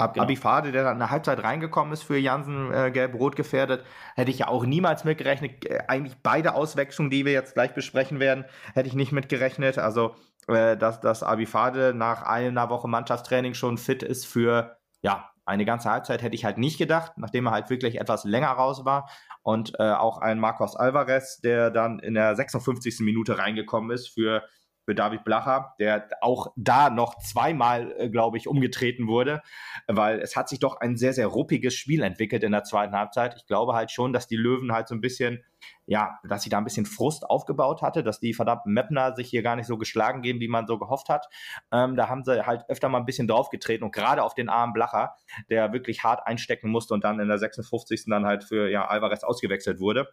Ab, 0.00 0.14
genau. 0.14 0.24
Abifade, 0.24 0.70
der 0.70 0.84
dann 0.84 0.92
in 0.92 0.98
der 1.00 1.10
Halbzeit 1.10 1.42
reingekommen 1.42 1.92
ist 1.92 2.04
für 2.04 2.16
Jansen 2.16 2.72
äh, 2.72 2.92
gelb-rot 2.92 3.34
gefährdet, 3.34 3.84
hätte 4.14 4.30
ich 4.30 4.38
ja 4.38 4.48
auch 4.48 4.64
niemals 4.64 5.02
mitgerechnet. 5.02 5.66
Äh, 5.66 5.80
eigentlich 5.88 6.16
beide 6.22 6.54
Auswechslungen, 6.54 7.10
die 7.10 7.24
wir 7.24 7.32
jetzt 7.32 7.54
gleich 7.54 7.74
besprechen 7.74 8.20
werden, 8.20 8.44
hätte 8.74 8.88
ich 8.88 8.94
nicht 8.94 9.10
mitgerechnet. 9.10 9.76
Also 9.76 10.14
äh, 10.46 10.76
dass, 10.76 11.00
dass 11.00 11.24
Abifade 11.24 11.94
nach 11.94 12.22
einer 12.22 12.70
Woche 12.70 12.86
Mannschaftstraining 12.86 13.54
schon 13.54 13.76
fit 13.76 14.04
ist 14.04 14.24
für 14.24 14.78
ja, 15.02 15.30
eine 15.44 15.64
ganze 15.64 15.90
Halbzeit, 15.90 16.22
hätte 16.22 16.34
ich 16.34 16.44
halt 16.44 16.58
nicht 16.58 16.78
gedacht, 16.78 17.12
nachdem 17.16 17.46
er 17.46 17.52
halt 17.52 17.70
wirklich 17.70 18.00
etwas 18.00 18.24
länger 18.24 18.50
raus 18.50 18.84
war. 18.84 19.10
Und 19.42 19.72
äh, 19.80 19.92
auch 19.92 20.18
ein 20.18 20.38
Marcos 20.38 20.76
Alvarez, 20.76 21.40
der 21.40 21.70
dann 21.70 21.98
in 21.98 22.14
der 22.14 22.36
56. 22.36 23.00
Minute 23.00 23.38
reingekommen 23.38 23.90
ist 23.90 24.08
für 24.08 24.42
für 24.88 24.94
David 24.94 25.22
Blacher, 25.22 25.74
der 25.78 26.08
auch 26.22 26.50
da 26.56 26.88
noch 26.88 27.18
zweimal, 27.18 27.94
äh, 27.98 28.08
glaube 28.08 28.38
ich, 28.38 28.48
umgetreten 28.48 29.06
wurde, 29.06 29.42
weil 29.86 30.18
es 30.18 30.34
hat 30.34 30.48
sich 30.48 30.60
doch 30.60 30.80
ein 30.80 30.96
sehr, 30.96 31.12
sehr 31.12 31.26
ruppiges 31.26 31.74
Spiel 31.74 32.02
entwickelt 32.02 32.42
in 32.42 32.52
der 32.52 32.64
zweiten 32.64 32.94
Halbzeit. 32.94 33.34
Ich 33.36 33.46
glaube 33.46 33.74
halt 33.74 33.90
schon, 33.90 34.14
dass 34.14 34.28
die 34.28 34.36
Löwen 34.36 34.72
halt 34.72 34.88
so 34.88 34.94
ein 34.94 35.02
bisschen, 35.02 35.44
ja, 35.84 36.18
dass 36.26 36.42
sie 36.42 36.48
da 36.48 36.56
ein 36.56 36.64
bisschen 36.64 36.86
Frust 36.86 37.28
aufgebaut 37.28 37.82
hatte, 37.82 38.02
dass 38.02 38.18
die 38.18 38.32
verdammten 38.32 38.72
Mapner 38.72 39.14
sich 39.14 39.28
hier 39.28 39.42
gar 39.42 39.56
nicht 39.56 39.66
so 39.66 39.76
geschlagen 39.76 40.22
geben, 40.22 40.40
wie 40.40 40.48
man 40.48 40.66
so 40.66 40.78
gehofft 40.78 41.10
hat. 41.10 41.26
Ähm, 41.70 41.94
da 41.94 42.08
haben 42.08 42.24
sie 42.24 42.46
halt 42.46 42.64
öfter 42.70 42.88
mal 42.88 42.96
ein 42.96 43.04
bisschen 43.04 43.28
draufgetreten 43.28 43.84
und 43.84 43.94
gerade 43.94 44.22
auf 44.22 44.32
den 44.32 44.48
armen 44.48 44.72
Blacher, 44.72 45.16
der 45.50 45.74
wirklich 45.74 46.02
hart 46.02 46.26
einstecken 46.26 46.70
musste 46.70 46.94
und 46.94 47.04
dann 47.04 47.20
in 47.20 47.28
der 47.28 47.36
56. 47.36 48.06
dann 48.06 48.24
halt 48.24 48.42
für 48.42 48.70
ja, 48.70 48.86
Alvarez 48.86 49.22
ausgewechselt 49.22 49.80
wurde 49.80 50.08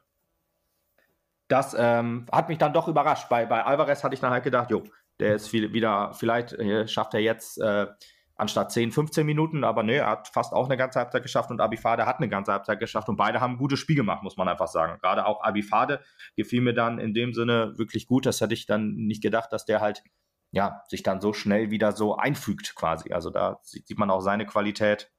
das 1.48 1.76
ähm, 1.78 2.26
hat 2.32 2.50
mich 2.50 2.58
dann 2.58 2.74
doch 2.74 2.88
überrascht. 2.88 3.30
Bei, 3.30 3.46
bei 3.46 3.64
Alvarez 3.64 4.04
hatte 4.04 4.16
ich 4.16 4.22
dann 4.22 4.32
halt 4.32 4.44
gedacht, 4.44 4.72
jo, 4.72 4.84
der 5.20 5.36
ist 5.36 5.48
viel, 5.48 5.74
wieder, 5.74 6.14
vielleicht 6.14 6.54
äh, 6.54 6.88
schafft 6.88 7.14
er 7.14 7.20
jetzt 7.20 7.60
äh, 7.60 7.88
anstatt 8.36 8.72
10, 8.72 8.92
15 8.92 9.26
Minuten, 9.26 9.64
aber 9.64 9.84
ne, 9.84 9.96
er 9.96 10.10
hat 10.10 10.28
fast 10.28 10.54
auch 10.54 10.66
eine 10.66 10.78
ganze 10.78 11.00
Halbzeit 11.00 11.24
geschafft 11.24 11.52
und 11.52 11.62
Abifade 11.62 12.06
hat 12.06 12.18
eine 12.18 12.28
ganze 12.28 12.52
Halbzeit 12.52 12.80
geschafft 12.80 13.08
und 13.08 13.16
beide 13.16 13.40
haben 13.40 13.54
ein 13.54 13.58
gutes 13.58 13.80
Spiel 13.80 13.96
gemacht, 13.96 14.24
muss 14.24 14.38
man 14.38 14.48
einfach 14.48 14.68
sagen. 14.68 15.00
Gerade 15.02 15.26
auch 15.26 15.42
Abifade 15.44 16.02
gefiel 16.36 16.62
mir 16.62 16.74
dann 16.74 17.00
in 17.00 17.14
dem 17.14 17.34
Sinne 17.34 17.78
wirklich 17.78 18.08
gut. 18.08 18.26
Das 18.26 18.42
hätte 18.42 18.54
ich 18.54 18.66
dann 18.66 18.96
nicht 18.96 19.24
gedacht, 19.24 19.54
dass 19.54 19.66
der 19.66 19.80
halt 19.80 20.04
ja, 20.52 20.84
sich 20.88 21.04
dann 21.04 21.22
so 21.22 21.34
schnell 21.34 21.70
wieder 21.70 21.92
so 21.92 22.16
einfügt 22.16 22.76
quasi. 22.76 23.12
Also 23.12 23.30
da 23.30 23.60
sieht 23.64 23.98
man 23.98 24.10
auch 24.10 24.22
seine 24.22 24.46
Qualität, 24.46 25.12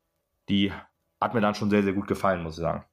die 0.49 0.73
hat 1.21 1.35
mir 1.35 1.41
dann 1.41 1.55
schon 1.55 1.71
sehr, 1.71 1.83
sehr 1.83 1.93
gut 1.93 2.07
gefallen, 2.07 2.43
muss 2.43 2.57
ich 2.57 2.63
sagen. 2.63 2.85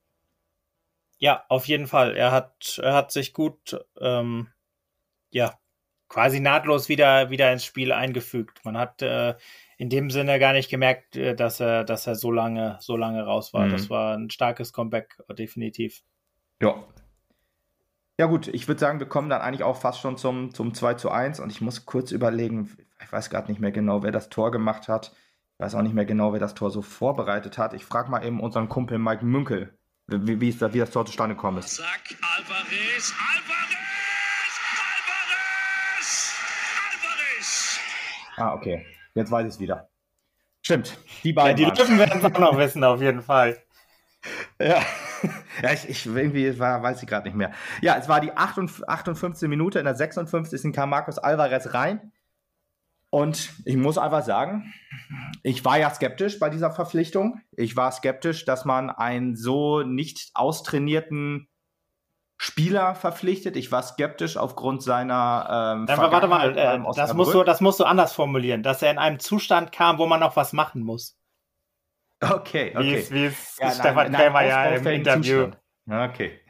Ja, 1.24 1.46
auf 1.48 1.70
jeden 1.70 1.88
Fall. 1.88 2.18
Er 2.18 2.34
hat, 2.34 2.82
er 2.84 2.94
hat 2.96 3.14
sich 3.14 3.32
gut, 3.32 3.80
ähm, 4.02 4.50
ja, 5.30 5.58
quasi 6.10 6.42
nahtlos 6.42 6.90
wieder, 6.90 7.30
wieder 7.30 7.50
ins 7.54 7.64
Spiel 7.64 7.94
eingefügt. 7.94 8.60
Man 8.66 8.78
hat 8.78 9.02
äh, 9.02 9.36
in 9.78 9.90
dem 9.90 10.10
Sinne 10.10 10.38
gar 10.38 10.52
nicht 10.52 10.70
gemerkt, 10.70 11.16
äh, 11.16 11.34
dass 11.34 11.62
er, 11.62 11.86
dass 11.86 12.08
er 12.08 12.16
so 12.16 12.30
lange, 12.30 12.76
so 12.82 12.98
lange 12.98 13.24
raus 13.24 13.54
war. 13.54 13.68
Mhm. 13.68 13.72
Das 13.72 13.90
war 13.90 14.18
ein 14.18 14.32
starkes 14.32 14.74
Comeback, 14.74 15.16
definitiv. 15.30 16.04
Ja. 16.62 16.84
Ja, 18.20 18.26
gut, 18.26 18.50
ich 18.50 18.68
würde 18.68 18.82
sagen, 18.82 19.00
wir 19.00 19.08
kommen 19.08 19.30
dann 19.30 19.42
eigentlich 19.42 19.64
auch 19.64 19.78
fast 19.78 20.02
schon 20.02 20.18
zum, 20.18 20.54
zum 20.54 20.74
2 20.74 20.96
zu 20.96 21.10
1 21.10 21.40
und 21.40 21.54
ich 21.54 21.62
muss 21.62 21.86
kurz 21.86 22.12
überlegen, 22.12 22.70
ich 23.02 23.14
weiß 23.14 23.30
gerade 23.30 23.50
nicht 23.50 23.62
mehr 23.62 23.72
genau, 23.72 24.04
wer 24.04 24.12
das 24.12 24.28
Tor 24.28 24.52
gemacht 24.52 24.90
hat. 24.90 25.14
Ich 25.54 25.60
weiß 25.60 25.76
auch 25.76 25.84
nicht 25.84 25.96
mehr 25.96 26.04
genau, 26.04 26.34
wer 26.34 26.42
das 26.42 26.54
Tor 26.54 26.70
so 26.70 26.82
vorbereitet 26.82 27.58
hat. 27.58 27.74
Ich 27.74 27.86
frage 27.86 28.12
mal 28.12 28.26
eben 28.26 28.42
unseren 28.42 28.68
Kumpel 28.68 29.00
Mike 29.00 29.24
Münkel, 29.24 29.78
wie, 30.08 30.40
wie, 30.40 30.50
ist 30.50 30.62
da, 30.62 30.74
wie 30.74 30.80
das 30.80 30.92
Tor 30.92 31.06
zustande 31.06 31.36
gekommen 31.36 31.60
ist. 31.60 31.76
Zack, 31.76 32.16
Alvarez, 32.22 33.14
Alvarez, 33.36 33.78
Alvarez, 36.00 36.34
Alvarez. 36.92 37.80
Ah, 38.38 38.54
okay. 38.54 38.86
Jetzt 39.16 39.32
weiß 39.32 39.46
ich 39.48 39.54
es 39.54 39.60
wieder. 39.60 39.90
Stimmt, 40.62 40.98
die 41.24 41.34
beiden. 41.34 41.62
Ja, 41.62 41.72
die 41.72 41.82
Löwen 41.82 42.00
werden 42.00 42.20
es 42.20 42.26
auch 42.26 42.40
noch 42.40 42.58
wissen, 42.58 42.84
auf 42.84 43.02
jeden 43.02 43.22
Fall. 43.22 43.58
Ja, 44.58 44.82
ja 45.62 45.74
ich, 45.74 45.90
ich 45.90 46.06
irgendwie 46.06 46.58
war, 46.58 46.82
weiß 46.82 47.04
ich 47.04 47.10
gerade 47.10 47.28
nicht 47.28 47.36
mehr. 47.36 47.52
Ja, 47.82 47.98
es 47.98 48.08
war 48.08 48.22
die 48.22 48.32
58. 48.32 49.50
Minute, 49.50 49.80
in 49.80 49.86
der 49.86 49.96
56. 49.96 50.72
kam 50.72 50.92
Markus 50.92 51.18
Alvarez 51.18 51.74
rein. 51.74 52.13
Und 53.14 53.54
ich 53.66 53.78
muss 53.78 54.00
einfach 54.00 54.24
sagen, 54.24 54.74
ich 55.44 55.64
war 55.64 55.78
ja 55.78 55.92
skeptisch 55.92 56.40
bei 56.40 56.50
dieser 56.50 56.72
Verpflichtung. 56.72 57.42
Ich 57.52 57.78
war 57.78 57.92
skeptisch, 57.92 58.44
dass 58.44 58.66
man 58.66 58.90
einen 58.90 59.36
so 59.36 59.84
nicht 59.84 60.32
austrainierten 60.34 61.48
Spieler 62.38 62.96
verpflichtet. 62.96 63.56
Ich 63.56 63.72
war 63.72 63.84
skeptisch 63.84 64.36
aufgrund 64.36 64.82
seiner. 64.82 65.76
Ähm, 65.78 65.86
ja, 65.88 66.12
warte 66.12 66.28
mal, 66.28 66.58
äh, 66.58 66.80
das, 66.96 67.14
musst 67.14 67.36
du, 67.36 67.44
das 67.44 67.62
musst 67.62 67.80
du 67.80 67.84
anders 67.84 68.14
formulieren, 68.14 68.64
dass 68.64 68.82
er 68.82 68.90
in 68.90 68.98
einem 68.98 69.20
Zustand 69.20 69.72
kam, 69.72 70.00
wo 70.00 70.08
man 70.08 70.20
noch 70.20 70.36
was 70.36 70.52
machen 70.52 70.82
muss. 70.82 71.16
Okay, 72.20 72.74
okay. 72.76 72.80
Wie 72.80 72.96
es, 72.96 73.12
wie 73.12 73.26
es 73.26 73.58
ja, 73.60 73.70
Stefan 73.70 74.12
Krämer 74.12 74.44
ja 74.44 74.66
im 74.70 74.88
Interview. 74.88 75.52
Zustand. 75.52 76.12
Okay. 76.12 76.40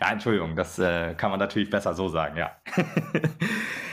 Ja, 0.00 0.12
Entschuldigung, 0.12 0.54
das 0.54 0.78
äh, 0.78 1.14
kann 1.16 1.30
man 1.30 1.40
natürlich 1.40 1.68
besser 1.68 1.92
so 1.92 2.06
sagen, 2.08 2.36
ja. 2.36 2.56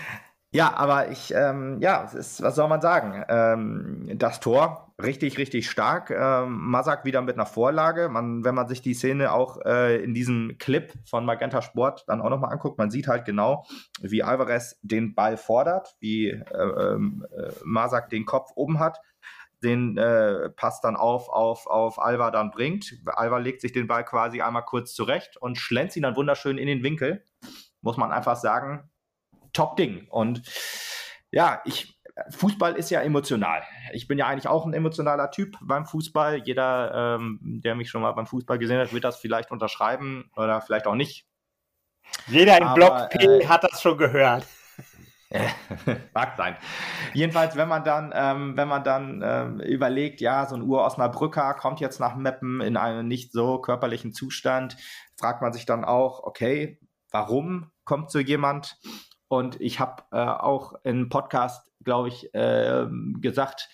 Ja, 0.53 0.75
aber 0.75 1.09
ich, 1.09 1.33
ähm, 1.35 1.79
ja, 1.81 2.03
ist, 2.03 2.43
was 2.43 2.53
soll 2.53 2.67
man 2.67 2.79
sagen? 2.79 3.25
Ähm, 3.27 4.11
das 4.19 4.39
Tor 4.39 4.93
richtig, 5.01 5.39
richtig 5.39 5.67
stark. 5.67 6.11
Ähm, 6.11 6.69
Masak 6.69 7.05
wieder 7.05 7.23
mit 7.23 7.33
einer 7.35 7.47
Vorlage. 7.47 8.07
Man, 8.07 8.45
wenn 8.45 8.53
man 8.53 8.67
sich 8.67 8.83
die 8.83 8.93
Szene 8.93 9.31
auch 9.31 9.65
äh, 9.65 10.03
in 10.03 10.13
diesem 10.13 10.57
Clip 10.59 10.93
von 11.05 11.25
Magenta 11.25 11.63
Sport 11.63 12.03
dann 12.07 12.21
auch 12.21 12.29
nochmal 12.29 12.53
anguckt, 12.53 12.77
man 12.77 12.91
sieht 12.91 13.07
halt 13.07 13.25
genau, 13.25 13.65
wie 13.99 14.21
Alvarez 14.21 14.77
den 14.83 15.15
Ball 15.15 15.37
fordert, 15.37 15.95
wie 15.99 16.29
äh, 16.29 16.35
äh, 16.35 16.99
Masak 17.63 18.11
den 18.11 18.25
Kopf 18.25 18.51
oben 18.53 18.79
hat 18.79 18.99
den 19.63 19.97
äh, 19.97 20.49
Pass 20.49 20.81
dann 20.81 20.97
auf, 20.97 21.29
auf, 21.29 21.67
auf 21.67 21.97
Alva 21.97 22.31
dann 22.31 22.51
bringt. 22.51 22.97
Alva 23.05 23.37
legt 23.37 23.61
sich 23.61 23.71
den 23.71 23.87
Ball 23.87 24.03
quasi 24.03 24.41
einmal 24.41 24.65
kurz 24.65 24.93
zurecht 24.93 25.37
und 25.37 25.57
schlänzt 25.57 25.95
ihn 25.95 26.03
dann 26.03 26.17
wunderschön 26.17 26.57
in 26.57 26.67
den 26.67 26.83
Winkel. 26.83 27.23
Muss 27.81 27.95
man 27.95 28.11
einfach 28.11 28.35
sagen, 28.35 28.89
Top-Ding. 29.53 30.07
Und 30.09 30.41
ja, 31.31 31.61
ich 31.65 31.93
Fußball 32.29 32.75
ist 32.75 32.91
ja 32.91 33.01
emotional. 33.01 33.63
Ich 33.91 34.07
bin 34.07 34.19
ja 34.19 34.27
eigentlich 34.27 34.47
auch 34.47 34.65
ein 34.65 34.73
emotionaler 34.73 35.31
Typ 35.31 35.57
beim 35.61 35.85
Fußball. 35.85 36.43
Jeder, 36.45 37.17
ähm, 37.19 37.39
der 37.41 37.75
mich 37.75 37.89
schon 37.89 38.01
mal 38.01 38.11
beim 38.11 38.27
Fußball 38.27 38.59
gesehen 38.59 38.79
hat, 38.79 38.93
wird 38.93 39.03
das 39.03 39.17
vielleicht 39.17 39.49
unterschreiben 39.51 40.29
oder 40.35 40.61
vielleicht 40.61 40.85
auch 40.85 40.95
nicht. 40.95 41.25
Jeder 42.27 42.57
im 42.57 42.67
Aber, 42.67 42.75
Block 42.75 43.09
P 43.09 43.25
äh, 43.25 43.47
hat 43.47 43.63
das 43.63 43.81
schon 43.81 43.97
gehört. 43.97 44.45
Mag 46.13 46.37
sein. 46.37 46.55
Jedenfalls, 47.13 47.55
wenn 47.55 47.67
man 47.67 47.83
dann, 47.83 48.13
ähm, 48.15 48.55
wenn 48.55 48.67
man 48.67 48.83
dann 48.83 49.23
ähm, 49.25 49.59
überlegt, 49.61 50.21
ja, 50.21 50.45
so 50.45 50.55
ein 50.55 50.61
Ur-Osnabrücker 50.61 51.55
kommt 51.55 51.79
jetzt 51.79 51.99
nach 51.99 52.15
Meppen 52.15 52.61
in 52.61 52.77
einem 52.77 53.07
nicht 53.07 53.31
so 53.31 53.59
körperlichen 53.59 54.13
Zustand, 54.13 54.77
fragt 55.17 55.41
man 55.41 55.51
sich 55.51 55.65
dann 55.65 55.83
auch, 55.83 56.21
okay, 56.21 56.79
warum 57.09 57.71
kommt 57.83 58.11
so 58.11 58.19
jemand? 58.19 58.77
Und 59.27 59.59
ich 59.59 59.79
habe 59.79 60.03
äh, 60.11 60.17
auch 60.17 60.73
im 60.83 61.09
Podcast, 61.09 61.71
glaube 61.83 62.09
ich, 62.09 62.33
äh, 62.33 62.85
gesagt, 63.19 63.69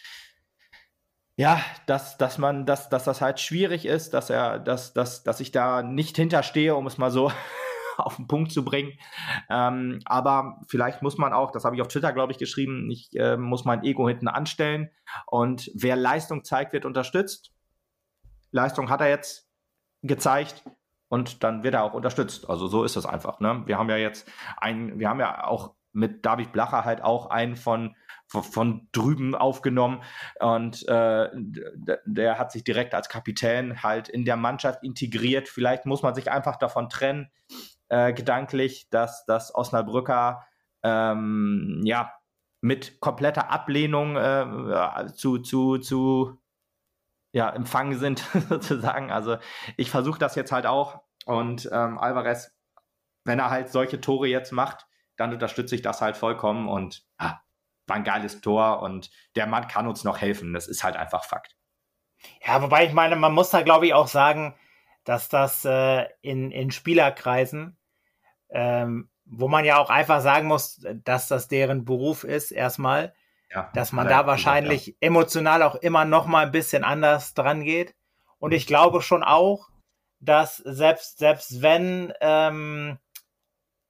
ja, 1.36 1.62
dass, 1.86 2.18
dass 2.18 2.38
man, 2.38 2.66
dass, 2.66 2.90
dass 2.90 3.06
das 3.06 3.22
halt 3.22 3.40
schwierig 3.40 3.86
ist, 3.86 4.14
dass 4.14 4.30
er, 4.30 4.60
dass, 4.60 4.94
dass, 4.94 5.24
dass 5.24 5.40
ich 5.40 5.52
da 5.52 5.82
nicht 5.84 6.18
hinterstehe, 6.18 6.76
um 6.76 6.86
es 6.86 6.98
mal 6.98 7.12
so 7.12 7.32
auf 7.98 8.18
den 8.18 8.28
Punkt 8.28 8.52
zu 8.52 8.66
bringen. 8.66 8.94
Ähm, 9.50 10.02
aber 10.06 10.62
vielleicht 10.68 11.02
muss 11.02 11.18
man 11.18 11.32
auch, 11.32 11.52
das 11.52 11.64
habe 11.64 11.76
ich 11.76 11.82
auf 11.82 11.88
Twitter, 11.88 12.12
glaube 12.12 12.34
ich, 12.34 12.38
geschrieben, 12.38 12.90
ich 12.92 13.10
äh, 13.16 13.38
muss 13.38 13.64
mein 13.64 13.84
Ego 13.84 14.08
hinten 14.08 14.28
anstellen. 14.28 14.90
Und 15.28 15.72
wer 15.74 15.96
Leistung 15.96 16.44
zeigt, 16.44 16.74
wird 16.74 16.86
unterstützt. 16.86 17.52
Leistung 18.52 18.90
hat 18.90 19.02
er 19.02 19.10
jetzt 19.10 19.50
gezeigt 20.02 20.64
und 21.10 21.44
dann 21.44 21.64
wird 21.64 21.74
er 21.74 21.84
auch 21.84 21.94
unterstützt. 21.94 22.50
Also 22.50 22.68
so 22.68 22.84
ist 22.84 22.96
das 22.96 23.06
einfach. 23.06 23.40
Ne? 23.40 23.64
Wir 23.66 23.78
haben 23.78 23.90
ja 23.90 23.98
jetzt 23.98 24.32
einen, 24.58 25.00
wir 25.00 25.10
haben 25.10 25.20
ja 25.20 25.44
auch 25.46 25.74
mit 25.92 26.26
David 26.26 26.52
Blacher 26.52 26.86
halt 26.86 27.04
auch 27.04 27.30
einen 27.30 27.56
von 27.56 27.96
von, 28.32 28.88
drüben 28.92 29.34
aufgenommen 29.34 30.04
und 30.40 30.88
äh, 30.88 31.30
der 32.06 32.38
hat 32.38 32.52
sich 32.52 32.64
direkt 32.64 32.94
als 32.94 33.10
Kapitän 33.10 33.82
halt 33.82 34.08
in 34.08 34.24
der 34.24 34.36
Mannschaft 34.36 34.84
integriert. 34.84 35.50
Vielleicht 35.50 35.88
muss 35.88 36.04
man 36.04 36.14
sich 36.14 36.30
einfach 36.30 36.58
davon 36.58 36.90
trennen, 36.90 37.32
äh, 37.88 38.14
gedanklich, 38.14 38.88
dass 38.92 39.26
das 39.26 39.56
Osnabrücker 39.56 40.46
ähm, 40.84 41.82
ja 41.84 42.14
mit 42.62 43.00
kompletter 43.00 43.50
Ablehnung 43.50 44.16
äh, 44.16 45.08
zu, 45.16 45.40
zu, 45.40 45.80
zu 45.80 46.40
ja, 47.32 47.50
empfangen 47.50 47.98
sind, 47.98 48.20
sozusagen. 48.50 49.12
Also 49.12 49.38
ich 49.78 49.92
versuche 49.92 50.20
das 50.20 50.36
jetzt 50.36 50.52
halt 50.52 50.66
auch. 50.66 51.02
Und 51.26 51.70
ähm, 51.72 51.98
Alvarez, 51.98 52.56
wenn 53.24 53.40
er 53.40 53.50
halt 53.50 53.70
solche 53.70 54.02
Tore 54.02 54.28
jetzt 54.28 54.52
macht, 54.52 54.88
dann 55.18 55.34
unterstütze 55.34 55.76
ich 55.76 55.82
das 55.82 56.02
halt 56.02 56.18
vollkommen 56.18 56.68
und 56.70 57.06
ah, 57.18 57.40
war 57.88 57.96
ein 57.96 58.04
geiles 58.04 58.42
Tor 58.42 58.82
und 58.82 59.10
der 59.36 59.48
Mann 59.48 59.68
kann 59.68 59.88
uns 59.88 60.04
noch 60.04 60.20
helfen. 60.20 60.54
Das 60.54 60.68
ist 60.68 60.84
halt 60.84 60.96
einfach 60.96 61.26
Fakt. 61.26 61.56
Ja, 62.46 62.62
wobei 62.62 62.86
ich 62.86 62.94
meine, 62.94 63.16
man 63.16 63.34
muss 63.34 63.50
da 63.50 63.62
glaube 63.62 63.86
ich 63.86 63.94
auch 63.94 64.08
sagen, 64.08 64.56
dass 65.04 65.30
das 65.30 65.66
äh, 65.66 66.06
in, 66.22 66.52
in 66.52 66.72
Spielerkreisen 66.72 67.78
ähm, 68.50 69.10
wo 69.26 69.48
man 69.48 69.66
ja 69.66 69.78
auch 69.78 69.90
einfach 69.90 70.22
sagen 70.22 70.48
muss, 70.48 70.82
dass 71.04 71.28
das 71.28 71.48
deren 71.48 71.86
Beruf 71.86 72.24
ist, 72.24 72.52
erstmal, 72.52 73.14
ja, 73.52 73.70
dass 73.74 73.92
man 73.92 74.08
da 74.08 74.28
wahrscheinlich 74.28 74.88
ja. 74.88 74.94
emotional 75.02 75.64
auch 75.64 75.76
immer 75.76 76.06
noch 76.06 76.28
mal 76.28 76.46
ein 76.46 76.52
bisschen 76.52 76.84
anders 76.84 77.34
dran 77.34 77.64
geht. 77.64 77.96
Und 78.38 78.52
ich 78.52 78.68
glaube 78.68 79.02
schon 79.02 79.24
auch, 79.24 79.70
dass 80.20 80.58
selbst, 80.58 81.18
selbst 81.18 81.62
wenn 81.62 82.14
ähm, 82.22 83.00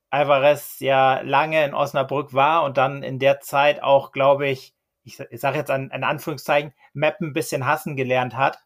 Alvarez 0.09 0.79
ja 0.79 1.21
lange 1.21 1.63
in 1.63 1.73
Osnabrück 1.73 2.33
war 2.33 2.63
und 2.63 2.77
dann 2.77 3.03
in 3.03 3.19
der 3.19 3.41
Zeit 3.41 3.83
auch, 3.83 4.11
glaube 4.11 4.47
ich, 4.47 4.73
ich, 5.03 5.19
ich 5.19 5.41
sage 5.41 5.57
jetzt 5.57 5.71
an, 5.71 5.91
in 5.91 6.03
Anführungszeichen, 6.03 6.73
Mappen 6.93 7.29
ein 7.29 7.33
bisschen 7.33 7.65
hassen 7.65 7.95
gelernt 7.95 8.35
hat, 8.35 8.59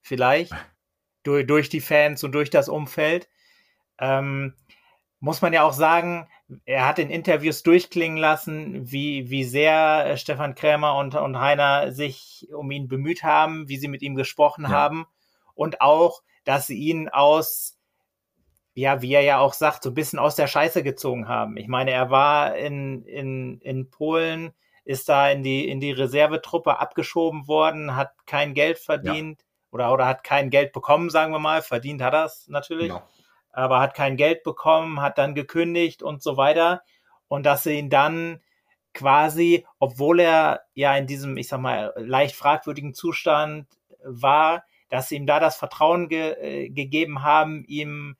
vielleicht, 0.00 0.52
durch, 1.22 1.46
durch 1.46 1.68
die 1.68 1.80
Fans 1.80 2.24
und 2.24 2.32
durch 2.32 2.50
das 2.50 2.68
Umfeld, 2.68 3.28
ähm, 3.98 4.54
muss 5.20 5.42
man 5.42 5.52
ja 5.52 5.62
auch 5.62 5.74
sagen, 5.74 6.28
er 6.64 6.86
hat 6.86 6.98
in 6.98 7.10
Interviews 7.10 7.62
durchklingen 7.62 8.18
lassen, 8.18 8.90
wie, 8.90 9.30
wie 9.30 9.44
sehr 9.44 10.06
äh, 10.06 10.16
Stefan 10.16 10.54
Krämer 10.54 10.96
und, 10.96 11.14
und 11.14 11.38
Heiner 11.38 11.92
sich 11.92 12.48
um 12.52 12.70
ihn 12.70 12.88
bemüht 12.88 13.22
haben, 13.22 13.68
wie 13.68 13.76
sie 13.76 13.88
mit 13.88 14.02
ihm 14.02 14.14
gesprochen 14.14 14.64
ja. 14.64 14.70
haben 14.70 15.06
und 15.54 15.80
auch, 15.80 16.22
dass 16.44 16.66
sie 16.66 16.78
ihn 16.78 17.08
aus, 17.08 17.78
ja, 18.74 19.02
wie 19.02 19.12
er 19.12 19.22
ja 19.22 19.38
auch 19.38 19.52
sagt, 19.52 19.82
so 19.82 19.90
ein 19.90 19.94
bisschen 19.94 20.18
aus 20.18 20.36
der 20.36 20.46
Scheiße 20.46 20.82
gezogen 20.82 21.28
haben. 21.28 21.56
Ich 21.56 21.68
meine, 21.68 21.90
er 21.90 22.10
war 22.10 22.56
in, 22.56 23.04
in, 23.04 23.60
in 23.60 23.90
Polen, 23.90 24.52
ist 24.84 25.08
da 25.08 25.30
in 25.30 25.42
die, 25.42 25.68
in 25.68 25.80
die 25.80 25.92
Reservetruppe 25.92 26.78
abgeschoben 26.78 27.46
worden, 27.46 27.94
hat 27.94 28.12
kein 28.26 28.54
Geld 28.54 28.78
verdient 28.78 29.40
ja. 29.40 29.46
oder, 29.70 29.92
oder 29.92 30.06
hat 30.06 30.24
kein 30.24 30.50
Geld 30.50 30.72
bekommen, 30.72 31.10
sagen 31.10 31.32
wir 31.32 31.38
mal. 31.38 31.62
Verdient 31.62 32.02
hat 32.02 32.14
er 32.14 32.24
es 32.24 32.48
natürlich. 32.48 32.88
Ja 32.88 33.06
aber 33.52 33.80
hat 33.80 33.94
kein 33.94 34.16
Geld 34.16 34.42
bekommen, 34.42 35.00
hat 35.00 35.18
dann 35.18 35.34
gekündigt 35.34 36.02
und 36.02 36.22
so 36.22 36.36
weiter. 36.36 36.82
Und 37.28 37.46
dass 37.46 37.62
sie 37.62 37.78
ihn 37.78 37.90
dann 37.90 38.40
quasi, 38.94 39.66
obwohl 39.78 40.20
er 40.20 40.62
ja 40.74 40.96
in 40.96 41.06
diesem, 41.06 41.36
ich 41.36 41.48
sag 41.48 41.60
mal, 41.60 41.92
leicht 41.96 42.34
fragwürdigen 42.34 42.94
Zustand 42.94 43.66
war, 44.02 44.64
dass 44.88 45.08
sie 45.08 45.16
ihm 45.16 45.26
da 45.26 45.40
das 45.40 45.56
Vertrauen 45.56 46.08
ge 46.08 46.32
äh, 46.40 46.68
gegeben 46.70 47.22
haben, 47.22 47.64
ihm 47.66 48.16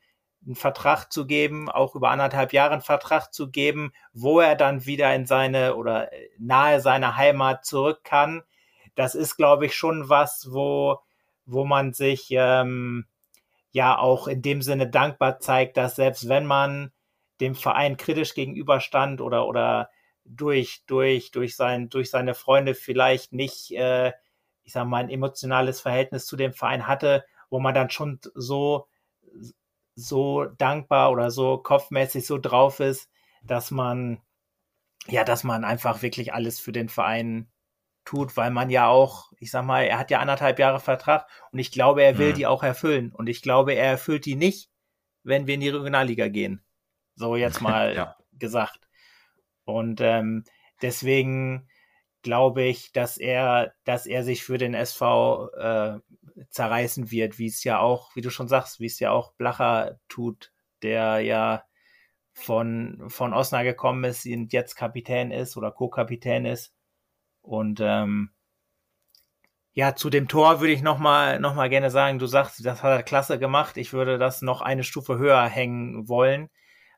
einen 0.46 0.54
Vertrag 0.54 1.12
zu 1.12 1.26
geben, 1.26 1.68
auch 1.68 1.94
über 1.94 2.10
anderthalb 2.10 2.52
Jahre 2.52 2.72
einen 2.72 2.82
Vertrag 2.82 3.32
zu 3.34 3.50
geben, 3.50 3.92
wo 4.12 4.40
er 4.40 4.56
dann 4.56 4.86
wieder 4.86 5.14
in 5.14 5.26
seine 5.26 5.76
oder 5.76 6.10
nahe 6.38 6.80
seiner 6.80 7.16
Heimat 7.16 7.64
zurück 7.64 8.04
kann. 8.04 8.42
Das 8.94 9.14
ist, 9.14 9.36
glaube 9.36 9.66
ich, 9.66 9.74
schon 9.74 10.08
was, 10.08 10.48
wo, 10.50 11.00
wo 11.44 11.64
man 11.64 11.92
sich 11.92 12.28
ähm, 12.30 13.06
ja 13.72 13.98
auch 13.98 14.28
in 14.28 14.42
dem 14.42 14.62
Sinne 14.62 14.88
dankbar 14.88 15.40
zeigt, 15.40 15.76
dass 15.76 15.96
selbst 15.96 16.28
wenn 16.28 16.46
man 16.46 16.92
dem 17.40 17.54
Verein 17.54 17.96
kritisch 17.96 18.34
gegenüberstand 18.34 19.20
oder 19.20 19.46
oder 19.46 19.90
durch 20.24 20.82
durch 20.86 21.30
durch 21.30 21.56
sein 21.56 21.88
durch 21.88 22.10
seine 22.10 22.34
Freunde 22.34 22.74
vielleicht 22.74 23.32
nicht 23.32 23.72
äh, 23.72 24.12
ich 24.62 24.72
sag 24.72 24.86
mal 24.86 24.98
ein 24.98 25.10
emotionales 25.10 25.80
Verhältnis 25.80 26.26
zu 26.26 26.36
dem 26.36 26.52
Verein 26.52 26.86
hatte, 26.86 27.24
wo 27.48 27.60
man 27.60 27.74
dann 27.74 27.90
schon 27.90 28.20
so 28.34 28.86
so 29.94 30.44
dankbar 30.44 31.10
oder 31.12 31.30
so 31.30 31.58
kopfmäßig 31.58 32.26
so 32.26 32.38
drauf 32.38 32.80
ist, 32.80 33.10
dass 33.42 33.70
man 33.70 34.20
ja, 35.08 35.24
dass 35.24 35.44
man 35.44 35.64
einfach 35.64 36.02
wirklich 36.02 36.34
alles 36.34 36.60
für 36.60 36.72
den 36.72 36.88
Verein 36.88 37.49
tut, 38.10 38.36
weil 38.36 38.50
man 38.50 38.70
ja 38.70 38.88
auch, 38.88 39.30
ich 39.38 39.52
sag 39.52 39.64
mal, 39.64 39.82
er 39.82 39.96
hat 39.96 40.10
ja 40.10 40.18
anderthalb 40.18 40.58
Jahre 40.58 40.80
Vertrag 40.80 41.28
und 41.52 41.60
ich 41.60 41.70
glaube, 41.70 42.02
er 42.02 42.18
will 42.18 42.30
mhm. 42.30 42.34
die 42.34 42.46
auch 42.48 42.64
erfüllen. 42.64 43.12
Und 43.12 43.28
ich 43.28 43.40
glaube, 43.40 43.74
er 43.74 43.86
erfüllt 43.86 44.26
die 44.26 44.34
nicht, 44.34 44.68
wenn 45.22 45.46
wir 45.46 45.54
in 45.54 45.60
die 45.60 45.68
Regionalliga 45.68 46.26
gehen. 46.26 46.60
So 47.14 47.36
jetzt 47.36 47.60
mal 47.60 47.94
ja. 47.94 48.16
gesagt. 48.32 48.88
Und 49.62 50.00
ähm, 50.00 50.42
deswegen 50.82 51.68
glaube 52.22 52.62
ich, 52.62 52.90
dass 52.90 53.16
er, 53.16 53.74
dass 53.84 54.06
er 54.06 54.24
sich 54.24 54.42
für 54.42 54.58
den 54.58 54.74
SV 54.74 55.50
äh, 55.52 56.00
zerreißen 56.50 57.12
wird, 57.12 57.38
wie 57.38 57.46
es 57.46 57.62
ja 57.62 57.78
auch, 57.78 58.16
wie 58.16 58.22
du 58.22 58.30
schon 58.30 58.48
sagst, 58.48 58.80
wie 58.80 58.86
es 58.86 58.98
ja 58.98 59.12
auch 59.12 59.34
Blacher 59.34 60.00
tut, 60.08 60.50
der 60.82 61.20
ja 61.20 61.62
von, 62.32 63.04
von 63.06 63.32
Osnabrück 63.32 63.76
gekommen 63.76 64.02
ist 64.02 64.26
und 64.26 64.52
jetzt 64.52 64.74
Kapitän 64.74 65.30
ist 65.30 65.56
oder 65.56 65.70
Co-Kapitän 65.70 66.44
ist 66.44 66.74
und 67.42 67.80
ähm, 67.80 68.30
ja, 69.72 69.94
zu 69.94 70.10
dem 70.10 70.28
Tor 70.28 70.60
würde 70.60 70.72
ich 70.72 70.82
nochmal 70.82 71.38
noch 71.40 71.54
mal 71.54 71.68
gerne 71.70 71.90
sagen, 71.90 72.18
du 72.18 72.26
sagst, 72.26 72.64
das 72.64 72.82
hat 72.82 72.90
er 72.90 73.02
klasse 73.02 73.38
gemacht. 73.38 73.76
Ich 73.76 73.92
würde 73.92 74.18
das 74.18 74.42
noch 74.42 74.62
eine 74.62 74.84
Stufe 74.84 75.18
höher 75.18 75.46
hängen 75.46 76.08
wollen, 76.08 76.50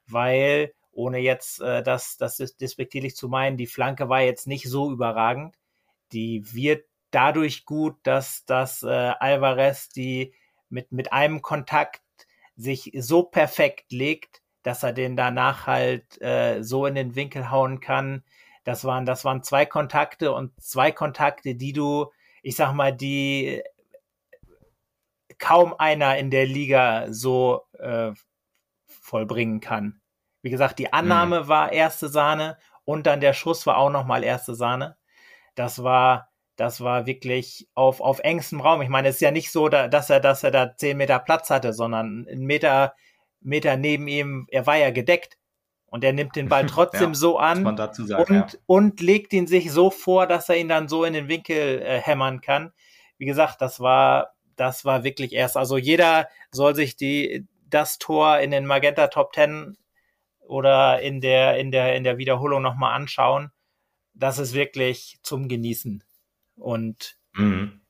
weil, 0.06 0.74
ohne 0.90 1.18
jetzt 1.18 1.60
äh, 1.60 1.82
das, 1.82 2.16
das 2.16 2.36
despektierlich 2.36 3.14
zu 3.16 3.28
meinen, 3.28 3.56
die 3.56 3.66
Flanke 3.66 4.08
war 4.08 4.22
jetzt 4.22 4.46
nicht 4.46 4.68
so 4.68 4.90
überragend. 4.90 5.56
Die 6.12 6.42
wird 6.54 6.86
dadurch 7.10 7.66
gut, 7.66 7.96
dass, 8.04 8.44
dass 8.46 8.82
äh, 8.82 8.88
Alvarez 8.88 9.90
die 9.90 10.34
mit, 10.70 10.92
mit 10.92 11.12
einem 11.12 11.42
Kontakt 11.42 12.02
sich 12.56 12.92
so 12.98 13.22
perfekt 13.22 13.92
legt, 13.92 14.42
dass 14.62 14.82
er 14.82 14.92
den 14.92 15.16
danach 15.16 15.66
halt 15.66 16.20
äh, 16.22 16.62
so 16.62 16.86
in 16.86 16.94
den 16.94 17.14
Winkel 17.16 17.50
hauen 17.50 17.80
kann, 17.80 18.24
das 18.64 18.84
waren, 18.84 19.06
das 19.06 19.24
waren 19.24 19.42
zwei 19.42 19.66
Kontakte 19.66 20.32
und 20.32 20.52
zwei 20.60 20.92
Kontakte, 20.92 21.54
die 21.54 21.72
du, 21.72 22.12
ich 22.42 22.56
sag 22.56 22.72
mal, 22.72 22.92
die 22.92 23.62
kaum 25.38 25.74
einer 25.76 26.16
in 26.18 26.30
der 26.30 26.46
Liga 26.46 27.06
so 27.10 27.62
äh, 27.78 28.12
vollbringen 28.86 29.60
kann. 29.60 30.00
Wie 30.42 30.50
gesagt, 30.50 30.78
die 30.78 30.92
Annahme 30.92 31.42
mhm. 31.42 31.48
war 31.48 31.72
erste 31.72 32.08
Sahne 32.08 32.58
und 32.84 33.06
dann 33.06 33.20
der 33.20 33.32
Schuss 33.32 33.66
war 33.66 33.76
auch 33.76 33.90
nochmal 33.90 34.24
erste 34.24 34.54
Sahne. 34.54 34.96
Das 35.54 35.82
war, 35.82 36.30
das 36.56 36.80
war 36.80 37.06
wirklich 37.06 37.68
auf, 37.74 38.00
auf 38.00 38.20
engstem 38.20 38.60
Raum. 38.60 38.82
Ich 38.82 38.88
meine, 38.88 39.08
es 39.08 39.16
ist 39.16 39.20
ja 39.20 39.30
nicht 39.30 39.50
so, 39.50 39.68
dass 39.68 40.10
er, 40.10 40.20
dass 40.20 40.44
er 40.44 40.50
da 40.50 40.76
zehn 40.76 40.96
Meter 40.96 41.18
Platz 41.18 41.50
hatte, 41.50 41.72
sondern 41.72 42.26
einen 42.28 42.44
Meter, 42.44 42.94
Meter 43.40 43.76
neben 43.76 44.08
ihm, 44.08 44.46
er 44.50 44.66
war 44.66 44.76
ja 44.76 44.90
gedeckt. 44.90 45.38
Und 45.92 46.04
er 46.04 46.14
nimmt 46.14 46.36
den 46.36 46.48
Ball 46.48 46.64
trotzdem 46.66 47.10
ja, 47.10 47.14
so 47.14 47.38
an 47.38 47.76
sagen, 47.76 48.14
und, 48.14 48.30
ja. 48.30 48.46
und 48.64 49.00
legt 49.02 49.34
ihn 49.34 49.46
sich 49.46 49.70
so 49.70 49.90
vor, 49.90 50.26
dass 50.26 50.48
er 50.48 50.56
ihn 50.56 50.68
dann 50.68 50.88
so 50.88 51.04
in 51.04 51.12
den 51.12 51.28
Winkel 51.28 51.82
äh, 51.82 52.00
hämmern 52.00 52.40
kann. 52.40 52.72
Wie 53.18 53.26
gesagt, 53.26 53.60
das 53.60 53.78
war, 53.78 54.32
das 54.56 54.86
war 54.86 55.04
wirklich 55.04 55.34
erst. 55.34 55.58
Also 55.58 55.76
jeder 55.76 56.28
soll 56.50 56.74
sich 56.74 56.96
die, 56.96 57.46
das 57.68 57.98
Tor 57.98 58.38
in 58.38 58.50
den 58.50 58.64
Magenta 58.64 59.08
Top 59.08 59.32
Ten 59.32 59.76
oder 60.40 61.02
in 61.02 61.20
der, 61.20 61.58
in 61.58 61.70
der, 61.70 61.94
in 61.94 62.04
der 62.04 62.16
Wiederholung 62.16 62.62
nochmal 62.62 62.94
anschauen. 62.94 63.52
Das 64.14 64.38
ist 64.38 64.54
wirklich 64.54 65.18
zum 65.22 65.46
Genießen. 65.46 66.02
Und 66.56 67.18
mhm. 67.34 67.82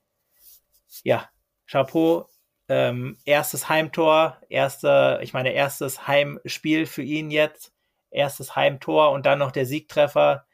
ja, 1.04 1.30
Chapeau, 1.70 2.28
ähm, 2.68 3.16
erstes 3.24 3.68
Heimtor, 3.68 4.38
erste, 4.48 5.20
ich 5.22 5.32
meine, 5.32 5.52
erstes 5.52 6.08
Heimspiel 6.08 6.86
für 6.86 7.02
ihn 7.02 7.30
jetzt, 7.30 7.72
erstes 8.12 8.55
Heimtor 8.56 9.10
und 9.10 9.26
dann 9.26 9.39
noch 9.39 9.52
der 9.52 9.66
Siegtreffer. 9.66 10.47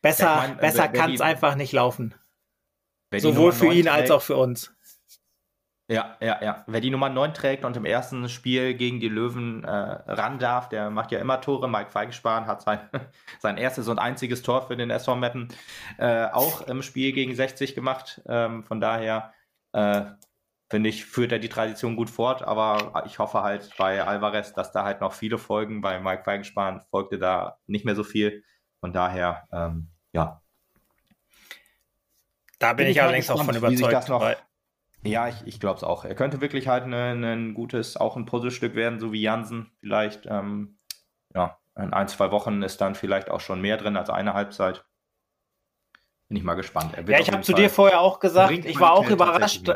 Besser, 0.00 0.24
ja, 0.24 0.42
ich 0.42 0.48
mein, 0.48 0.56
besser 0.58 0.88
kann 0.88 1.12
es 1.12 1.20
einfach 1.20 1.54
nicht 1.54 1.72
laufen. 1.72 2.14
Sowohl 3.14 3.52
für 3.52 3.72
ihn 3.72 3.88
als 3.88 4.10
auch 4.10 4.22
für 4.22 4.36
uns. 4.36 4.74
Ja, 5.88 6.16
ja, 6.20 6.42
ja. 6.42 6.64
Wer 6.66 6.80
die 6.80 6.90
Nummer 6.90 7.10
9 7.10 7.34
trägt 7.34 7.64
und 7.64 7.76
im 7.76 7.84
ersten 7.84 8.28
Spiel 8.28 8.74
gegen 8.74 8.98
die 8.98 9.08
Löwen 9.08 9.62
äh, 9.64 9.68
ran 9.68 10.38
darf, 10.38 10.68
der 10.70 10.90
macht 10.90 11.12
ja 11.12 11.18
immer 11.18 11.40
Tore. 11.40 11.68
Mike 11.68 11.90
Feigenspahn 11.90 12.46
hat 12.46 12.62
sein, 12.62 12.80
sein 13.40 13.58
erstes 13.58 13.88
und 13.88 13.98
einziges 13.98 14.42
Tor 14.42 14.62
für 14.62 14.76
den 14.76 14.90
SV 14.90 15.16
Meppen 15.16 15.48
äh, 15.98 16.26
auch 16.26 16.62
im 16.62 16.82
Spiel 16.82 17.12
gegen 17.12 17.34
60 17.34 17.74
gemacht. 17.74 18.22
Ähm, 18.26 18.64
von 18.64 18.80
daher 18.80 19.34
äh, 19.72 20.02
finde 20.72 20.88
ich, 20.88 21.04
führt 21.04 21.32
er 21.32 21.38
die 21.38 21.50
Tradition 21.50 21.96
gut 21.96 22.08
fort. 22.08 22.42
Aber 22.42 23.04
ich 23.04 23.18
hoffe 23.18 23.42
halt 23.42 23.68
bei 23.76 24.02
Alvarez, 24.02 24.54
dass 24.54 24.72
da 24.72 24.84
halt 24.84 25.02
noch 25.02 25.12
viele 25.12 25.36
folgen. 25.36 25.82
Bei 25.82 26.00
Mike 26.00 26.24
Feigenspahn 26.24 26.80
folgte 26.90 27.18
da 27.18 27.58
nicht 27.66 27.84
mehr 27.84 27.94
so 27.94 28.04
viel. 28.04 28.42
Von 28.80 28.94
daher, 28.94 29.46
ähm, 29.52 29.90
ja. 30.12 30.40
Da 32.58 32.72
bin, 32.72 32.84
bin 32.84 32.92
ich 32.92 33.02
allerdings 33.02 33.28
auch 33.28 33.44
von 33.44 33.54
überzeugt. 33.54 34.08
Noch, 34.08 34.34
ja, 35.04 35.28
ich, 35.28 35.36
ich 35.44 35.60
glaube 35.60 35.76
es 35.76 35.84
auch. 35.84 36.06
Er 36.06 36.14
könnte 36.14 36.40
wirklich 36.40 36.68
halt 36.68 36.84
ein 36.84 37.20
ne, 37.20 37.52
gutes, 37.52 37.98
auch 37.98 38.16
ein 38.16 38.24
Puzzlestück 38.24 38.74
werden, 38.74 38.98
so 38.98 39.12
wie 39.12 39.20
Jansen 39.20 39.72
vielleicht. 39.78 40.24
Ähm, 40.24 40.78
ja, 41.34 41.58
in 41.76 41.92
ein, 41.92 42.08
zwei 42.08 42.30
Wochen 42.30 42.62
ist 42.62 42.80
dann 42.80 42.94
vielleicht 42.94 43.28
auch 43.28 43.40
schon 43.40 43.60
mehr 43.60 43.76
drin 43.76 43.98
als 43.98 44.08
eine 44.08 44.32
Halbzeit. 44.32 44.86
Bin 46.28 46.38
ich 46.38 46.44
mal 46.44 46.54
gespannt. 46.54 46.94
ja, 47.08 47.18
ich 47.18 47.30
habe 47.30 47.42
zu 47.42 47.52
dir 47.52 47.68
vorher 47.68 48.00
auch 48.00 48.20
gesagt, 48.20 48.64
ich 48.64 48.80
war 48.80 48.92
auch 48.92 49.10
überrascht, 49.10 49.70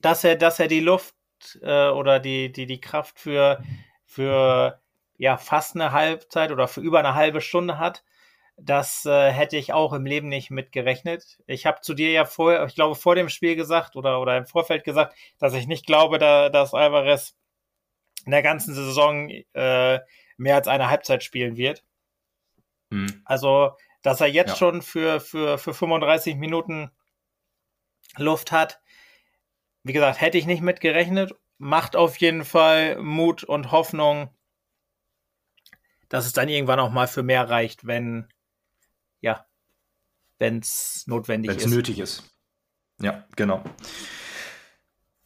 dass 0.00 0.24
er, 0.24 0.36
dass 0.36 0.58
er 0.58 0.68
die 0.68 0.80
Luft 0.80 1.14
äh, 1.62 1.88
oder 1.88 2.20
die, 2.20 2.52
die, 2.52 2.66
die 2.66 2.80
Kraft 2.80 3.18
für, 3.18 3.62
für 4.04 4.80
ja, 5.16 5.36
fast 5.36 5.74
eine 5.74 5.92
Halbzeit 5.92 6.52
oder 6.52 6.68
für 6.68 6.80
über 6.80 6.98
eine 6.98 7.14
halbe 7.14 7.40
Stunde 7.40 7.78
hat. 7.78 8.04
Das 8.56 9.06
äh, 9.06 9.30
hätte 9.30 9.56
ich 9.56 9.72
auch 9.72 9.92
im 9.94 10.04
Leben 10.04 10.28
nicht 10.28 10.50
mitgerechnet. 10.50 11.38
Ich 11.46 11.64
habe 11.64 11.80
zu 11.80 11.94
dir 11.94 12.10
ja 12.10 12.24
vorher, 12.26 12.64
ich 12.66 12.74
glaube, 12.74 12.94
vor 12.94 13.14
dem 13.14 13.30
Spiel 13.30 13.56
gesagt 13.56 13.96
oder, 13.96 14.20
oder 14.20 14.36
im 14.36 14.46
Vorfeld 14.46 14.84
gesagt, 14.84 15.16
dass 15.38 15.54
ich 15.54 15.66
nicht 15.66 15.86
glaube, 15.86 16.18
da, 16.18 16.50
dass 16.50 16.74
Alvarez 16.74 17.34
in 18.26 18.32
der 18.32 18.42
ganzen 18.42 18.74
Saison 18.74 19.30
äh, 19.30 20.00
mehr 20.36 20.56
als 20.56 20.68
eine 20.68 20.90
Halbzeit 20.90 21.24
spielen 21.24 21.56
wird. 21.56 21.84
Mhm. 22.90 23.22
Also, 23.24 23.72
dass 24.02 24.20
er 24.20 24.26
jetzt 24.26 24.50
ja. 24.50 24.56
schon 24.56 24.82
für, 24.82 25.20
für, 25.20 25.58
für 25.58 25.72
35 25.72 26.36
Minuten 26.36 26.90
Luft 28.16 28.52
hat, 28.52 28.80
wie 29.82 29.92
gesagt, 29.92 30.20
hätte 30.20 30.38
ich 30.38 30.46
nicht 30.46 30.62
mitgerechnet. 30.62 31.34
Macht 31.58 31.96
auf 31.96 32.16
jeden 32.16 32.44
Fall 32.44 33.00
Mut 33.00 33.44
und 33.44 33.70
Hoffnung, 33.70 34.30
dass 36.08 36.26
es 36.26 36.32
dann 36.32 36.48
irgendwann 36.48 36.80
auch 36.80 36.90
mal 36.90 37.06
für 37.06 37.22
mehr 37.22 37.48
reicht, 37.48 37.86
wenn 37.86 38.28
ja, 39.20 39.46
wenn 40.38 40.58
es 40.58 41.04
notwendig 41.06 41.50
wenn's 41.50 41.58
ist. 41.58 41.64
Wenn 41.64 41.70
es 41.70 41.76
nötig 41.76 41.98
ist. 41.98 42.36
Ja, 43.00 43.24
genau. 43.36 43.62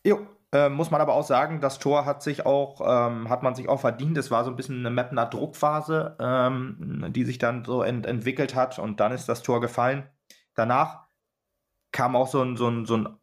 Jo, 0.05 0.27
äh, 0.53 0.69
muss 0.69 0.91
man 0.91 1.01
aber 1.01 1.15
auch 1.15 1.25
sagen, 1.25 1.61
das 1.61 1.79
Tor 1.79 2.05
hat 2.05 2.23
sich 2.23 2.47
auch, 2.47 2.81
ähm, 2.81 3.29
hat 3.29 3.43
man 3.43 3.55
sich 3.55 3.69
auch 3.69 3.81
verdient. 3.81 4.17
Es 4.19 4.31
war 4.31 4.45
so 4.45 4.51
ein 4.51 4.57
bisschen 4.57 4.81
eine 4.81 4.91
Mapner 4.91 5.27
Druckphase, 5.27 6.17
ähm, 6.21 7.07
die 7.11 7.25
sich 7.25 7.39
dann 7.39 7.65
so 7.65 7.83
ent 7.83 8.07
entwickelt 8.07 8.55
hat 8.55 8.79
und 8.79 9.01
dann 9.01 9.13
ist 9.13 9.29
das 9.29 9.43
Tor 9.43 9.61
gefallen. 9.61 10.09
Danach 10.55 11.07
kam 11.91 12.15
auch 12.15 12.29
so 12.29 12.43
ein, 12.43 12.57
so 12.57 12.69
ein, 12.69 12.87
so 12.87 12.97
ein 12.99 13.19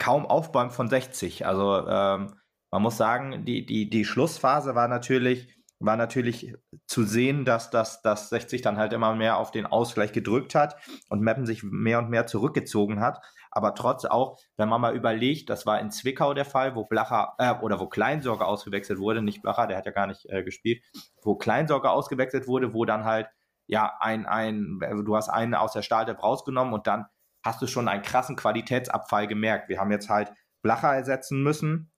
kaum 0.00 0.26
Aufbäumen 0.26 0.72
von 0.72 0.88
60. 0.88 1.46
Also 1.46 1.86
ähm, 1.86 2.34
man 2.72 2.82
muss 2.82 2.96
sagen, 2.96 3.44
die, 3.44 3.64
die, 3.64 3.88
die 3.88 4.04
Schlussphase 4.04 4.74
war 4.74 4.88
natürlich 4.88 5.54
war 5.82 5.96
natürlich 5.96 6.54
zu 6.86 7.04
sehen, 7.04 7.46
dass 7.46 7.70
das 7.70 8.02
dass 8.02 8.28
60 8.28 8.60
dann 8.60 8.76
halt 8.76 8.92
immer 8.92 9.14
mehr 9.14 9.38
auf 9.38 9.50
den 9.50 9.64
Ausgleich 9.64 10.12
gedrückt 10.12 10.54
hat 10.54 10.76
und 11.08 11.22
Meppen 11.22 11.46
sich 11.46 11.62
mehr 11.62 11.98
und 12.00 12.10
mehr 12.10 12.26
zurückgezogen 12.26 13.00
hat. 13.00 13.22
Aber 13.50 13.74
trotz 13.74 14.04
auch, 14.04 14.38
wenn 14.58 14.68
man 14.68 14.80
mal 14.80 14.94
überlegt, 14.94 15.48
das 15.48 15.64
war 15.64 15.80
in 15.80 15.90
Zwickau 15.90 16.34
der 16.34 16.44
Fall, 16.44 16.76
wo 16.76 16.84
Blacher 16.84 17.34
äh, 17.38 17.54
oder 17.62 17.80
wo 17.80 17.88
Kleinsorge 17.88 18.44
ausgewechselt 18.44 18.98
wurde, 18.98 19.22
nicht 19.22 19.42
Blacher, 19.42 19.66
der 19.66 19.78
hat 19.78 19.86
ja 19.86 19.92
gar 19.92 20.06
nicht 20.06 20.26
äh, 20.28 20.44
gespielt, 20.44 20.84
wo 21.22 21.36
Kleinsorge 21.36 21.90
ausgewechselt 21.90 22.46
wurde, 22.46 22.74
wo 22.74 22.84
dann 22.84 23.04
halt 23.04 23.28
ja 23.66 23.96
ein 24.00 24.26
ein 24.26 24.80
du 25.04 25.16
hast 25.16 25.30
einen 25.30 25.54
aus 25.54 25.72
der 25.72 25.82
Stahldepp 25.82 26.22
rausgenommen 26.22 26.74
und 26.74 26.86
dann 26.86 27.06
hast 27.44 27.62
du 27.62 27.66
schon 27.66 27.88
einen 27.88 28.02
krassen 28.02 28.36
Qualitätsabfall 28.36 29.26
gemerkt. 29.26 29.68
Wir 29.68 29.80
haben 29.80 29.90
jetzt 29.90 30.08
halt 30.08 30.32
Blacher 30.62 30.94
ersetzen 30.94 31.42
müssen 31.42 31.90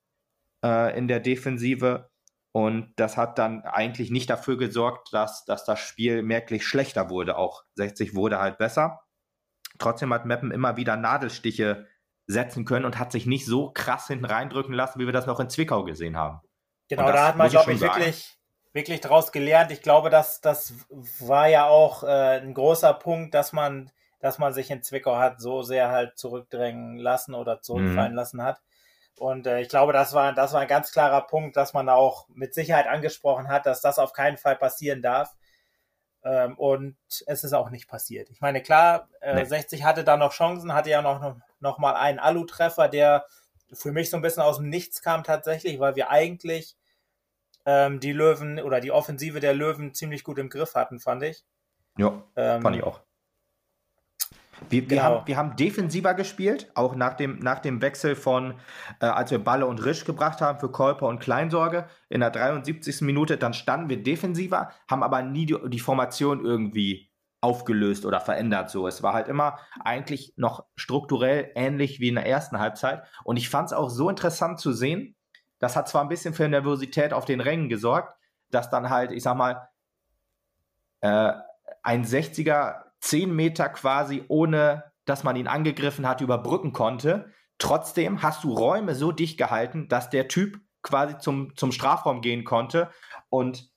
äh, 0.64 0.96
in 0.96 1.08
der 1.08 1.20
Defensive 1.20 2.10
und 2.52 2.92
das 2.96 3.16
hat 3.16 3.38
dann 3.38 3.62
eigentlich 3.62 4.10
nicht 4.10 4.28
dafür 4.28 4.58
gesorgt, 4.58 5.12
dass, 5.12 5.44
dass 5.46 5.64
das 5.64 5.80
Spiel 5.80 6.22
merklich 6.22 6.66
schlechter 6.66 7.08
wurde. 7.08 7.36
Auch 7.36 7.64
60 7.76 8.14
wurde 8.14 8.38
halt 8.38 8.58
besser. 8.58 9.00
Trotzdem 9.78 10.12
hat 10.12 10.26
Meppen 10.26 10.50
immer 10.50 10.76
wieder 10.76 10.96
Nadelstiche 10.96 11.86
setzen 12.26 12.64
können 12.64 12.84
und 12.84 12.98
hat 12.98 13.10
sich 13.10 13.26
nicht 13.26 13.46
so 13.46 13.70
krass 13.72 14.06
hinten 14.06 14.26
reindrücken 14.26 14.74
lassen, 14.74 15.00
wie 15.00 15.06
wir 15.06 15.12
das 15.12 15.26
noch 15.26 15.40
in 15.40 15.48
Zwickau 15.48 15.82
gesehen 15.84 16.16
haben. 16.16 16.40
Genau, 16.88 17.10
da 17.10 17.28
hat 17.28 17.36
man, 17.36 17.48
glaube 17.48 17.72
ich, 17.72 17.80
wirklich, 17.80 18.38
wirklich 18.74 19.00
draus 19.00 19.32
gelernt. 19.32 19.72
Ich 19.72 19.80
glaube, 19.80 20.10
dass 20.10 20.42
das 20.42 20.74
war 21.20 21.48
ja 21.48 21.66
auch 21.66 22.04
äh, 22.04 22.40
ein 22.40 22.52
großer 22.52 22.92
Punkt, 22.94 23.34
dass 23.34 23.54
man, 23.54 23.90
dass 24.22 24.38
man 24.38 24.54
sich 24.54 24.70
in 24.70 24.82
Zwickau 24.82 25.16
hat 25.16 25.40
so 25.40 25.62
sehr 25.62 25.90
halt 25.90 26.16
zurückdrängen 26.16 26.96
lassen 26.96 27.34
oder 27.34 27.60
zurückfallen 27.60 28.12
mhm. 28.12 28.16
lassen 28.16 28.42
hat. 28.42 28.62
Und 29.18 29.48
äh, 29.48 29.60
ich 29.60 29.68
glaube, 29.68 29.92
das 29.92 30.14
war, 30.14 30.32
das 30.32 30.52
war 30.52 30.60
ein 30.60 30.68
ganz 30.68 30.92
klarer 30.92 31.26
Punkt, 31.26 31.56
dass 31.56 31.74
man 31.74 31.88
auch 31.88 32.28
mit 32.28 32.54
Sicherheit 32.54 32.86
angesprochen 32.86 33.48
hat, 33.48 33.66
dass 33.66 33.80
das 33.80 33.98
auf 33.98 34.12
keinen 34.12 34.38
Fall 34.38 34.56
passieren 34.56 35.02
darf. 35.02 35.34
Ähm, 36.22 36.56
und 36.56 36.96
es 37.26 37.42
ist 37.42 37.52
auch 37.52 37.70
nicht 37.70 37.88
passiert. 37.88 38.30
Ich 38.30 38.40
meine, 38.40 38.62
klar, 38.62 39.08
äh, 39.20 39.34
nee. 39.34 39.44
60 39.44 39.82
hatte 39.82 40.04
da 40.04 40.16
noch 40.16 40.32
Chancen, 40.32 40.72
hatte 40.72 40.90
ja 40.90 41.02
noch, 41.02 41.36
noch, 41.58 41.78
mal 41.78 41.94
einen 41.94 42.20
Alu-Treffer, 42.20 42.88
der 42.88 43.26
für 43.72 43.90
mich 43.90 44.08
so 44.08 44.18
ein 44.18 44.22
bisschen 44.22 44.44
aus 44.44 44.58
dem 44.58 44.68
Nichts 44.68 45.02
kam 45.02 45.24
tatsächlich, 45.24 45.80
weil 45.80 45.96
wir 45.96 46.10
eigentlich 46.10 46.76
ähm, 47.66 47.98
die 47.98 48.12
Löwen 48.12 48.60
oder 48.60 48.80
die 48.80 48.92
Offensive 48.92 49.40
der 49.40 49.52
Löwen 49.54 49.94
ziemlich 49.94 50.22
gut 50.22 50.38
im 50.38 50.48
Griff 50.48 50.76
hatten, 50.76 51.00
fand 51.00 51.24
ich. 51.24 51.44
Ja, 51.98 52.22
ähm, 52.36 52.62
fand 52.62 52.76
ich 52.76 52.84
auch. 52.84 53.00
Wir, 54.70 54.82
wir, 54.82 54.88
genau. 54.88 55.02
haben, 55.02 55.26
wir 55.26 55.36
haben 55.36 55.56
defensiver 55.56 56.14
gespielt, 56.14 56.70
auch 56.74 56.94
nach 56.94 57.14
dem, 57.14 57.38
nach 57.38 57.60
dem 57.60 57.82
Wechsel 57.82 58.14
von, 58.14 58.54
äh, 59.00 59.06
als 59.06 59.30
wir 59.30 59.38
Balle 59.38 59.66
und 59.66 59.84
Risch 59.84 60.04
gebracht 60.04 60.40
haben 60.40 60.58
für 60.58 60.70
Kolper 60.70 61.06
und 61.06 61.20
Kleinsorge 61.20 61.86
in 62.08 62.20
der 62.20 62.30
73. 62.30 63.02
Minute, 63.02 63.36
dann 63.36 63.54
standen 63.54 63.88
wir 63.88 64.02
defensiver, 64.02 64.70
haben 64.88 65.02
aber 65.02 65.22
nie 65.22 65.46
die, 65.46 65.56
die 65.68 65.80
Formation 65.80 66.44
irgendwie 66.44 67.12
aufgelöst 67.42 68.06
oder 68.06 68.20
verändert. 68.20 68.70
So, 68.70 68.86
es 68.86 69.02
war 69.02 69.12
halt 69.12 69.28
immer 69.28 69.58
eigentlich 69.84 70.32
noch 70.36 70.64
strukturell 70.76 71.50
ähnlich 71.54 71.98
wie 72.00 72.08
in 72.08 72.14
der 72.14 72.26
ersten 72.26 72.58
Halbzeit. 72.58 73.02
Und 73.24 73.36
ich 73.36 73.50
fand 73.50 73.66
es 73.66 73.72
auch 73.72 73.90
so 73.90 74.08
interessant 74.08 74.60
zu 74.60 74.72
sehen. 74.72 75.16
Das 75.58 75.76
hat 75.76 75.88
zwar 75.88 76.02
ein 76.02 76.08
bisschen 76.08 76.34
für 76.34 76.48
Nervosität 76.48 77.12
auf 77.12 77.24
den 77.24 77.40
Rängen 77.40 77.68
gesorgt, 77.68 78.16
dass 78.50 78.70
dann 78.70 78.90
halt, 78.90 79.10
ich 79.10 79.22
sag 79.24 79.36
mal, 79.36 79.68
äh, 81.00 81.32
ein 81.82 82.04
60er 82.04 82.91
zehn 83.02 83.34
Meter 83.34 83.68
quasi 83.68 84.24
ohne, 84.28 84.84
dass 85.04 85.24
man 85.24 85.36
ihn 85.36 85.48
angegriffen 85.48 86.08
hat, 86.08 86.20
überbrücken 86.20 86.72
konnte. 86.72 87.32
Trotzdem 87.58 88.22
hast 88.22 88.44
du 88.44 88.52
Räume 88.52 88.94
so 88.94 89.12
dicht 89.12 89.36
gehalten, 89.36 89.88
dass 89.88 90.08
der 90.08 90.28
Typ 90.28 90.60
quasi 90.82 91.18
zum, 91.18 91.54
zum 91.56 91.72
Strafraum 91.72 92.22
gehen 92.22 92.44
konnte 92.44 92.90
und 93.28 93.70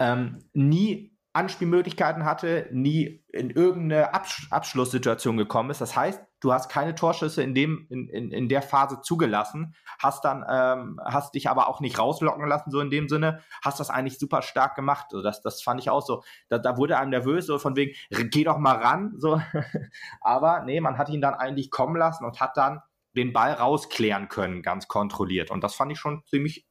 ähm, 0.00 0.48
nie 0.52 1.13
Anspielmöglichkeiten 1.34 2.24
hatte, 2.24 2.68
nie 2.70 3.24
in 3.32 3.50
irgendeine 3.50 4.14
Absch 4.14 4.46
Abschlusssituation 4.52 5.36
gekommen 5.36 5.70
ist. 5.70 5.80
Das 5.80 5.96
heißt, 5.96 6.22
du 6.38 6.52
hast 6.52 6.70
keine 6.70 6.94
Torschüsse 6.94 7.42
in, 7.42 7.54
dem, 7.56 7.88
in, 7.90 8.08
in, 8.08 8.30
in 8.30 8.48
der 8.48 8.62
Phase 8.62 9.00
zugelassen, 9.02 9.74
hast 9.98 10.24
dann, 10.24 10.44
ähm, 10.48 11.00
hast 11.04 11.34
dich 11.34 11.50
aber 11.50 11.66
auch 11.66 11.80
nicht 11.80 11.98
rauslocken 11.98 12.46
lassen, 12.46 12.70
so 12.70 12.78
in 12.78 12.88
dem 12.88 13.08
Sinne, 13.08 13.40
hast 13.64 13.80
das 13.80 13.90
eigentlich 13.90 14.20
super 14.20 14.42
stark 14.42 14.76
gemacht. 14.76 15.06
So, 15.10 15.22
das, 15.22 15.42
das 15.42 15.60
fand 15.60 15.80
ich 15.80 15.90
auch 15.90 16.06
so. 16.06 16.22
Da, 16.48 16.58
da 16.58 16.76
wurde 16.76 16.98
einem 16.98 17.10
nervös, 17.10 17.46
so 17.46 17.58
von 17.58 17.74
wegen, 17.74 17.96
geh 18.30 18.44
doch 18.44 18.58
mal 18.58 18.76
ran. 18.76 19.14
So. 19.18 19.42
aber 20.20 20.62
nee, 20.62 20.80
man 20.80 20.98
hat 20.98 21.08
ihn 21.08 21.20
dann 21.20 21.34
eigentlich 21.34 21.72
kommen 21.72 21.96
lassen 21.96 22.24
und 22.24 22.38
hat 22.40 22.56
dann 22.56 22.80
den 23.16 23.32
Ball 23.32 23.54
rausklären 23.54 24.28
können, 24.28 24.62
ganz 24.62 24.86
kontrolliert. 24.86 25.50
Und 25.50 25.64
das 25.64 25.74
fand 25.74 25.90
ich 25.90 25.98
schon 25.98 26.22
ziemlich 26.26 26.64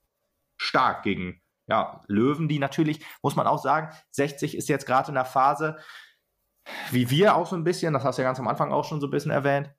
stark 0.55 1.03
gegen 1.03 1.41
ja, 1.67 2.01
Löwen, 2.07 2.47
die 2.47 2.59
natürlich, 2.59 3.05
muss 3.21 3.35
man 3.35 3.47
auch 3.47 3.61
sagen, 3.61 3.95
60 4.11 4.55
ist 4.57 4.69
jetzt 4.69 4.85
gerade 4.85 5.09
in 5.09 5.15
der 5.15 5.25
Phase, 5.25 5.77
wie 6.91 7.09
wir 7.09 7.35
auch 7.35 7.47
so 7.47 7.55
ein 7.55 7.63
bisschen, 7.63 7.93
das 7.93 8.03
hast 8.03 8.17
du 8.17 8.21
ja 8.21 8.27
ganz 8.27 8.39
am 8.39 8.47
Anfang 8.47 8.71
auch 8.71 8.85
schon 8.85 9.01
so 9.01 9.07
ein 9.07 9.11
bisschen 9.11 9.31
erwähnt, 9.31 9.71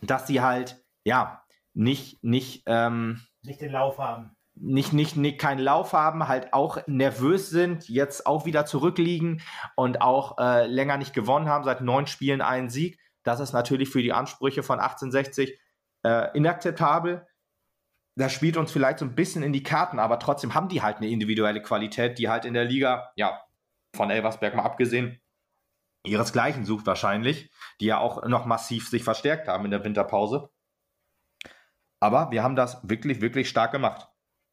dass 0.00 0.26
sie 0.26 0.40
halt, 0.40 0.84
ja, 1.04 1.42
nicht, 1.72 2.22
nicht, 2.22 2.62
ähm, 2.66 3.20
nicht 3.42 3.60
den 3.60 3.72
Lauf 3.72 3.98
haben. 3.98 4.36
Nicht, 4.56 4.92
nicht, 4.92 5.16
nicht 5.16 5.40
keinen 5.40 5.58
Lauf 5.58 5.92
haben, 5.92 6.28
halt 6.28 6.52
auch 6.52 6.78
nervös 6.86 7.50
sind, 7.50 7.88
jetzt 7.88 8.26
auch 8.26 8.46
wieder 8.46 8.66
zurückliegen 8.66 9.42
und 9.74 10.00
auch 10.00 10.38
äh, 10.38 10.66
länger 10.66 10.96
nicht 10.96 11.12
gewonnen 11.12 11.48
haben, 11.48 11.64
seit 11.64 11.80
neun 11.80 12.06
Spielen 12.06 12.40
einen 12.40 12.70
Sieg. 12.70 13.00
Das 13.24 13.40
ist 13.40 13.52
natürlich 13.52 13.88
für 13.88 14.02
die 14.02 14.12
Ansprüche 14.12 14.62
von 14.62 14.78
1860 14.78 15.58
äh, 16.04 16.36
inakzeptabel. 16.36 17.26
Das 18.16 18.32
spielt 18.32 18.56
uns 18.56 18.70
vielleicht 18.70 19.00
so 19.00 19.04
ein 19.04 19.14
bisschen 19.14 19.42
in 19.42 19.52
die 19.52 19.62
Karten, 19.62 19.98
aber 19.98 20.18
trotzdem 20.18 20.54
haben 20.54 20.68
die 20.68 20.82
halt 20.82 20.98
eine 20.98 21.08
individuelle 21.08 21.62
Qualität, 21.62 22.18
die 22.18 22.28
halt 22.28 22.44
in 22.44 22.54
der 22.54 22.64
Liga, 22.64 23.12
ja, 23.16 23.42
von 23.94 24.10
Elversberg 24.10 24.54
mal 24.54 24.62
abgesehen, 24.62 25.20
ihresgleichen 26.04 26.64
sucht 26.64 26.86
wahrscheinlich, 26.86 27.50
die 27.80 27.86
ja 27.86 27.98
auch 27.98 28.24
noch 28.26 28.44
massiv 28.44 28.88
sich 28.88 29.02
verstärkt 29.02 29.48
haben 29.48 29.64
in 29.64 29.70
der 29.70 29.84
Winterpause. 29.84 30.50
Aber 32.00 32.30
wir 32.30 32.42
haben 32.42 32.56
das 32.56 32.86
wirklich, 32.88 33.20
wirklich 33.20 33.48
stark 33.48 33.72
gemacht. 33.72 34.08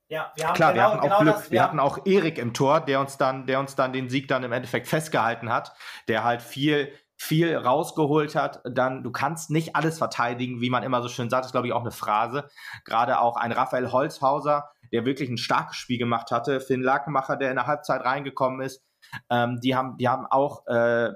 Ja, 0.07 0.31
wir 0.35 0.47
haben 0.47 0.55
Klar, 0.55 0.73
genau, 0.73 0.83
wir 0.83 0.91
hatten 0.91 0.99
auch 0.99 1.03
genau 1.03 1.19
Glück. 1.19 1.35
Das, 1.35 1.45
wir, 1.45 1.51
wir 1.51 1.63
hatten 1.63 1.79
auch 1.79 2.05
Erik 2.05 2.37
im 2.37 2.53
Tor, 2.53 2.81
der 2.81 2.99
uns 2.99 3.17
dann, 3.17 3.45
der 3.45 3.59
uns 3.59 3.75
dann 3.75 3.93
den 3.93 4.09
Sieg 4.09 4.27
dann 4.27 4.43
im 4.43 4.51
Endeffekt 4.51 4.87
festgehalten 4.87 5.49
hat, 5.49 5.73
der 6.07 6.23
halt 6.23 6.41
viel, 6.41 6.93
viel 7.21 7.55
rausgeholt 7.55 8.35
hat. 8.35 8.61
Dann, 8.65 9.03
du 9.03 9.11
kannst 9.11 9.51
nicht 9.51 9.75
alles 9.75 9.99
verteidigen, 9.99 10.59
wie 10.59 10.71
man 10.71 10.81
immer 10.81 11.03
so 11.03 11.07
schön 11.07 11.29
sagt, 11.29 11.41
das 11.41 11.49
ist, 11.49 11.51
glaube 11.51 11.67
ich, 11.67 11.73
auch 11.73 11.81
eine 11.81 11.91
Phrase. 11.91 12.49
Gerade 12.83 13.19
auch 13.19 13.37
ein 13.37 13.51
Raphael 13.51 13.91
Holzhauser, 13.91 14.71
der 14.91 15.05
wirklich 15.05 15.29
ein 15.29 15.37
starkes 15.37 15.77
Spiel 15.77 15.99
gemacht 15.99 16.31
hatte. 16.31 16.59
Finn 16.59 16.81
Lakenmacher, 16.81 17.37
der 17.37 17.51
in 17.51 17.57
der 17.57 17.67
Halbzeit 17.67 18.01
reingekommen 18.01 18.61
ist. 18.61 18.83
Ähm, 19.29 19.59
die, 19.61 19.75
haben, 19.75 19.97
die 19.97 20.09
haben 20.09 20.25
auch 20.25 20.65
äh, 20.65 21.11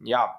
ja, 0.00 0.36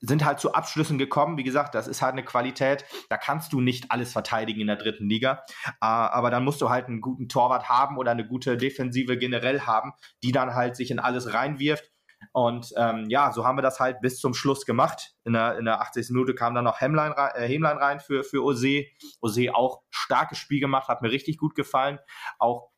sind 0.00 0.24
halt 0.24 0.40
zu 0.40 0.54
Abschlüssen 0.54 0.98
gekommen. 0.98 1.36
Wie 1.36 1.44
gesagt, 1.44 1.76
das 1.76 1.86
ist 1.86 2.02
halt 2.02 2.14
eine 2.14 2.24
Qualität. 2.24 2.84
Da 3.10 3.16
kannst 3.16 3.52
du 3.52 3.60
nicht 3.60 3.92
alles 3.92 4.12
verteidigen 4.12 4.60
in 4.60 4.66
der 4.66 4.76
dritten 4.76 5.08
Liga. 5.08 5.44
Äh, 5.66 5.70
aber 5.80 6.30
dann 6.30 6.44
musst 6.44 6.60
du 6.60 6.68
halt 6.68 6.88
einen 6.88 7.00
guten 7.00 7.28
Torwart 7.28 7.68
haben 7.68 7.96
oder 7.96 8.10
eine 8.10 8.26
gute 8.26 8.56
Defensive 8.56 9.16
generell 9.18 9.60
haben, 9.60 9.92
die 10.24 10.32
dann 10.32 10.54
halt 10.54 10.74
sich 10.74 10.90
in 10.90 10.98
alles 10.98 11.32
reinwirft. 11.32 11.92
Und 12.32 12.72
ähm, 12.76 13.06
ja, 13.08 13.32
so 13.32 13.44
haben 13.44 13.58
wir 13.58 13.62
das 13.62 13.80
halt 13.80 14.00
bis 14.00 14.18
zum 14.18 14.34
Schluss 14.34 14.64
gemacht. 14.64 15.14
In 15.24 15.32
der, 15.32 15.58
in 15.58 15.64
der 15.64 15.80
80. 15.80 16.10
Minute 16.10 16.34
kam 16.34 16.54
dann 16.54 16.64
noch 16.64 16.80
Hemlein, 16.80 17.12
äh, 17.16 17.46
Hemlein 17.46 17.78
rein 17.78 18.00
für, 18.00 18.22
für 18.22 18.42
Ose. 18.42 18.84
Ose 19.20 19.54
auch 19.54 19.82
starkes 19.90 20.38
Spiel 20.38 20.60
gemacht, 20.60 20.88
hat 20.88 21.02
mir 21.02 21.10
richtig 21.10 21.38
gut 21.38 21.54
gefallen. 21.54 21.98
Auch 22.38 22.70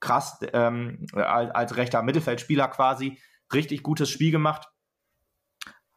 krass 0.00 0.40
ähm, 0.52 1.06
als, 1.14 1.50
als 1.50 1.76
rechter 1.76 2.02
Mittelfeldspieler 2.02 2.68
quasi. 2.68 3.18
Richtig 3.52 3.82
gutes 3.82 4.10
Spiel 4.10 4.30
gemacht. 4.30 4.68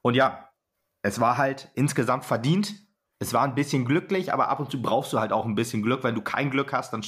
Und 0.02 0.16
ja, 0.16 0.50
es 1.04 1.20
war 1.20 1.38
halt 1.38 1.70
insgesamt 1.76 2.26
verdient. 2.26 2.74
Es 3.20 3.34
war 3.34 3.44
ein 3.44 3.56
bisschen 3.56 3.86
glücklich, 3.86 4.34
aber 4.34 4.50
ab 4.50 4.60
und 4.60 4.72
zu 4.72 4.82
brauchst 4.82 5.14
du 5.14 5.20
halt 5.20 5.32
auch 5.32 5.46
ein 5.46 5.56
bisschen 5.56 5.84
Glück. 5.84 6.04
Wenn 6.04 6.16
du 6.16 6.22
kein 6.22 6.50
Glück 6.50 6.74
hast, 6.74 6.92
dann 6.94 7.04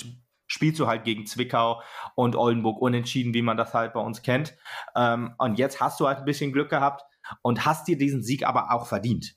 spielst 0.53 0.79
du 0.79 0.87
halt 0.87 1.03
gegen 1.03 1.25
Zwickau 1.25 1.81
und 2.13 2.35
Oldenburg 2.35 2.79
unentschieden, 2.79 3.33
wie 3.33 3.41
man 3.41 3.57
das 3.57 3.73
halt 3.73 3.93
bei 3.93 3.99
uns 3.99 4.21
kennt. 4.21 4.55
Ähm, 4.95 5.33
und 5.39 5.57
jetzt 5.57 5.81
hast 5.81 5.99
du 5.99 6.07
halt 6.07 6.19
ein 6.19 6.25
bisschen 6.25 6.53
Glück 6.53 6.69
gehabt 6.69 7.03
und 7.41 7.65
hast 7.65 7.87
dir 7.87 7.97
diesen 7.97 8.21
Sieg 8.21 8.45
aber 8.45 8.71
auch 8.71 8.85
verdient. 8.85 9.35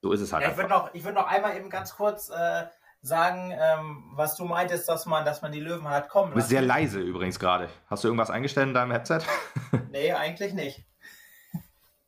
So 0.00 0.12
ist 0.12 0.22
es 0.22 0.32
halt. 0.32 0.42
Ja, 0.42 0.50
ich 0.50 0.56
würde 0.56 0.70
noch, 0.70 0.94
würd 0.94 1.14
noch 1.14 1.26
einmal 1.26 1.56
eben 1.56 1.68
ganz 1.68 1.94
kurz 1.96 2.30
äh, 2.30 2.64
sagen, 3.02 3.52
ähm, 3.52 4.12
was 4.14 4.36
du 4.36 4.46
meintest, 4.46 4.88
dass 4.88 5.04
man, 5.04 5.26
dass 5.26 5.42
man 5.42 5.52
die 5.52 5.60
Löwen 5.60 5.86
halt 5.86 6.08
kommen 6.08 6.30
Du 6.30 6.36
bist 6.36 6.48
sehr 6.48 6.62
leise 6.62 7.00
übrigens 7.00 7.38
gerade. 7.38 7.68
Hast 7.88 8.02
du 8.02 8.08
irgendwas 8.08 8.30
eingestellt 8.30 8.68
in 8.68 8.74
deinem 8.74 8.92
Headset? 8.92 9.20
nee, 9.90 10.12
eigentlich 10.12 10.54
nicht. 10.54 10.86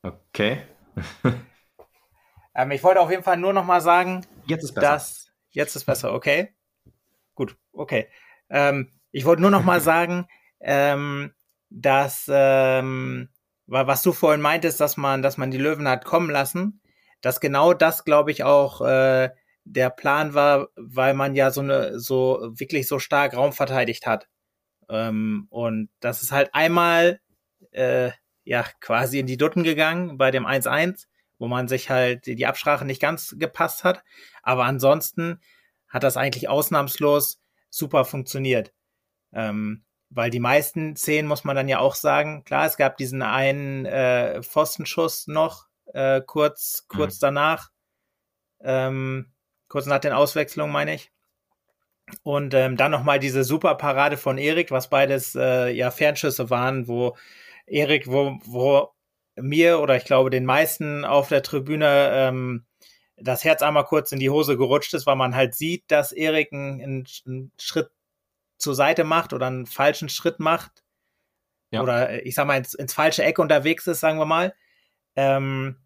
Okay. 0.03 0.63
ähm, 2.55 2.71
ich 2.71 2.83
wollte 2.83 3.01
auf 3.01 3.11
jeden 3.11 3.23
Fall 3.23 3.37
nur 3.37 3.53
noch 3.53 3.65
mal 3.65 3.83
sagen, 3.83 4.25
jetzt 4.47 4.65
ist 4.65 4.75
besser. 4.75 4.89
Dass, 4.89 5.33
jetzt 5.51 5.77
ist 5.77 5.85
besser, 5.85 6.15
okay. 6.15 6.55
Gut, 7.35 7.55
okay. 7.73 8.09
Ähm, 8.51 8.91
ich 9.13 9.25
wollte 9.25 9.43
nur 9.43 9.51
noch 9.51 9.65
mal 9.65 9.81
sagen, 9.83 10.27
ähm, 10.61 11.33
dass 11.71 12.31
ähm, 12.33 13.29
was 13.67 14.03
du 14.03 14.13
vorhin 14.13 14.41
meintest, 14.41 14.81
dass 14.81 14.97
man, 14.97 15.23
dass 15.23 15.39
man 15.39 15.51
die 15.51 15.59
Löwen 15.59 15.89
hat 15.89 16.05
kommen 16.05 16.31
lassen, 16.31 16.81
dass 17.21 17.41
genau 17.41 17.75
das, 17.75 18.05
glaube 18.05 18.31
ich, 18.31 18.45
auch 18.45 18.81
äh, 18.81 19.31
der 19.65 19.91
Plan 19.91 20.35
war, 20.35 20.69
weil 20.77 21.15
man 21.15 21.35
ja 21.35 21.51
so 21.51 21.61
eine, 21.61 21.99
so 21.99 22.53
wirklich 22.55 22.87
so 22.87 23.01
stark 23.01 23.35
Raum 23.37 23.53
verteidigt 23.53 24.07
hat. 24.07 24.29
Ähm, 24.89 25.47
und 25.51 25.91
das 26.01 26.23
ist 26.23 26.31
halt 26.31 26.51
einmal 26.55 27.21
äh, 27.73 28.13
ja 28.45 28.65
quasi 28.81 29.19
in 29.19 29.27
die 29.27 29.37
Dutten 29.37 29.65
gegangen 29.65 30.19
bei 30.19 30.31
dem 30.31 30.47
1-1, 30.47 31.07
wo 31.39 31.49
man 31.49 31.67
sich 31.67 31.91
halt 31.91 32.27
die 32.27 32.47
Absprache 32.47 32.85
nicht 32.85 33.03
ganz 33.03 33.35
gepasst 33.39 33.83
hat. 33.83 34.05
Aber 34.43 34.65
ansonsten 34.65 35.41
hat 35.89 36.05
das 36.05 36.17
eigentlich 36.17 36.49
ausnahmslos 36.49 37.41
super 37.77 38.05
funktioniert. 38.05 38.73
Ähm, 39.33 39.85
weil 40.11 40.31
die 40.31 40.41
meisten 40.41 40.97
Szenen 40.97 41.29
muss 41.29 41.45
man 41.45 41.57
dann 41.57 41.69
ja 41.69 41.81
auch 41.81 41.95
sagen, 41.95 42.45
klar, 42.45 42.67
es 42.67 42.77
gab 42.77 42.97
diesen 42.97 43.23
einen 43.23 43.87
äh, 43.87 44.43
Pfostenschuss 44.43 45.27
noch 45.27 45.67
äh, 45.93 46.21
kurz, 46.25 46.87
kurz 46.89 47.17
mhm. 47.17 47.21
danach. 47.21 47.71
Ähm, 48.61 49.33
kurz 49.69 49.87
nach 49.87 49.99
den 49.99 50.13
Auswechslungen, 50.13 50.73
meine 50.73 50.95
ich. 50.95 51.11
Und 52.23 52.55
ähm, 52.55 52.77
dann 52.77 52.93
nochmal 52.93 53.19
diese 53.19 53.43
super 53.43 53.75
Parade 53.75 54.17
von 54.17 54.39
Erik, 54.39 54.71
was 54.71 54.89
beides 54.89 55.35
äh, 55.35 55.71
ja 55.71 55.91
Fernschüsse 55.91 56.51
waren, 56.51 56.87
wo 56.87 57.17
Erik, 57.67 58.07
wo, 58.07 58.39
wo 58.45 58.93
mir 59.35 59.81
oder 59.81 59.97
ich 59.97 60.05
glaube 60.05 60.31
den 60.31 60.45
meisten 60.45 61.05
auf 61.05 61.29
der 61.29 61.43
Tribüne 61.43 62.11
ähm, 62.13 62.65
das 63.17 63.45
Herz 63.45 63.63
einmal 63.63 63.85
kurz 63.85 64.13
in 64.13 64.19
die 64.19 64.31
Hose 64.31 64.57
gerutscht 64.57 64.95
ist, 64.95 65.07
weil 65.07 65.17
man 65.17 65.35
halt 65.35 65.55
sieht, 65.55 65.85
dass 65.89 66.13
Erik 66.13 66.53
einen, 66.53 67.07
einen 67.27 67.53
Schritt 67.59 67.91
zur 68.59 68.75
Seite 68.75 69.05
macht 69.05 69.33
oder 69.33 69.47
einen 69.47 69.67
falschen 69.67 70.09
Schritt 70.09 70.41
macht. 70.41 70.85
Ja. 71.71 71.83
Oder 71.83 72.11
äh, 72.11 72.21
ich 72.21 72.35
sag 72.35 72.47
mal 72.47 72.59
ins, 72.59 72.75
ins 72.75 72.95
falsche 72.95 73.25
Eck 73.25 73.39
unterwegs 73.39 73.87
ist, 73.87 74.01
sagen 74.01 74.19
wir 74.19 74.27
mal. 74.27 74.55
Ähm, 75.17 75.77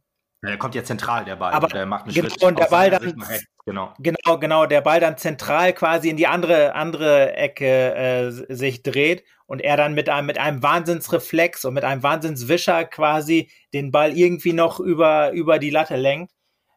der 0.42 0.56
kommt 0.56 0.74
ja 0.74 0.82
zentral, 0.82 1.24
der 1.24 1.36
Ball. 1.36 1.52
Aber 1.52 1.68
der 1.68 1.86
macht 1.86 2.04
einen 2.04 2.14
genau, 2.14 2.28
Schritt 2.28 2.42
und 2.42 2.58
der 2.58 2.66
Ball 2.66 2.90
dann, 2.90 3.22
genau. 3.66 3.94
genau, 3.98 4.38
genau, 4.38 4.66
der 4.66 4.80
Ball 4.80 4.98
dann 4.98 5.18
zentral 5.18 5.74
quasi 5.74 6.08
in 6.08 6.16
die 6.16 6.26
andere, 6.26 6.74
andere 6.74 7.34
Ecke 7.34 7.94
äh, 7.94 8.30
sich 8.30 8.82
dreht 8.82 9.22
und 9.46 9.60
er 9.60 9.76
dann 9.76 9.92
mit 9.94 10.08
einem, 10.08 10.26
mit 10.26 10.38
einem 10.38 10.62
Wahnsinnsreflex 10.62 11.64
und 11.66 11.74
mit 11.74 11.84
einem 11.84 12.02
Wahnsinnswischer 12.02 12.84
quasi 12.86 13.50
den 13.74 13.90
Ball 13.90 14.16
irgendwie 14.16 14.54
noch 14.54 14.80
über, 14.80 15.32
über 15.32 15.58
die 15.58 15.70
Latte 15.70 15.96
lenkt, 15.96 16.32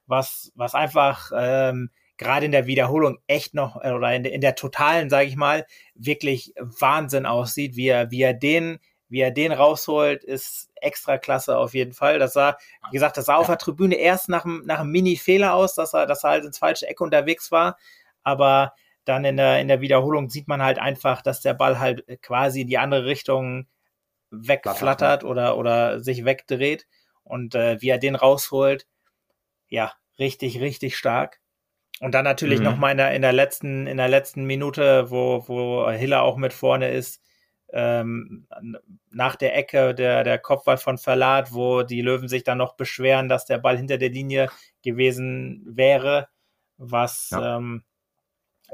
was, 0.05 0.51
was 0.55 0.75
einfach 0.75 1.31
ähm, 1.35 1.89
gerade 2.17 2.45
in 2.45 2.51
der 2.51 2.67
Wiederholung 2.67 3.17
echt 3.27 3.53
noch, 3.53 3.81
äh, 3.83 3.91
oder 3.91 4.13
in, 4.13 4.25
in 4.25 4.41
der 4.41 4.55
totalen, 4.55 5.09
sage 5.09 5.27
ich 5.27 5.35
mal, 5.35 5.65
wirklich 5.95 6.53
Wahnsinn 6.59 7.25
aussieht, 7.25 7.75
wie 7.75 7.87
er, 7.87 8.11
wie 8.11 8.21
er 8.21 8.33
den 8.33 8.79
wie 9.13 9.19
er 9.21 9.29
den 9.29 9.51
rausholt, 9.51 10.23
ist 10.23 10.71
extra 10.73 11.19
klasse 11.19 11.55
auf 11.55 11.75
jeden 11.75 11.93
Fall. 11.93 12.17
Das 12.17 12.33
sah, 12.33 12.57
wie 12.89 12.95
gesagt, 12.95 13.15
das 13.15 13.25
sah 13.25 13.35
auf 13.35 13.45
der 13.45 13.59
Tribüne 13.59 13.93
erst 13.93 14.27
nach, 14.27 14.43
nach 14.43 14.79
einem 14.79 14.89
Mini-Fehler 14.89 15.53
aus, 15.53 15.75
dass 15.75 15.93
er, 15.93 16.07
dass 16.07 16.23
er 16.23 16.31
halt 16.31 16.45
ins 16.45 16.57
falsche 16.57 16.87
Eck 16.87 16.99
unterwegs 16.99 17.51
war. 17.51 17.77
Aber 18.23 18.73
dann 19.05 19.23
in 19.23 19.37
der, 19.37 19.61
in 19.61 19.67
der 19.67 19.81
Wiederholung 19.81 20.31
sieht 20.31 20.47
man 20.47 20.63
halt 20.63 20.79
einfach, 20.79 21.21
dass 21.21 21.41
der 21.41 21.53
Ball 21.53 21.77
halt 21.79 22.03
quasi 22.23 22.61
in 22.61 22.67
die 22.67 22.79
andere 22.79 23.05
Richtung 23.05 23.67
wegflattert 24.31 25.23
oder, 25.23 25.57
oder 25.57 25.99
sich 25.99 26.25
wegdreht. 26.25 26.87
Und 27.23 27.53
äh, 27.53 27.79
wie 27.83 27.89
er 27.89 27.99
den 27.99 28.15
rausholt, 28.15 28.87
ja, 29.73 29.91
richtig, 30.19 30.61
richtig 30.61 30.95
stark. 30.95 31.39
Und 31.99 32.13
dann 32.13 32.23
natürlich 32.23 32.59
mhm. 32.59 32.65
nochmal 32.65 32.91
in 32.91 32.97
der, 32.97 33.15
in 33.15 33.23
der 33.23 33.33
letzten, 33.33 33.87
in 33.87 33.97
der 33.97 34.07
letzten 34.07 34.45
Minute, 34.45 35.09
wo, 35.09 35.43
wo 35.47 35.89
Hiller 35.89 36.21
auch 36.21 36.37
mit 36.37 36.53
vorne 36.53 36.91
ist, 36.91 37.23
ähm, 37.71 38.47
nach 39.09 39.35
der 39.35 39.57
Ecke 39.57 39.95
der, 39.95 40.23
der 40.23 40.37
Kopfball 40.37 40.77
von 40.77 40.99
Verlat, 40.99 41.53
wo 41.53 41.81
die 41.81 42.01
Löwen 42.01 42.27
sich 42.27 42.43
dann 42.43 42.59
noch 42.59 42.75
beschweren, 42.75 43.29
dass 43.29 43.45
der 43.45 43.57
Ball 43.57 43.77
hinter 43.77 43.97
der 43.97 44.09
Linie 44.09 44.49
gewesen 44.83 45.63
wäre, 45.65 46.27
was 46.77 47.31
ja. 47.31 47.57
ähm, 47.57 47.83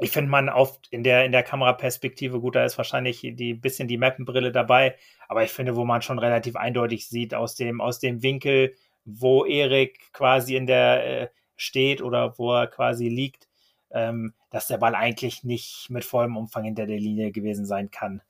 ich 0.00 0.10
finde 0.10 0.30
man 0.30 0.50
oft 0.50 0.86
in 0.90 1.02
der, 1.02 1.24
in 1.24 1.32
der 1.32 1.42
Kameraperspektive, 1.42 2.40
gut, 2.40 2.56
da 2.56 2.64
ist 2.64 2.76
wahrscheinlich 2.76 3.20
die 3.20 3.54
bisschen 3.54 3.88
die 3.88 3.98
Mappenbrille 3.98 4.52
dabei, 4.52 4.96
aber 5.28 5.44
ich 5.44 5.50
finde, 5.50 5.76
wo 5.76 5.84
man 5.84 6.02
schon 6.02 6.18
relativ 6.18 6.56
eindeutig 6.56 7.08
sieht 7.08 7.34
aus 7.34 7.54
dem, 7.54 7.80
aus 7.80 8.00
dem 8.00 8.22
Winkel, 8.22 8.74
wo 9.18 9.44
Erik 9.44 10.12
quasi 10.12 10.56
in 10.56 10.66
der 10.66 11.22
äh, 11.22 11.28
steht 11.56 12.02
oder 12.02 12.38
wo 12.38 12.54
er 12.54 12.66
quasi 12.66 13.08
liegt, 13.08 13.48
ähm, 13.90 14.34
dass 14.50 14.66
der 14.66 14.78
Ball 14.78 14.94
eigentlich 14.94 15.44
nicht 15.44 15.90
mit 15.90 16.04
vollem 16.04 16.36
Umfang 16.36 16.64
hinter 16.64 16.86
der 16.86 16.98
Linie 16.98 17.32
gewesen 17.32 17.66
sein 17.66 17.90
kann. 17.90 18.22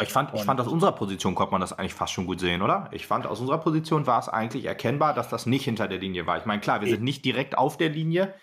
Ich 0.00 0.12
fand, 0.12 0.32
ich 0.34 0.42
fand, 0.42 0.60
aus 0.60 0.68
unserer 0.68 0.92
Position 0.92 1.34
konnte 1.34 1.52
man 1.52 1.60
das 1.60 1.72
eigentlich 1.72 1.94
fast 1.94 2.12
schon 2.12 2.26
gut 2.26 2.40
sehen, 2.40 2.62
oder? 2.62 2.88
Ich 2.92 3.06
fand, 3.06 3.26
aus 3.26 3.40
unserer 3.40 3.58
Position 3.58 4.06
war 4.06 4.18
es 4.18 4.28
eigentlich 4.28 4.64
erkennbar, 4.64 5.14
dass 5.14 5.28
das 5.28 5.46
nicht 5.46 5.64
hinter 5.64 5.88
der 5.88 5.98
Linie 5.98 6.26
war. 6.26 6.38
Ich 6.38 6.46
meine, 6.46 6.60
klar, 6.60 6.80
wir 6.80 6.88
sind 6.88 7.02
nicht 7.02 7.24
direkt 7.24 7.58
auf 7.58 7.76
der 7.76 7.88
Linie. 7.88 8.34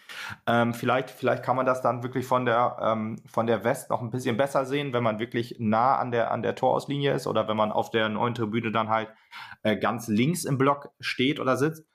Ähm, 0.48 0.74
vielleicht, 0.74 1.10
vielleicht 1.10 1.44
kann 1.44 1.56
man 1.56 1.66
das 1.66 1.82
dann 1.82 2.04
wirklich 2.04 2.26
von 2.26 2.46
der, 2.46 2.78
ähm, 2.82 3.22
von 3.28 3.48
der 3.48 3.64
West 3.64 3.90
noch 3.90 4.02
ein 4.02 4.10
bisschen 4.10 4.38
besser 4.38 4.66
sehen, 4.66 4.94
wenn 4.94 5.04
man 5.04 5.20
wirklich 5.20 5.56
nah 5.60 5.98
an 5.98 6.12
der, 6.12 6.32
an 6.32 6.42
der 6.42 6.56
Torauslinie 6.56 7.14
ist 7.14 7.28
oder 7.28 7.48
wenn 7.48 7.58
man 7.58 7.72
auf 7.72 7.90
der 7.90 8.10
neuen 8.10 8.36
Tribüne 8.36 8.72
dann 8.72 8.90
halt 8.90 9.10
äh, 9.64 9.78
ganz 9.78 10.08
links 10.08 10.44
im 10.44 10.58
Block 10.58 10.90
steht 11.00 11.40
oder 11.40 11.58
sitzt. 11.58 11.86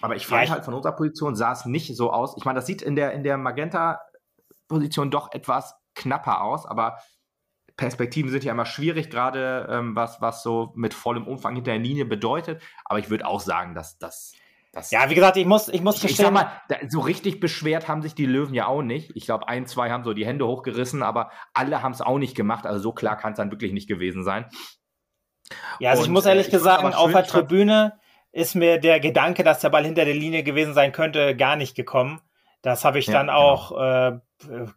Aber 0.00 0.16
ich 0.16 0.26
fand 0.26 0.40
ja, 0.40 0.44
ich 0.44 0.50
halt 0.50 0.64
von 0.64 0.74
unserer 0.74 0.92
Position 0.92 1.34
sah 1.34 1.52
es 1.52 1.64
nicht 1.64 1.96
so 1.96 2.12
aus. 2.12 2.36
Ich 2.36 2.44
meine, 2.44 2.58
das 2.58 2.66
sieht 2.66 2.82
in 2.82 2.94
der, 2.94 3.12
in 3.12 3.22
der 3.22 3.38
Magenta-Position 3.38 5.10
doch 5.10 5.32
etwas 5.32 5.74
knapper 5.94 6.42
aus, 6.42 6.66
aber 6.66 6.98
Perspektiven 7.78 8.30
sind 8.30 8.44
ja 8.44 8.52
immer 8.52 8.66
schwierig, 8.66 9.08
gerade 9.08 9.66
ähm, 9.70 9.96
was, 9.96 10.20
was 10.20 10.42
so 10.42 10.72
mit 10.74 10.92
vollem 10.92 11.26
Umfang 11.26 11.54
hinter 11.54 11.70
der 11.70 11.80
Linie 11.80 12.04
bedeutet. 12.04 12.60
Aber 12.84 12.98
ich 12.98 13.08
würde 13.08 13.26
auch 13.26 13.40
sagen, 13.40 13.74
dass 13.74 13.98
das. 13.98 14.34
Ja, 14.90 15.08
wie 15.08 15.14
gesagt, 15.14 15.36
ich 15.38 15.46
muss, 15.46 15.68
ich 15.68 15.80
muss 15.80 16.04
ich, 16.04 16.10
ich 16.10 16.16
sag 16.16 16.32
mal, 16.32 16.50
so 16.88 17.00
richtig 17.00 17.40
beschwert 17.40 17.88
haben 17.88 18.02
sich 18.02 18.14
die 18.14 18.26
Löwen 18.26 18.52
ja 18.52 18.66
auch 18.66 18.82
nicht. 18.82 19.12
Ich 19.16 19.24
glaube, 19.24 19.48
ein, 19.48 19.66
zwei 19.66 19.90
haben 19.90 20.04
so 20.04 20.12
die 20.12 20.26
Hände 20.26 20.46
hochgerissen, 20.46 21.02
aber 21.02 21.30
alle 21.54 21.82
haben 21.82 21.92
es 21.92 22.00
auch 22.00 22.18
nicht 22.18 22.36
gemacht. 22.36 22.66
Also 22.66 22.80
so 22.80 22.92
klar 22.92 23.16
kann 23.16 23.32
es 23.32 23.38
dann 23.38 23.50
wirklich 23.50 23.72
nicht 23.72 23.88
gewesen 23.88 24.24
sein. 24.24 24.44
Ja, 25.80 25.90
also 25.90 26.02
Und, 26.02 26.08
ich 26.08 26.12
muss 26.12 26.26
ehrlich 26.26 26.48
äh, 26.48 26.50
gesagt 26.50 26.82
sagen, 26.82 26.94
auf 26.94 27.12
der 27.12 27.24
Tribüne 27.24 27.98
ist 28.32 28.54
mir 28.54 28.78
der 28.78 29.00
Gedanke, 29.00 29.42
dass 29.42 29.60
der 29.60 29.70
Ball 29.70 29.84
hinter 29.84 30.04
der 30.04 30.14
Linie 30.14 30.42
gewesen 30.42 30.74
sein 30.74 30.92
könnte, 30.92 31.34
gar 31.36 31.56
nicht 31.56 31.74
gekommen. 31.74 32.20
Das 32.62 32.84
habe 32.84 32.98
ich 32.98 33.06
ja, 33.06 33.14
dann 33.14 33.28
genau. 33.28 33.38
auch 33.38 33.80
äh, 33.80 34.18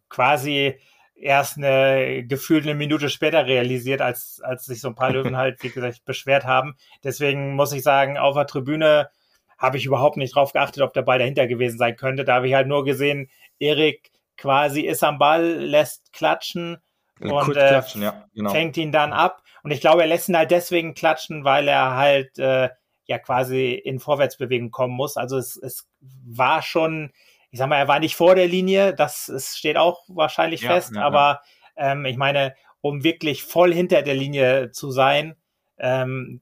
quasi 0.09 0.79
erst 1.21 1.57
eine 1.57 2.25
gefühlt 2.25 2.63
eine 2.63 2.75
Minute 2.75 3.09
später 3.09 3.45
realisiert, 3.45 4.01
als, 4.01 4.41
als 4.43 4.65
sich 4.65 4.81
so 4.81 4.89
ein 4.89 4.95
paar 4.95 5.11
Löwen 5.11 5.37
halt, 5.37 5.61
wie 5.63 5.69
gesagt, 5.69 6.03
beschwert 6.05 6.45
haben. 6.45 6.75
Deswegen 7.03 7.55
muss 7.55 7.73
ich 7.73 7.83
sagen, 7.83 8.17
auf 8.17 8.35
der 8.35 8.47
Tribüne 8.47 9.09
habe 9.57 9.77
ich 9.77 9.85
überhaupt 9.85 10.17
nicht 10.17 10.35
drauf 10.35 10.53
geachtet, 10.53 10.81
ob 10.81 10.93
der 10.93 11.03
Ball 11.03 11.19
dahinter 11.19 11.47
gewesen 11.47 11.77
sein 11.77 11.95
könnte. 11.95 12.25
Da 12.25 12.35
habe 12.35 12.47
ich 12.47 12.53
halt 12.53 12.67
nur 12.67 12.83
gesehen, 12.83 13.29
Erik 13.59 14.11
quasi 14.35 14.81
ist 14.81 15.03
am 15.03 15.19
Ball, 15.19 15.43
lässt 15.43 16.11
klatschen 16.13 16.81
und 17.19 17.55
äh, 17.55 17.81
ja, 17.95 18.25
genau. 18.33 18.49
fängt 18.49 18.75
ihn 18.77 18.91
dann 18.91 19.13
ab. 19.13 19.43
Und 19.63 19.69
ich 19.69 19.81
glaube, 19.81 20.01
er 20.01 20.07
lässt 20.07 20.29
ihn 20.29 20.37
halt 20.37 20.49
deswegen 20.49 20.95
klatschen, 20.95 21.43
weil 21.43 21.67
er 21.67 21.95
halt 21.95 22.39
äh, 22.39 22.69
ja 23.05 23.19
quasi 23.19 23.73
in 23.73 23.99
Vorwärtsbewegung 23.99 24.71
kommen 24.71 24.95
muss. 24.95 25.17
Also 25.17 25.37
es, 25.37 25.57
es 25.57 25.87
war 25.99 26.63
schon, 26.63 27.11
ich 27.51 27.59
sag 27.59 27.67
mal, 27.67 27.77
er 27.77 27.87
war 27.87 27.99
nicht 27.99 28.15
vor 28.15 28.35
der 28.35 28.47
Linie, 28.47 28.93
das 28.95 29.27
ist, 29.27 29.57
steht 29.57 29.77
auch 29.77 30.03
wahrscheinlich 30.07 30.61
ja, 30.61 30.71
fest, 30.71 30.93
ja, 30.95 31.03
aber 31.03 31.41
ja. 31.77 31.91
Ähm, 31.91 32.05
ich 32.05 32.17
meine, 32.17 32.55
um 32.81 33.03
wirklich 33.03 33.43
voll 33.43 33.73
hinter 33.73 34.01
der 34.01 34.13
Linie 34.13 34.71
zu 34.71 34.91
sein, 34.91 35.35
ähm, 35.77 36.41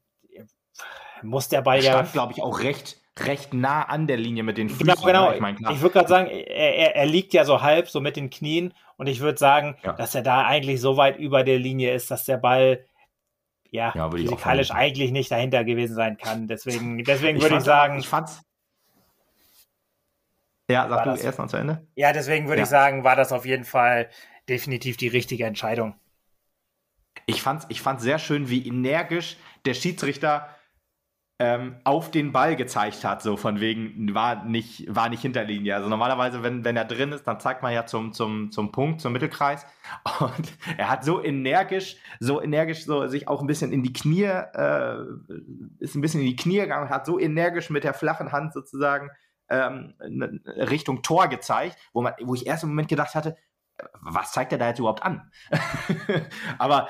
muss 1.21 1.49
der 1.49 1.61
Ball 1.61 1.83
ja. 1.83 1.91
Stand, 1.91 2.13
glaube 2.13 2.33
ich, 2.33 2.41
auch 2.41 2.61
recht, 2.61 3.01
recht 3.19 3.53
nah 3.53 3.83
an 3.83 4.07
der 4.07 4.17
Linie 4.17 4.43
mit 4.43 4.57
den 4.57 4.67
genau, 4.67 4.93
Füßen. 4.93 5.07
Genau, 5.07 5.25
genau. 5.25 5.33
Ich, 5.33 5.41
mein, 5.41 5.57
ich 5.71 5.81
würde 5.81 5.93
gerade 5.93 6.07
sagen, 6.07 6.29
er, 6.29 6.75
er, 6.75 6.95
er, 6.95 7.05
liegt 7.05 7.33
ja 7.33 7.43
so 7.45 7.61
halb, 7.61 7.89
so 7.89 7.99
mit 7.99 8.15
den 8.15 8.29
Knien. 8.29 8.73
Und 8.97 9.07
ich 9.07 9.19
würde 9.19 9.37
sagen, 9.37 9.77
dass 9.97 10.15
er 10.15 10.21
da 10.21 10.45
eigentlich 10.45 10.81
so 10.81 10.97
weit 10.97 11.17
über 11.17 11.43
der 11.43 11.59
Linie 11.59 11.93
ist, 11.93 12.11
dass 12.11 12.25
der 12.25 12.37
Ball 12.37 12.85
ja, 13.71 13.93
ja 13.95 14.09
physikalisch 14.09 14.71
eigentlich 14.71 15.11
nicht 15.11 15.31
dahinter 15.31 15.63
gewesen 15.63 15.95
sein 15.95 16.17
kann. 16.17 16.47
Deswegen, 16.47 17.03
deswegen 17.03 17.41
würde 17.41 17.57
ich 17.57 17.63
sagen. 17.63 17.99
Ich 17.99 18.07
fand's, 18.07 18.41
ja, 20.69 20.87
sag 20.87 21.03
du 21.03 21.15
erst 21.15 21.39
mal 21.39 21.47
zu 21.47 21.57
Ende. 21.57 21.87
Ja, 21.95 22.13
deswegen 22.13 22.47
würde 22.47 22.59
ja. 22.59 22.63
ich 22.63 22.69
sagen, 22.69 23.03
war 23.03 23.15
das 23.15 23.31
auf 23.31 23.45
jeden 23.45 23.65
Fall 23.65 24.09
definitiv 24.47 24.97
die 24.97 25.07
richtige 25.07 25.45
Entscheidung. 25.45 25.95
Ich 27.25 27.41
fand 27.41 27.63
es 27.63 27.65
ich 27.69 27.81
fand's 27.81 28.03
sehr 28.03 28.19
schön, 28.19 28.49
wie 28.49 28.67
energisch 28.67 29.37
der 29.65 29.73
Schiedsrichter 29.73 30.49
ähm, 31.41 31.77
auf 31.85 32.11
den 32.11 32.33
Ball 32.33 32.57
gezeigt 32.57 33.05
hat, 33.05 33.21
so 33.21 33.37
von 33.37 33.61
wegen, 33.61 34.13
war 34.13 34.43
nicht, 34.43 34.93
war 34.93 35.07
nicht 35.07 35.21
Hinterlinie. 35.21 35.73
Also 35.73 35.87
normalerweise, 35.87 36.43
wenn, 36.43 36.65
wenn 36.65 36.75
er 36.75 36.83
drin 36.83 37.13
ist, 37.13 37.23
dann 37.23 37.39
zeigt 37.39 37.63
man 37.63 37.73
ja 37.73 37.85
zum, 37.85 38.11
zum, 38.11 38.51
zum 38.51 38.73
Punkt, 38.73 38.99
zum 38.99 39.13
Mittelkreis. 39.13 39.65
Und 40.19 40.51
er 40.77 40.89
hat 40.89 41.05
so 41.05 41.23
energisch, 41.23 41.95
so 42.19 42.41
energisch 42.41 42.83
so 42.83 43.07
sich 43.07 43.29
auch 43.29 43.39
ein 43.39 43.47
bisschen 43.47 43.71
in 43.71 43.83
die 43.83 43.93
Knie, 43.93 44.23
äh, 44.23 44.97
ist 45.79 45.95
ein 45.95 46.01
bisschen 46.01 46.19
in 46.19 46.27
die 46.27 46.35
Knie 46.35 46.57
gegangen 46.57 46.87
und 46.87 46.89
hat 46.89 47.05
so 47.05 47.17
energisch 47.17 47.69
mit 47.69 47.85
der 47.85 47.93
flachen 47.93 48.33
Hand 48.33 48.53
sozusagen 48.53 49.09
ähm, 49.49 49.95
Richtung 50.45 51.01
Tor 51.01 51.27
gezeigt, 51.27 51.77
wo, 51.93 52.01
man, 52.01 52.13
wo 52.21 52.35
ich 52.35 52.45
erst 52.45 52.63
im 52.63 52.69
Moment 52.69 52.87
gedacht 52.87 53.15
hatte, 53.15 53.35
was 54.01 54.31
zeigt 54.31 54.51
er 54.51 54.57
da 54.57 54.67
jetzt 54.67 54.79
überhaupt 54.79 55.03
an? 55.03 55.31
Aber 56.57 56.89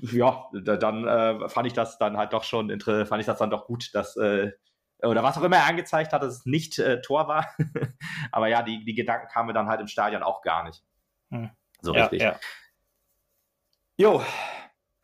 ja, 0.00 0.46
dann 0.52 1.06
äh, 1.06 1.48
fand 1.48 1.66
ich 1.66 1.72
das 1.72 1.98
dann 1.98 2.16
halt 2.16 2.32
doch 2.32 2.44
schon 2.44 2.68
fand 2.80 3.20
ich 3.20 3.26
das 3.26 3.38
dann 3.38 3.50
doch 3.50 3.66
gut, 3.66 3.94
dass 3.94 4.16
äh, 4.16 4.52
oder 5.02 5.22
was 5.22 5.38
auch 5.38 5.42
immer 5.42 5.56
er 5.56 5.66
angezeigt 5.66 6.12
hat, 6.12 6.22
dass 6.22 6.38
es 6.38 6.46
nicht 6.46 6.78
äh, 6.78 7.00
Tor 7.00 7.28
war. 7.28 7.46
Aber 8.32 8.48
ja, 8.48 8.62
die, 8.62 8.84
die 8.84 8.94
Gedanken 8.94 9.28
kamen 9.28 9.54
dann 9.54 9.68
halt 9.68 9.80
im 9.80 9.86
Stadion 9.86 10.22
auch 10.22 10.42
gar 10.42 10.64
nicht. 10.64 10.82
Hm. 11.30 11.50
So 11.80 11.94
ja, 11.94 12.02
richtig. 12.02 12.22
Ja. 12.22 12.38
Jo, 13.96 14.22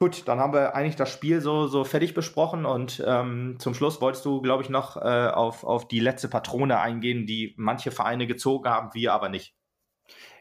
Gut, 0.04 0.28
dann 0.28 0.38
haben 0.38 0.52
wir 0.52 0.74
eigentlich 0.74 0.96
das 0.96 1.10
Spiel 1.10 1.40
so, 1.40 1.66
so 1.66 1.82
fertig 1.82 2.12
besprochen 2.12 2.66
und 2.66 3.02
ähm, 3.06 3.56
zum 3.58 3.72
Schluss 3.72 4.02
wolltest 4.02 4.26
du, 4.26 4.42
glaube 4.42 4.62
ich, 4.62 4.68
noch 4.68 4.98
äh, 4.98 5.28
auf, 5.28 5.64
auf 5.64 5.88
die 5.88 5.98
letzte 5.98 6.28
Patrone 6.28 6.78
eingehen, 6.78 7.24
die 7.24 7.54
manche 7.56 7.90
Vereine 7.90 8.26
gezogen 8.26 8.68
haben, 8.68 8.92
wir 8.92 9.14
aber 9.14 9.30
nicht. 9.30 9.54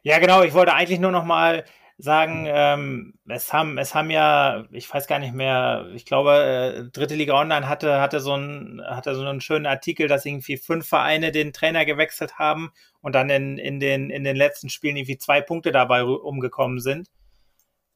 Ja, 0.01 0.19
genau, 0.19 0.43
ich 0.43 0.53
wollte 0.53 0.73
eigentlich 0.73 0.99
nur 0.99 1.11
noch 1.11 1.23
mal 1.23 1.63
sagen, 1.97 2.43
ähm, 2.45 3.13
es 3.25 3.53
haben, 3.53 3.77
es 3.77 3.95
haben 3.95 4.09
ja, 4.09 4.65
ich 4.71 4.93
weiß 4.93 5.07
gar 5.07 5.19
nicht 5.19 5.33
mehr, 5.33 5.87
ich 5.93 6.05
glaube, 6.05 6.33
äh, 6.43 6.91
Dritte 6.91 7.15
Liga 7.15 7.39
Online 7.39 7.69
hatte, 7.69 8.01
hatte 8.01 8.19
so 8.19 8.33
einen, 8.33 8.81
hatte 8.85 9.15
so 9.15 9.25
einen 9.25 9.39
schönen 9.39 9.65
Artikel, 9.65 10.09
dass 10.09 10.25
irgendwie 10.25 10.57
fünf 10.57 10.89
Vereine 10.89 11.31
den 11.31 11.53
Trainer 11.53 11.85
gewechselt 11.85 12.37
haben 12.37 12.73
und 12.99 13.15
dann 13.15 13.29
in, 13.29 13.57
in 13.57 13.79
den, 13.79 14.09
in 14.09 14.25
den 14.25 14.35
letzten 14.35 14.67
Spielen 14.67 14.97
irgendwie 14.97 15.19
zwei 15.19 15.39
Punkte 15.39 15.71
dabei 15.71 16.03
umgekommen 16.03 16.81
sind. 16.81 17.09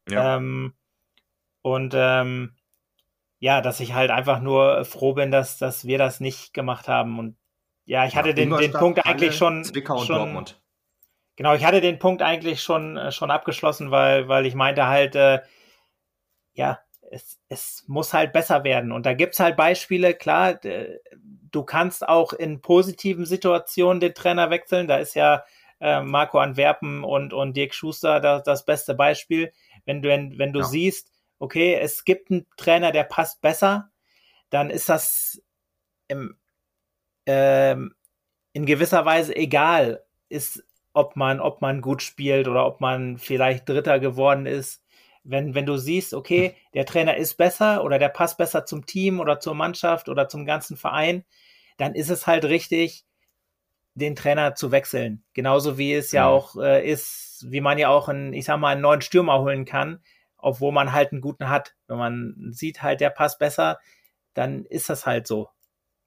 Ja. 0.10 0.38
Ähm, 0.38 0.74
und 1.74 1.94
ähm, 1.96 2.54
ja, 3.40 3.62
dass 3.62 3.80
ich 3.80 3.94
halt 3.94 4.10
einfach 4.12 4.40
nur 4.40 4.84
froh 4.86 5.14
bin, 5.14 5.32
dass, 5.32 5.58
dass 5.58 5.86
wir 5.86 5.98
das 5.98 6.20
nicht 6.20 6.54
gemacht 6.54 6.88
haben. 6.88 7.20
Und 7.20 7.36
ja, 7.86 8.06
ich 8.06 8.16
hatte 8.16 8.30
ja, 8.30 8.36
den, 8.36 8.50
den 8.50 8.74
Punkt 8.74 9.06
eigentlich 9.06 9.36
schon. 9.36 9.64
Zwickau 9.64 10.00
und 10.00 10.08
schon, 10.08 10.18
Dortmund. 10.18 10.60
Genau, 11.36 11.54
ich 11.54 11.64
hatte 11.64 11.82
den 11.82 12.00
Punkt 12.00 12.22
eigentlich 12.24 12.62
schon, 12.62 12.98
äh, 12.98 13.12
schon 13.12 13.30
abgeschlossen, 13.30 13.92
weil, 13.92 14.28
weil 14.28 14.46
ich 14.46 14.56
meinte 14.56 14.88
halt, 14.88 15.16
äh, 15.16 15.42
ja, 16.54 16.80
es, 17.12 17.40
es 17.48 17.84
muss 17.88 18.14
halt 18.14 18.34
besser 18.34 18.64
werden. 18.64 18.92
Und 18.92 19.06
da 19.06 19.14
gibt's 19.14 19.40
halt 19.40 19.56
Beispiele, 19.56 20.16
klar, 20.16 20.60
du 21.52 21.64
kannst 21.64 22.08
auch 22.08 22.34
in 22.34 22.62
positiven 22.62 23.26
Situationen 23.26 24.00
den 24.00 24.16
Trainer 24.16 24.50
wechseln. 24.50 24.88
Da 24.88 24.98
ist 24.98 25.14
ja 25.14 25.44
äh, 25.80 26.02
Marco 26.02 26.40
Antwerpen 26.40 27.04
und, 27.04 27.34
und 27.34 27.56
Dirk 27.56 27.74
Schuster 27.74 28.20
das, 28.20 28.44
das 28.44 28.66
beste 28.66 28.96
Beispiel. 28.96 29.54
Wenn 29.86 30.02
du, 30.02 30.10
wenn, 30.10 30.38
wenn 30.38 30.54
du 30.54 30.60
ja. 30.60 30.66
siehst, 30.66 31.12
okay, 31.40 31.76
es 31.76 32.06
gibt 32.06 32.32
einen 32.32 32.48
Trainer, 32.58 32.92
der 32.92 33.04
passt 33.04 33.42
besser, 33.42 33.92
dann 34.50 34.70
ist 34.70 34.90
das 34.90 35.42
im, 36.08 36.38
ähm, 37.26 37.96
in 38.54 38.66
gewisser 38.66 39.06
Weise 39.06 39.36
egal, 39.36 40.04
ist, 40.30 40.64
ob 40.94 41.16
man, 41.16 41.40
ob 41.40 41.62
man 41.62 41.82
gut 41.82 42.02
spielt 42.02 42.48
oder 42.48 42.66
ob 42.66 42.82
man 42.82 43.18
vielleicht 43.18 43.70
Dritter 43.70 44.00
geworden 44.00 44.46
ist. 44.46 44.84
Wenn, 45.24 45.54
wenn 45.54 45.66
du 45.66 45.78
siehst, 45.78 46.14
okay, 46.14 46.56
der 46.74 46.86
Trainer 46.86 47.18
ist 47.18 47.36
besser 47.36 47.84
oder 47.84 48.00
der 48.00 48.10
passt 48.10 48.38
besser 48.38 48.66
zum 48.66 48.86
Team 48.86 49.20
oder 49.20 49.40
zur 49.40 49.54
Mannschaft 49.54 50.10
oder 50.10 50.30
zum 50.30 50.46
ganzen 50.46 50.78
Verein, 50.78 51.26
dann 51.78 51.94
ist 51.94 52.10
es 52.10 52.26
halt 52.26 52.46
richtig, 52.46 53.06
den 53.94 54.16
Trainer 54.16 54.56
zu 54.56 54.72
wechseln. 54.72 55.24
Genauso 55.34 55.78
wie 55.78 55.94
es 55.94 56.12
ja, 56.12 56.22
ja 56.22 56.28
auch 56.28 56.56
äh, 56.56 56.90
ist, 56.90 57.46
wie 57.50 57.62
man 57.62 57.78
ja 57.78 57.90
auch 57.90 58.08
einen, 58.10 58.34
ich 58.34 58.46
sag 58.46 58.58
mal, 58.58 58.70
einen 58.70 58.82
neuen 58.82 59.02
Stürmer 59.02 59.40
holen 59.40 59.66
kann, 59.66 60.02
obwohl 60.48 60.72
man 60.72 60.94
halt 60.94 61.12
einen 61.12 61.20
guten 61.20 61.50
hat. 61.50 61.76
Wenn 61.88 61.98
man 61.98 62.36
sieht 62.52 62.82
halt, 62.82 63.02
der 63.02 63.10
passt 63.10 63.38
besser, 63.38 63.80
dann 64.34 64.64
ist 64.64 64.90
das 64.90 65.06
halt 65.06 65.28
so. 65.28 65.50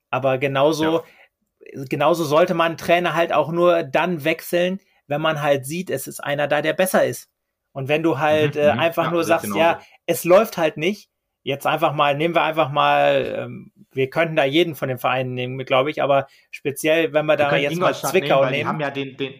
Aber 0.09 0.39
genauso, 0.39 1.05
ja. 1.75 1.85
genauso 1.89 2.25
sollte 2.25 2.55
man 2.55 2.79
Trainer 2.79 3.15
halt 3.15 3.35
auch 3.35 3.53
nur 3.53 3.83
dann 3.83 4.25
wechseln, 4.25 4.81
wenn 5.07 5.21
man 5.21 5.43
halt 5.43 5.67
sieht, 5.67 5.91
es 5.91 6.07
ist 6.07 6.21
einer 6.21 6.49
da, 6.49 6.63
der 6.63 6.73
besser 6.73 7.05
ist. 7.05 7.29
Und 7.73 7.89
wenn 7.89 8.03
du 8.03 8.19
halt 8.19 8.55
mhm, 8.55 8.63
äh, 8.63 8.73
mhm. 8.73 8.81
einfach 8.81 9.05
ja, 9.05 9.11
nur 9.11 9.25
sagst, 9.25 9.55
ja, 9.55 9.81
es 10.07 10.25
läuft 10.25 10.57
halt 10.57 10.79
nicht, 10.79 11.11
jetzt 11.43 11.67
einfach 11.67 11.93
mal, 11.93 12.17
nehmen 12.17 12.35
wir 12.35 12.43
einfach 12.43 12.71
mal, 12.71 13.35
ähm, 13.37 13.73
wir 13.93 14.09
könnten 14.09 14.37
da 14.37 14.45
jeden 14.45 14.75
von 14.75 14.89
den 14.89 14.99
Vereinen 14.99 15.35
nehmen, 15.35 15.59
glaube 15.67 15.91
ich, 15.91 16.03
aber 16.03 16.29
speziell, 16.51 17.13
wenn 17.13 17.27
wir, 17.27 17.35
wir 17.35 17.37
da 17.37 17.57
jetzt 17.57 17.79
mal 17.79 17.95
Zwickau 17.95 18.41
nehmen. 18.41 18.53
nehmen. 18.53 18.69
Haben 18.69 18.81
ja 18.81 18.91
den, 18.91 19.19
den, 19.19 19.35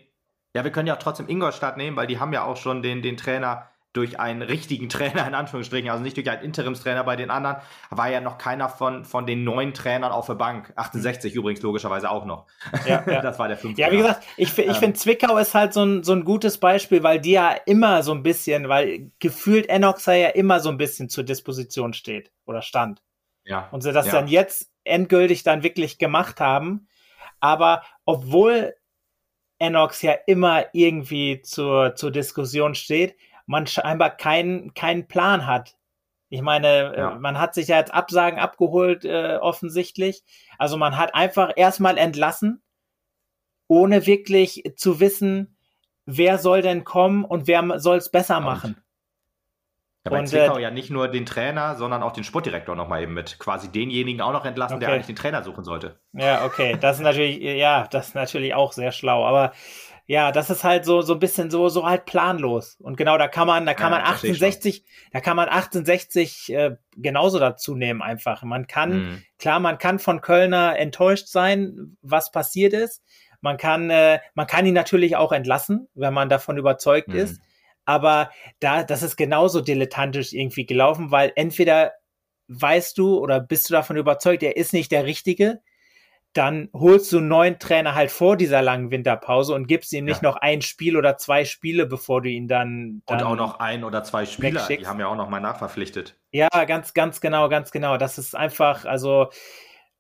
ja, 0.55 0.63
wir 0.63 0.73
können 0.73 0.89
ja 0.89 0.95
auch 0.95 0.99
trotzdem 0.99 1.29
Ingolstadt 1.29 1.79
nehmen, 1.79 1.97
weil 1.97 2.07
die 2.07 2.21
haben 2.21 2.35
ja 2.35 2.45
auch 2.45 2.59
schon 2.59 2.83
den, 2.83 3.01
den 3.01 3.17
Trainer 3.17 3.71
durch 3.93 4.21
einen 4.21 4.43
richtigen 4.43 4.89
Trainer, 4.91 5.27
in 5.27 5.35
Anführungsstrichen, 5.35 5.91
also 5.91 6.03
nicht 6.03 6.17
durch 6.17 6.31
einen 6.31 6.43
Interimstrainer 6.43 7.05
bei 7.05 7.17
den 7.17 7.31
anderen, 7.31 7.57
war 7.91 8.09
ja 8.09 8.21
noch 8.21 8.39
keiner 8.39 8.69
von, 8.69 9.05
von 9.05 9.27
den 9.27 9.45
neuen 9.45 9.75
Trainern 9.75 10.13
auf 10.13 10.27
der 10.27 10.35
Bank. 10.35 10.73
68 10.77 11.33
mhm. 11.33 11.41
übrigens 11.41 11.63
logischerweise 11.63 12.11
auch 12.11 12.25
noch. 12.25 12.47
Ja, 12.87 13.05
ja. 13.07 13.21
das 13.23 13.39
war 13.39 13.49
der 13.49 13.57
fünfte. 13.57 13.81
Ja, 13.81 13.91
wie 13.91 13.99
gesagt, 13.99 14.25
ich, 14.37 14.57
ich 14.57 14.67
ähm, 14.67 14.75
finde 14.75 14.99
Zwickau 14.99 15.37
ist 15.39 15.55
halt 15.55 15.73
so 15.73 15.85
ein, 15.85 16.03
so 16.03 16.13
ein 16.13 16.25
gutes 16.25 16.59
Beispiel, 16.59 17.03
weil 17.03 17.21
die 17.21 17.33
ja 17.33 17.53
immer 17.67 18.03
so 18.03 18.13
ein 18.13 18.23
bisschen, 18.23 18.69
weil 18.69 19.11
gefühlt 19.19 19.69
Enoxa 19.69 20.15
ja 20.15 20.29
immer 20.29 20.61
so 20.61 20.69
ein 20.69 20.79
bisschen 20.79 21.09
zur 21.09 21.25
Disposition 21.25 21.93
steht 21.93 22.31
oder 22.45 22.63
stand. 22.63 23.03
Ja. 23.45 23.69
Und 23.73 23.83
sie 23.83 23.93
das 23.93 24.07
ja. 24.07 24.13
dann 24.13 24.29
jetzt 24.29 24.71
endgültig 24.85 25.43
dann 25.43 25.63
wirklich 25.63 25.99
gemacht 25.99 26.41
haben. 26.41 26.89
Aber 27.41 27.83
obwohl 28.05 28.75
Enox 29.59 30.03
ja 30.03 30.15
immer 30.27 30.67
irgendwie 30.73 31.43
zur, 31.43 31.95
zur 31.95 32.11
Diskussion 32.11 32.75
steht, 32.75 33.17
man 33.47 33.67
scheinbar 33.67 34.11
keinen 34.11 34.75
keinen 34.75 35.09
Plan 35.09 35.47
hat. 35.47 35.77
Ich 36.29 36.43
meine, 36.43 36.95
äh, 36.95 36.99
ja. 36.99 37.15
man 37.17 37.39
hat 37.39 37.55
sich 37.55 37.69
ja 37.69 37.79
jetzt 37.79 37.93
Absagen 37.93 38.39
abgeholt, 38.39 39.05
äh, 39.05 39.39
offensichtlich. 39.41 40.23
Also 40.59 40.77
man 40.77 40.97
hat 40.97 41.15
einfach 41.15 41.53
erstmal 41.57 41.99
entlassen, 41.99 42.63
ohne 43.67 44.07
wirklich 44.07 44.63
zu 44.77 45.01
wissen, 45.01 45.57
wer 46.07 46.39
soll 46.39 46.63
denn 46.63 46.85
kommen 46.85 47.25
und 47.25 47.47
wer 47.47 47.81
soll 47.81 47.99
es 47.99 48.11
besser 48.11 48.41
machen. 48.41 48.77
Ja, 50.05 50.13
bei 50.13 50.21
und, 50.21 50.29
Zwickau 50.29 50.59
ja 50.59 50.71
nicht 50.71 50.91
nur 50.91 51.09
den 51.09 51.27
Trainer, 51.27 51.75
sondern 51.75 52.03
auch 52.03 52.13
den 52.13 52.25
Sportdirektor 52.25 52.75
nochmal 52.75 53.03
eben 53.03 53.13
mit. 53.13 53.39
Quasi 53.39 53.71
denjenigen 53.71 54.23
auch 54.23 54.33
noch 54.33 54.47
entlassen, 54.47 54.77
okay. 54.77 54.87
der 54.87 54.95
eigentlich 54.95 55.07
den 55.07 55.17
Trainer 55.17 55.43
suchen 55.43 55.63
sollte. 55.63 56.01
Ja, 56.13 56.45
okay. 56.45 56.79
Das 56.81 56.97
ist 56.97 57.03
natürlich, 57.03 57.39
ja, 57.43 57.87
das 57.91 58.09
ist 58.09 58.15
natürlich 58.15 58.55
auch 58.55 58.73
sehr 58.73 58.93
schlau. 58.93 59.27
Aber 59.27 59.53
ja, 60.11 60.33
das 60.33 60.51
ist 60.51 60.65
halt 60.65 60.85
so, 60.85 61.03
so 61.03 61.13
ein 61.13 61.21
bisschen 61.21 61.53
so, 61.53 61.69
so 61.69 61.87
halt 61.87 62.05
planlos. 62.05 62.75
Und 62.81 62.97
genau, 62.97 63.17
da 63.17 63.29
kann 63.29 63.47
man, 63.47 63.65
da 63.65 63.75
kann 63.75 63.93
ja, 63.93 63.99
man 63.99 64.07
1860, 64.07 64.85
da 65.13 65.21
kann 65.21 65.37
man 65.37 65.49
1860 65.49 66.53
äh, 66.53 66.77
genauso 66.97 67.39
dazu 67.39 67.77
nehmen 67.77 68.03
einfach. 68.03 68.43
Man 68.43 68.67
kann, 68.67 68.91
mhm. 68.91 69.23
klar, 69.39 69.61
man 69.61 69.79
kann 69.79 70.01
von 70.01 70.21
Kölner 70.21 70.77
enttäuscht 70.77 71.29
sein, 71.29 71.97
was 72.03 72.33
passiert 72.33 72.73
ist. 72.73 73.05
Man 73.41 73.57
kann, 73.57 73.89
äh, 73.91 74.19
man 74.35 74.49
kann 74.49 74.67
ihn 74.67 74.75
natürlich 74.75 75.15
auch 75.15 75.31
entlassen, 75.31 75.87
wenn 75.95 76.13
man 76.13 76.29
davon 76.29 76.59
überzeugt 76.59 77.07
mhm. 77.07 77.15
ist. 77.15 77.41
Aber 77.85 78.33
da, 78.59 78.83
das 78.83 79.05
ist 79.05 79.15
genauso 79.15 79.61
dilettantisch 79.61 80.33
irgendwie 80.33 80.67
gelaufen, 80.67 81.13
weil 81.13 81.31
entweder 81.37 81.93
weißt 82.49 82.99
du 82.99 83.21
oder 83.21 83.39
bist 83.39 83.71
du 83.71 83.75
davon 83.75 83.97
überzeugt, 83.97 84.43
er 84.43 84.57
ist 84.57 84.73
nicht 84.73 84.91
der 84.91 85.05
Richtige, 85.05 85.61
dann 86.33 86.69
holst 86.73 87.13
du 87.13 87.19
einen 87.19 87.29
neuen 87.29 87.59
Trainer 87.59 87.95
halt 87.95 88.11
vor 88.11 88.37
dieser 88.37 88.63
langen 88.63 88.91
Winterpause 88.91 89.53
und 89.53 89.67
gibst 89.67 89.93
ihm 89.93 90.05
nicht 90.05 90.23
ja. 90.23 90.29
noch 90.29 90.37
ein 90.37 90.63
Spiel 90.63 90.97
oder 90.97 91.17
zwei 91.17 91.45
Spiele, 91.45 91.87
bevor 91.87 92.23
du 92.23 92.29
ihn 92.29 92.47
dann. 92.47 93.03
dann 93.07 93.19
und 93.21 93.27
auch 93.27 93.37
noch 93.37 93.59
ein 93.59 93.83
oder 93.83 94.05
zwei 94.05 94.27
Spieler, 94.27 94.65
die 94.69 94.87
haben 94.87 95.01
ja 95.01 95.09
auch 95.09 95.17
noch 95.17 95.29
mal 95.29 95.41
nachverpflichtet. 95.41 96.17
Ja, 96.31 96.49
ganz, 96.67 96.95
ganz 96.95 97.21
genau, 97.21 97.49
ganz 97.49 97.73
genau. 97.73 97.97
Das 97.97 98.17
ist 98.17 98.37
einfach, 98.37 98.85
also, 98.85 99.31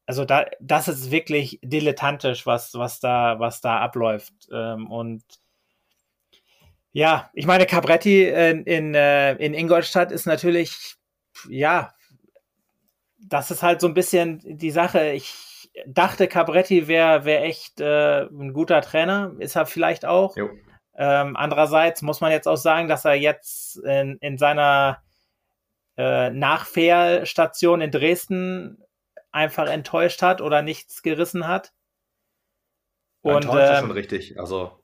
also 0.07 0.25
da, 0.25 0.47
das 0.61 0.87
ist 0.87 1.11
wirklich 1.11 1.59
dilettantisch, 1.63 2.47
was, 2.47 2.75
was 2.75 3.01
da, 3.01 3.41
was 3.41 3.61
da 3.61 3.79
abläuft. 3.79 4.35
Ähm, 4.53 4.89
und 4.89 5.25
ja, 6.93 7.31
ich 7.35 7.47
meine, 7.47 7.67
Cabretti 7.67 8.29
in, 8.29 8.65
in, 8.65 8.95
äh, 8.95 9.35
in 9.35 9.53
Ingolstadt 9.53 10.13
ist 10.13 10.27
natürlich, 10.27 10.95
ja, 11.49 11.93
das 13.19 13.51
ist 13.51 13.65
halt 13.65 13.81
so 13.81 13.89
ein 13.89 13.95
bisschen 13.95 14.41
die 14.45 14.71
Sache. 14.71 15.11
Ich 15.11 15.50
dachte, 15.87 16.29
Cabretti 16.29 16.89
wäre 16.89 17.25
wär 17.25 17.45
echt 17.45 17.81
äh, 17.81 18.23
ein 18.23 18.53
guter 18.53 18.81
Trainer, 18.81 19.35
ist 19.39 19.57
er 19.57 19.67
vielleicht 19.67 20.05
auch. 20.05 20.37
Ähm, 20.95 21.37
andererseits 21.37 22.03
muss 22.03 22.21
man 22.21 22.33
jetzt 22.33 22.49
auch 22.49 22.57
sagen, 22.57 22.89
dass 22.89 23.05
er 23.05 23.15
jetzt 23.15 23.77
in, 23.79 24.19
in 24.21 24.39
seiner 24.39 25.03
äh, 25.97 26.31
Nachfährstation 26.31 27.81
in 27.81 27.91
Dresden 27.91 28.85
einfach 29.33 29.69
enttäuscht 29.69 30.23
hat 30.23 30.41
oder 30.41 30.63
nichts 30.63 31.03
gerissen 31.03 31.47
hat. 31.47 31.73
Und, 33.23 33.45
enttäuscht 33.45 33.73
ähm, 33.73 33.81
schon 33.81 33.91
richtig. 33.93 34.39
Also 34.39 34.81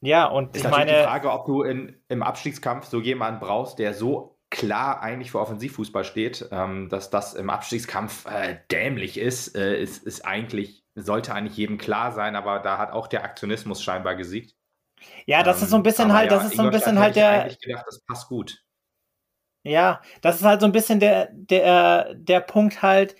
ja, 0.00 0.26
und 0.26 0.56
ist 0.56 0.64
ich 0.64 0.70
meine 0.70 0.92
die 0.92 1.02
Frage, 1.02 1.32
ob 1.32 1.46
du 1.46 1.62
in, 1.62 2.00
im 2.08 2.22
Abstiegskampf 2.22 2.86
so 2.86 3.00
jemanden 3.00 3.40
brauchst, 3.40 3.78
der 3.78 3.94
so 3.94 4.37
klar 4.58 5.00
eigentlich 5.00 5.30
für 5.30 5.40
Offensivfußball 5.40 6.04
steht, 6.04 6.48
ähm, 6.50 6.88
dass 6.88 7.10
das 7.10 7.34
im 7.34 7.48
Abstiegskampf 7.48 8.26
äh, 8.26 8.58
dämlich 8.70 9.16
ist, 9.16 9.56
äh, 9.56 9.80
ist, 9.80 10.04
ist 10.04 10.26
eigentlich, 10.26 10.84
sollte 10.96 11.32
eigentlich 11.32 11.56
jedem 11.56 11.78
klar 11.78 12.12
sein, 12.12 12.34
aber 12.34 12.58
da 12.58 12.76
hat 12.76 12.90
auch 12.90 13.06
der 13.06 13.24
Aktionismus 13.24 13.82
scheinbar 13.82 14.16
gesiegt. 14.16 14.56
Ja, 15.26 15.44
das 15.44 15.58
ähm, 15.58 15.64
ist 15.64 15.70
so 15.70 15.76
ein 15.76 15.82
bisschen 15.84 16.12
halt, 16.12 16.30
ja, 16.30 16.36
das 16.36 16.48
ist 16.48 16.56
so 16.56 16.62
ein 16.62 16.70
bisschen 16.70 16.98
halt 16.98 17.14
der. 17.14 17.46
Ich 17.46 17.60
gedacht, 17.60 17.84
das 17.86 18.04
passt 18.04 18.28
gut. 18.28 18.62
Ja, 19.62 20.02
das 20.22 20.36
ist 20.36 20.44
halt 20.44 20.60
so 20.60 20.66
ein 20.66 20.72
bisschen 20.72 20.98
der, 20.98 21.28
der, 21.32 22.14
der 22.14 22.40
Punkt 22.40 22.82
halt, 22.82 23.14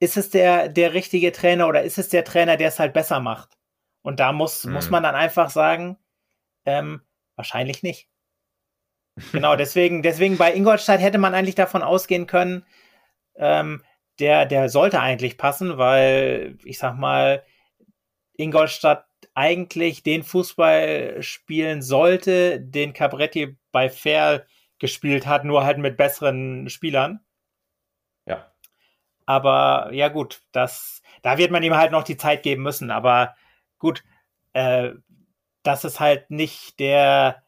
ist 0.00 0.16
es 0.16 0.30
der, 0.30 0.68
der 0.68 0.94
richtige 0.94 1.32
Trainer 1.32 1.68
oder 1.68 1.82
ist 1.82 1.98
es 1.98 2.08
der 2.08 2.24
Trainer, 2.24 2.56
der 2.56 2.68
es 2.68 2.78
halt 2.78 2.94
besser 2.94 3.20
macht? 3.20 3.58
Und 4.02 4.20
da 4.20 4.32
muss, 4.32 4.64
hm. 4.64 4.72
muss 4.72 4.90
man 4.90 5.02
dann 5.02 5.14
einfach 5.14 5.50
sagen, 5.50 5.98
ähm, 6.64 7.02
wahrscheinlich 7.36 7.82
nicht. 7.82 8.08
Genau, 9.32 9.56
deswegen, 9.56 10.02
deswegen 10.02 10.38
bei 10.38 10.54
Ingolstadt 10.54 11.00
hätte 11.00 11.18
man 11.18 11.34
eigentlich 11.34 11.54
davon 11.54 11.82
ausgehen 11.82 12.26
können, 12.26 12.64
ähm, 13.36 13.82
der, 14.18 14.46
der 14.46 14.68
sollte 14.68 15.00
eigentlich 15.00 15.38
passen, 15.38 15.78
weil 15.78 16.56
ich 16.64 16.78
sag 16.78 16.96
mal, 16.96 17.44
Ingolstadt 18.36 19.06
eigentlich 19.34 20.02
den 20.02 20.22
Fußball 20.22 21.22
spielen 21.22 21.82
sollte, 21.82 22.60
den 22.60 22.92
Cabretti 22.92 23.56
bei 23.70 23.88
Fair 23.88 24.46
gespielt 24.78 25.26
hat, 25.26 25.44
nur 25.44 25.64
halt 25.64 25.78
mit 25.78 25.96
besseren 25.96 26.68
Spielern. 26.68 27.20
Ja. 28.26 28.52
Aber 29.26 29.90
ja 29.92 30.08
gut, 30.08 30.42
das, 30.52 31.02
da 31.22 31.38
wird 31.38 31.50
man 31.50 31.62
ihm 31.62 31.76
halt 31.76 31.92
noch 31.92 32.02
die 32.02 32.16
Zeit 32.16 32.42
geben 32.42 32.62
müssen. 32.62 32.90
Aber 32.90 33.34
gut, 33.78 34.02
äh, 34.52 34.90
das 35.62 35.84
ist 35.84 36.00
halt 36.00 36.30
nicht 36.30 36.80
der 36.80 37.41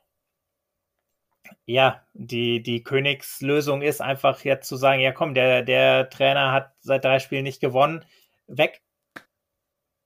ja, 1.66 2.03
die, 2.12 2.62
die 2.62 2.82
Königslösung 2.82 3.82
ist 3.82 4.01
einfach 4.01 4.41
jetzt 4.41 4.69
zu 4.69 4.77
sagen, 4.77 5.01
ja 5.01 5.12
komm, 5.12 5.35
der, 5.35 5.62
der 5.62 6.11
Trainer 6.11 6.53
hat 6.53 6.73
seit 6.81 7.05
drei 7.05 7.19
Spielen 7.19 7.45
nicht 7.45 7.61
gewonnen, 7.61 8.05
weg. 8.47 8.82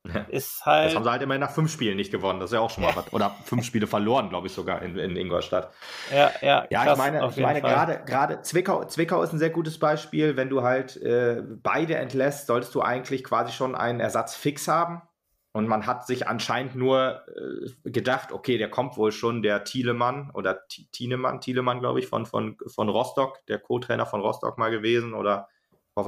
Ist 0.28 0.64
halt. 0.64 0.86
Das 0.86 0.94
haben 0.94 1.04
sie 1.04 1.10
halt 1.10 1.22
immerhin 1.22 1.40
nach 1.40 1.50
fünf 1.50 1.70
Spielen 1.70 1.96
nicht 1.96 2.10
gewonnen. 2.10 2.40
Das 2.40 2.50
ist 2.50 2.54
ja 2.54 2.60
auch 2.60 2.70
schon 2.70 2.84
mal 2.84 2.94
was. 2.94 3.12
Oder 3.12 3.34
fünf 3.44 3.64
Spiele 3.64 3.86
verloren, 3.86 4.30
glaube 4.30 4.46
ich, 4.46 4.52
sogar 4.54 4.80
in, 4.80 4.96
in 4.96 5.16
Ingolstadt. 5.16 5.72
Ja, 6.10 6.30
ja. 6.40 6.66
Ja, 6.70 6.84
krass, 6.84 6.92
ich 6.92 6.98
meine, 6.98 7.28
ich 7.28 7.36
meine 7.36 7.60
gerade, 7.60 8.02
gerade 8.06 8.40
Zwickau, 8.42 8.84
Zwickau 8.84 9.22
ist 9.22 9.32
ein 9.32 9.38
sehr 9.38 9.50
gutes 9.50 9.78
Beispiel. 9.78 10.36
Wenn 10.36 10.48
du 10.48 10.62
halt 10.62 10.96
äh, 10.96 11.42
beide 11.62 11.96
entlässt, 11.96 12.46
solltest 12.46 12.74
du 12.74 12.80
eigentlich 12.80 13.24
quasi 13.24 13.52
schon 13.52 13.74
einen 13.74 14.00
Ersatz 14.00 14.34
fix 14.34 14.66
haben. 14.68 15.02
Und 15.58 15.66
man 15.66 15.86
hat 15.86 16.06
sich 16.06 16.28
anscheinend 16.28 16.76
nur 16.76 17.24
äh, 17.36 17.90
gedacht, 17.90 18.30
okay, 18.30 18.58
der 18.58 18.70
kommt 18.70 18.96
wohl 18.96 19.10
schon, 19.10 19.42
der 19.42 19.64
Thielemann 19.64 20.30
oder 20.32 20.60
Tienemann, 20.92 21.40
Thielemann, 21.40 21.80
glaube 21.80 21.98
ich, 21.98 22.06
von, 22.06 22.26
von, 22.26 22.56
von 22.68 22.88
Rostock, 22.88 23.44
der 23.46 23.58
Co-Trainer 23.58 24.06
von 24.06 24.20
Rostock 24.20 24.56
mal 24.56 24.70
gewesen 24.70 25.14
oder 25.14 25.48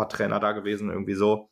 Trainer 0.09 0.39
da 0.39 0.53
gewesen, 0.53 0.89
irgendwie 0.89 1.15
so. 1.15 1.51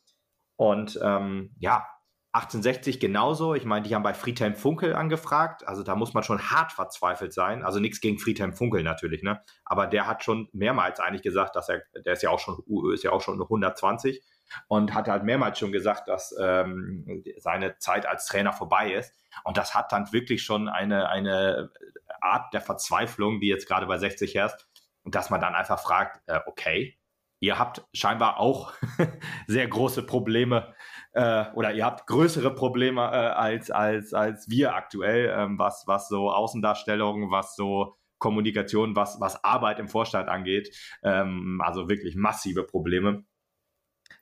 Und 0.54 0.96
ähm, 1.02 1.50
ja, 1.58 1.88
1860 2.30 3.00
genauso. 3.00 3.56
Ich 3.56 3.64
meine, 3.64 3.84
die 3.84 3.96
haben 3.96 4.04
bei 4.04 4.14
Friedhelm 4.14 4.54
Funkel 4.54 4.94
angefragt. 4.94 5.66
Also 5.66 5.82
da 5.82 5.96
muss 5.96 6.14
man 6.14 6.22
schon 6.22 6.52
hart 6.52 6.70
verzweifelt 6.70 7.32
sein. 7.32 7.64
Also 7.64 7.80
nichts 7.80 8.00
gegen 8.00 8.20
Friedhelm 8.20 8.52
Funkel 8.52 8.84
natürlich, 8.84 9.24
ne? 9.24 9.42
Aber 9.64 9.88
der 9.88 10.06
hat 10.06 10.22
schon 10.22 10.48
mehrmals 10.52 11.00
eigentlich 11.00 11.22
gesagt, 11.22 11.56
dass 11.56 11.68
er, 11.68 11.82
der 12.04 12.12
ist 12.12 12.22
ja 12.22 12.30
auch 12.30 12.38
schon, 12.38 12.62
ist 12.94 13.02
ja 13.02 13.10
auch 13.10 13.22
schon 13.22 13.42
120 13.42 14.22
und 14.68 14.94
hat 14.94 15.08
halt 15.08 15.24
mehrmals 15.24 15.58
schon 15.58 15.72
gesagt, 15.72 16.08
dass 16.08 16.34
ähm, 16.40 17.22
seine 17.36 17.78
Zeit 17.78 18.06
als 18.06 18.26
Trainer 18.26 18.52
vorbei 18.52 18.92
ist. 18.92 19.14
Und 19.44 19.56
das 19.56 19.74
hat 19.74 19.92
dann 19.92 20.12
wirklich 20.12 20.42
schon 20.42 20.68
eine, 20.68 21.08
eine 21.08 21.70
Art 22.20 22.52
der 22.52 22.60
Verzweiflung, 22.60 23.40
die 23.40 23.48
jetzt 23.48 23.68
gerade 23.68 23.86
bei 23.86 23.98
60 23.98 24.34
herrscht, 24.34 24.66
dass 25.04 25.30
man 25.30 25.40
dann 25.40 25.54
einfach 25.54 25.78
fragt, 25.78 26.20
äh, 26.26 26.40
okay, 26.46 26.98
ihr 27.40 27.58
habt 27.58 27.84
scheinbar 27.92 28.40
auch 28.40 28.72
sehr 29.46 29.68
große 29.68 30.04
Probleme 30.04 30.74
äh, 31.12 31.46
oder 31.54 31.72
ihr 31.72 31.84
habt 31.84 32.06
größere 32.06 32.54
Probleme 32.54 33.02
äh, 33.02 33.28
als, 33.28 33.70
als, 33.70 34.12
als 34.12 34.48
wir 34.48 34.74
aktuell, 34.74 35.34
ähm, 35.36 35.58
was, 35.58 35.84
was 35.86 36.08
so 36.08 36.30
Außendarstellung, 36.30 37.30
was 37.30 37.54
so 37.54 37.96
Kommunikation, 38.18 38.96
was, 38.96 39.20
was 39.20 39.42
Arbeit 39.44 39.78
im 39.78 39.88
Vorstand 39.88 40.28
angeht. 40.28 40.74
Ähm, 41.02 41.60
also 41.64 41.88
wirklich 41.88 42.16
massive 42.16 42.64
Probleme. 42.64 43.24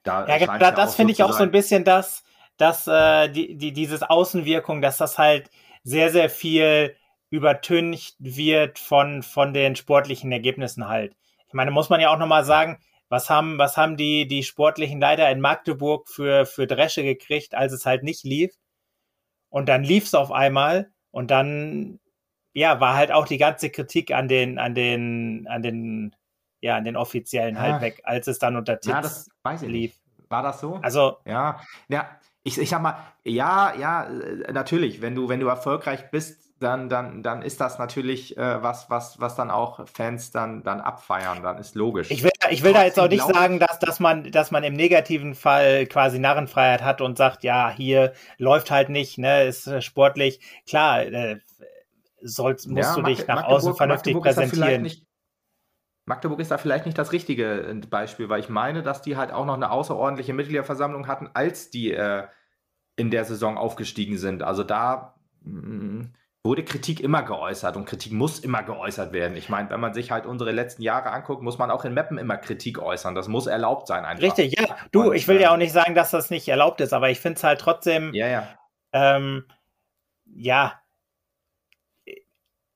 Da 0.06 0.26
ja, 0.26 0.58
da, 0.58 0.70
das 0.70 0.94
finde 0.94 1.12
ich 1.12 1.22
auch 1.22 1.32
so 1.32 1.42
ein 1.42 1.50
bisschen 1.50 1.84
das, 1.84 2.24
dass 2.56 2.86
äh, 2.86 3.28
die, 3.28 3.56
die, 3.56 3.72
dieses 3.72 4.02
Außenwirkung, 4.02 4.80
dass 4.80 4.96
das 4.96 5.18
halt 5.18 5.50
sehr, 5.82 6.10
sehr 6.10 6.30
viel 6.30 6.96
übertüncht 7.28 8.16
wird 8.18 8.78
von, 8.78 9.22
von 9.22 9.52
den 9.52 9.76
sportlichen 9.76 10.32
Ergebnissen 10.32 10.88
halt. 10.88 11.14
Ich 11.48 11.54
meine, 11.54 11.70
muss 11.70 11.90
man 11.90 12.00
ja 12.00 12.12
auch 12.12 12.18
nochmal 12.18 12.44
sagen, 12.44 12.78
was 13.08 13.30
haben, 13.30 13.58
was 13.58 13.76
haben 13.76 13.96
die, 13.96 14.26
die 14.26 14.42
sportlichen 14.42 15.00
Leiter 15.00 15.30
in 15.30 15.40
Magdeburg 15.40 16.08
für, 16.08 16.46
für 16.46 16.66
Dresche 16.66 17.02
gekriegt, 17.02 17.54
als 17.54 17.72
es 17.72 17.86
halt 17.86 18.02
nicht 18.02 18.24
lief? 18.24 18.54
Und 19.48 19.68
dann 19.68 19.84
lief 19.84 20.04
es 20.04 20.14
auf 20.14 20.32
einmal 20.32 20.90
und 21.10 21.30
dann 21.30 22.00
ja, 22.52 22.80
war 22.80 22.96
halt 22.96 23.12
auch 23.12 23.26
die 23.26 23.36
ganze 23.36 23.68
Kritik 23.68 24.12
an 24.12 24.28
den, 24.28 24.58
an 24.58 24.74
den, 24.74 25.46
an 25.46 25.62
den, 25.62 26.16
ja, 26.66 26.76
an 26.76 26.84
den 26.84 26.96
Offiziellen 26.96 27.58
halt 27.58 27.80
weg, 27.80 28.02
als 28.04 28.26
es 28.26 28.38
dann 28.38 28.56
unter 28.56 28.74
Tipps 28.74 28.94
ja, 28.94 29.00
das 29.00 29.30
weiß 29.42 29.62
ich 29.62 29.68
lief. 29.68 29.90
Nicht. 29.92 30.30
War 30.30 30.42
das 30.42 30.60
so? 30.60 30.78
Also. 30.82 31.18
Ja, 31.24 31.60
ja, 31.88 32.08
ich, 32.42 32.58
ich 32.58 32.68
sag 32.68 32.82
mal, 32.82 32.96
ja, 33.24 33.74
ja, 33.74 34.04
äh, 34.04 34.52
natürlich, 34.52 35.00
wenn 35.02 35.14
du, 35.14 35.28
wenn 35.28 35.40
du 35.40 35.48
erfolgreich 35.48 36.10
bist, 36.10 36.46
dann, 36.58 36.88
dann, 36.88 37.22
dann 37.22 37.42
ist 37.42 37.60
das 37.60 37.78
natürlich 37.78 38.36
äh, 38.36 38.62
was, 38.62 38.88
was, 38.88 39.20
was 39.20 39.36
dann 39.36 39.50
auch 39.50 39.86
Fans 39.88 40.30
dann, 40.30 40.62
dann 40.62 40.80
abfeiern, 40.80 41.42
dann 41.42 41.58
ist 41.58 41.74
logisch. 41.74 42.10
Ich 42.10 42.22
will, 42.22 42.30
ich 42.50 42.62
will 42.62 42.72
da 42.72 42.84
jetzt 42.84 42.98
auch 42.98 43.08
nicht 43.08 43.26
sagen, 43.26 43.58
dass, 43.58 43.78
dass, 43.78 44.00
man, 44.00 44.30
dass 44.30 44.50
man 44.50 44.64
im 44.64 44.74
negativen 44.74 45.34
Fall 45.34 45.86
quasi 45.86 46.18
Narrenfreiheit 46.18 46.82
hat 46.82 47.00
und 47.00 47.18
sagt, 47.18 47.44
ja, 47.44 47.70
hier 47.70 48.14
läuft 48.38 48.70
halt 48.70 48.88
nicht, 48.88 49.18
ne, 49.18 49.44
ist 49.44 49.66
äh, 49.66 49.82
sportlich. 49.82 50.40
Klar, 50.66 51.02
äh, 51.02 51.40
sollst, 52.22 52.68
musst 52.68 52.88
ja, 52.88 52.94
du 52.94 53.02
dich 53.02 53.26
nach 53.26 53.36
Magdeburg, 53.36 53.56
außen 53.56 53.76
vernünftig 53.76 54.14
Magdeburg 54.14 54.36
präsentieren. 54.36 54.82
Nicht, 54.82 55.05
Magdeburg 56.06 56.38
ist 56.38 56.52
da 56.52 56.58
vielleicht 56.58 56.86
nicht 56.86 56.96
das 56.96 57.12
richtige 57.12 57.62
äh, 57.68 57.74
Beispiel, 57.74 58.28
weil 58.28 58.40
ich 58.40 58.48
meine, 58.48 58.82
dass 58.82 59.02
die 59.02 59.16
halt 59.16 59.32
auch 59.32 59.44
noch 59.44 59.54
eine 59.54 59.70
außerordentliche 59.70 60.32
Mitgliederversammlung 60.32 61.08
hatten, 61.08 61.28
als 61.34 61.70
die 61.70 61.92
äh, 61.92 62.24
in 62.94 63.10
der 63.10 63.24
Saison 63.24 63.58
aufgestiegen 63.58 64.16
sind. 64.16 64.42
Also 64.44 64.62
da 64.62 65.16
mh, 65.42 65.60
mm, 65.60 66.14
wurde 66.44 66.64
Kritik 66.64 67.00
immer 67.00 67.24
geäußert 67.24 67.76
und 67.76 67.86
Kritik 67.86 68.12
muss 68.12 68.38
immer 68.38 68.62
geäußert 68.62 69.12
werden. 69.12 69.36
Ich 69.36 69.48
meine, 69.48 69.68
wenn 69.70 69.80
man 69.80 69.94
sich 69.94 70.12
halt 70.12 70.26
unsere 70.26 70.52
letzten 70.52 70.82
Jahre 70.82 71.10
anguckt, 71.10 71.42
muss 71.42 71.58
man 71.58 71.72
auch 71.72 71.84
in 71.84 71.92
Mappen 71.92 72.18
immer 72.18 72.36
Kritik 72.36 72.78
äußern. 72.78 73.16
Das 73.16 73.26
muss 73.26 73.48
erlaubt 73.48 73.88
sein 73.88 74.04
einfach. 74.04 74.22
Richtig, 74.22 74.56
ja. 74.56 74.76
Du, 74.92 75.10
und, 75.10 75.16
ich 75.16 75.26
will 75.26 75.40
ja 75.40 75.48
äh, 75.48 75.52
auch 75.52 75.56
nicht 75.56 75.72
sagen, 75.72 75.96
dass 75.96 76.12
das 76.12 76.30
nicht 76.30 76.46
erlaubt 76.46 76.80
ist, 76.80 76.92
aber 76.92 77.10
ich 77.10 77.18
finde 77.18 77.38
es 77.38 77.44
halt 77.44 77.60
trotzdem. 77.60 78.14
Ja, 78.14 78.28
ja. 78.28 78.48
Ähm, 78.92 79.44
ja, 80.24 80.80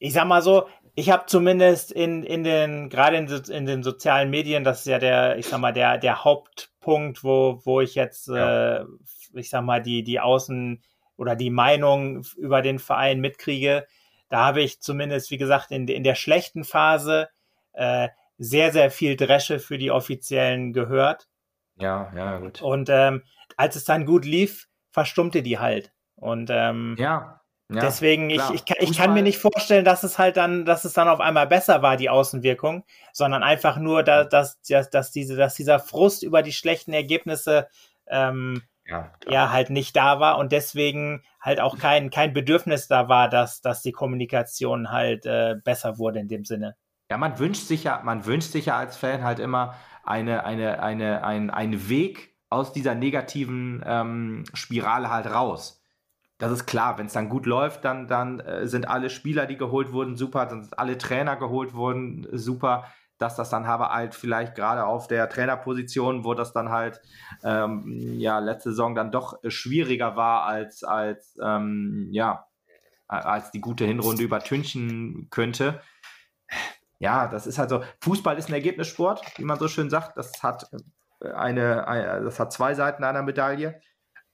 ich 0.00 0.14
sag 0.14 0.26
mal 0.26 0.42
so, 0.42 0.66
ich 1.00 1.08
habe 1.08 1.24
zumindest 1.24 1.92
in, 1.92 2.22
in 2.22 2.44
den, 2.44 2.90
gerade 2.90 3.16
in, 3.16 3.26
in, 3.26 3.64
den 3.64 3.82
sozialen 3.82 4.28
Medien, 4.28 4.64
das 4.64 4.80
ist 4.80 4.86
ja 4.86 4.98
der, 4.98 5.38
ich 5.38 5.46
sag 5.46 5.58
mal, 5.58 5.72
der, 5.72 5.96
der 5.96 6.24
Hauptpunkt, 6.24 7.24
wo, 7.24 7.62
wo 7.64 7.80
ich 7.80 7.94
jetzt, 7.94 8.28
ja. 8.28 8.80
äh, 8.80 8.84
ich 9.32 9.48
sag 9.48 9.64
mal, 9.64 9.80
die, 9.80 10.04
die 10.04 10.20
Außen 10.20 10.82
oder 11.16 11.36
die 11.36 11.48
Meinung 11.48 12.22
über 12.36 12.60
den 12.60 12.78
Verein 12.78 13.20
mitkriege. 13.20 13.86
Da 14.28 14.44
habe 14.44 14.60
ich 14.60 14.82
zumindest, 14.82 15.30
wie 15.30 15.38
gesagt, 15.38 15.70
in, 15.70 15.88
in 15.88 16.04
der 16.04 16.16
schlechten 16.16 16.64
Phase 16.64 17.30
äh, 17.72 18.08
sehr, 18.36 18.70
sehr 18.70 18.90
viel 18.90 19.16
Dresche 19.16 19.58
für 19.58 19.78
die 19.78 19.90
Offiziellen 19.90 20.74
gehört. 20.74 21.28
Ja, 21.76 22.12
ja, 22.14 22.36
gut. 22.36 22.60
Und 22.60 22.90
ähm, 22.90 23.22
als 23.56 23.74
es 23.74 23.84
dann 23.84 24.04
gut 24.04 24.26
lief, 24.26 24.68
verstummte 24.90 25.42
die 25.42 25.58
halt. 25.58 25.92
Und 26.16 26.50
ähm, 26.52 26.94
ja. 26.98 27.39
Ja, 27.72 27.82
Deswegen, 27.82 28.30
ich, 28.30 28.42
ich, 28.52 28.64
kann, 28.64 28.76
ich 28.80 28.98
kann 28.98 29.14
mir 29.14 29.22
nicht 29.22 29.38
vorstellen, 29.38 29.84
dass 29.84 30.02
es 30.02 30.18
halt 30.18 30.36
dann, 30.36 30.64
dass 30.64 30.84
es 30.84 30.92
dann 30.92 31.06
auf 31.06 31.20
einmal 31.20 31.46
besser 31.46 31.82
war, 31.82 31.96
die 31.96 32.10
Außenwirkung, 32.10 32.84
sondern 33.12 33.44
einfach 33.44 33.76
nur, 33.76 34.02
dass, 34.02 34.28
dass, 34.28 34.60
dass, 34.62 34.90
dass, 34.90 35.12
diese, 35.12 35.36
dass 35.36 35.54
dieser 35.54 35.78
Frust 35.78 36.24
über 36.24 36.42
die 36.42 36.52
schlechten 36.52 36.92
Ergebnisse 36.92 37.68
ähm, 38.08 38.62
ja, 38.86 39.12
ja, 39.28 39.52
halt 39.52 39.70
nicht 39.70 39.94
da 39.94 40.18
war 40.18 40.38
und 40.38 40.50
deswegen 40.50 41.22
halt 41.40 41.60
auch 41.60 41.78
kein, 41.78 42.10
kein 42.10 42.32
Bedürfnis 42.32 42.88
da 42.88 43.08
war, 43.08 43.28
dass, 43.28 43.60
dass 43.60 43.82
die 43.82 43.92
Kommunikation 43.92 44.90
halt 44.90 45.24
äh, 45.26 45.54
besser 45.62 45.96
wurde 45.98 46.18
in 46.18 46.26
dem 46.26 46.44
Sinne. 46.44 46.74
Ja, 47.08 47.18
man 47.18 47.38
wünscht 47.38 47.68
sich 47.68 47.84
ja, 47.84 48.00
man 48.02 48.26
wünscht 48.26 48.50
sich 48.50 48.66
ja 48.66 48.78
als 48.78 48.96
Fan 48.96 49.22
halt 49.22 49.38
immer 49.38 49.76
eine, 50.02 50.44
eine, 50.44 50.82
eine, 50.82 51.22
ein, 51.22 51.50
einen 51.50 51.88
Weg 51.88 52.34
aus 52.48 52.72
dieser 52.72 52.96
negativen 52.96 53.80
ähm, 53.86 54.44
Spirale 54.54 55.08
halt 55.08 55.26
raus 55.26 55.79
das 56.40 56.52
ist 56.52 56.66
klar, 56.66 56.98
wenn 56.98 57.06
es 57.06 57.12
dann 57.12 57.28
gut 57.28 57.46
läuft, 57.46 57.84
dann, 57.84 58.08
dann 58.08 58.40
äh, 58.40 58.66
sind 58.66 58.88
alle 58.88 59.10
Spieler, 59.10 59.46
die 59.46 59.58
geholt 59.58 59.92
wurden, 59.92 60.16
super, 60.16 60.46
dann 60.46 60.62
sind 60.62 60.78
alle 60.78 60.98
Trainer 60.98 61.36
geholt 61.36 61.74
wurden, 61.74 62.26
super. 62.32 62.86
Dass 63.18 63.36
das 63.36 63.50
dann 63.50 63.66
aber 63.66 63.90
halt 63.90 64.14
vielleicht 64.14 64.54
gerade 64.54 64.86
auf 64.86 65.06
der 65.06 65.28
Trainerposition, 65.28 66.24
wo 66.24 66.32
das 66.32 66.54
dann 66.54 66.70
halt 66.70 67.02
ähm, 67.44 67.84
ja 68.18 68.38
letzte 68.38 68.70
Saison 68.70 68.94
dann 68.94 69.12
doch 69.12 69.38
schwieriger 69.46 70.16
war 70.16 70.44
als 70.44 70.84
als 70.84 71.38
ähm, 71.42 72.08
ja 72.12 72.46
als 73.08 73.50
die 73.50 73.60
gute 73.60 73.84
Hinrunde 73.84 74.22
übertünchen 74.22 75.28
könnte. 75.30 75.82
Ja, 76.98 77.28
das 77.28 77.46
ist 77.46 77.58
halt 77.58 77.68
so. 77.68 77.82
Fußball 78.00 78.38
ist 78.38 78.48
ein 78.48 78.54
Ergebnissport, 78.54 79.22
wie 79.36 79.44
man 79.44 79.58
so 79.58 79.68
schön 79.68 79.90
sagt. 79.90 80.16
Das 80.16 80.42
hat 80.42 80.70
eine, 81.20 81.86
eine 81.88 82.22
das 82.22 82.40
hat 82.40 82.52
zwei 82.54 82.74
Seiten 82.74 83.04
einer 83.04 83.22
Medaille. 83.22 83.80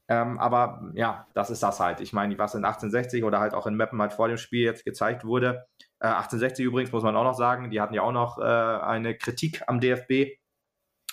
Ähm, 0.09 0.39
aber 0.39 0.91
ja, 0.95 1.27
das 1.35 1.51
ist 1.51 1.63
das 1.63 1.81
halt. 1.81 2.01
Ich 2.01 2.13
meine, 2.13 2.39
was 2.39 2.55
in 2.55 2.65
1860 2.65 3.25
oder 3.25 3.41
halt 3.41 3.55
auch 3.55 3.67
in 3.67 3.75
Meppen 3.75 4.01
halt 4.01 4.13
vor 4.13 4.29
dem 4.29 4.37
Spiel 4.37 4.65
jetzt 4.65 4.85
gezeigt 4.85 5.25
wurde. 5.25 5.67
Äh, 5.99 6.09
1860 6.09 6.65
übrigens 6.65 6.93
muss 6.93 7.03
man 7.03 7.17
auch 7.17 7.25
noch 7.25 7.35
sagen, 7.35 7.71
die 7.71 7.81
hatten 7.81 7.95
ja 7.95 8.03
auch 8.03 8.13
noch 8.13 8.39
äh, 8.39 8.43
eine 8.43 9.17
Kritik 9.17 9.63
am 9.67 9.81
DFB 9.81 10.39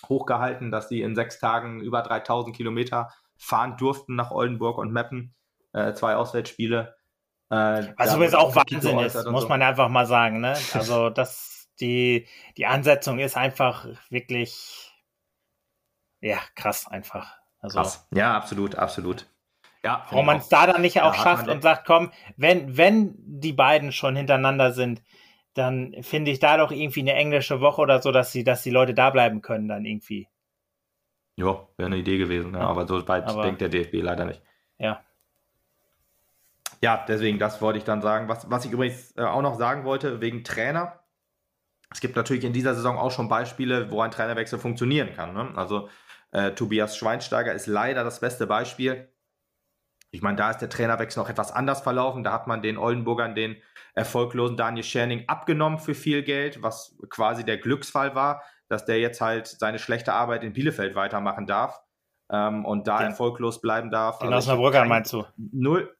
hochgehalten, 0.07 0.69
dass 0.69 0.89
sie 0.89 1.01
in 1.01 1.15
sechs 1.15 1.39
Tagen 1.39 1.81
über 1.81 2.01
3000 2.01 2.55
Kilometer 2.55 3.09
fahren 3.37 3.77
durften 3.77 4.15
nach 4.15 4.31
Oldenburg 4.31 4.77
und 4.77 4.91
Meppen. 4.91 5.33
Äh, 5.73 5.93
zwei 5.93 6.15
Auswärtsspiele. 6.15 6.95
Äh, 7.49 7.55
Was 7.97 8.13
übrigens 8.13 8.35
auch 8.35 8.55
Wahnsinn 8.55 8.99
ist, 8.99 9.25
muss 9.25 9.43
so. 9.43 9.49
man 9.49 9.61
einfach 9.63 9.89
mal 9.89 10.05
sagen. 10.05 10.39
Ne? 10.39 10.55
Also 10.73 11.09
das, 11.09 11.67
die, 11.79 12.27
die 12.57 12.67
Ansetzung 12.67 13.17
ist 13.17 13.37
einfach 13.37 13.87
wirklich 14.09 14.93
ja, 16.23 16.39
krass 16.55 16.87
einfach. 16.87 17.42
Also, 17.63 17.79
Krass. 17.79 18.07
Ja, 18.13 18.35
absolut, 18.35 18.75
absolut. 18.75 19.25
Ja, 19.83 20.05
Warum 20.11 20.25
man 20.25 20.37
es 20.37 20.49
da 20.49 20.67
dann 20.67 20.81
nicht 20.81 21.01
auch 21.01 21.15
schafft 21.15 21.47
und 21.47 21.61
sagt, 21.61 21.85
komm, 21.85 22.11
wenn, 22.37 22.77
wenn 22.77 23.15
die 23.17 23.53
beiden 23.53 23.91
schon 23.91 24.15
hintereinander 24.15 24.71
sind, 24.71 25.01
dann 25.55 25.95
finde 26.01 26.31
ich 26.31 26.39
da 26.39 26.57
doch 26.57 26.71
irgendwie 26.71 27.01
eine 27.01 27.13
englische 27.13 27.61
Woche 27.61 27.81
oder 27.81 28.01
so, 28.01 28.11
dass 28.11 28.31
sie, 28.31 28.43
dass 28.43 28.63
die 28.63 28.69
Leute 28.69 28.93
da 28.93 29.09
bleiben 29.09 29.41
können, 29.41 29.67
dann 29.67 29.85
irgendwie. 29.85 30.27
Ja, 31.35 31.67
wäre 31.77 31.87
eine 31.87 31.97
Idee 31.97 32.17
gewesen, 32.17 32.51
ne? 32.51 32.59
ja. 32.59 32.67
aber 32.67 32.87
so 32.87 33.05
weit 33.07 33.25
aber, 33.25 33.43
denkt 33.43 33.61
der 33.61 33.69
DFB 33.69 33.95
leider 33.95 34.25
nicht. 34.25 34.41
Ja. 34.77 35.01
Ja, 36.81 37.05
deswegen, 37.07 37.39
das 37.39 37.61
wollte 37.61 37.79
ich 37.79 37.85
dann 37.85 38.01
sagen. 38.01 38.27
Was, 38.27 38.49
was 38.49 38.65
ich 38.65 38.71
übrigens 38.71 39.15
äh, 39.15 39.21
auch 39.21 39.41
noch 39.41 39.55
sagen 39.55 39.85
wollte, 39.85 40.19
wegen 40.19 40.43
Trainer. 40.43 40.99
Es 41.91 42.01
gibt 42.01 42.15
natürlich 42.15 42.43
in 42.43 42.53
dieser 42.53 42.75
Saison 42.75 42.97
auch 42.97 43.11
schon 43.11 43.29
Beispiele, 43.29 43.89
wo 43.91 44.01
ein 44.01 44.11
Trainerwechsel 44.11 44.59
funktionieren 44.59 45.13
kann. 45.15 45.33
Ne? 45.33 45.53
Also 45.55 45.89
äh, 46.33 46.51
Tobias 46.51 46.97
Schweinsteiger 46.97 47.53
ist 47.53 47.67
leider 47.67 48.03
das 48.03 48.19
beste 48.19 48.47
Beispiel. 48.47 49.07
Ich 50.09 50.21
meine, 50.21 50.35
da 50.35 50.49
ist 50.49 50.59
der 50.59 50.69
Trainerwechsel 50.69 51.21
noch 51.21 51.29
etwas 51.29 51.51
anders 51.51 51.81
verlaufen. 51.81 52.23
Da 52.23 52.33
hat 52.33 52.47
man 52.47 52.61
den 52.61 52.77
Oldenburgern 52.77 53.35
den 53.35 53.55
erfolglosen 53.93 54.57
Daniel 54.57 54.83
Scherning 54.83 55.25
abgenommen 55.27 55.79
für 55.79 55.93
viel 55.93 56.23
Geld, 56.23 56.61
was 56.61 56.97
quasi 57.09 57.45
der 57.45 57.57
Glücksfall 57.57 58.15
war, 58.15 58.43
dass 58.67 58.85
der 58.85 58.99
jetzt 58.99 59.21
halt 59.21 59.47
seine 59.47 59.77
schlechte 59.77 60.13
Arbeit 60.13 60.43
in 60.43 60.53
Bielefeld 60.53 60.95
weitermachen 60.95 61.45
darf 61.45 61.81
ähm, 62.31 62.65
und 62.65 62.87
da 62.87 62.97
den, 62.97 63.09
erfolglos 63.09 63.61
bleiben 63.61 63.91
darf. 63.91 64.21
In 64.21 64.33
also 64.33 64.51
Osnabrück 64.51 64.87
meinst 64.87 65.13
du? 65.13 65.25
Null. 65.37 65.95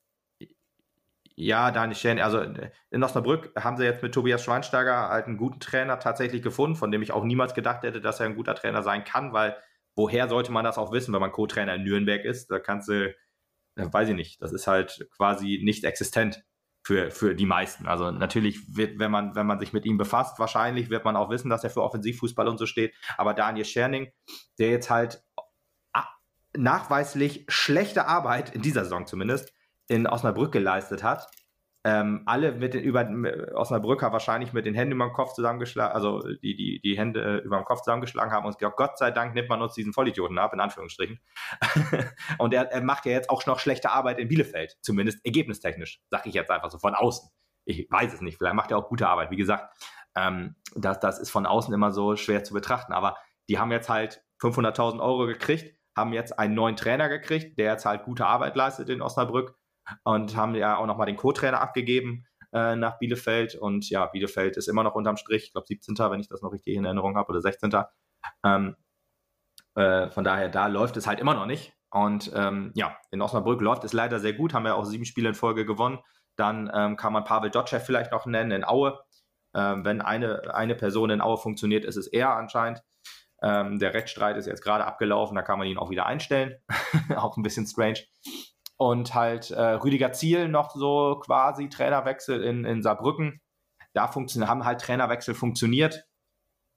Ja, 1.35 1.71
Daniel 1.71 1.95
Scherning. 1.95 2.23
Also 2.23 2.41
in 2.89 3.03
Osnabrück 3.03 3.51
haben 3.55 3.77
sie 3.77 3.83
jetzt 3.83 4.01
mit 4.01 4.13
Tobias 4.13 4.43
Schweinsteiger 4.43 5.09
halt 5.09 5.27
einen 5.27 5.37
guten 5.37 5.59
Trainer 5.59 5.99
tatsächlich 5.99 6.41
gefunden, 6.41 6.75
von 6.75 6.91
dem 6.91 7.03
ich 7.03 7.11
auch 7.11 7.23
niemals 7.23 7.53
gedacht 7.53 7.83
hätte, 7.83 8.01
dass 8.01 8.19
er 8.19 8.27
ein 8.27 8.35
guter 8.35 8.55
Trainer 8.55 8.81
sein 8.81 9.03
kann, 9.03 9.33
weil 9.33 9.55
woher 9.95 10.27
sollte 10.27 10.51
man 10.51 10.63
das 10.63 10.77
auch 10.77 10.91
wissen, 10.91 11.13
wenn 11.13 11.21
man 11.21 11.31
Co-Trainer 11.31 11.75
in 11.75 11.83
Nürnberg 11.83 12.23
ist? 12.25 12.49
Da 12.51 12.59
kannst 12.59 12.89
du, 12.89 13.13
weiß 13.75 14.09
ich 14.09 14.15
nicht, 14.15 14.41
das 14.41 14.53
ist 14.53 14.67
halt 14.67 15.07
quasi 15.15 15.61
nicht 15.63 15.83
existent 15.83 16.43
für, 16.85 17.11
für 17.11 17.33
die 17.33 17.45
meisten. 17.45 17.87
Also 17.87 18.11
natürlich 18.11 18.75
wird, 18.75 18.99
wenn 18.99 19.11
man, 19.11 19.35
wenn 19.35 19.47
man 19.47 19.59
sich 19.59 19.73
mit 19.73 19.85
ihm 19.85 19.97
befasst, 19.97 20.37
wahrscheinlich 20.39 20.89
wird 20.89 21.05
man 21.05 21.15
auch 21.15 21.29
wissen, 21.29 21.49
dass 21.49 21.63
er 21.63 21.69
für 21.69 21.81
Offensivfußball 21.81 22.47
und 22.47 22.57
so 22.57 22.65
steht. 22.65 22.93
Aber 23.17 23.33
Daniel 23.33 23.65
Scherning, 23.65 24.11
der 24.59 24.69
jetzt 24.69 24.89
halt 24.89 25.23
nachweislich 26.55 27.45
schlechte 27.47 28.05
Arbeit, 28.05 28.53
in 28.53 28.61
dieser 28.61 28.83
Saison 28.83 29.07
zumindest, 29.07 29.53
in 29.87 30.07
Osnabrück 30.07 30.51
geleistet 30.51 31.03
hat, 31.03 31.27
ähm, 31.85 32.23
alle 32.25 32.53
mit 32.53 32.73
den, 32.73 32.83
über 32.83 33.05
Osnabrücker 33.55 34.13
wahrscheinlich 34.13 34.53
mit 34.53 34.65
den 34.65 34.73
Händen 34.73 34.93
über 34.93 35.05
dem 35.05 35.13
Kopf 35.13 35.33
zusammengeschlagen, 35.33 35.93
also 35.93 36.21
die, 36.21 36.55
die, 36.55 36.79
die 36.81 36.97
Hände 36.97 37.21
äh, 37.21 37.45
über 37.45 37.57
dem 37.57 37.65
Kopf 37.65 37.81
zusammengeschlagen 37.81 38.31
haben 38.31 38.45
und 38.45 38.57
gesagt, 38.57 38.77
Gott 38.77 38.97
sei 38.97 39.11
Dank 39.11 39.35
nimmt 39.35 39.49
man 39.49 39.61
uns 39.61 39.73
diesen 39.73 39.91
Vollidioten 39.91 40.37
ab, 40.37 40.53
in 40.53 40.61
Anführungsstrichen. 40.61 41.19
und 42.37 42.53
er, 42.53 42.71
er, 42.71 42.81
macht 42.81 43.05
ja 43.05 43.11
jetzt 43.11 43.29
auch 43.29 43.45
noch 43.45 43.59
schlechte 43.59 43.91
Arbeit 43.91 44.19
in 44.19 44.29
Bielefeld, 44.29 44.77
zumindest 44.81 45.25
ergebnistechnisch, 45.25 46.01
sag 46.09 46.25
ich 46.25 46.33
jetzt 46.33 46.51
einfach 46.51 46.71
so 46.71 46.79
von 46.79 46.95
außen. 46.95 47.29
Ich 47.65 47.87
weiß 47.89 48.13
es 48.13 48.21
nicht, 48.21 48.37
vielleicht 48.37 48.55
macht 48.55 48.71
er 48.71 48.77
auch 48.77 48.87
gute 48.87 49.09
Arbeit. 49.09 49.29
Wie 49.29 49.37
gesagt, 49.37 49.75
ähm, 50.15 50.55
das, 50.75 51.01
das 51.01 51.19
ist 51.19 51.31
von 51.31 51.45
außen 51.45 51.73
immer 51.73 51.91
so 51.91 52.15
schwer 52.15 52.45
zu 52.45 52.53
betrachten, 52.53 52.93
aber 52.93 53.17
die 53.49 53.59
haben 53.59 53.71
jetzt 53.71 53.89
halt 53.89 54.23
500.000 54.41 55.01
Euro 55.01 55.25
gekriegt, 55.25 55.77
haben 55.97 56.13
jetzt 56.13 56.39
einen 56.39 56.53
neuen 56.53 56.77
Trainer 56.77 57.09
gekriegt, 57.09 57.57
der 57.57 57.73
jetzt 57.73 57.85
halt 57.85 58.03
gute 58.03 58.25
Arbeit 58.25 58.55
leistet 58.55 58.87
in 58.87 59.01
Osnabrück 59.01 59.55
und 60.03 60.35
haben 60.35 60.55
ja 60.55 60.77
auch 60.77 60.85
nochmal 60.85 61.07
den 61.07 61.17
Co-Trainer 61.17 61.61
abgegeben 61.61 62.25
äh, 62.53 62.75
nach 62.75 62.99
Bielefeld. 62.99 63.55
Und 63.55 63.89
ja, 63.89 64.05
Bielefeld 64.05 64.57
ist 64.57 64.67
immer 64.67 64.83
noch 64.83 64.95
unterm 64.95 65.17
Strich, 65.17 65.45
ich 65.45 65.51
glaube 65.51 65.67
17., 65.67 65.95
wenn 65.97 66.19
ich 66.19 66.29
das 66.29 66.41
noch 66.41 66.51
richtig 66.51 66.75
in 66.75 66.85
Erinnerung 66.85 67.17
habe, 67.17 67.29
oder 67.29 67.41
16. 67.41 67.71
Ähm, 68.43 68.75
äh, 69.75 70.09
von 70.09 70.23
daher, 70.23 70.49
da 70.49 70.67
läuft 70.67 70.97
es 70.97 71.07
halt 71.07 71.19
immer 71.19 71.33
noch 71.33 71.45
nicht. 71.45 71.73
Und 71.89 72.31
ähm, 72.35 72.71
ja, 72.75 72.97
in 73.11 73.21
Osnabrück 73.21 73.61
läuft 73.61 73.83
es 73.83 73.93
leider 73.93 74.19
sehr 74.19 74.33
gut, 74.33 74.53
haben 74.53 74.65
ja 74.65 74.73
auch 74.73 74.85
sieben 74.85 75.05
Spiele 75.05 75.29
in 75.29 75.35
Folge 75.35 75.65
gewonnen. 75.65 75.99
Dann 76.35 76.71
ähm, 76.73 76.97
kann 76.97 77.13
man 77.13 77.23
Pavel 77.23 77.51
Dotschew 77.51 77.79
vielleicht 77.79 78.11
noch 78.11 78.25
nennen 78.25 78.51
in 78.51 78.63
Aue. 78.63 78.99
Ähm, 79.55 79.85
wenn 79.85 80.01
eine, 80.01 80.55
eine 80.55 80.73
Person 80.73 81.11
in 81.11 81.21
Aue 81.21 81.37
funktioniert, 81.37 81.85
ist 81.85 81.95
es 81.95 82.07
er 82.07 82.35
anscheinend. 82.35 82.81
Ähm, 83.43 83.77
der 83.77 83.93
Rechtsstreit 83.93 84.37
ist 84.37 84.47
jetzt 84.47 84.63
gerade 84.63 84.85
abgelaufen, 84.85 85.35
da 85.35 85.41
kann 85.43 85.59
man 85.59 85.67
ihn 85.67 85.77
auch 85.77 85.91
wieder 85.91 86.05
einstellen. 86.05 86.55
auch 87.15 87.37
ein 87.37 87.43
bisschen 87.43 87.67
strange. 87.67 87.99
Und 88.77 89.13
halt 89.13 89.51
äh, 89.51 89.61
Rüdiger 89.61 90.13
Ziel 90.13 90.47
noch 90.47 90.71
so 90.75 91.21
quasi 91.23 91.69
Trainerwechsel 91.69 92.43
in, 92.43 92.65
in 92.65 92.81
Saarbrücken. 92.81 93.41
Da 93.93 94.11
haben 94.13 94.65
halt 94.65 94.81
Trainerwechsel 94.81 95.35
funktioniert. 95.35 96.05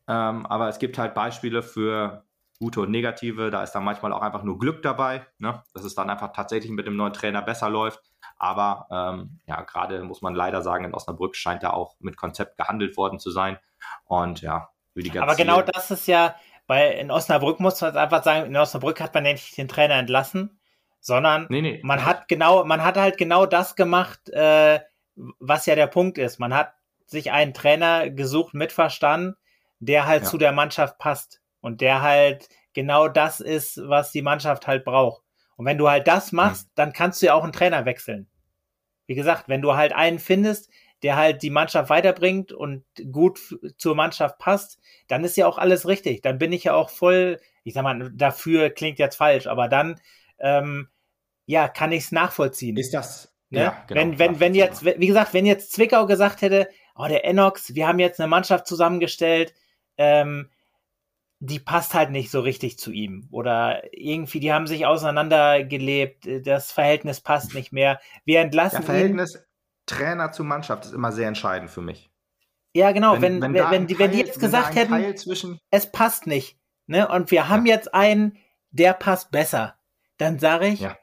Ähm, 0.09 0.47
aber 0.47 0.69
es 0.69 0.79
gibt 0.79 0.99
halt 0.99 1.15
Beispiele 1.15 1.63
für 1.63 2.27
gute 2.59 2.81
und 2.81 2.91
negative. 2.91 3.51
Da 3.51 3.63
ist 3.63 3.73
dann 3.73 3.85
manchmal 3.85 4.13
auch 4.13 4.23
einfach 4.23 4.43
nur 4.43 4.59
Glück 4.59 4.83
dabei, 4.83 5.27
ne? 5.39 5.63
dass 5.75 5.85
es 5.85 5.95
dann 5.95 6.11
einfach 6.11 6.33
tatsächlich 6.33 6.71
mit 6.71 6.87
dem 6.87 6.97
neuen 6.97 7.13
Trainer 7.13 7.43
besser 7.43 7.69
läuft. 7.69 8.01
Aber 8.39 8.87
ähm, 8.91 9.41
ja, 9.47 9.63
gerade 9.63 10.03
muss 10.03 10.23
man 10.23 10.35
leider 10.35 10.63
sagen, 10.63 10.85
in 10.85 10.95
Osnabrück 10.95 11.37
scheint 11.37 11.63
da 11.63 11.71
auch 11.71 11.97
mit 12.01 12.17
Konzept 12.17 12.59
gehandelt 12.59 12.97
worden 12.97 13.19
zu 13.19 13.31
sein. 13.31 13.59
Und 14.05 14.43
ja, 14.43 14.69
Rüdiger 14.95 15.23
Aber 15.23 15.35
Ziel. 15.35 15.45
genau 15.45 15.63
das 15.63 15.91
ist 15.91 16.07
ja, 16.07 16.37
weil 16.67 16.93
in 16.93 17.11
Osnabrück 17.11 17.61
muss 17.61 17.81
man 17.81 17.97
einfach 17.97 18.23
sagen, 18.23 18.47
in 18.47 18.57
Osnabrück 18.57 19.01
hat 19.01 19.15
man 19.15 19.25
nicht 19.25 19.57
den 19.57 19.69
Trainer 19.69 19.95
entlassen, 19.95 20.56
sondern 21.07 21.47
nee, 21.51 21.63
nee, 21.63 21.81
man 21.85 22.05
hat 22.05 22.27
genau, 22.27 22.65
man 22.65 22.83
hat 22.83 22.97
halt 22.97 23.17
genau 23.17 23.47
das 23.47 23.77
gemacht, 23.77 24.29
äh, 24.31 24.81
was 25.15 25.65
ja 25.67 25.77
der 25.77 25.87
Punkt 25.87 26.19
ist. 26.19 26.41
Man 26.41 26.53
hat 26.53 26.75
sich 27.07 27.31
einen 27.31 27.55
Trainer 27.55 28.11
gesucht 28.11 28.55
mit 28.55 28.73
Verstand, 28.73 29.37
der 29.79 30.07
halt 30.07 30.25
ja. 30.25 30.29
zu 30.29 30.37
der 30.37 30.51
Mannschaft 30.51 30.99
passt 30.99 31.41
und 31.61 31.81
der 31.81 32.03
halt 32.03 32.49
genau 32.75 33.07
das 33.07 33.39
ist, 33.39 33.81
was 33.87 34.11
die 34.11 34.23
Mannschaft 34.23 34.67
halt 34.67 34.85
braucht. 34.85 35.23
Und 35.55 35.65
wenn 35.65 35.79
du 35.79 35.89
halt 35.89 36.09
das 36.09 36.33
machst, 36.33 36.67
mhm. 36.67 36.73
dann 36.75 36.93
kannst 36.93 37.23
du 37.23 37.27
ja 37.27 37.35
auch 37.35 37.45
einen 37.45 37.53
Trainer 37.53 37.85
wechseln. 37.85 38.27
Wie 39.07 39.15
gesagt, 39.15 39.49
wenn 39.49 39.63
du 39.63 39.77
halt 39.77 39.93
einen 39.93 40.19
findest, 40.19 40.69
der 41.05 41.15
halt 41.15 41.41
die 41.43 41.51
Mannschaft 41.51 41.89
weiterbringt 41.89 42.51
und 42.51 42.85
gut 43.13 43.39
zur 43.79 43.95
Mannschaft 43.95 44.39
passt, 44.39 44.81
dann 45.07 45.23
ist 45.23 45.37
ja 45.37 45.47
auch 45.47 45.59
alles 45.59 45.87
richtig. 45.87 46.21
Dann 46.23 46.39
bin 46.39 46.53
ich 46.53 46.65
ja 46.65 46.75
auch 46.75 46.91
voll, 46.91 47.39
ich 47.63 47.75
sag 47.75 47.85
mal, 47.85 48.11
dafür 48.13 48.71
klingt 48.71 48.99
jetzt 48.99 49.15
falsch, 49.15 49.47
aber 49.47 49.69
dann, 49.69 50.01
ähm, 50.41 50.89
ja, 51.47 51.69
kann 51.69 51.93
ich 51.93 52.05
es 52.05 52.13
nachvollziehen. 52.13 52.77
Ist 52.77 52.93
das, 52.93 53.35
ne? 53.51 53.61
ja, 53.61 53.85
genau, 53.87 54.01
wenn, 54.01 54.19
wenn, 54.19 54.41
wenn 54.41 54.55
jetzt, 54.55 54.85
wie 54.85 55.07
gesagt, 55.07 55.33
wenn 55.33 55.47
jetzt 55.47 55.73
Zwickau 55.73 56.07
gesagt 56.07 56.43
hätte, 56.43 56.69
oh, 56.95 57.07
der 57.07 57.25
Enox, 57.25 57.75
wir 57.75 57.87
haben 57.87 57.99
jetzt 57.99 58.21
eine 58.21 58.29
Mannschaft 58.29 58.67
zusammengestellt, 58.67 59.55
ähm, 59.97 60.51
die 61.39 61.61
passt 61.61 61.95
halt 61.95 62.11
nicht 62.11 62.31
so 62.31 62.41
richtig 62.41 62.79
zu 62.79 62.91
ihm. 62.91 63.29
Oder 63.31 63.83
irgendwie, 63.93 64.41
die 64.41 64.53
haben 64.53 64.67
sich 64.67 64.87
auseinandergelebt, 64.87 66.47
das 66.47 66.73
Verhältnis 66.73 67.21
passt 67.21 67.55
nicht 67.55 67.73
mehr. 67.73 68.01
Wir 68.25 68.41
entlassen. 68.41 68.79
Das 68.79 68.87
Verhältnis 68.87 69.35
ihn. 69.35 69.41
Trainer 69.87 70.33
zu 70.33 70.43
Mannschaft 70.45 70.87
ist 70.87 70.95
immer 70.95 71.13
sehr 71.13 71.29
entscheidend 71.29 71.71
für 71.71 71.83
mich. 71.83 72.11
Ja, 72.75 72.93
genau, 72.93 73.23
wenn, 73.23 73.41
wenn, 73.41 73.55
wenn, 73.55 73.71
wenn 73.71 73.87
die, 73.87 73.99
wenn 73.99 74.11
die 74.11 74.19
jetzt 74.19 74.41
gesagt 74.41 74.75
hätten, 74.75 75.15
es 75.71 75.93
passt 75.93 76.27
nicht, 76.27 76.59
ne? 76.87 77.09
Und 77.09 77.31
wir 77.31 77.49
haben 77.49 77.65
ja. 77.65 77.75
jetzt 77.75 77.95
einen, 77.95 78.37
der 78.71 78.93
passt 78.93 79.31
besser, 79.31 79.79
dann 80.19 80.39
sage 80.39 80.67
ich, 80.67 80.81
ja. 80.81 80.99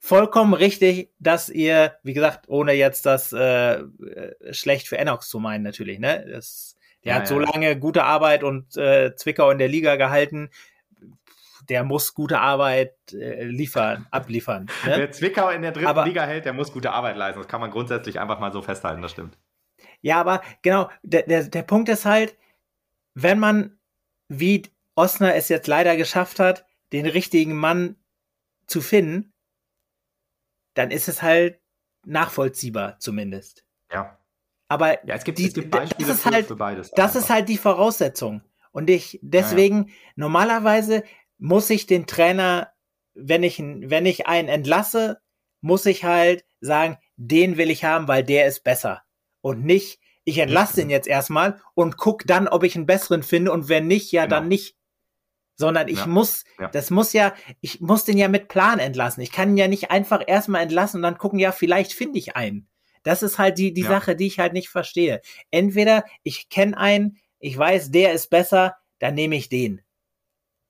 Vollkommen 0.00 0.54
richtig, 0.54 1.12
dass 1.20 1.48
ihr, 1.48 1.94
wie 2.02 2.14
gesagt, 2.14 2.48
ohne 2.48 2.72
jetzt 2.72 3.06
das 3.06 3.32
äh, 3.32 3.74
äh 3.74 4.52
schlecht 4.52 4.88
für 4.88 4.98
Enox 4.98 5.28
zu 5.28 5.38
meinen, 5.38 5.62
natürlich, 5.62 6.00
ne? 6.00 6.26
Das 6.28 6.76
der 7.04 7.14
ja, 7.14 7.20
hat 7.20 7.28
so 7.28 7.38
lange 7.38 7.78
gute 7.78 8.04
Arbeit 8.04 8.42
und 8.42 8.76
äh, 8.76 9.14
Zwickau 9.16 9.50
in 9.50 9.58
der 9.58 9.68
Liga 9.68 9.96
gehalten. 9.96 10.50
Der 11.68 11.84
muss 11.84 12.14
gute 12.14 12.40
Arbeit 12.40 12.94
äh, 13.12 13.44
liefern, 13.44 14.06
abliefern. 14.10 14.66
Ne? 14.84 14.94
Wer 14.96 15.12
Zwickau 15.12 15.48
in 15.50 15.62
der 15.62 15.72
dritten 15.72 15.86
aber, 15.86 16.04
Liga 16.04 16.24
hält, 16.24 16.44
der 16.44 16.52
muss 16.52 16.72
gute 16.72 16.90
Arbeit 16.90 17.16
leisten. 17.16 17.40
Das 17.40 17.48
kann 17.48 17.60
man 17.60 17.70
grundsätzlich 17.70 18.20
einfach 18.20 18.38
mal 18.38 18.52
so 18.52 18.60
festhalten, 18.60 19.00
das 19.00 19.12
stimmt. 19.12 19.38
Ja, 20.02 20.20
aber 20.20 20.42
genau, 20.62 20.90
der, 21.02 21.22
der, 21.22 21.44
der 21.44 21.62
Punkt 21.62 21.88
ist 21.88 22.04
halt, 22.04 22.36
wenn 23.14 23.38
man, 23.38 23.78
wie 24.28 24.62
Osner 24.94 25.34
es 25.34 25.48
jetzt 25.48 25.68
leider 25.68 25.96
geschafft 25.96 26.38
hat, 26.38 26.66
den 26.92 27.06
richtigen 27.06 27.56
Mann 27.56 27.96
zu 28.66 28.82
finden, 28.82 29.32
dann 30.74 30.90
ist 30.90 31.08
es 31.08 31.22
halt 31.22 31.60
nachvollziehbar 32.04 32.98
zumindest. 32.98 33.64
Ja. 33.92 34.18
Aber 34.68 35.04
ja, 35.06 35.16
es 35.16 35.24
gibt, 35.24 35.38
die, 35.38 35.48
es 35.48 35.54
gibt 35.54 35.70
Beispiele 35.70 36.08
das 36.08 36.18
ist 36.18 36.26
halt, 36.26 36.46
für 36.46 36.56
beides. 36.56 36.90
Das 36.92 37.10
einfach. 37.10 37.20
ist 37.20 37.30
halt 37.30 37.48
die 37.48 37.58
Voraussetzung. 37.58 38.42
Und 38.72 38.88
ich, 38.88 39.18
deswegen, 39.22 39.76
ja, 39.76 39.88
ja. 39.88 39.94
normalerweise 40.14 41.02
muss 41.38 41.68
ich 41.70 41.86
den 41.86 42.06
Trainer, 42.06 42.72
wenn 43.14 43.42
ich, 43.42 43.58
wenn 43.58 44.06
ich 44.06 44.26
einen 44.28 44.48
entlasse, 44.48 45.20
muss 45.60 45.86
ich 45.86 46.04
halt 46.04 46.44
sagen, 46.60 46.98
den 47.16 47.56
will 47.56 47.70
ich 47.70 47.84
haben, 47.84 48.06
weil 48.06 48.22
der 48.22 48.46
ist 48.46 48.62
besser. 48.62 49.02
Und 49.40 49.64
nicht, 49.64 50.00
ich 50.24 50.38
entlasse 50.38 50.76
den 50.76 50.90
jetzt 50.90 51.08
erstmal 51.08 51.60
und 51.74 51.96
guck 51.96 52.26
dann, 52.26 52.46
ob 52.46 52.62
ich 52.62 52.76
einen 52.76 52.86
besseren 52.86 53.22
finde 53.22 53.52
und 53.52 53.68
wenn 53.68 53.86
nicht, 53.86 54.12
ja, 54.12 54.24
genau. 54.24 54.36
dann 54.36 54.48
nicht. 54.48 54.76
Sondern 55.60 55.88
ich 55.88 55.98
ja. 55.98 56.06
muss, 56.06 56.44
das 56.72 56.88
muss 56.88 57.12
ja, 57.12 57.34
ich 57.60 57.82
muss 57.82 58.04
den 58.04 58.16
ja 58.16 58.28
mit 58.28 58.48
Plan 58.48 58.78
entlassen. 58.78 59.22
Ich 59.22 59.30
kann 59.30 59.50
ihn 59.50 59.58
ja 59.58 59.68
nicht 59.68 59.90
einfach 59.90 60.22
erstmal 60.26 60.62
entlassen 60.62 60.96
und 60.96 61.02
dann 61.02 61.18
gucken, 61.18 61.38
ja, 61.38 61.52
vielleicht 61.52 61.92
finde 61.92 62.18
ich 62.18 62.34
einen. 62.34 62.66
Das 63.02 63.22
ist 63.22 63.38
halt 63.38 63.58
die, 63.58 63.74
die 63.74 63.82
ja. 63.82 63.88
Sache, 63.88 64.16
die 64.16 64.26
ich 64.26 64.38
halt 64.38 64.54
nicht 64.54 64.70
verstehe. 64.70 65.20
Entweder 65.50 66.04
ich 66.22 66.48
kenne 66.48 66.78
einen, 66.78 67.18
ich 67.38 67.58
weiß, 67.58 67.90
der 67.90 68.14
ist 68.14 68.30
besser, 68.30 68.78
dann 69.00 69.14
nehme 69.14 69.36
ich 69.36 69.50
den. 69.50 69.82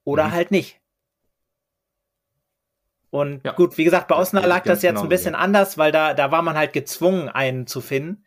Oder 0.03 0.27
mhm. 0.27 0.31
halt 0.33 0.51
nicht. 0.51 0.81
Und 3.11 3.45
ja. 3.45 3.53
gut, 3.53 3.77
wie 3.77 3.85
gesagt, 3.85 4.09
bei 4.09 4.17
Osnabrück 4.17 4.49
lag 4.49 4.63
das 4.63 4.81
jetzt 4.81 4.95
genau 4.95 5.03
ein 5.03 5.09
bisschen 5.09 5.35
ja. 5.35 5.39
anders, 5.39 5.77
weil 5.77 5.93
da, 5.93 6.13
da 6.13 6.31
war 6.31 6.41
man 6.41 6.57
halt 6.57 6.73
gezwungen, 6.73 7.29
einen 7.29 7.65
zu 7.65 7.79
finden. 7.79 8.25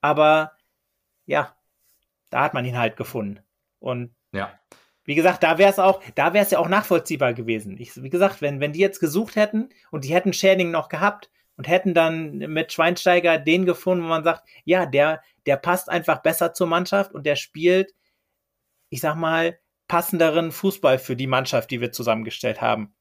Aber 0.00 0.52
ja, 1.26 1.54
da 2.30 2.44
hat 2.44 2.54
man 2.54 2.64
ihn 2.64 2.78
halt 2.78 2.96
gefunden. 2.96 3.40
Und 3.78 4.14
ja. 4.32 4.58
Wie 5.04 5.14
gesagt, 5.14 5.42
da 5.42 5.58
wäre 5.58 5.70
es 5.70 5.78
auch, 5.78 6.02
da 6.14 6.32
wäre 6.32 6.44
es 6.44 6.50
ja 6.50 6.58
auch 6.58 6.68
nachvollziehbar 6.68 7.34
gewesen. 7.34 7.76
Ich, 7.78 8.00
wie 8.02 8.10
gesagt, 8.10 8.40
wenn, 8.40 8.60
wenn 8.60 8.72
die 8.72 8.80
jetzt 8.80 9.00
gesucht 9.00 9.36
hätten 9.36 9.70
und 9.90 10.04
die 10.04 10.14
hätten 10.14 10.32
Shading 10.32 10.70
noch 10.70 10.88
gehabt, 10.88 11.30
und 11.56 11.68
hätten 11.68 11.94
dann 11.94 12.38
mit 12.38 12.72
Schweinsteiger 12.72 13.38
den 13.38 13.66
gefunden, 13.66 14.04
wo 14.04 14.08
man 14.08 14.24
sagt, 14.24 14.48
ja, 14.64 14.86
der, 14.86 15.22
der 15.46 15.56
passt 15.56 15.88
einfach 15.88 16.22
besser 16.22 16.54
zur 16.54 16.66
Mannschaft 16.66 17.12
und 17.12 17.24
der 17.24 17.36
spielt, 17.36 17.94
ich 18.88 19.00
sag 19.00 19.16
mal, 19.16 19.58
passenderen 19.88 20.52
Fußball 20.52 20.98
für 20.98 21.16
die 21.16 21.26
Mannschaft, 21.26 21.70
die 21.70 21.80
wir 21.80 21.92
zusammengestellt 21.92 22.60
haben. 22.60 22.94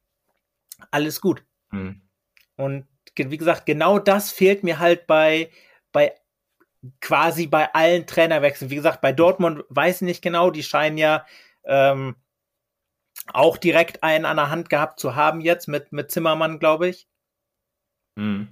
Alles 0.91 1.21
gut. 1.21 1.45
Mhm. 1.71 2.01
Und 2.57 2.87
wie 3.15 3.37
gesagt, 3.37 3.65
genau 3.65 3.99
das 3.99 4.31
fehlt 4.31 4.63
mir 4.63 4.79
halt 4.79 5.07
bei, 5.07 5.49
bei 5.91 6.13
quasi 6.99 7.47
bei 7.47 7.73
allen 7.73 8.07
Trainerwechseln. 8.07 8.71
Wie 8.71 8.75
gesagt, 8.75 9.01
bei 9.01 9.13
Dortmund 9.13 9.63
weiß 9.69 9.97
ich 9.97 10.05
nicht 10.05 10.21
genau, 10.21 10.51
die 10.51 10.63
scheinen 10.63 10.97
ja 10.97 11.25
ähm, 11.65 12.15
auch 13.33 13.57
direkt 13.57 14.03
einen 14.03 14.25
an 14.25 14.37
der 14.37 14.49
Hand 14.49 14.69
gehabt 14.69 14.99
zu 14.99 15.15
haben 15.15 15.41
jetzt 15.41 15.67
mit, 15.67 15.91
mit 15.91 16.11
Zimmermann, 16.11 16.59
glaube 16.59 16.87
ich. 16.87 17.07
Mhm. 18.15 18.49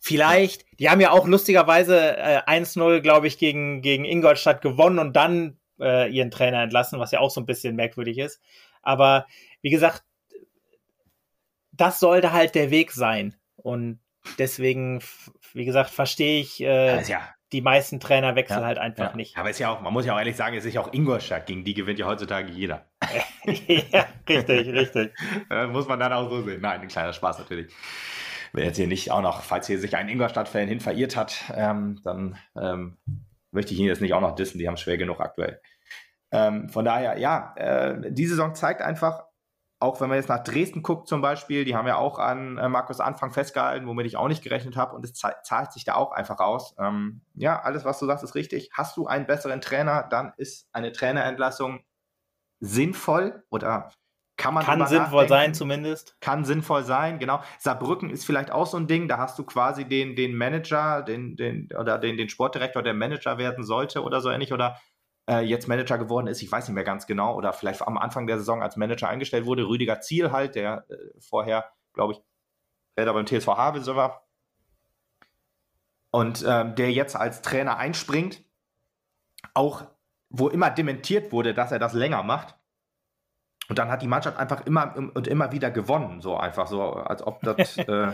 Vielleicht, 0.00 0.64
die 0.78 0.90
haben 0.90 1.00
ja 1.00 1.10
auch 1.10 1.26
lustigerweise 1.26 2.16
äh, 2.16 2.40
1-0, 2.46 3.00
glaube 3.00 3.26
ich, 3.26 3.38
gegen, 3.38 3.82
gegen 3.82 4.04
Ingolstadt 4.04 4.60
gewonnen 4.62 4.98
und 4.98 5.16
dann 5.16 5.58
äh, 5.80 6.10
ihren 6.10 6.30
Trainer 6.30 6.62
entlassen, 6.62 7.00
was 7.00 7.10
ja 7.10 7.20
auch 7.20 7.30
so 7.30 7.40
ein 7.40 7.46
bisschen 7.46 7.76
merkwürdig 7.76 8.18
ist. 8.18 8.40
Aber 8.82 9.26
wie 9.60 9.70
gesagt, 9.70 10.04
das 11.72 12.00
sollte 12.00 12.32
halt 12.32 12.54
der 12.54 12.70
Weg 12.70 12.92
sein. 12.92 13.36
Und 13.56 14.00
deswegen, 14.38 15.00
wie 15.52 15.64
gesagt, 15.64 15.90
verstehe 15.90 16.40
ich 16.40 16.60
äh, 16.60 17.02
ja, 17.02 17.28
die 17.52 17.62
meisten 17.62 18.00
Trainerwechsel 18.00 18.58
ja, 18.58 18.64
halt 18.64 18.78
einfach 18.78 19.10
ja. 19.10 19.16
nicht. 19.16 19.36
Aber 19.36 19.50
ist 19.50 19.58
ja 19.58 19.70
auch, 19.70 19.80
man 19.80 19.92
muss 19.92 20.04
ja 20.04 20.14
auch 20.14 20.18
ehrlich 20.18 20.36
sagen, 20.36 20.56
es 20.56 20.64
ist 20.64 20.74
ja 20.74 20.80
auch 20.80 20.92
Ingolstadt, 20.92 21.46
gegen 21.46 21.64
die 21.64 21.74
gewinnt 21.74 21.98
ja 21.98 22.06
heutzutage 22.06 22.50
jeder. 22.50 22.86
ja, 23.46 24.06
richtig, 24.28 24.68
richtig. 24.68 25.12
muss 25.72 25.88
man 25.88 25.98
dann 25.98 26.12
auch 26.12 26.28
so 26.28 26.42
sehen. 26.42 26.60
Nein, 26.60 26.82
ein 26.82 26.88
kleiner 26.88 27.12
Spaß 27.12 27.38
natürlich 27.38 27.72
wer 28.52 28.64
jetzt 28.64 28.76
hier 28.76 28.86
nicht 28.86 29.10
auch 29.10 29.22
noch, 29.22 29.42
falls 29.42 29.66
hier 29.66 29.78
sich 29.78 29.96
ein 29.96 30.08
Ingolstadt-Fan 30.08 30.68
hin 30.68 30.80
verirrt 30.80 31.16
hat, 31.16 31.44
ähm, 31.54 32.00
dann 32.04 32.38
ähm, 32.56 32.98
möchte 33.50 33.72
ich 33.72 33.80
ihn 33.80 33.86
jetzt 33.86 34.00
nicht 34.00 34.14
auch 34.14 34.20
noch 34.20 34.34
dissen, 34.34 34.58
die 34.58 34.66
haben 34.66 34.74
es 34.74 34.80
schwer 34.80 34.98
genug 34.98 35.20
aktuell. 35.20 35.60
Ähm, 36.30 36.68
von 36.68 36.84
daher, 36.84 37.18
ja, 37.18 37.54
äh, 37.56 38.12
die 38.12 38.26
Saison 38.26 38.54
zeigt 38.54 38.82
einfach, 38.82 39.24
auch 39.80 40.00
wenn 40.00 40.08
man 40.08 40.16
jetzt 40.16 40.28
nach 40.28 40.42
Dresden 40.42 40.82
guckt 40.82 41.08
zum 41.08 41.20
Beispiel, 41.20 41.64
die 41.64 41.76
haben 41.76 41.86
ja 41.86 41.96
auch 41.96 42.18
an 42.18 42.58
äh, 42.58 42.68
Markus 42.68 43.00
Anfang 43.00 43.32
festgehalten, 43.32 43.86
womit 43.86 44.06
ich 44.06 44.16
auch 44.16 44.28
nicht 44.28 44.42
gerechnet 44.42 44.76
habe 44.76 44.96
und 44.96 45.04
es 45.04 45.12
zahlt 45.14 45.72
sich 45.72 45.84
da 45.84 45.94
auch 45.94 46.12
einfach 46.12 46.40
aus. 46.40 46.74
Ähm, 46.78 47.20
ja, 47.34 47.60
alles, 47.60 47.84
was 47.84 47.98
du 47.98 48.06
sagst, 48.06 48.24
ist 48.24 48.34
richtig. 48.34 48.70
Hast 48.72 48.96
du 48.96 49.06
einen 49.06 49.26
besseren 49.26 49.60
Trainer, 49.60 50.06
dann 50.10 50.32
ist 50.36 50.68
eine 50.72 50.92
Trainerentlassung 50.92 51.84
sinnvoll 52.60 53.44
oder 53.50 53.92
kann 54.38 54.54
man 54.54 54.64
Kann 54.64 54.86
sinnvoll 54.86 55.28
sein, 55.28 55.52
zumindest. 55.52 56.16
Kann 56.20 56.44
sinnvoll 56.44 56.84
sein, 56.84 57.18
genau. 57.18 57.42
Saarbrücken 57.58 58.08
ist 58.08 58.24
vielleicht 58.24 58.52
auch 58.52 58.66
so 58.66 58.76
ein 58.76 58.86
Ding, 58.86 59.08
da 59.08 59.18
hast 59.18 59.36
du 59.36 59.42
quasi 59.42 59.84
den, 59.84 60.14
den 60.14 60.36
Manager, 60.36 61.02
den, 61.02 61.34
den, 61.34 61.68
oder 61.76 61.98
den, 61.98 62.16
den 62.16 62.28
Sportdirektor, 62.28 62.84
der 62.84 62.94
Manager 62.94 63.36
werden 63.36 63.64
sollte 63.64 64.02
oder 64.02 64.20
so 64.20 64.30
ähnlich, 64.30 64.52
oder 64.52 64.78
äh, 65.28 65.40
jetzt 65.40 65.68
Manager 65.68 65.98
geworden 65.98 66.26
ist, 66.26 66.42
ich 66.42 66.50
weiß 66.50 66.66
nicht 66.68 66.74
mehr 66.74 66.84
ganz 66.84 67.06
genau, 67.06 67.34
oder 67.36 67.52
vielleicht 67.52 67.82
am 67.82 67.98
Anfang 67.98 68.26
der 68.26 68.38
Saison 68.38 68.62
als 68.62 68.76
Manager 68.76 69.08
eingestellt 69.08 69.46
wurde. 69.46 69.68
Rüdiger 69.68 70.00
Ziel 70.00 70.32
halt, 70.32 70.54
der 70.54 70.86
äh, 70.88 70.96
vorher, 71.20 71.70
glaube 71.92 72.14
ich, 72.14 72.20
der 72.96 73.04
da 73.04 73.12
beim 73.12 73.26
TSV 73.26 73.48
Havelse 73.48 73.94
war. 73.94 74.26
und 76.10 76.44
ähm, 76.48 76.74
der 76.74 76.90
jetzt 76.90 77.14
als 77.14 77.42
Trainer 77.42 77.76
einspringt, 77.76 78.42
auch 79.54 79.84
wo 80.30 80.48
immer 80.48 80.70
dementiert 80.70 81.32
wurde, 81.32 81.54
dass 81.54 81.72
er 81.72 81.78
das 81.78 81.92
länger 81.92 82.22
macht. 82.22 82.56
Und 83.68 83.78
dann 83.78 83.90
hat 83.90 84.00
die 84.00 84.08
Mannschaft 84.08 84.38
einfach 84.38 84.64
immer 84.64 84.96
und 84.96 85.28
immer 85.28 85.52
wieder 85.52 85.70
gewonnen, 85.70 86.22
so 86.22 86.36
einfach 86.36 86.66
so, 86.66 86.94
als 86.94 87.26
ob 87.26 87.40
das, 87.42 87.76
äh, 87.76 88.12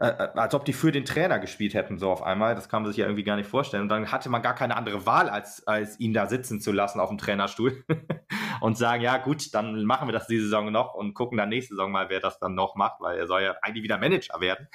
äh, 0.00 0.28
als 0.34 0.54
ob 0.54 0.64
die 0.64 0.72
für 0.72 0.90
den 0.90 1.04
Trainer 1.04 1.38
gespielt 1.38 1.74
hätten, 1.74 1.98
so 1.98 2.10
auf 2.10 2.22
einmal. 2.22 2.54
Das 2.54 2.68
kann 2.68 2.82
man 2.82 2.90
sich 2.90 2.98
ja 2.98 3.06
irgendwie 3.06 3.24
gar 3.24 3.36
nicht 3.36 3.48
vorstellen. 3.48 3.84
Und 3.84 3.88
dann 3.88 4.10
hatte 4.10 4.28
man 4.28 4.42
gar 4.42 4.54
keine 4.54 4.76
andere 4.76 5.06
Wahl, 5.06 5.28
als, 5.28 5.66
als 5.66 6.00
ihn 6.00 6.12
da 6.12 6.26
sitzen 6.26 6.60
zu 6.60 6.72
lassen 6.72 7.00
auf 7.00 7.10
dem 7.10 7.18
Trainerstuhl 7.18 7.84
und 8.60 8.76
sagen, 8.76 9.02
ja 9.02 9.18
gut, 9.18 9.54
dann 9.54 9.84
machen 9.84 10.08
wir 10.08 10.12
das 10.12 10.26
diese 10.26 10.44
Saison 10.44 10.72
noch 10.72 10.94
und 10.94 11.14
gucken 11.14 11.38
dann 11.38 11.50
nächste 11.50 11.74
Saison 11.74 11.92
mal, 11.92 12.08
wer 12.08 12.20
das 12.20 12.38
dann 12.38 12.54
noch 12.54 12.74
macht, 12.74 13.00
weil 13.00 13.18
er 13.18 13.26
soll 13.26 13.42
ja 13.42 13.54
eigentlich 13.62 13.84
wieder 13.84 13.98
Manager 13.98 14.40
werden 14.40 14.68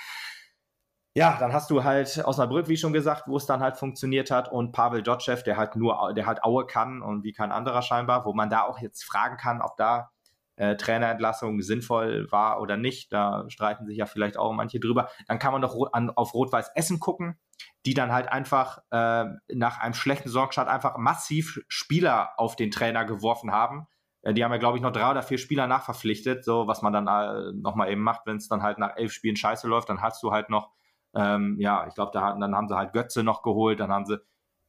ja, 1.17 1.37
dann 1.39 1.53
hast 1.53 1.71
du 1.71 1.85
halt 1.85 2.21
Osnabrück, 2.25 2.67
wie 2.67 2.75
schon 2.75 2.91
gesagt, 2.91 3.23
wo 3.27 3.37
es 3.37 3.45
dann 3.45 3.61
halt 3.61 3.77
funktioniert 3.77 4.31
hat 4.31 4.51
und 4.51 4.73
Pavel 4.73 5.01
Dotschew, 5.01 5.37
der 5.45 5.55
halt 5.55 5.77
nur, 5.77 6.13
der 6.13 6.25
halt 6.25 6.43
Aue 6.43 6.65
kann 6.65 7.01
und 7.01 7.23
wie 7.23 7.31
kein 7.31 7.53
anderer 7.53 7.81
scheinbar, 7.81 8.25
wo 8.25 8.33
man 8.33 8.49
da 8.49 8.63
auch 8.63 8.79
jetzt 8.79 9.05
fragen 9.05 9.37
kann, 9.37 9.61
ob 9.61 9.77
da 9.77 10.11
äh, 10.55 10.75
Trainerentlassung 10.75 11.61
sinnvoll 11.61 12.31
war 12.31 12.61
oder 12.61 12.77
nicht. 12.77 13.11
Da 13.11 13.45
streiten 13.49 13.85
sich 13.85 13.97
ja 13.97 14.05
vielleicht 14.05 14.37
auch 14.37 14.53
manche 14.53 14.79
drüber. 14.79 15.09
Dann 15.27 15.39
kann 15.39 15.51
man 15.51 15.61
doch 15.61 15.75
an, 15.93 16.09
auf 16.09 16.33
Rot-Weiß 16.33 16.71
Essen 16.75 16.99
gucken, 16.99 17.39
die 17.85 17.93
dann 17.93 18.11
halt 18.11 18.27
einfach 18.27 18.79
äh, 18.91 19.25
nach 19.53 19.79
einem 19.79 19.93
schlechten 19.93 20.29
Sorgstart 20.29 20.67
einfach 20.67 20.97
massiv 20.97 21.59
Spieler 21.67 22.31
auf 22.37 22.55
den 22.55 22.71
Trainer 22.71 23.05
geworfen 23.05 23.51
haben. 23.51 23.87
Äh, 24.21 24.33
die 24.33 24.43
haben 24.43 24.51
ja, 24.51 24.57
glaube 24.57 24.77
ich, 24.77 24.83
noch 24.83 24.91
drei 24.91 25.11
oder 25.11 25.23
vier 25.23 25.37
Spieler 25.37 25.67
nachverpflichtet, 25.67 26.43
so 26.43 26.67
was 26.67 26.81
man 26.81 26.93
dann 26.93 27.07
äh, 27.07 27.51
nochmal 27.53 27.91
eben 27.91 28.01
macht, 28.01 28.25
wenn 28.25 28.37
es 28.37 28.47
dann 28.47 28.63
halt 28.63 28.77
nach 28.77 28.95
elf 28.95 29.11
Spielen 29.11 29.35
scheiße 29.35 29.67
läuft, 29.67 29.89
dann 29.89 30.01
hast 30.01 30.23
du 30.23 30.31
halt 30.31 30.49
noch 30.49 30.71
ähm, 31.15 31.55
ja, 31.59 31.87
ich 31.87 31.95
glaube, 31.95 32.11
da, 32.13 32.35
dann 32.37 32.55
haben 32.55 32.67
sie 32.67 32.75
halt 32.75 32.93
Götze 32.93 33.23
noch 33.23 33.41
geholt, 33.41 33.79
dann 33.79 33.91
haben 33.91 34.05
sie 34.05 34.17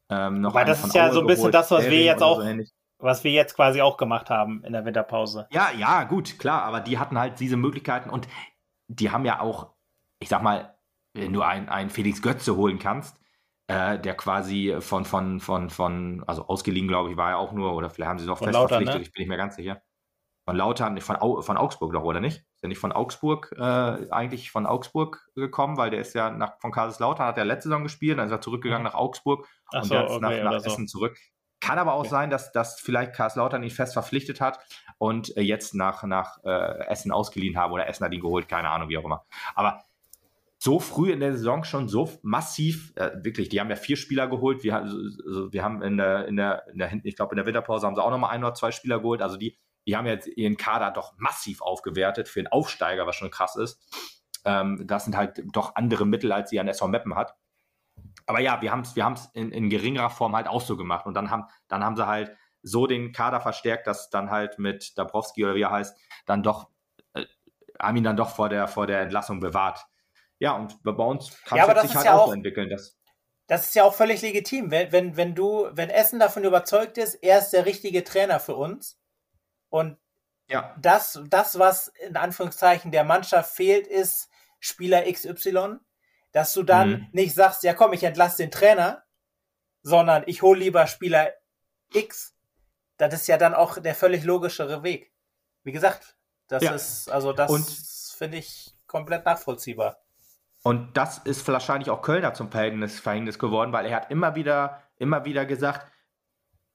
ähm, 0.09 0.41
noch. 0.41 0.55
Weil 0.55 0.65
das 0.65 0.85
ist 0.85 0.95
ja 0.95 1.13
so 1.13 1.21
ein 1.21 1.27
bisschen 1.27 1.51
das, 1.51 1.71
was 1.71 1.85
wir 1.85 2.03
jetzt 2.03 2.23
auch, 2.23 2.41
so 2.41 2.63
was 2.99 3.25
wir 3.25 3.31
jetzt 3.31 3.55
quasi 3.55 3.81
auch 3.81 3.97
gemacht 3.97 4.31
haben 4.31 4.65
in 4.65 4.73
der 4.73 4.85
Winterpause. 4.85 5.47
Ja, 5.51 5.71
ja, 5.77 6.05
gut, 6.05 6.39
klar, 6.39 6.63
aber 6.63 6.81
die 6.81 6.99
hatten 6.99 7.19
halt 7.19 7.41
diese 7.41 7.57
Möglichkeiten 7.57 8.11
und 8.11 8.29
die 8.89 9.11
haben 9.11 9.25
ja 9.25 9.41
auch, 9.41 9.75
ich 10.21 10.29
sag 10.29 10.43
mal, 10.43 10.77
wenn 11.15 11.33
du 11.33 11.43
einen 11.43 11.91
Felix 11.91 12.21
Götze 12.21 12.57
holen 12.57 12.79
kannst, 12.79 13.19
äh, 13.69 13.99
der 13.99 14.15
quasi 14.15 14.77
von, 14.81 15.05
von, 15.05 15.41
von, 15.41 15.71
von, 15.71 16.25
also 16.27 16.47
ausgeliehen, 16.47 16.89
glaube 16.89 17.11
ich, 17.11 17.17
war 17.17 17.31
er 17.31 17.39
auch 17.39 17.53
nur, 17.53 17.75
oder 17.75 17.91
vielleicht 17.91 18.09
haben 18.09 18.19
sie 18.19 18.25
es 18.25 18.31
auch 18.31 18.39
fest 18.39 18.57
verpflichtet, 18.57 18.95
ne? 18.95 19.03
ich 19.03 19.13
bin 19.13 19.23
nicht 19.23 19.29
mehr 19.29 19.39
ganz 19.39 19.57
sicher. 19.57 19.83
Von 20.45 20.57
Lautern, 20.57 21.01
von, 21.01 21.17
Au, 21.17 21.43
von 21.43 21.57
Augsburg 21.57 21.93
doch, 21.93 22.05
oder 22.05 22.21
nicht? 22.21 22.37
Ist 22.37 22.63
er 22.63 22.69
nicht 22.69 22.79
von 22.79 22.93
Augsburg, 22.93 23.53
äh, 23.59 24.11
eigentlich 24.11 24.53
von 24.53 24.67
Augsburg 24.67 25.27
gekommen, 25.35 25.77
weil 25.77 25.91
der 25.91 26.01
ist 26.01 26.15
ja 26.15 26.31
nach, 26.31 26.61
von 26.61 26.71
Kaiserslautern, 26.71 27.27
hat 27.27 27.39
er 27.39 27.45
letzte 27.45 27.69
Saison 27.69 27.83
gespielt, 27.83 28.19
dann 28.19 28.27
ist 28.27 28.33
er 28.33 28.41
zurückgegangen 28.41 28.85
mhm. 28.85 28.93
nach 28.93 28.95
Augsburg 28.95 29.49
Ach 29.73 29.83
und 29.83 29.89
so, 29.89 29.95
jetzt 29.95 30.11
okay, 30.13 30.43
nach, 30.43 30.53
nach 30.53 30.65
Essen 30.65 30.87
so. 30.87 30.99
zurück. 30.99 31.19
Kann 31.67 31.79
aber 31.79 31.95
auch 31.95 32.01
okay. 32.01 32.09
sein, 32.09 32.31
dass, 32.31 32.53
dass 32.53 32.81
vielleicht 32.81 33.15
Kaiserslautern 33.15 33.63
ihn 33.63 33.71
fest 33.71 33.93
verpflichtet 33.93 34.41
hat 34.41 34.59
und 34.99 35.37
äh, 35.37 35.41
jetzt 35.41 35.75
nach, 35.75 36.03
nach 36.05 36.39
äh, 36.45 36.87
Essen 36.87 37.13
ausgeliehen 37.13 37.57
haben 37.57 37.73
oder 37.73 37.89
Essen 37.89 38.05
hat 38.05 38.13
ihn 38.13 38.21
geholt, 38.21 38.49
keine 38.49 38.71
Ahnung, 38.71 38.89
wie 38.89 38.99
auch 38.99 39.05
immer. 39.05 39.25
Aber 39.55 39.83
so 40.59 40.81
früh 40.81 41.13
in 41.13 41.21
der 41.21 41.33
Saison 41.33 41.65
schon 41.65 41.89
so 41.89 42.11
massiv, 42.23 42.93
äh, 42.97 43.11
wirklich, 43.23 43.49
die 43.49 43.61
haben 43.61 43.71
ja 43.71 43.77
vier 43.77 43.97
Spieler 43.97 44.27
geholt. 44.27 44.65
Wir, 44.65 44.77
also, 44.77 45.53
wir 45.53 45.63
haben 45.63 45.83
in 45.83 45.97
der, 45.97 46.27
in 46.27 46.37
der, 46.37 46.67
in 46.69 46.79
der 46.79 46.93
ich 47.05 47.17
glaube, 47.17 47.33
in 47.33 47.37
der 47.37 47.47
Winterpause 47.47 47.87
haben 47.87 47.95
sie 47.95 48.03
auch 48.03 48.11
nochmal 48.11 48.31
ein 48.31 48.43
oder 48.43 48.55
zwei 48.55 48.71
Spieler 48.73 48.99
geholt. 49.01 49.21
Also 49.21 49.37
die 49.37 49.59
die 49.87 49.97
haben 49.97 50.07
jetzt 50.07 50.27
ihren 50.27 50.57
Kader 50.57 50.91
doch 50.91 51.15
massiv 51.17 51.63
aufgewertet 51.63 52.29
für 52.29 52.41
einen 52.41 52.49
Aufsteiger, 52.49 53.07
was 53.07 53.17
schon 53.17 53.31
krass 53.31 53.57
ist. 53.57 53.81
Ähm, 54.45 54.85
das 54.87 55.05
sind 55.05 55.17
halt 55.17 55.43
doch 55.53 55.77
andere 55.77 56.07
Mittel, 56.07 56.33
als 56.33 56.51
sie 56.51 56.61
an 56.61 56.69
SV 56.69 56.89
Meppen 56.89 57.15
hat. 57.15 57.35
Aber 58.27 58.41
ja, 58.41 58.61
wir 58.61 58.73
haben 58.73 58.81
es 58.81 58.97
wir 58.97 59.15
in, 59.35 59.53
in 59.53 59.71
geringerer 59.71 60.11
Form 60.11 60.35
halt 60.35 60.49
auch 60.49 60.61
so 60.61 60.77
gemacht. 60.77 61.07
Und 61.07 61.15
dann 61.15 61.31
haben, 61.31 61.45
dann 61.69 61.85
haben 61.85 61.97
sie 61.97 62.07
halt 62.07 62.37
so 62.63 62.87
den 62.87 63.13
Kader 63.13 63.41
verstärkt, 63.41 63.87
dass 63.87 64.11
dann 64.11 64.31
halt 64.31 64.59
mit 64.59 64.99
Dabrowski 64.99 65.45
oder 65.45 65.55
wie 65.55 65.63
er 65.63 65.71
heißt, 65.71 65.97
dann 66.27 66.43
doch, 66.43 66.69
äh, 67.15 67.25
haben 67.81 67.97
ihn 67.97 68.05
dann 68.05 68.17
doch 68.17 68.31
vor 68.31 68.49
der, 68.49 68.67
vor 68.67 68.87
der 68.87 69.01
Entlassung 69.01 69.39
bewahrt. 69.39 69.87
Ja, 70.39 70.53
und 70.53 70.83
bei 70.83 70.93
uns 70.93 71.43
kann 71.45 71.59
ja, 71.59 71.73
es 71.73 71.83
sich 71.83 71.97
halt 71.97 72.07
ja 72.07 72.19
auch 72.19 72.27
so 72.27 72.33
entwickeln. 72.33 72.69
Dass 72.69 72.99
das 73.47 73.67
ist 73.67 73.75
ja 73.77 73.85
auch 73.85 73.95
völlig 73.95 74.23
legitim. 74.23 74.73
Wenn, 74.73 74.91
wenn, 74.91 75.17
wenn 75.17 75.35
du, 75.37 75.69
wenn 75.71 75.89
Essen 75.89 76.19
davon 76.19 76.43
überzeugt 76.43 76.99
ist, 76.99 77.15
er 77.15 77.39
ist 77.39 77.51
der 77.51 77.65
richtige 77.65 78.03
Trainer 78.03 78.41
für 78.41 78.57
uns, 78.57 78.99
und 79.69 79.99
ja. 80.49 80.75
das, 80.81 81.21
das, 81.29 81.59
was 81.59 81.89
in 82.07 82.17
Anführungszeichen 82.17 82.93
der 82.93 83.05
Mannschaft 83.05 83.55
fehlt, 83.55 83.87
ist 83.87 84.31
Spieler 84.61 85.11
XY, 85.11 85.79
dass 86.33 86.53
du 86.53 86.63
dann 86.63 86.91
mhm. 86.91 87.09
nicht 87.13 87.35
sagst, 87.35 87.63
ja 87.63 87.75
komm, 87.75 87.93
ich 87.93 88.05
entlasse 88.05 88.39
den 88.39 88.51
Trainer, 88.51 89.03
sondern 89.83 90.25
ich 90.27 90.43
hole 90.43 90.59
lieber 90.61 90.87
Spieler 90.87 91.31
X. 91.93 92.35
Das 92.97 93.15
ist 93.15 93.27
ja 93.27 93.37
dann 93.37 93.55
auch 93.55 93.79
der 93.79 93.95
völlig 93.95 94.25
logischere 94.25 94.83
Weg. 94.83 95.13
Wie 95.63 95.73
gesagt, 95.73 96.17
das 96.49 96.63
ja. 96.63 96.73
ist, 96.73 97.11
also 97.11 97.33
das 97.33 98.15
finde 98.17 98.39
ich 98.39 98.75
komplett 98.87 99.25
nachvollziehbar. 99.25 99.99
Und 100.63 100.97
das 100.97 101.19
ist 101.19 101.47
wahrscheinlich 101.47 101.91
auch 101.91 102.03
Kölner 102.03 102.35
zum 102.35 102.51
Verhängnis, 102.51 102.99
Verhängnis 102.99 103.39
geworden, 103.39 103.73
weil 103.73 103.87
er 103.87 103.97
hat 103.97 104.11
immer 104.11 104.35
wieder, 104.35 104.83
immer 104.97 105.25
wieder 105.25 105.47
gesagt, 105.47 105.87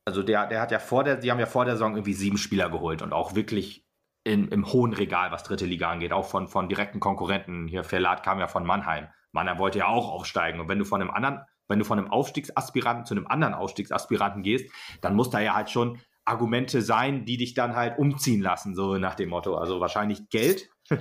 also 0.05 0.23
der, 0.23 0.47
der 0.47 0.61
hat 0.61 0.71
ja 0.71 0.79
vor 0.79 1.03
der, 1.03 1.17
die 1.17 1.29
haben 1.29 1.39
ja 1.39 1.45
vor 1.45 1.65
der 1.65 1.75
Saison 1.75 1.95
irgendwie 1.95 2.13
sieben 2.13 2.37
Spieler 2.37 2.69
geholt 2.69 3.01
und 3.01 3.13
auch 3.13 3.35
wirklich 3.35 3.85
in, 4.23 4.47
im 4.49 4.71
hohen 4.71 4.93
Regal, 4.93 5.31
was 5.31 5.43
dritte 5.43 5.65
Liga 5.65 5.89
angeht, 5.89 6.13
auch 6.13 6.25
von, 6.25 6.47
von 6.47 6.69
direkten 6.69 6.99
Konkurrenten. 6.99 7.67
Hier 7.67 7.83
Verlat 7.83 8.23
kam 8.23 8.39
ja 8.39 8.47
von 8.47 8.65
Mannheim. 8.65 9.07
Mannheim 9.31 9.59
wollte 9.59 9.79
ja 9.79 9.87
auch 9.87 10.09
aufsteigen. 10.09 10.59
Und 10.59 10.69
wenn 10.69 10.79
du 10.79 10.85
von 10.85 11.01
einem 11.01 11.11
anderen, 11.11 11.41
wenn 11.67 11.79
du 11.79 11.85
von 11.85 11.97
einem 11.97 12.11
Aufstiegsaspiranten 12.11 13.05
zu 13.05 13.13
einem 13.13 13.27
anderen 13.27 13.53
Aufstiegsaspiranten 13.53 14.43
gehst, 14.43 14.71
dann 15.01 15.15
muss 15.15 15.29
da 15.29 15.39
ja 15.39 15.55
halt 15.55 15.69
schon 15.69 15.99
Argumente 16.25 16.81
sein, 16.81 17.25
die 17.25 17.37
dich 17.37 17.53
dann 17.53 17.75
halt 17.75 17.97
umziehen 17.97 18.41
lassen, 18.41 18.75
so 18.75 18.97
nach 18.97 19.15
dem 19.15 19.29
Motto. 19.29 19.55
Also 19.55 19.79
wahrscheinlich 19.79 20.29
Geld 20.29 20.69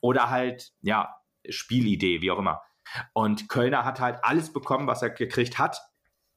oder 0.00 0.30
halt, 0.30 0.72
ja, 0.80 1.14
Spielidee, 1.48 2.20
wie 2.20 2.30
auch 2.30 2.38
immer. 2.38 2.62
Und 3.12 3.48
Kölner 3.48 3.84
hat 3.84 4.00
halt 4.00 4.18
alles 4.22 4.52
bekommen, 4.52 4.86
was 4.86 5.02
er 5.02 5.10
gekriegt 5.10 5.58
hat 5.58 5.80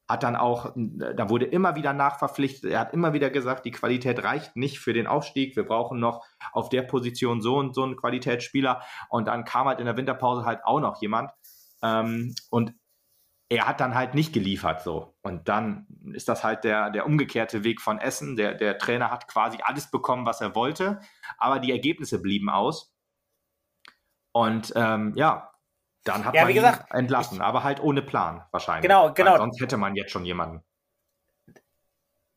hat 0.09 0.23
dann 0.23 0.35
auch, 0.35 0.73
da 0.75 1.29
wurde 1.29 1.45
immer 1.45 1.75
wieder 1.75 1.93
nachverpflichtet. 1.93 2.71
Er 2.71 2.79
hat 2.79 2.93
immer 2.93 3.13
wieder 3.13 3.29
gesagt, 3.29 3.63
die 3.65 3.71
Qualität 3.71 4.23
reicht 4.23 4.55
nicht 4.55 4.79
für 4.79 4.91
den 4.91 5.05
Aufstieg. 5.05 5.55
Wir 5.55 5.63
brauchen 5.63 5.99
noch 5.99 6.25
auf 6.51 6.69
der 6.69 6.81
Position 6.81 7.41
so 7.41 7.57
und 7.57 7.75
so 7.75 7.83
einen 7.83 7.95
Qualitätsspieler. 7.95 8.81
Und 9.09 9.27
dann 9.27 9.45
kam 9.45 9.67
halt 9.67 9.79
in 9.79 9.85
der 9.85 9.95
Winterpause 9.95 10.45
halt 10.45 10.65
auch 10.65 10.79
noch 10.79 10.99
jemand. 10.99 11.29
Ähm, 11.83 12.33
und 12.49 12.73
er 13.49 13.67
hat 13.67 13.79
dann 13.79 13.93
halt 13.93 14.15
nicht 14.15 14.33
geliefert 14.33 14.81
so. 14.81 15.15
Und 15.21 15.47
dann 15.47 15.85
ist 16.13 16.27
das 16.27 16.43
halt 16.43 16.63
der, 16.63 16.89
der 16.89 17.05
umgekehrte 17.05 17.63
Weg 17.63 17.79
von 17.79 17.99
Essen. 17.99 18.35
Der, 18.35 18.55
der 18.55 18.79
Trainer 18.79 19.11
hat 19.11 19.27
quasi 19.27 19.59
alles 19.61 19.91
bekommen, 19.91 20.25
was 20.25 20.41
er 20.41 20.55
wollte, 20.55 21.01
aber 21.37 21.59
die 21.59 21.71
Ergebnisse 21.71 22.19
blieben 22.19 22.49
aus. 22.49 22.95
Und 24.31 24.73
ähm, 24.75 25.13
ja, 25.15 25.48
dann 26.03 26.25
hat 26.25 26.35
ja, 26.35 26.45
man 26.45 26.53
gesagt, 26.53 26.93
ihn 26.93 26.99
entlassen, 26.99 27.37
ich, 27.37 27.43
aber 27.43 27.63
halt 27.63 27.81
ohne 27.81 28.01
Plan 28.01 28.43
wahrscheinlich. 28.51 28.83
Genau, 28.83 29.13
genau. 29.13 29.31
Weil 29.31 29.37
sonst 29.39 29.61
hätte 29.61 29.77
man 29.77 29.95
jetzt 29.95 30.11
schon 30.11 30.25
jemanden. 30.25 30.63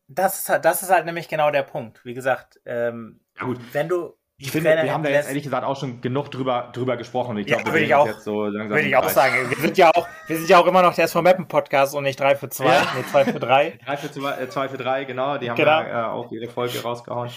Das 0.09 0.41
ist, 0.41 0.49
halt, 0.49 0.65
das 0.65 0.83
ist 0.83 0.91
halt 0.91 1.07
nämlich 1.07 1.29
genau 1.29 1.51
der 1.51 1.63
Punkt. 1.63 2.05
Wie 2.05 2.15
gesagt, 2.15 2.61
ähm, 2.67 3.21
ja, 3.41 3.47
wenn 3.73 3.89
du 3.89 4.15
ich 4.43 4.51
finde, 4.51 4.71
wir 4.71 4.93
haben 4.93 5.05
da 5.05 5.11
jetzt 5.11 5.29
ehrlich 5.29 5.45
gesagt 5.45 5.65
auch 5.65 5.79
schon 5.79 6.01
genug 6.01 6.31
drüber, 6.31 6.71
drüber 6.73 6.97
gesprochen. 6.97 7.37
Ich 7.37 7.47
glaube, 7.47 7.63
ja, 7.63 7.73
würde 7.73 7.85
ich 7.85 7.95
auch, 7.95 8.07
jetzt 8.07 8.25
so 8.25 8.45
langsam 8.47 8.71
würde 8.71 8.89
ich 8.89 8.97
auch 8.97 9.09
sagen. 9.09 9.35
Wir 9.49 9.57
sind 9.57 9.79
ja 9.79 9.91
auch, 9.95 10.09
wir 10.27 10.37
sind 10.37 10.49
ja 10.49 10.59
auch 10.59 10.67
immer 10.67 10.83
noch 10.83 10.95
der 10.95 11.05
SV 11.05 11.23
Mappen 11.23 11.47
Podcast 11.47 11.95
und 11.95 12.03
nicht 12.03 12.19
3 12.19 12.35
für 12.35 12.49
2, 12.49 12.65
ja. 12.65 12.83
nee, 12.97 13.05
2 13.09 13.25
für 13.27 13.39
3. 13.39 13.79
3 13.85 13.97
für 13.99 14.11
2, 14.11 14.33
äh, 14.33 14.49
2 14.49 14.69
für 14.69 14.79
3, 14.79 15.05
genau. 15.05 15.39
Die 15.39 15.49
haben 15.49 15.57
genau. 15.57 15.71
ja 15.71 16.09
äh, 16.09 16.11
auch 16.11 16.33
ihre 16.33 16.49
Folge 16.49 16.83
rausgehauen. 16.83 17.31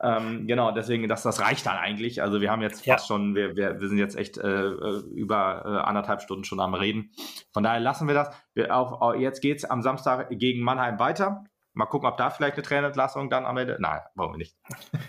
Ähm, 0.00 0.46
genau, 0.46 0.70
deswegen, 0.70 1.08
das, 1.08 1.24
das 1.24 1.40
reicht 1.40 1.66
dann 1.66 1.76
eigentlich. 1.76 2.22
Also 2.22 2.40
wir 2.40 2.52
haben 2.52 2.62
jetzt 2.62 2.86
ja. 2.86 2.94
fast 2.94 3.08
schon, 3.08 3.34
wir, 3.34 3.56
wir, 3.56 3.80
wir 3.80 3.88
sind 3.88 3.98
jetzt 3.98 4.16
echt 4.16 4.38
äh, 4.38 4.48
äh, 4.48 5.02
über 5.14 5.62
äh, 5.64 5.88
anderthalb 5.88 6.22
Stunden 6.22 6.44
schon 6.44 6.60
am 6.60 6.74
Reden. 6.74 7.10
Von 7.52 7.64
daher 7.64 7.80
lassen 7.80 8.06
wir 8.06 8.14
das. 8.14 8.30
Wir 8.54 8.72
auch, 8.76 9.14
jetzt 9.14 9.40
geht 9.40 9.58
es 9.58 9.64
am 9.64 9.82
Samstag 9.82 10.28
gegen 10.30 10.62
Mannheim 10.62 11.00
weiter. 11.00 11.44
Mal 11.74 11.86
gucken, 11.86 12.06
ob 12.06 12.18
da 12.18 12.28
vielleicht 12.28 12.54
eine 12.54 12.62
Trainerentlassung 12.62 13.30
dann 13.30 13.46
am 13.46 13.56
Ende. 13.56 13.78
Nein, 13.80 14.00
wollen 14.14 14.32
wir 14.32 14.38
nicht. 14.38 14.56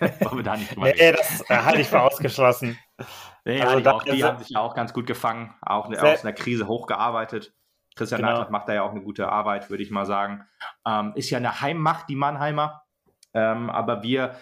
wollen 0.00 0.38
wir 0.38 0.42
da 0.42 0.56
nicht 0.56 0.76
Nee, 0.76 1.12
das 1.12 1.42
äh, 1.50 1.58
halte 1.58 1.82
ich 1.82 1.88
für 1.88 2.00
ausgeschlossen. 2.00 2.78
Nee, 3.44 3.60
also 3.60 3.80
die, 3.80 3.88
auch, 3.88 4.02
die 4.02 4.24
haben 4.24 4.38
sich 4.38 4.50
ja 4.50 4.60
auch 4.60 4.74
ganz 4.74 4.94
gut 4.94 5.06
gefangen, 5.06 5.54
auch 5.60 5.86
eine, 5.86 6.02
aus 6.02 6.24
einer 6.24 6.32
Krise 6.32 6.66
hochgearbeitet. 6.66 7.54
Christian 7.96 8.20
genau. 8.20 8.32
Neidhardt 8.32 8.50
macht 8.50 8.68
da 8.68 8.74
ja 8.74 8.82
auch 8.82 8.92
eine 8.92 9.02
gute 9.02 9.28
Arbeit, 9.28 9.68
würde 9.68 9.82
ich 9.82 9.90
mal 9.90 10.06
sagen. 10.06 10.44
Ähm, 10.86 11.12
ist 11.14 11.30
ja 11.30 11.38
eine 11.38 11.60
Heimmacht, 11.60 12.08
die 12.08 12.16
Mannheimer. 12.16 12.82
Ähm, 13.34 13.68
aber 13.68 14.02
wir, 14.02 14.34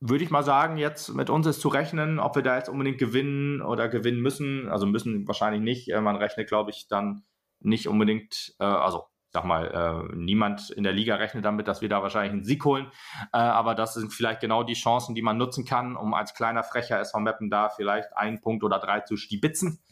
würde 0.00 0.24
ich 0.24 0.30
mal 0.30 0.42
sagen, 0.42 0.76
jetzt 0.76 1.14
mit 1.14 1.30
uns 1.30 1.46
ist 1.46 1.60
zu 1.60 1.68
rechnen, 1.68 2.18
ob 2.18 2.36
wir 2.36 2.42
da 2.42 2.56
jetzt 2.56 2.68
unbedingt 2.68 2.98
gewinnen 2.98 3.62
oder 3.62 3.88
gewinnen 3.88 4.20
müssen. 4.20 4.68
Also 4.68 4.86
müssen 4.86 5.26
wahrscheinlich 5.26 5.62
nicht. 5.62 5.90
Äh, 5.90 6.00
man 6.00 6.16
rechnet, 6.16 6.48
glaube 6.48 6.70
ich, 6.70 6.88
dann 6.88 7.24
nicht 7.60 7.88
unbedingt, 7.88 8.54
äh, 8.58 8.64
also 8.64 9.06
sag 9.32 9.44
mal, 9.44 10.08
äh, 10.10 10.14
niemand 10.14 10.70
in 10.70 10.84
der 10.84 10.92
Liga 10.92 11.16
rechnet 11.16 11.44
damit, 11.44 11.66
dass 11.66 11.80
wir 11.80 11.88
da 11.88 12.02
wahrscheinlich 12.02 12.32
einen 12.32 12.44
Sieg 12.44 12.64
holen. 12.64 12.86
Äh, 13.32 13.38
aber 13.38 13.74
das 13.74 13.94
sind 13.94 14.12
vielleicht 14.12 14.40
genau 14.40 14.62
die 14.62 14.74
Chancen, 14.74 15.14
die 15.14 15.22
man 15.22 15.38
nutzen 15.38 15.64
kann, 15.64 15.96
um 15.96 16.12
als 16.12 16.34
kleiner 16.34 16.62
frecher 16.62 17.00
SV 17.00 17.20
Meppen 17.20 17.50
da 17.50 17.70
vielleicht 17.70 18.16
einen 18.16 18.40
Punkt 18.40 18.62
oder 18.62 18.78
drei 18.78 19.00
zu 19.00 19.16
stibitzen. 19.16 19.82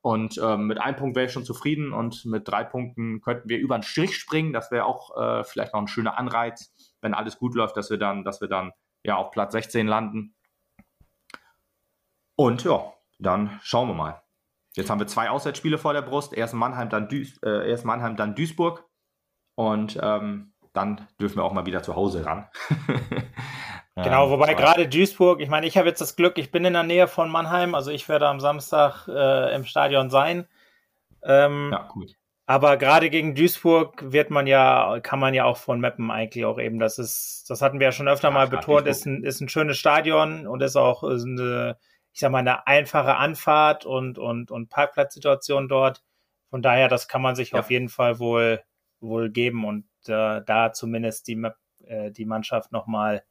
Und 0.00 0.36
ähm, 0.42 0.66
mit 0.66 0.80
einem 0.80 0.96
Punkt 0.96 1.14
wäre 1.14 1.26
ich 1.26 1.32
schon 1.32 1.44
zufrieden 1.44 1.92
und 1.92 2.24
mit 2.24 2.48
drei 2.48 2.64
Punkten 2.64 3.20
könnten 3.20 3.48
wir 3.48 3.58
über 3.58 3.78
den 3.78 3.84
Strich 3.84 4.16
springen. 4.16 4.52
Das 4.52 4.72
wäre 4.72 4.84
auch 4.84 5.16
äh, 5.16 5.44
vielleicht 5.44 5.74
noch 5.74 5.80
ein 5.80 5.86
schöner 5.86 6.18
Anreiz, 6.18 6.74
wenn 7.00 7.14
alles 7.14 7.38
gut 7.38 7.54
läuft, 7.54 7.76
dass 7.76 7.88
wir 7.88 7.98
dann, 7.98 8.24
dass 8.24 8.40
wir 8.40 8.48
dann 8.48 8.72
ja 9.04 9.16
auf 9.16 9.30
Platz 9.30 9.52
16 9.52 9.86
landen. 9.86 10.34
Und 12.34 12.64
ja, 12.64 12.92
dann 13.20 13.60
schauen 13.62 13.88
wir 13.88 13.94
mal. 13.94 14.22
Jetzt 14.74 14.90
haben 14.90 15.00
wir 15.00 15.06
zwei 15.06 15.30
Auswärtsspiele 15.30 15.78
vor 15.78 15.92
der 15.92 16.02
Brust. 16.02 16.32
Erst 16.32 16.54
Mannheim, 16.54 16.88
dann, 16.88 17.08
Duis 17.08 17.38
äh, 17.42 17.70
erst 17.70 17.84
Mannheim, 17.84 18.16
dann 18.16 18.34
Duisburg. 18.34 18.84
Und 19.54 19.98
ähm, 20.02 20.52
dann 20.72 21.06
dürfen 21.20 21.36
wir 21.36 21.44
auch 21.44 21.52
mal 21.52 21.66
wieder 21.66 21.82
zu 21.82 21.94
Hause 21.94 22.24
ran. 22.24 22.48
Genau, 23.94 24.30
wobei 24.30 24.54
gerade 24.54 24.88
Duisburg, 24.88 25.40
ich 25.42 25.50
meine, 25.50 25.66
ich 25.66 25.76
habe 25.76 25.86
jetzt 25.86 26.00
das 26.00 26.16
Glück, 26.16 26.38
ich 26.38 26.50
bin 26.50 26.64
in 26.64 26.72
der 26.72 26.82
Nähe 26.82 27.08
von 27.08 27.30
Mannheim, 27.30 27.74
also 27.74 27.90
ich 27.90 28.08
werde 28.08 28.26
am 28.26 28.40
Samstag 28.40 29.06
äh, 29.06 29.54
im 29.54 29.66
Stadion 29.66 30.08
sein. 30.08 30.46
Ähm, 31.22 31.68
ja, 31.72 31.88
cool. 31.94 32.06
Aber 32.46 32.78
gerade 32.78 33.10
gegen 33.10 33.34
Duisburg 33.34 34.12
wird 34.12 34.30
man 34.30 34.46
ja, 34.46 34.98
kann 35.00 35.20
man 35.20 35.34
ja 35.34 35.44
auch 35.44 35.58
von 35.58 35.78
Meppen 35.78 36.10
eigentlich 36.10 36.44
auch 36.46 36.58
eben, 36.58 36.78
das 36.78 36.98
ist, 36.98 37.44
das 37.48 37.60
hatten 37.60 37.80
wir 37.80 37.86
ja 37.86 37.92
schon 37.92 38.08
öfter 38.08 38.28
ja, 38.28 38.34
mal 38.34 38.48
betont, 38.48 38.86
ist 38.86 39.04
ein, 39.04 39.24
ist 39.24 39.40
ein 39.42 39.48
schönes 39.48 39.76
Stadion 39.76 40.46
und 40.46 40.62
ist 40.62 40.76
auch 40.76 41.04
ist 41.04 41.24
eine, 41.24 41.76
ich 42.12 42.20
sag 42.20 42.30
mal, 42.30 42.38
eine 42.38 42.66
einfache 42.66 43.16
Anfahrt 43.16 43.86
und, 43.86 44.18
und, 44.18 44.50
und 44.50 44.68
Parkplatzsituation 44.68 45.68
dort. 45.68 46.02
Von 46.50 46.62
daher, 46.62 46.88
das 46.88 47.08
kann 47.08 47.22
man 47.22 47.34
sich 47.34 47.52
ja. 47.52 47.60
auf 47.60 47.70
jeden 47.70 47.88
Fall 47.88 48.18
wohl, 48.18 48.62
wohl 49.00 49.30
geben 49.30 49.64
und 49.64 49.84
äh, 50.06 50.42
da 50.44 50.72
zumindest 50.72 51.26
die, 51.28 51.42
äh, 51.84 52.10
die 52.10 52.26
Mannschaft 52.26 52.72
nochmal 52.72 53.24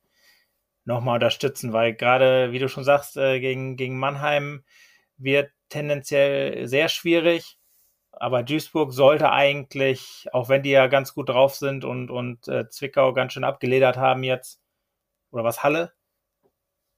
nochmal 0.86 1.16
unterstützen, 1.16 1.74
weil 1.74 1.94
gerade, 1.94 2.52
wie 2.52 2.60
du 2.60 2.68
schon 2.68 2.84
sagst, 2.84 3.18
äh, 3.18 3.40
gegen, 3.40 3.78
gegen 3.78 4.00
Mannheim 4.00 4.64
wird 5.18 5.52
tendenziell 5.70 6.68
sehr 6.68 6.90
schwierig. 6.90 7.58
Aber 8.12 8.44
Duisburg 8.44 8.94
sollte 8.94 9.32
eigentlich, 9.32 10.28
auch 10.32 10.50
wenn 10.50 10.64
die 10.64 10.72
ja 10.72 10.88
ganz 10.88 11.14
gut 11.14 11.30
drauf 11.30 11.56
sind 11.56 11.86
und, 11.86 12.12
und 12.12 12.48
äh, 12.48 12.70
Zwickau 12.70 13.14
ganz 13.14 13.34
schön 13.34 13.44
abgeledert 13.44 13.98
haben 13.98 14.24
jetzt, 14.24 14.62
oder 15.32 15.44
was, 15.44 15.64
Halle? 15.64 15.94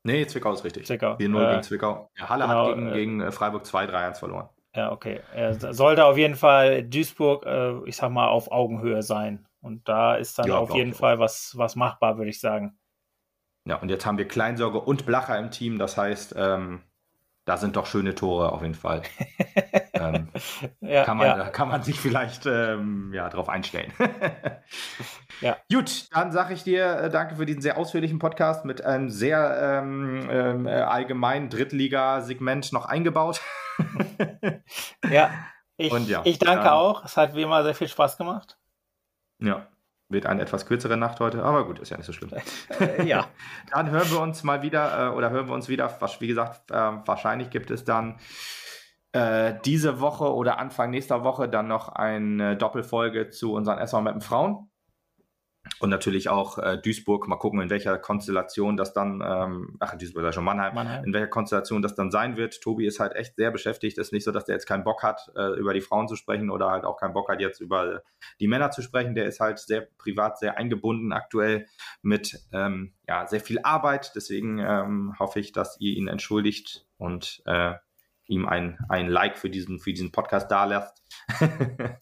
Nee, 0.03 0.27
Zwickau 0.27 0.51
ist 0.51 0.63
richtig. 0.63 0.85
Zwickau. 0.85 1.13
4-0 1.13 1.19
äh, 1.19 1.51
gegen 1.51 1.63
Zwickau. 1.63 2.09
Ja, 2.17 2.29
Halle 2.29 2.43
genau, 2.43 2.67
hat 2.67 2.75
gegen, 2.75 2.89
äh, 2.89 2.93
gegen 2.93 3.31
Freiburg 3.31 3.63
2-3-1 3.63 4.19
verloren. 4.19 4.49
Ja, 4.75 4.91
okay. 4.91 5.21
Er 5.33 5.53
sollte 5.73 6.05
auf 6.05 6.17
jeden 6.17 6.35
Fall 6.35 6.83
Duisburg, 6.83 7.45
äh, 7.45 7.77
ich 7.85 7.95
sag 7.95 8.11
mal, 8.11 8.27
auf 8.27 8.51
Augenhöhe 8.51 9.01
sein. 9.01 9.45
Und 9.61 9.87
da 9.87 10.15
ist 10.15 10.37
dann 10.37 10.47
ja, 10.47 10.57
auf 10.57 10.73
jeden 10.73 10.93
Fall 10.93 11.19
was, 11.19 11.53
was 11.57 11.75
machbar, 11.75 12.17
würde 12.17 12.29
ich 12.29 12.39
sagen. 12.39 12.77
Ja, 13.65 13.77
und 13.77 13.89
jetzt 13.89 14.05
haben 14.05 14.17
wir 14.17 14.27
Kleinsorge 14.27 14.79
und 14.79 15.05
Blacher 15.05 15.37
im 15.39 15.51
Team. 15.51 15.77
Das 15.77 15.95
heißt, 15.95 16.35
ähm, 16.37 16.81
da 17.45 17.55
sind 17.55 17.77
doch 17.77 17.85
schöne 17.85 18.13
Tore 18.13 18.51
auf 18.51 18.61
jeden 18.61 18.75
Fall. 18.75 19.03
ähm, 20.03 20.27
ja, 20.81 21.03
kann, 21.03 21.17
man, 21.17 21.27
ja. 21.27 21.49
kann 21.49 21.67
man 21.67 21.83
sich 21.83 21.99
vielleicht 21.99 22.45
ähm, 22.45 23.11
ja, 23.13 23.29
darauf 23.29 23.49
einstellen. 23.49 23.91
ja. 25.41 25.57
Gut, 25.71 26.07
dann 26.11 26.31
sage 26.31 26.53
ich 26.53 26.63
dir 26.63 26.85
äh, 26.97 27.09
danke 27.09 27.35
für 27.35 27.45
diesen 27.45 27.61
sehr 27.61 27.77
ausführlichen 27.77 28.19
Podcast 28.19 28.65
mit 28.65 28.83
einem 28.83 29.09
sehr 29.09 29.81
ähm, 29.81 30.27
ähm, 30.29 30.67
äh, 30.67 30.71
allgemeinen 30.71 31.49
Drittliga-Segment 31.49 32.73
noch 32.73 32.85
eingebaut. 32.85 33.41
ja, 35.09 35.31
ich, 35.77 35.91
ja, 36.07 36.21
ich 36.23 36.39
danke 36.39 36.71
auch. 36.71 37.03
Es 37.05 37.17
hat 37.17 37.35
wie 37.35 37.41
immer 37.41 37.63
sehr 37.63 37.75
viel 37.75 37.87
Spaß 37.87 38.17
gemacht. 38.17 38.57
Ja, 39.39 39.67
wird 40.09 40.25
eine 40.25 40.41
etwas 40.41 40.65
kürzere 40.65 40.95
Nacht 40.95 41.19
heute, 41.19 41.43
aber 41.43 41.65
gut, 41.65 41.79
ist 41.79 41.89
ja 41.89 41.97
nicht 41.97 42.05
so 42.05 42.13
schlimm. 42.13 42.31
Äh, 42.79 43.05
ja. 43.05 43.27
dann 43.71 43.89
hören 43.89 44.09
wir 44.11 44.19
uns 44.21 44.43
mal 44.43 44.61
wieder, 44.61 45.07
äh, 45.07 45.15
oder 45.15 45.29
hören 45.31 45.47
wir 45.47 45.53
uns 45.53 45.67
wieder, 45.67 45.93
was, 45.99 46.21
wie 46.21 46.27
gesagt, 46.27 46.71
äh, 46.71 46.75
wahrscheinlich 46.75 47.49
gibt 47.49 47.71
es 47.71 47.83
dann 47.83 48.19
äh, 49.13 49.53
diese 49.63 49.99
Woche 49.99 50.33
oder 50.33 50.59
Anfang 50.59 50.89
nächster 50.89 51.23
Woche 51.23 51.47
dann 51.47 51.67
noch 51.67 51.89
eine 51.89 52.57
Doppelfolge 52.57 53.29
zu 53.29 53.53
unseren 53.53 53.77
SV 53.77 54.01
Mappen 54.01 54.21
Frauen. 54.21 54.69
Und 55.79 55.89
natürlich 55.89 56.27
auch 56.27 56.57
äh, 56.57 56.77
Duisburg, 56.77 57.27
mal 57.29 57.37
gucken, 57.37 57.61
in 57.61 57.69
welcher 57.69 57.97
Konstellation 57.97 58.75
das 58.75 58.91
dann, 58.91 59.23
ähm, 59.25 59.77
ach, 59.79 59.95
Duisburg 59.95 60.25
ist 60.25 60.35
schon 60.35 60.43
Mannheim, 60.43 60.75
Mannheim, 60.75 61.05
in 61.05 61.13
welcher 61.13 61.27
Konstellation 61.27 61.81
das 61.81 61.95
dann 61.95 62.11
sein 62.11 62.35
wird. 62.35 62.59
Tobi 62.59 62.85
ist 62.85 62.99
halt 62.99 63.15
echt 63.15 63.37
sehr 63.37 63.49
beschäftigt. 63.49 63.97
Es 63.97 64.07
ist 64.07 64.11
nicht 64.11 64.25
so, 64.25 64.31
dass 64.31 64.43
der 64.43 64.55
jetzt 64.55 64.65
keinen 64.65 64.83
Bock 64.83 65.03
hat, 65.03 65.31
äh, 65.37 65.57
über 65.57 65.73
die 65.73 65.79
Frauen 65.79 66.09
zu 66.09 66.17
sprechen 66.17 66.49
oder 66.49 66.69
halt 66.69 66.83
auch 66.83 66.97
keinen 66.97 67.13
Bock 67.13 67.29
hat, 67.29 67.39
jetzt 67.39 67.61
über 67.61 68.01
die 68.41 68.47
Männer 68.47 68.71
zu 68.71 68.81
sprechen. 68.81 69.15
Der 69.15 69.25
ist 69.25 69.39
halt 69.39 69.57
sehr 69.57 69.87
privat, 69.97 70.37
sehr 70.37 70.57
eingebunden 70.57 71.13
aktuell 71.13 71.65
mit 72.01 72.41
ähm, 72.51 72.93
ja, 73.07 73.25
sehr 73.27 73.39
viel 73.39 73.59
Arbeit. 73.63 74.11
Deswegen 74.15 74.59
ähm, 74.59 75.15
hoffe 75.17 75.39
ich, 75.39 75.53
dass 75.53 75.79
ihr 75.79 75.95
ihn 75.95 76.09
entschuldigt 76.09 76.87
und 76.97 77.41
äh, 77.45 77.75
ihm 78.27 78.47
ein, 78.47 78.77
ein 78.89 79.07
Like 79.07 79.37
für 79.37 79.49
diesen, 79.49 79.79
für 79.79 79.91
diesen 79.91 80.11
Podcast 80.11 80.49
da 80.51 80.65
lasst. 80.65 81.01
äh, 81.39 81.97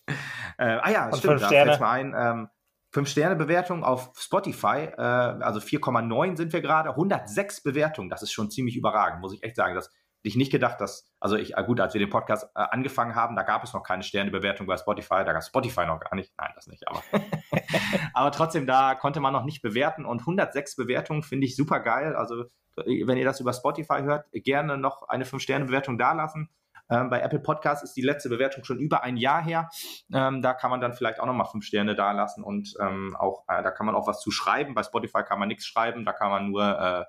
ah 0.58 0.92
ja, 0.92 1.06
und 1.06 1.18
stimmt, 1.18 1.42
da 1.42 1.48
fällt 1.48 1.80
mal 1.80 1.92
ein. 1.92 2.14
Ähm, 2.18 2.50
5-Sterne-Bewertung 2.94 3.86
auf 3.86 4.12
Spotify, 4.18 4.90
äh, 4.98 5.02
also 5.02 5.60
4,9 5.62 6.36
sind 6.36 6.52
wir 6.52 6.62
gerade, 6.62 6.90
106 6.90 7.64
Bewertungen, 7.64 8.10
das 8.10 8.22
ist 8.22 8.34
schon 8.34 8.52
ziemlich 8.52 8.76
überragend, 8.76 9.22
muss 9.22 9.34
ich 9.34 9.44
echt 9.44 9.56
sagen. 9.56 9.76
Das 9.76 9.90
ich 10.24 10.36
nicht 10.36 10.52
gedacht, 10.52 10.80
dass, 10.82 11.10
also 11.20 11.36
ich, 11.36 11.58
äh, 11.58 11.64
gut, 11.64 11.80
als 11.80 11.94
wir 11.94 12.00
den 12.00 12.10
Podcast 12.10 12.50
äh, 12.56 12.64
angefangen 12.72 13.16
haben, 13.16 13.36
da 13.36 13.44
gab 13.44 13.64
es 13.64 13.74
noch 13.74 13.84
keine 13.84 14.04
Sternebewertung 14.04 14.68
bei 14.68 14.78
Spotify, 14.78 15.24
da 15.26 15.34
gab 15.34 15.44
Spotify 15.44 15.86
noch 15.86 16.00
gar 16.00 16.16
nicht, 16.16 16.32
nein, 16.38 16.52
das 16.56 16.68
nicht, 16.68 16.88
aber, 16.88 17.02
aber 18.14 18.32
trotzdem, 18.32 18.68
da 18.68 18.96
konnte 18.96 19.20
man 19.20 19.34
noch 19.34 19.46
nicht 19.46 19.62
bewerten 19.62 20.06
und 20.06 20.20
106 20.20 20.76
Bewertungen 20.76 21.24
finde 21.24 21.48
ich 21.48 21.56
super 21.56 21.80
geil, 21.80 22.16
also 22.16 22.46
wenn 22.76 23.18
ihr 23.18 23.26
das 23.26 23.40
über 23.40 23.54
Spotify 23.54 24.02
hört, 24.02 24.26
gerne 24.32 24.78
noch 24.78 25.04
eine 25.10 25.26
5-Sterne-Bewertung 25.26 25.98
dalassen. 25.98 26.50
Ähm, 26.90 27.10
bei 27.10 27.22
Apple 27.22 27.40
Podcasts 27.40 27.84
ist 27.84 27.96
die 27.96 28.02
letzte 28.02 28.30
Bewertung 28.30 28.64
schon 28.64 28.80
über 28.80 29.04
ein 29.04 29.18
Jahr 29.18 29.44
her. 29.44 29.70
Ähm, 30.14 30.42
da 30.42 30.54
kann 30.54 30.72
man 30.72 30.82
dann 30.82 30.94
vielleicht 30.94 31.20
auch 31.20 31.26
nochmal 31.26 31.48
fünf 31.48 31.66
Sterne 31.66 31.96
da 31.96 32.12
lassen 32.12 32.44
und 32.44 32.74
ähm, 32.80 33.16
auch, 33.18 33.44
äh, 33.48 33.64
da 33.64 33.72
kann 33.72 33.86
man 33.86 33.96
auch 33.96 34.08
was 34.08 34.20
zu 34.20 34.32
schreiben. 34.32 34.74
Bei 34.74 34.84
Spotify 34.84 35.24
kann 35.24 35.40
man 35.40 35.48
nichts 35.48 35.66
schreiben, 35.66 36.06
da 36.06 36.14
kann 36.14 36.30
man 36.30 36.50
nur 36.50 36.64
äh, 36.64 37.06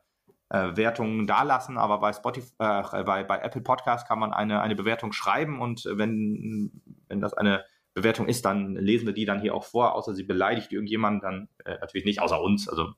äh, 0.52 0.76
Wertungen 0.76 1.26
dalassen, 1.26 1.78
aber 1.78 1.98
bei 1.98 2.12
Spotify, 2.12 2.52
äh, 2.58 3.04
bei, 3.04 3.24
bei 3.24 3.38
Apple 3.38 3.62
Podcasts 3.62 4.06
kann 4.06 4.18
man 4.18 4.34
eine, 4.34 4.60
eine 4.60 4.76
Bewertung 4.76 5.12
schreiben 5.12 5.60
und 5.60 5.84
wenn, 5.86 6.82
wenn 7.08 7.20
das 7.20 7.32
eine 7.32 7.64
Bewertung 7.94 8.28
ist, 8.28 8.44
dann 8.44 8.74
lesen 8.74 9.06
wir 9.06 9.14
die 9.14 9.24
dann 9.24 9.40
hier 9.40 9.54
auch 9.54 9.64
vor, 9.64 9.94
außer 9.94 10.14
sie 10.14 10.24
beleidigt 10.24 10.72
irgendjemanden, 10.72 11.20
dann 11.20 11.48
äh, 11.64 11.78
natürlich 11.80 12.04
nicht, 12.04 12.20
außer 12.20 12.40
uns. 12.40 12.68
Also 12.68 12.92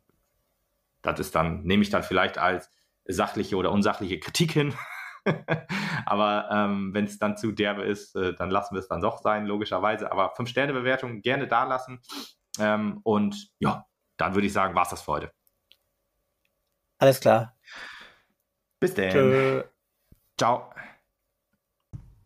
das 1.02 1.20
ist 1.20 1.34
dann, 1.34 1.62
nehme 1.62 1.82
ich 1.82 1.90
dann 1.90 2.02
vielleicht 2.02 2.38
als 2.38 2.72
sachliche 3.04 3.56
oder 3.56 3.70
unsachliche 3.70 4.18
Kritik 4.18 4.52
hin. 4.52 4.74
Aber 6.06 6.48
ähm, 6.50 6.92
wenn 6.92 7.04
es 7.04 7.18
dann 7.18 7.36
zu 7.36 7.52
derbe 7.52 7.82
ist, 7.82 8.16
äh, 8.16 8.34
dann 8.34 8.50
lassen 8.50 8.74
wir 8.74 8.80
es 8.80 8.88
dann 8.88 9.00
doch 9.00 9.22
sein, 9.22 9.46
logischerweise. 9.46 10.10
Aber 10.10 10.34
5-Sterne-Bewertung 10.34 11.22
gerne 11.22 11.46
da 11.46 11.64
lassen. 11.64 12.00
Ähm, 12.58 13.00
und 13.04 13.50
ja, 13.58 13.86
dann 14.16 14.34
würde 14.34 14.46
ich 14.46 14.52
sagen, 14.52 14.74
war 14.74 14.82
es 14.82 14.90
das 14.90 15.02
für 15.02 15.12
heute. 15.12 15.32
Alles 16.98 17.20
klar. 17.20 17.56
Bis 18.80 18.94
dann. 18.94 19.64
Ciao. 20.38 20.74